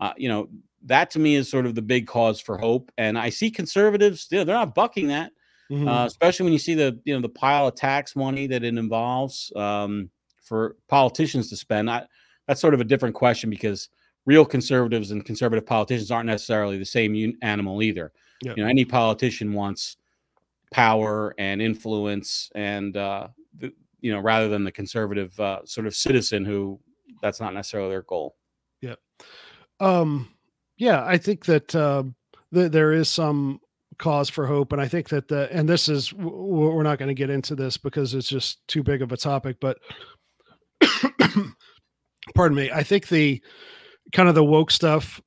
uh, 0.00 0.12
you 0.16 0.28
know 0.28 0.48
that 0.84 1.10
to 1.10 1.18
me 1.18 1.36
is 1.36 1.48
sort 1.48 1.66
of 1.66 1.74
the 1.74 1.82
big 1.82 2.06
cause 2.06 2.40
for 2.40 2.58
hope. 2.58 2.90
And 2.98 3.18
I 3.18 3.30
see 3.30 3.50
conservatives; 3.50 4.26
they're 4.28 4.44
not 4.44 4.74
bucking 4.74 5.08
that 5.08 5.32
mm-hmm. 5.72 5.88
uh, 5.88 6.04
especially 6.04 6.44
when 6.44 6.52
you 6.52 6.58
see 6.58 6.74
the 6.74 7.00
you 7.04 7.14
know 7.14 7.20
the 7.20 7.28
pile 7.28 7.68
of 7.68 7.74
tax 7.74 8.14
money 8.14 8.46
that 8.46 8.62
it 8.62 8.76
involves 8.76 9.52
um, 9.56 10.10
for 10.42 10.76
politicians 10.88 11.48
to 11.48 11.56
spend. 11.56 11.90
I, 11.90 12.06
that's 12.46 12.60
sort 12.60 12.74
of 12.74 12.80
a 12.80 12.84
different 12.84 13.14
question 13.14 13.50
because 13.50 13.88
real 14.24 14.44
conservatives 14.44 15.10
and 15.10 15.24
conservative 15.24 15.66
politicians 15.66 16.10
aren't 16.10 16.26
necessarily 16.26 16.78
the 16.78 16.84
same 16.84 17.36
animal 17.42 17.82
either. 17.82 18.12
Yep. 18.42 18.56
You 18.56 18.64
know, 18.64 18.68
any 18.68 18.84
politician 18.84 19.52
wants 19.52 19.96
power 20.72 21.34
and 21.38 21.60
influence, 21.62 22.50
and 22.54 22.96
uh, 22.96 23.28
the, 23.58 23.72
you 24.00 24.12
know, 24.12 24.20
rather 24.20 24.48
than 24.48 24.64
the 24.64 24.72
conservative 24.72 25.38
uh, 25.38 25.60
sort 25.64 25.86
of 25.86 25.94
citizen 25.94 26.44
who 26.44 26.80
that's 27.20 27.40
not 27.40 27.54
necessarily 27.54 27.90
their 27.90 28.02
goal. 28.02 28.36
Yeah. 28.80 28.96
Um, 29.78 30.28
yeah, 30.76 31.04
I 31.04 31.18
think 31.18 31.44
that 31.44 31.74
uh, 31.74 32.04
th- 32.52 32.72
there 32.72 32.92
is 32.92 33.08
some 33.08 33.60
cause 33.98 34.28
for 34.28 34.46
hope 34.46 34.72
and 34.72 34.80
i 34.80 34.88
think 34.88 35.08
that 35.08 35.28
the 35.28 35.48
and 35.52 35.68
this 35.68 35.88
is 35.88 36.12
we're 36.14 36.82
not 36.82 36.98
going 36.98 37.08
to 37.08 37.14
get 37.14 37.30
into 37.30 37.54
this 37.54 37.76
because 37.76 38.14
it's 38.14 38.28
just 38.28 38.66
too 38.66 38.82
big 38.82 39.00
of 39.00 39.12
a 39.12 39.16
topic 39.16 39.58
but 39.60 39.78
pardon 42.34 42.56
me 42.56 42.68
i 42.72 42.82
think 42.82 43.06
the 43.08 43.40
kind 44.12 44.28
of 44.28 44.34
the 44.34 44.44
woke 44.44 44.70
stuff 44.70 45.20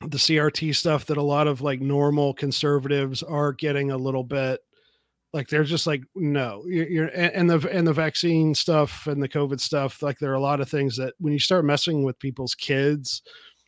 the 0.00 0.18
crt 0.18 0.74
stuff 0.74 1.06
that 1.06 1.16
a 1.16 1.22
lot 1.22 1.46
of 1.46 1.60
like 1.60 1.80
normal 1.80 2.34
conservatives 2.34 3.22
are 3.22 3.52
getting 3.52 3.90
a 3.90 3.96
little 3.96 4.24
bit 4.24 4.60
like 5.32 5.48
they're 5.48 5.64
just 5.64 5.86
like 5.86 6.02
no 6.14 6.62
you're, 6.66 6.88
you're 6.88 7.06
and 7.14 7.48
the 7.48 7.58
and 7.70 7.86
the 7.86 7.92
vaccine 7.92 8.54
stuff 8.54 9.06
and 9.06 9.22
the 9.22 9.28
covid 9.28 9.60
stuff 9.60 10.02
like 10.02 10.18
there 10.18 10.30
are 10.30 10.36
a 10.36 10.40
lot 10.40 10.60
of 10.60 10.68
things 10.68 10.96
that 10.96 11.14
when 11.18 11.32
you 11.32 11.38
start 11.38 11.64
messing 11.64 12.02
with 12.02 12.18
people's 12.18 12.54
kids 12.54 13.22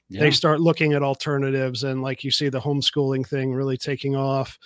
yeah. 0.09 0.21
they 0.21 0.31
start 0.31 0.61
looking 0.61 0.93
at 0.93 1.03
alternatives 1.03 1.85
and 1.85 2.03
like 2.03 2.25
you 2.25 2.31
see 2.31 2.49
the 2.49 2.61
homeschooling 2.61 3.27
thing 3.27 3.53
really 3.53 3.77
taking 3.77 4.15
off 4.15 4.59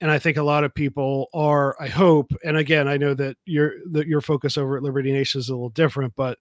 and 0.00 0.10
i 0.10 0.18
think 0.18 0.36
a 0.36 0.42
lot 0.42 0.64
of 0.64 0.74
people 0.74 1.28
are 1.34 1.74
i 1.80 1.88
hope 1.88 2.30
and 2.44 2.56
again 2.56 2.86
i 2.86 2.96
know 2.96 3.14
that 3.14 3.36
your 3.44 3.72
that 3.90 4.06
your 4.06 4.20
focus 4.20 4.56
over 4.56 4.76
at 4.76 4.82
liberty 4.82 5.12
nation 5.12 5.38
is 5.38 5.48
a 5.48 5.54
little 5.54 5.70
different 5.70 6.12
but 6.16 6.38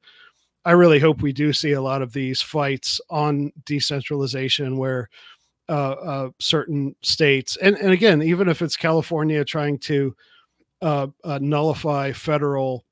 i 0.68 0.72
really 0.72 1.00
hope 1.00 1.22
we 1.22 1.34
do 1.34 1.52
see 1.54 1.72
a 1.72 1.82
lot 1.82 2.02
of 2.02 2.14
these 2.14 2.42
fights 2.42 3.02
on 3.10 3.52
decentralization 3.66 4.78
where 4.78 5.10
uh, 5.70 5.92
uh, 5.92 6.30
certain 6.40 6.96
states 7.02 7.58
and, 7.58 7.76
and 7.78 7.92
again 7.92 8.22
even 8.22 8.48
if 8.48 8.62
it's 8.62 8.78
california 8.78 9.44
trying 9.44 9.78
to 9.80 10.16
uh, 10.82 11.08
uh 11.24 11.40
nullify 11.42 12.12
federal 12.12 12.86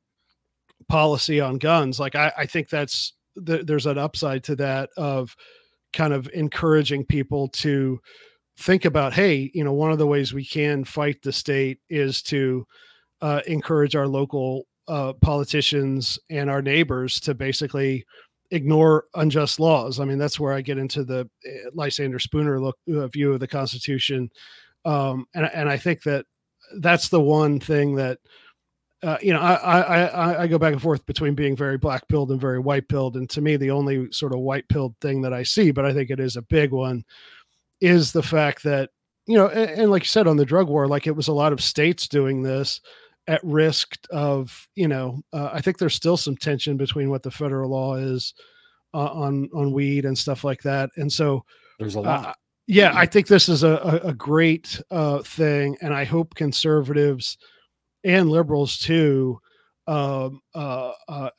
policy 0.88 1.40
on 1.40 1.58
guns 1.58 2.00
like 2.00 2.16
I, 2.16 2.32
I 2.38 2.46
think 2.46 2.70
that's 2.70 3.14
th- 3.46 3.66
there's 3.66 3.86
an 3.86 3.98
upside 3.98 4.44
to 4.46 4.56
that 4.58 4.90
of 4.98 5.36
kind 5.94 6.14
of 6.14 6.30
encouraging 6.34 7.06
people 7.06 7.48
to 7.50 8.00
think 8.58 8.86
about 8.86 9.14
hey 9.14 9.52
you 9.54 9.64
know 9.64 9.74
one 9.74 9.92
of 9.92 9.98
the 9.98 10.08
ways 10.08 10.34
we 10.34 10.46
can 10.46 10.84
fight 10.84 11.22
the 11.22 11.32
state 11.32 11.80
is 11.90 12.22
to 12.24 12.66
uh, 13.22 13.42
encourage 13.48 13.96
our 13.96 14.08
local 14.08 14.68
uh, 14.88 15.14
politicians 15.22 16.20
and 16.30 16.50
our 16.50 16.62
neighbors 16.62 17.20
to 17.22 17.34
basically 17.34 18.06
ignore 18.52 19.06
unjust 19.16 19.60
laws. 19.60 20.00
I 20.00 20.06
mean 20.06 20.18
that's 20.18 20.40
where 20.40 20.54
i 20.54 20.62
get 20.62 20.78
into 20.78 21.04
the 21.04 21.22
uh, 21.22 21.70
lysander 21.74 22.20
spooner 22.20 22.62
look 22.62 22.78
uh, 22.94 23.08
view 23.08 23.34
of 23.34 23.40
the 23.40 23.48
constitution. 23.48 24.30
Um, 24.86 25.26
and, 25.34 25.50
and 25.54 25.68
i 25.68 25.78
think 25.78 26.04
that 26.04 26.26
that's 26.80 27.10
the 27.10 27.22
one 27.22 27.60
thing 27.60 27.96
that 27.96 28.20
uh, 29.04 29.18
you 29.22 29.32
know, 29.32 29.40
I, 29.40 29.82
I 29.82 30.42
I 30.44 30.48
go 30.48 30.58
back 30.58 30.74
and 30.74 30.82
forth 30.82 31.06
between 31.06 31.36
being 31.36 31.56
very 31.56 31.78
black 31.78 32.08
pilled 32.08 32.32
and 32.32 32.42
very 32.42 32.58
white 32.58 32.88
pilled, 32.88 33.18
and 33.18 33.30
to 33.32 33.42
me, 33.42 33.56
the 33.56 33.70
only 33.70 34.12
sort 34.12 34.34
of 34.34 34.40
white 34.40 34.68
pilled 34.68 34.96
thing 35.00 35.22
that 35.22 35.34
I 35.34 35.44
see, 35.44 35.70
but 35.70 35.86
I 35.86 35.94
think 35.94 36.10
it 36.10 36.20
is 36.20 36.38
a 36.38 36.42
big 36.42 36.72
one, 36.72 37.04
is 37.82 38.12
the 38.12 38.24
fact 38.24 38.64
that 38.64 38.90
you 39.28 39.38
know, 39.38 39.48
and, 39.48 39.70
and 39.70 39.92
like 39.92 40.04
you 40.04 40.08
said 40.08 40.28
on 40.28 40.38
the 40.38 40.46
drug 40.46 40.70
war, 40.70 40.88
like 40.88 41.06
it 41.06 41.16
was 41.16 41.28
a 41.28 41.34
lot 41.34 41.54
of 41.54 41.64
states 41.64 42.08
doing 42.08 42.42
this 42.42 42.82
at 43.28 43.44
risk 43.44 43.98
of, 44.12 44.68
you 44.76 44.88
know, 44.88 45.22
uh, 45.34 45.50
I 45.54 45.62
think 45.62 45.78
there's 45.78 45.96
still 45.96 46.18
some 46.18 46.38
tension 46.38 46.78
between 46.78 47.10
what 47.10 47.24
the 47.24 47.32
federal 47.32 47.72
law 47.72 47.96
is 47.96 48.34
uh, 48.94 49.12
on 49.12 49.50
on 49.54 49.74
weed 49.74 50.06
and 50.06 50.18
stuff 50.18 50.44
like 50.44 50.62
that, 50.64 50.90
and 50.96 51.12
so 51.12 51.44
there's 51.80 51.96
a 51.96 52.02
lot. 52.02 52.26
Uh, 52.26 52.34
yeah, 52.68 52.94
I 52.96 53.06
think 53.06 53.28
this 53.28 53.48
is 53.48 53.62
a, 53.64 54.02
a, 54.04 54.14
great 54.14 54.82
uh, 54.90 55.22
thing, 55.22 55.78
and 55.82 55.94
I 55.94 56.04
hope 56.04 56.34
conservatives 56.34 57.38
and 58.04 58.30
liberals 58.30 58.80
too 58.80 59.40
um, 59.88 60.42
uh, 60.54 60.94
uh, 61.08 61.30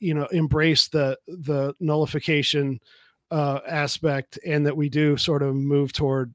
you 0.00 0.14
know 0.14 0.26
embrace 0.26 0.88
the 0.88 1.18
the 1.26 1.74
nullification 1.80 2.80
uh, 3.30 3.60
aspect 3.66 4.38
and 4.46 4.66
that 4.66 4.76
we 4.76 4.88
do 4.88 5.16
sort 5.16 5.42
of 5.42 5.54
move 5.54 5.92
toward 5.92 6.34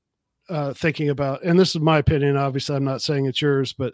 uh, 0.50 0.74
thinking 0.74 1.10
about 1.10 1.44
and 1.44 1.60
this 1.60 1.76
is 1.76 1.82
my 1.82 2.00
opinion 2.00 2.36
obviously 2.36 2.76
i'm 2.76 2.84
not 2.84 3.02
saying 3.02 3.26
it's 3.26 3.42
yours 3.42 3.72
but 3.74 3.94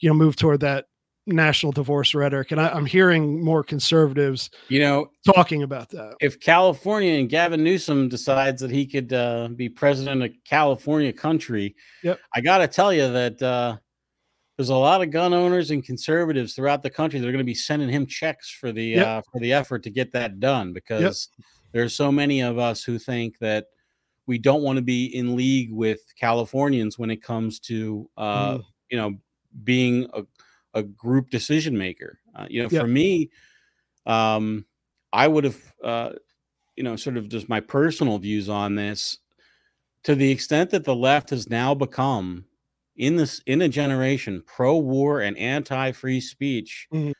you 0.00 0.08
know 0.08 0.14
move 0.14 0.36
toward 0.36 0.60
that 0.60 0.86
national 1.28 1.72
divorce 1.72 2.14
rhetoric 2.14 2.52
and 2.52 2.60
I, 2.60 2.76
am 2.76 2.86
hearing 2.86 3.42
more 3.42 3.64
conservatives 3.64 4.48
you 4.68 4.78
know 4.78 5.10
talking 5.34 5.64
about 5.64 5.90
that 5.90 6.14
if 6.20 6.38
california 6.38 7.18
and 7.18 7.28
gavin 7.28 7.64
newsom 7.64 8.08
decides 8.08 8.62
that 8.62 8.70
he 8.70 8.86
could 8.86 9.12
uh, 9.12 9.48
be 9.48 9.68
president 9.68 10.22
of 10.22 10.30
california 10.44 11.12
country 11.12 11.74
yep. 12.04 12.20
i 12.34 12.40
gotta 12.40 12.68
tell 12.68 12.92
you 12.92 13.10
that 13.10 13.42
uh, 13.42 13.76
there's 14.56 14.68
a 14.70 14.74
lot 14.74 15.02
of 15.02 15.10
gun 15.10 15.34
owners 15.34 15.70
and 15.70 15.84
conservatives 15.84 16.54
throughout 16.54 16.82
the 16.82 16.90
country 16.90 17.18
that 17.20 17.26
are 17.26 17.32
going 17.32 17.38
to 17.38 17.44
be 17.44 17.54
sending 17.54 17.88
him 17.88 18.06
checks 18.06 18.50
for 18.50 18.72
the 18.72 18.84
yep. 18.84 19.06
uh, 19.06 19.22
for 19.30 19.40
the 19.40 19.52
effort 19.52 19.82
to 19.82 19.90
get 19.90 20.12
that 20.12 20.40
done 20.40 20.72
because 20.72 21.28
yep. 21.38 21.46
there's 21.72 21.94
so 21.94 22.10
many 22.10 22.40
of 22.40 22.58
us 22.58 22.82
who 22.82 22.98
think 22.98 23.38
that 23.38 23.66
we 24.26 24.38
don't 24.38 24.62
want 24.62 24.76
to 24.76 24.82
be 24.82 25.06
in 25.16 25.36
league 25.36 25.72
with 25.72 26.00
Californians 26.18 26.98
when 26.98 27.10
it 27.10 27.22
comes 27.22 27.60
to 27.60 28.08
uh, 28.16 28.54
mm. 28.54 28.64
you 28.90 28.96
know 28.96 29.14
being 29.64 30.08
a, 30.12 30.24
a 30.74 30.82
group 30.82 31.30
decision 31.30 31.76
maker. 31.76 32.20
Uh, 32.34 32.46
you 32.50 32.62
know, 32.62 32.68
yep. 32.70 32.82
for 32.82 32.88
me, 32.88 33.30
um, 34.04 34.66
I 35.12 35.28
would 35.28 35.44
have, 35.44 35.74
uh, 35.82 36.12
you 36.76 36.82
know, 36.84 36.96
sort 36.96 37.16
of 37.16 37.28
just 37.28 37.48
my 37.48 37.60
personal 37.60 38.18
views 38.18 38.48
on 38.48 38.74
this, 38.74 39.18
to 40.04 40.14
the 40.14 40.30
extent 40.30 40.70
that 40.70 40.84
the 40.84 40.94
left 40.94 41.30
has 41.30 41.48
now 41.48 41.74
become 41.74 42.44
in 42.96 43.16
this 43.16 43.40
in 43.46 43.62
a 43.62 43.68
generation 43.68 44.42
pro-war 44.46 45.20
and 45.20 45.36
anti-free 45.36 46.20
speech. 46.20 46.86
Mhm. 46.92 47.12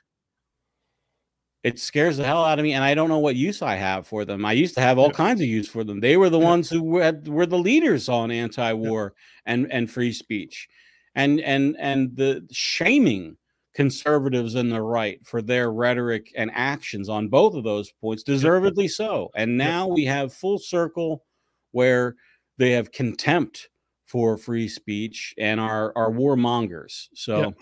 It 1.63 1.81
scares 1.81 2.17
the 2.17 2.25
hell 2.25 2.45
out 2.45 2.61
of 2.61 2.63
me, 2.63 2.75
and 2.75 2.85
I 2.85 2.95
don't 2.95 3.09
know 3.09 3.19
what 3.19 3.35
use 3.35 3.61
I 3.61 3.75
have 3.75 4.07
for 4.07 4.25
them. 4.25 4.45
I 4.45 4.53
used 4.53 4.75
to 4.77 4.81
have 4.81 4.99
all 4.99 5.09
Yeah. 5.09 5.15
kinds 5.15 5.41
of 5.41 5.49
use 5.49 5.69
for 5.69 5.83
them. 5.83 5.99
They 6.01 6.17
were 6.17 6.31
the 6.31 6.39
Yeah. 6.39 6.45
ones 6.45 6.71
who 6.71 6.83
were, 6.83 7.21
were 7.27 7.47
the 7.47 7.59
leaders 7.59 8.09
on 8.09 8.31
anti-war 8.31 9.15
and 9.47 9.71
and 9.73 9.91
free 9.91 10.13
speech, 10.13 10.69
and 11.17 11.41
and 11.41 11.75
and 11.81 12.15
the 12.17 12.47
shaming 12.53 13.37
conservatives 13.75 14.55
and 14.55 14.71
the 14.73 14.81
right 14.81 15.19
for 15.27 15.43
their 15.43 15.71
rhetoric 15.73 16.33
and 16.37 16.51
actions 16.55 17.09
on 17.09 17.29
both 17.29 17.55
of 17.55 17.65
those 17.65 17.91
points, 18.01 18.23
deservedly 18.23 18.89
so. 18.89 19.31
And 19.35 19.59
now 19.59 19.87
we 19.89 20.05
have 20.05 20.33
full 20.33 20.59
circle 20.59 21.25
where 21.73 22.15
they 22.59 22.71
have 22.73 22.91
contempt 22.93 23.69
for 24.07 24.39
free 24.39 24.69
speech 24.69 25.35
and 25.37 25.59
are 25.61 25.93
are 25.97 26.11
warmongers. 26.11 27.09
So 27.15 27.55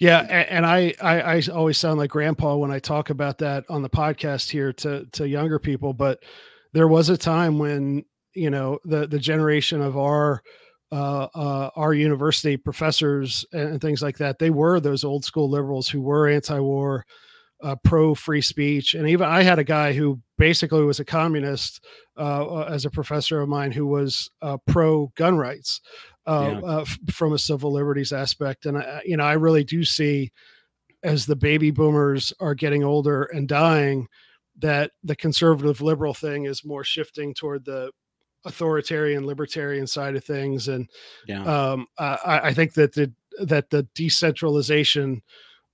Yeah, 0.00 0.22
a- 0.24 0.52
and 0.52 0.66
I, 0.66 0.94
I 1.02 1.36
I 1.36 1.42
always 1.52 1.78
sound 1.78 1.98
like 1.98 2.10
grandpa 2.10 2.56
when 2.56 2.70
I 2.70 2.78
talk 2.78 3.10
about 3.10 3.38
that 3.38 3.64
on 3.68 3.82
the 3.82 3.90
podcast 3.90 4.50
here 4.50 4.72
to 4.74 5.06
to 5.12 5.28
younger 5.28 5.58
people, 5.58 5.92
but 5.92 6.22
there 6.72 6.88
was 6.88 7.08
a 7.08 7.16
time 7.16 7.58
when 7.58 8.04
you 8.34 8.50
know 8.50 8.78
the 8.84 9.06
the 9.06 9.18
generation 9.18 9.80
of 9.80 9.96
our 9.96 10.42
uh, 10.92 11.28
uh, 11.34 11.70
our 11.76 11.92
university 11.94 12.56
professors 12.56 13.44
and, 13.52 13.70
and 13.70 13.80
things 13.80 14.02
like 14.02 14.18
that, 14.18 14.38
they 14.38 14.50
were 14.50 14.80
those 14.80 15.04
old 15.04 15.24
school 15.24 15.50
liberals 15.50 15.88
who 15.88 16.00
were 16.00 16.28
anti-war, 16.28 17.04
uh, 17.62 17.74
pro 17.84 18.14
free 18.14 18.42
speech, 18.42 18.94
and 18.94 19.08
even 19.08 19.26
I 19.26 19.42
had 19.42 19.58
a 19.58 19.64
guy 19.64 19.94
who 19.94 20.20
basically 20.36 20.84
was 20.84 21.00
a 21.00 21.04
communist 21.06 21.82
uh, 22.18 22.44
uh, 22.46 22.68
as 22.70 22.84
a 22.84 22.90
professor 22.90 23.40
of 23.40 23.48
mine 23.48 23.72
who 23.72 23.86
was 23.86 24.30
uh, 24.42 24.58
pro 24.66 25.10
gun 25.16 25.38
rights 25.38 25.80
uh, 26.26 26.60
Yeah. 26.62 26.68
uh, 26.68 26.80
f- 26.82 26.98
from 27.10 27.32
a 27.32 27.38
civil 27.38 27.72
liberties 27.72 28.12
aspect. 28.12 28.66
And 28.66 28.76
I, 28.76 29.00
you 29.06 29.16
know, 29.16 29.24
I 29.24 29.32
really 29.32 29.64
do 29.64 29.84
see 29.84 30.32
as 31.02 31.24
the 31.24 31.36
baby 31.36 31.70
boomers 31.70 32.32
are 32.40 32.54
getting 32.54 32.84
older 32.84 33.24
and 33.24 33.48
dying, 33.48 34.06
that 34.58 34.90
the 35.02 35.16
conservative 35.16 35.80
liberal 35.80 36.14
thing 36.14 36.44
is 36.44 36.64
more 36.64 36.84
shifting 36.84 37.32
toward 37.32 37.64
the 37.64 37.90
authoritarian 38.46 39.26
libertarian 39.26 39.86
side 39.86 40.16
of 40.16 40.24
things. 40.24 40.68
And 40.68 40.88
yeah. 41.26 41.44
um, 41.44 41.86
I, 41.98 42.40
I 42.44 42.54
think 42.54 42.72
that 42.74 42.94
the 42.94 43.12
that 43.44 43.68
the 43.68 43.82
decentralization 43.94 45.22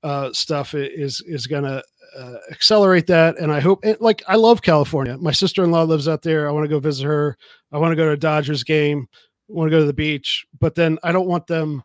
uh, 0.02 0.32
stuff 0.32 0.74
is 0.74 1.22
is 1.26 1.46
going 1.46 1.64
to 1.64 1.82
uh, 2.18 2.38
accelerate 2.50 3.06
that. 3.06 3.38
And 3.38 3.52
I 3.52 3.60
hope, 3.60 3.84
and, 3.84 3.96
like, 4.00 4.22
I 4.26 4.36
love 4.36 4.60
California. 4.60 5.16
My 5.18 5.32
sister 5.32 5.62
in 5.62 5.70
law 5.70 5.84
lives 5.84 6.08
out 6.08 6.22
there. 6.22 6.48
I 6.48 6.52
want 6.52 6.64
to 6.64 6.68
go 6.68 6.80
visit 6.80 7.04
her. 7.04 7.36
I 7.70 7.78
want 7.78 7.92
to 7.92 7.96
go 7.96 8.06
to 8.06 8.12
a 8.12 8.16
Dodgers 8.16 8.64
game. 8.64 9.06
Want 9.48 9.70
to 9.70 9.76
go 9.76 9.80
to 9.80 9.86
the 9.86 9.92
beach, 9.92 10.46
but 10.60 10.74
then 10.74 10.98
I 11.02 11.12
don't 11.12 11.28
want 11.28 11.46
them 11.46 11.82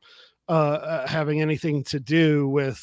uh, 0.47 0.51
uh, 0.51 1.07
having 1.07 1.41
anything 1.41 1.83
to 1.85 1.99
do 1.99 2.47
with, 2.47 2.79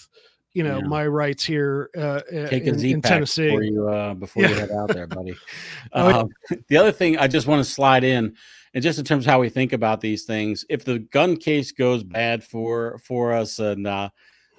you 0.55 0.63
know, 0.63 0.79
Yeah. 0.79 0.87
my 0.87 1.07
rights 1.07 1.45
here 1.45 1.91
uh, 1.97 2.21
Take 2.49 2.65
in, 2.65 2.83
in 2.83 3.03
Tennessee. 3.03 3.47
before 3.49 3.63
you 3.65 3.89
uh, 3.89 4.15
before 4.15 4.45
you 4.45 4.55
head 4.55 4.71
out 4.71 4.89
there, 4.89 5.07
buddy. 5.07 5.35
Yeah. 5.95 6.03
Um, 6.07 6.29
the 6.69 6.77
other 6.77 6.93
thing 6.93 7.19
I 7.19 7.27
just 7.29 7.47
want 7.47 7.65
to 7.65 7.71
slide 7.71 8.05
in, 8.05 8.35
and 8.73 8.83
just 8.83 8.99
in 8.99 9.05
terms 9.05 9.27
of 9.27 9.31
how 9.31 9.41
we 9.41 9.49
think 9.49 9.73
about 9.73 10.01
these 10.01 10.25
things, 10.25 10.65
if 10.69 10.85
the 10.85 11.01
gun 11.01 11.37
case 11.37 11.73
goes 11.73 12.03
bad 12.03 12.43
for 12.43 12.99
for 13.05 13.33
us, 13.33 13.59
and 13.59 13.87
uh, 13.87 14.09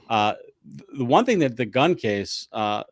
uh, 0.10 0.34
the 0.98 1.06
one 1.06 1.26
thing 1.26 1.40
that 1.40 1.56
the 1.58 1.66
gun 1.66 1.96
case, 1.96 2.48
uh, 2.52 2.84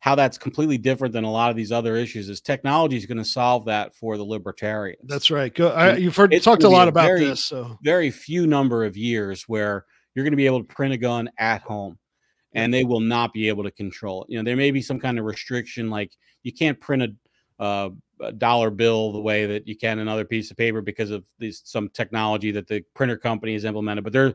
how 0.00 0.14
that's 0.14 0.38
completely 0.38 0.78
different 0.78 1.12
than 1.12 1.24
a 1.24 1.30
lot 1.30 1.50
of 1.50 1.56
these 1.56 1.72
other 1.72 1.96
issues, 1.96 2.28
is 2.28 2.40
technology 2.40 2.96
is 2.96 3.06
going 3.06 3.18
to 3.18 3.24
solve 3.24 3.64
that 3.64 3.94
for 3.94 4.16
the 4.16 4.24
libertarians. 4.24 5.00
That's 5.04 5.30
right. 5.30 5.52
Go. 5.52 5.68
I, 5.70 5.96
you've 5.96 6.16
heard 6.16 6.32
it's 6.32 6.44
talked 6.44 6.62
a 6.62 6.68
lot 6.68 6.88
about 6.88 7.06
very- 7.06 7.24
this. 7.24 7.44
So 7.44 7.78
very 7.82 8.10
few 8.10 8.46
number 8.46 8.84
of 8.84 8.96
years 8.96 9.44
where 9.48 9.84
you're 10.16 10.24
going 10.24 10.32
to 10.32 10.36
be 10.36 10.46
able 10.46 10.64
to 10.64 10.74
print 10.74 10.94
a 10.94 10.96
gun 10.96 11.30
at 11.38 11.60
home 11.60 11.98
and 12.54 12.72
they 12.72 12.84
will 12.84 13.00
not 13.00 13.34
be 13.34 13.48
able 13.48 13.62
to 13.62 13.70
control 13.70 14.24
it. 14.24 14.30
You 14.30 14.38
know, 14.38 14.44
there 14.44 14.56
may 14.56 14.70
be 14.70 14.80
some 14.80 14.98
kind 14.98 15.18
of 15.18 15.26
restriction 15.26 15.90
like 15.90 16.16
you 16.42 16.54
can't 16.54 16.80
print 16.80 17.02
a, 17.02 17.62
uh, 17.62 17.90
a 18.22 18.32
dollar 18.32 18.70
bill 18.70 19.12
the 19.12 19.20
way 19.20 19.44
that 19.44 19.68
you 19.68 19.76
can 19.76 19.98
another 19.98 20.24
piece 20.24 20.50
of 20.50 20.56
paper 20.56 20.80
because 20.80 21.10
of 21.10 21.22
these 21.38 21.60
some 21.66 21.90
technology 21.90 22.50
that 22.52 22.66
the 22.66 22.82
printer 22.94 23.18
company 23.18 23.52
has 23.52 23.66
implemented. 23.66 24.04
But 24.04 24.14
they're 24.14 24.34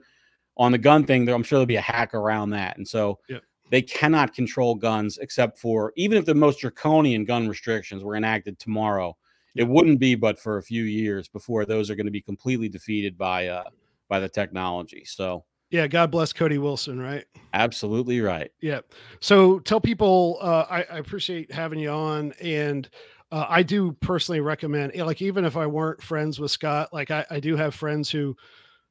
on 0.55 0.71
the 0.71 0.77
gun 0.77 1.03
thing, 1.03 1.27
I'm 1.27 1.41
sure 1.41 1.57
there'll 1.57 1.65
be 1.65 1.77
a 1.77 1.81
hack 1.81 2.13
around 2.13 2.51
that. 2.51 2.77
And 2.77 2.87
so 2.87 3.17
Yep. 3.27 3.41
they 3.71 3.81
cannot 3.81 4.35
control 4.35 4.75
guns 4.75 5.17
except 5.17 5.57
for 5.57 5.93
even 5.95 6.15
if 6.19 6.25
the 6.25 6.35
most 6.35 6.59
draconian 6.59 7.25
gun 7.25 7.47
restrictions 7.47 8.03
were 8.03 8.15
enacted 8.15 8.59
tomorrow, 8.59 9.17
it 9.55 9.67
wouldn't 9.67 9.99
be 9.99 10.13
but 10.13 10.37
for 10.37 10.57
a 10.59 10.63
few 10.63 10.83
years 10.83 11.27
before 11.27 11.65
those 11.65 11.89
are 11.89 11.95
going 11.95 12.05
to 12.05 12.11
be 12.11 12.21
completely 12.21 12.69
defeated 12.69 13.17
by 13.17 13.47
uh 13.47 13.63
by 14.09 14.19
the 14.19 14.29
technology. 14.29 15.03
So 15.05 15.43
yeah, 15.71 15.87
God 15.87 16.11
bless 16.11 16.31
Cody 16.33 16.59
Wilson. 16.59 16.99
Right. 16.99 17.25
absolutely 17.53 18.21
right. 18.21 18.51
Yeah. 18.61 18.81
So 19.19 19.59
tell 19.59 19.81
people, 19.81 20.37
uh, 20.41 20.65
I, 20.69 20.83
I 20.83 20.97
appreciate 20.97 21.51
having 21.51 21.79
you 21.79 21.89
on. 21.89 22.33
And 22.41 22.89
uh, 23.31 23.45
I 23.47 23.63
do 23.63 23.93
personally 24.01 24.41
recommend, 24.41 24.95
like, 24.95 25.21
even 25.21 25.45
if 25.45 25.55
I 25.57 25.65
weren't 25.65 26.01
friends 26.01 26.39
with 26.39 26.51
Scott, 26.51 26.89
like, 26.91 27.11
I, 27.11 27.25
I 27.29 27.39
do 27.39 27.55
have 27.55 27.73
friends 27.73 28.09
who 28.09 28.35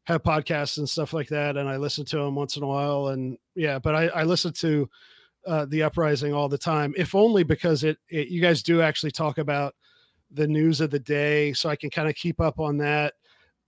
have 0.05 0.23
podcasts 0.23 0.79
and 0.79 0.89
stuff 0.89 1.13
like 1.13 1.29
that. 1.29 1.57
And 1.57 1.69
I 1.69 1.77
listen 1.77 2.05
to 2.07 2.17
them 2.17 2.35
once 2.35 2.57
in 2.57 2.63
a 2.63 2.67
while. 2.67 3.09
And 3.09 3.37
yeah, 3.55 3.79
but 3.79 3.95
I, 3.95 4.07
I 4.09 4.25
listen 4.25 4.53
to 4.55 4.89
uh, 5.47 5.67
The 5.67 5.83
Uprising 5.83 6.33
all 6.33 6.49
the 6.49 6.59
time, 6.59 6.95
if 6.97 7.15
only 7.15 7.45
because 7.45 7.85
it, 7.85 7.99
it, 8.09 8.29
you 8.29 8.41
guys 8.41 8.63
do 8.63 8.81
actually 8.81 9.13
talk 9.13 9.39
about 9.39 9.75
the 10.31 10.47
news 10.47 10.81
of 10.81 10.91
the 10.91 10.99
day. 10.99 11.53
So 11.53 11.69
I 11.69 11.77
can 11.77 11.91
kind 11.91 12.09
of 12.09 12.15
keep 12.15 12.41
up 12.41 12.61
on 12.61 12.79
that. 12.79 13.15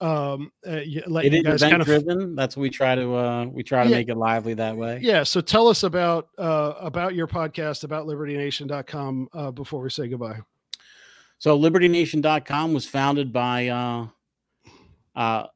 Um, 0.03 0.51
uh, 0.67 0.81
let 1.07 1.25
It 1.27 1.33
you 1.33 1.39
is 1.39 1.45
guys 1.45 1.63
event 1.63 1.71
kind 1.71 1.81
of 1.83 1.87
driven. 1.87 2.35
That's 2.35 2.57
what 2.57 2.63
we 2.63 2.71
try 2.71 2.95
to 2.97 3.15
uh 3.15 3.45
we 3.47 3.63
try 3.63 3.85
to 3.85 3.91
Yeah. 3.91 3.97
make 3.97 4.09
it 4.09 4.17
lively 4.17 4.55
that 4.55 4.77
way. 4.77 4.99
yeah 5.01 5.23
so 5.23 5.41
tell 5.41 5.69
us 5.69 5.85
about 5.85 6.29
uh 6.39 6.73
about 6.81 7.15
your 7.15 7.29
podcast 7.29 7.85
about 7.85 8.07
libertynation.com 8.07 9.29
uh 9.33 9.51
before 9.53 9.81
we 9.83 9.91
say 9.91 10.09
goodbye 10.09 10.41
So 11.39 11.57
libertynation.com 11.59 12.73
was 12.75 12.87
founded 12.87 13.33
by 13.33 13.69
uh 13.69 14.07
uh 15.15 15.47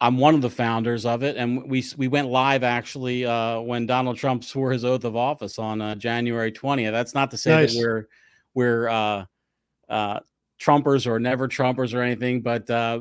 I'm 0.00 0.18
one 0.18 0.34
of 0.34 0.42
the 0.42 0.50
founders 0.50 1.06
of 1.06 1.22
it, 1.22 1.36
and 1.36 1.70
we 1.70 1.84
we 1.96 2.08
went 2.08 2.26
live 2.28 2.64
actually 2.64 3.24
uh, 3.24 3.60
when 3.60 3.86
Donald 3.86 4.16
Trump 4.16 4.42
swore 4.52 4.72
his 4.72 4.84
oath 4.84 5.04
of 5.04 5.14
office 5.14 5.60
on 5.60 5.80
uh, 5.80 5.94
January 5.94 6.50
20th. 6.50 6.90
That's 6.90 7.14
not 7.14 7.30
to 7.30 7.36
say 7.36 7.50
Nice. 7.52 7.72
that 7.74 7.78
we're 7.78 8.08
we're 8.52 8.88
uh, 8.88 9.24
uh, 9.88 10.18
Trumpers 10.62 11.06
or 11.06 11.18
never 11.18 11.48
Trumpers 11.48 11.94
or 11.94 12.02
anything, 12.02 12.40
but 12.40 12.68
uh, 12.70 13.00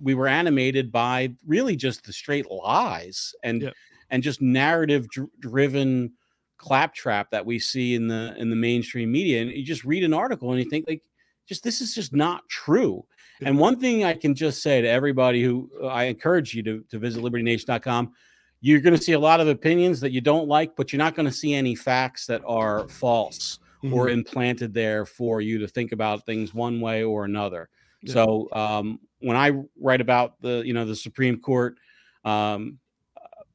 we 0.00 0.14
were 0.14 0.28
animated 0.28 0.92
by 0.92 1.32
really 1.46 1.76
just 1.76 2.04
the 2.04 2.12
straight 2.12 2.50
lies 2.50 3.34
and 3.42 3.72
and 4.10 4.22
just 4.22 4.40
narrative 4.42 5.08
dr- 5.08 5.30
driven 5.38 6.12
claptrap 6.58 7.30
that 7.30 7.46
we 7.46 7.58
see 7.58 7.94
in 7.94 8.08
the 8.08 8.34
in 8.36 8.50
the 8.50 8.56
mainstream 8.56 9.10
media. 9.10 9.42
And 9.42 9.50
you 9.50 9.64
just 9.64 9.84
read 9.84 10.04
an 10.04 10.12
article 10.12 10.50
and 10.50 10.62
you 10.62 10.68
think 10.68 10.86
like, 10.88 11.02
just 11.46 11.64
this 11.64 11.80
is 11.80 11.94
just 11.94 12.12
not 12.12 12.48
true. 12.48 13.04
And 13.42 13.58
one 13.58 13.80
thing 13.80 14.04
I 14.04 14.12
can 14.12 14.34
just 14.34 14.62
say 14.62 14.82
to 14.82 14.88
everybody 14.88 15.42
who 15.42 15.70
uh, 15.82 15.86
I 15.86 16.04
encourage 16.04 16.54
you 16.54 16.62
to, 16.64 16.84
to 16.90 16.98
visit 16.98 17.22
libertynation.com, 17.22 18.12
you're 18.60 18.80
going 18.80 18.94
to 18.94 19.02
see 19.02 19.12
a 19.12 19.18
lot 19.18 19.40
of 19.40 19.48
opinions 19.48 19.98
that 20.00 20.12
you 20.12 20.20
don't 20.20 20.46
like, 20.46 20.76
but 20.76 20.92
you're 20.92 20.98
not 20.98 21.14
going 21.14 21.24
to 21.24 21.32
see 21.32 21.54
any 21.54 21.74
facts 21.74 22.26
that 22.26 22.42
are 22.46 22.86
false 22.88 23.58
or 23.92 24.08
implanted 24.08 24.74
there 24.74 25.06
for 25.06 25.40
you 25.40 25.58
to 25.58 25.68
think 25.68 25.92
about 25.92 26.26
things 26.26 26.52
one 26.52 26.80
way 26.80 27.02
or 27.02 27.24
another. 27.24 27.68
Yeah. 28.02 28.12
So 28.14 28.48
um, 28.52 29.00
when 29.20 29.36
I 29.36 29.52
write 29.80 30.00
about 30.00 30.40
the, 30.40 30.62
you 30.64 30.72
know, 30.72 30.84
the 30.84 30.96
Supreme 30.96 31.38
Court, 31.40 31.78
um, 32.24 32.78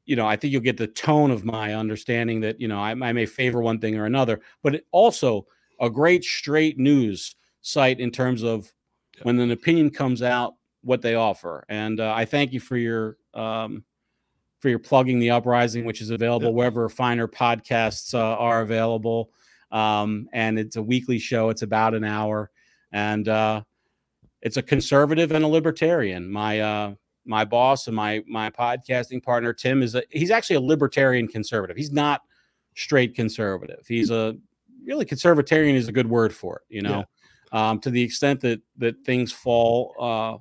you 0.04 0.16
know, 0.16 0.26
I 0.26 0.36
think 0.36 0.52
you'll 0.52 0.62
get 0.62 0.76
the 0.76 0.86
tone 0.86 1.30
of 1.30 1.44
my 1.44 1.74
understanding 1.74 2.40
that, 2.40 2.60
you 2.60 2.68
know, 2.68 2.78
I, 2.78 2.90
I 2.90 3.12
may 3.12 3.26
favor 3.26 3.60
one 3.60 3.80
thing 3.80 3.96
or 3.96 4.04
another, 4.04 4.40
but 4.62 4.74
it 4.74 4.86
also 4.92 5.46
a 5.80 5.90
great 5.90 6.24
straight 6.24 6.78
news 6.78 7.34
site 7.60 7.98
in 7.98 8.10
terms 8.10 8.42
of 8.42 8.72
when 9.22 9.38
an 9.40 9.50
opinion 9.50 9.90
comes 9.90 10.22
out, 10.22 10.54
what 10.82 11.02
they 11.02 11.16
offer. 11.16 11.64
And 11.68 11.98
uh, 11.98 12.12
I 12.14 12.24
thank 12.24 12.52
you 12.52 12.60
for 12.60 12.76
your 12.76 13.16
um, 13.34 13.82
for 14.60 14.68
your 14.68 14.78
plugging 14.78 15.18
the 15.18 15.30
uprising, 15.30 15.84
which 15.84 16.00
is 16.00 16.10
available 16.10 16.48
Yeah. 16.48 16.54
wherever 16.54 16.88
finer 16.88 17.26
podcasts 17.26 18.14
uh, 18.14 18.18
are 18.18 18.62
available. 18.62 19.30
Um, 19.76 20.28
and 20.32 20.58
it's 20.58 20.76
a 20.76 20.82
weekly 20.82 21.18
show. 21.18 21.50
It's 21.50 21.60
about 21.60 21.94
an 21.94 22.02
hour, 22.02 22.50
and 22.92 23.28
uh, 23.28 23.62
it's 24.40 24.56
a 24.56 24.62
conservative 24.62 25.32
and 25.32 25.44
a 25.44 25.48
libertarian. 25.48 26.30
My 26.30 26.60
uh, 26.60 26.94
my 27.26 27.44
boss 27.44 27.86
and 27.86 27.94
my 27.94 28.22
my 28.26 28.48
podcasting 28.48 29.22
partner 29.22 29.52
Tim 29.52 29.82
is 29.82 29.94
a 29.94 30.02
he's 30.08 30.30
actually 30.30 30.56
a 30.56 30.60
libertarian 30.62 31.28
conservative. 31.28 31.76
He's 31.76 31.92
not 31.92 32.22
straight 32.74 33.14
conservative. 33.14 33.84
He's 33.86 34.10
a 34.10 34.36
really 34.86 35.04
conservatarian 35.04 35.74
is 35.74 35.88
a 35.88 35.92
good 35.92 36.08
word 36.08 36.34
for 36.34 36.56
it. 36.56 36.74
You 36.74 36.80
know, 36.80 37.04
um, 37.52 37.78
to 37.80 37.90
the 37.90 38.02
extent 38.02 38.40
that 38.40 38.62
that 38.78 39.04
things 39.04 39.30
fall 39.30 39.94
uh, 40.00 40.38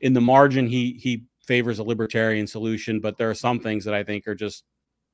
in 0.00 0.14
the 0.14 0.20
margin, 0.20 0.66
he 0.66 0.98
he 1.00 1.22
favors 1.46 1.78
a 1.78 1.84
libertarian 1.84 2.48
solution. 2.48 2.98
But 2.98 3.18
there 3.18 3.30
are 3.30 3.34
some 3.34 3.60
things 3.60 3.84
that 3.84 3.94
I 3.94 4.02
think 4.02 4.26
are 4.26 4.34
just 4.34 4.64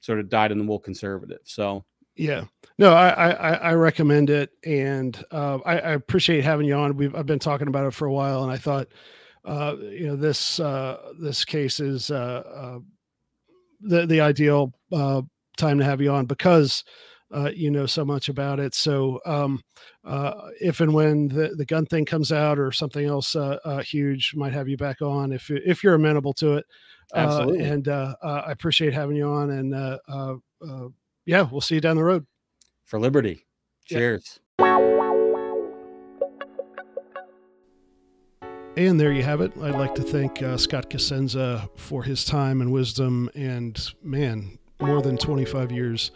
sort 0.01 0.19
of 0.19 0.31
dyed 0.31 0.51
in 0.51 0.57
the 0.57 0.65
wool 0.65 0.79
conservative. 0.79 1.41
So 1.45 1.85
Yeah. 2.21 2.45
No, 2.79 2.93
I, 2.93 3.31
I, 3.31 3.53
I 3.53 3.73
recommend 3.73 4.29
it, 4.29 4.51
and 4.65 5.23
uh, 5.31 5.59
I, 5.65 5.79
I, 5.79 5.93
appreciate 5.93 6.45
having 6.45 6.67
you 6.67 6.75
on. 6.75 6.97
We've 6.97 7.15
I've 7.15 7.27
been 7.27 7.39
talking 7.39 7.69
about 7.69 7.87
it 7.87 7.95
for 7.95 8.07
a 8.07 8.13
while, 8.13 8.43
and 8.43 8.53
I 8.53 8.57
thought, 8.57 8.89
uh, 9.45 9.77
you 9.81 10.07
know, 10.07 10.17
this 10.17 10.61
uh, 10.61 11.13
this 11.19 11.45
case 11.45 11.81
is 11.81 12.11
uh, 12.11 12.43
uh, 12.55 12.79
the 13.81 14.07
the 14.07 14.21
ideal 14.21 14.75
uh, 14.93 15.23
time 15.57 15.79
to 15.79 15.85
have 15.85 16.01
you 16.01 16.11
on 16.11 16.27
because 16.27 16.85
you 17.55 17.71
know 17.71 17.87
so 17.87 18.05
much 18.05 18.29
about 18.29 18.61
it. 18.61 18.75
So 18.75 19.21
um, 19.25 19.63
if 20.61 20.81
and 20.81 20.93
when 20.93 21.29
the, 21.29 21.55
the 21.57 21.67
gun 21.67 21.87
thing 21.87 22.05
comes 22.05 22.33
out 22.33 22.59
or 22.59 22.71
something 22.71 23.07
else 23.07 23.35
huge, 23.83 24.35
might 24.35 24.53
have 24.53 24.69
you 24.69 24.77
back 24.77 25.01
on 25.01 25.33
if 25.33 25.51
if 25.51 25.83
you're 25.83 25.95
amenable 25.95 26.35
to 26.35 26.57
it. 26.57 26.67
Absolutely. 27.15 27.65
and 27.65 27.89
I 27.89 28.53
appreciate 28.53 28.93
having 28.93 29.17
you 29.17 29.29
on, 29.29 29.51
and 29.51 29.75
yeah, 31.25 31.49
we'll 31.51 31.61
see 31.61 31.77
you 31.77 31.81
down 31.81 31.97
the 31.97 32.05
road 32.05 32.27
for 32.85 32.99
liberty. 32.99 33.47
Cheers. 33.85 34.41
And 38.77 38.99
there 38.99 39.13
you 39.13 39.23
have 39.23 39.41
it. 39.41 39.53
I'd 39.61 39.75
like 39.75 39.95
to 39.97 40.03
thank 40.03 40.43
uh, 40.43 40.57
Scott 40.57 40.89
Cosenza 40.89 41.69
for 41.77 42.05
his 42.05 42.25
time 42.25 42.63
and 42.63 42.73
wisdom, 42.73 43.29
and 43.35 43.79
man, 44.03 44.59
more 44.81 45.03
than 45.03 45.19
25 45.19 45.71
years 45.71 46.13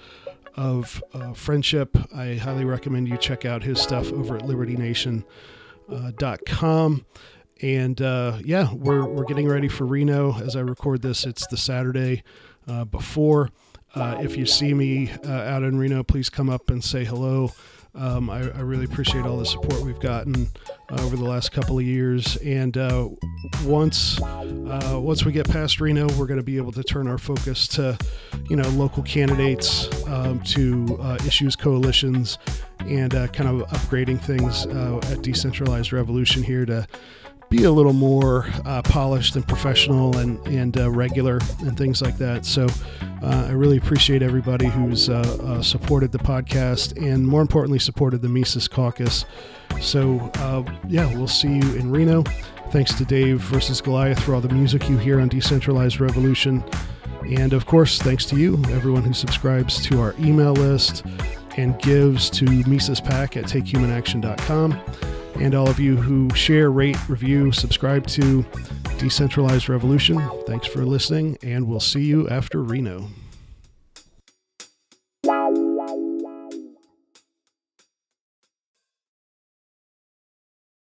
of 0.57 1.03
uh, 1.13 1.33
friendship. 1.33 1.97
I 2.15 2.37
highly 2.37 2.65
recommend 2.65 3.09
you 3.09 3.19
check 3.19 3.45
out 3.45 3.63
his 3.63 3.81
stuff 3.81 4.13
over 4.13 4.37
at 4.37 4.45
libertynation.com. 4.45 6.95
Uh, 6.95 6.99
and 7.61 8.01
uh, 8.01 8.39
yeah, 8.45 8.73
we're, 8.73 9.05
we're 9.05 9.25
getting 9.25 9.49
ready 9.49 9.69
for 9.69 9.85
Reno. 9.85 10.39
As 10.39 10.57
I 10.57 10.61
record 10.61 11.03
this, 11.03 11.27
it's 11.27 11.47
the 11.49 11.57
Saturday 11.57 12.23
uh, 12.69 12.85
before. 12.85 13.51
Uh, 13.95 14.19
if 14.21 14.37
you 14.37 14.45
see 14.47 14.75
me 14.75 15.11
uh, 15.25 15.31
out 15.31 15.63
in 15.63 15.79
Reno, 15.79 16.03
please 16.03 16.29
come 16.29 16.51
up 16.51 16.71
and 16.71 16.83
say 16.83 17.05
hello. 17.05 17.53
Um, 17.97 18.29
I, 18.29 18.39
I, 18.39 18.61
really 18.61 18.87
appreciate 18.87 19.25
all 19.25 19.37
the 19.37 19.47
support 19.47 19.83
we've 19.83 20.01
gotten 20.01 20.49
uh, 20.91 21.01
over 21.03 21.15
the 21.15 21.25
last 21.25 21.53
couple 21.53 21.79
of 21.79 21.85
years. 21.85 22.37
And 22.39 22.77
uh, 22.77 23.09
once 23.65 24.21
uh, 24.21 24.99
once 25.01 25.25
we 25.25 25.31
get 25.31 25.49
past 25.49 25.81
Reno, 25.81 26.09
we're 26.19 26.27
going 26.27 26.41
to 26.41 26.45
be 26.45 26.57
able 26.57 26.73
to 26.73 26.83
turn 26.83 27.07
our 27.07 27.19
focus 27.19 27.69
to, 27.69 27.97
you 28.51 28.57
know, 28.57 28.69
local 28.71 29.05
candidates, 29.05 29.89
um, 30.09 30.41
to 30.41 30.99
uh, 31.01 31.19
issues 31.25 31.55
coalitions, 31.55 32.39
and 32.81 33.13
kind 33.13 33.49
of 33.49 33.69
upgrading 33.69 34.21
things 34.21 34.67
at 35.09 35.23
Decentralized 35.23 35.93
Revolution 35.93 36.43
here 36.43 36.67
to 36.67 36.89
be 37.57 37.65
a 37.65 37.71
little 37.71 37.93
more 37.93 38.47
uh, 38.65 38.83
polished 38.83 39.37
and 39.37 39.47
professional 39.47 40.17
and 40.19 40.45
and 40.47 40.77
uh, 40.77 40.91
regular 40.91 41.39
and 41.61 41.77
things 41.77 42.03
like 42.03 42.17
that. 42.19 42.45
So 42.45 42.67
uh, 43.23 43.47
I 43.49 43.53
really 43.53 43.77
appreciate 43.77 44.23
everybody 44.23 44.67
who's 44.67 45.09
uh, 45.09 45.21
uh, 45.43 45.63
supported 45.63 46.11
the 46.11 46.19
podcast 46.19 47.01
and 47.01 47.27
more 47.27 47.41
importantly 47.41 47.79
supported 47.79 48.23
the 48.23 48.29
Mises 48.29 48.67
Caucus. 48.67 49.25
So 49.81 50.19
uh, 50.37 50.65
yeah, 50.89 51.07
we'll 51.15 51.29
see 51.29 51.55
you 51.55 51.75
in 51.77 51.91
Reno. 51.91 52.25
Thanks 52.71 52.95
to 52.95 53.05
Dave 53.05 53.41
versus 53.41 53.81
Goliath 53.81 54.21
for 54.23 54.35
all 54.35 54.41
the 54.41 54.49
music 54.53 54.89
you 54.89 54.99
hear 54.99 55.21
on 55.21 55.29
Decentralized 55.29 56.01
Revolution. 56.01 56.65
And 57.25 57.53
of 57.53 57.67
course, 57.67 58.01
thanks 58.03 58.25
to 58.27 58.37
you, 58.37 58.55
everyone 58.71 59.05
who 59.05 59.13
subscribes 59.13 59.83
to 59.87 60.01
our 60.01 60.15
email 60.19 60.55
list 60.55 61.05
and 61.57 61.81
gives 61.81 62.29
to 62.31 62.47
Mises 62.67 63.01
PAC 63.01 63.37
at 63.37 63.45
takehumanaction.com 63.45 64.81
and 65.37 65.55
all 65.55 65.69
of 65.69 65.79
you 65.81 65.97
who 65.97 66.31
share, 66.35 66.71
rate, 66.71 66.97
review, 67.09 67.53
subscribe 67.53 68.07
to 68.09 68.45
Decentralized 68.99 69.69
Revolution. 69.69 70.23
Thanks 70.47 70.67
for 70.67 70.85
listening, 70.85 71.39
and 71.43 71.67
we'll 71.67 71.81
see 71.81 72.05
you 72.05 72.29
after 72.29 72.63
Reno. 72.63 73.09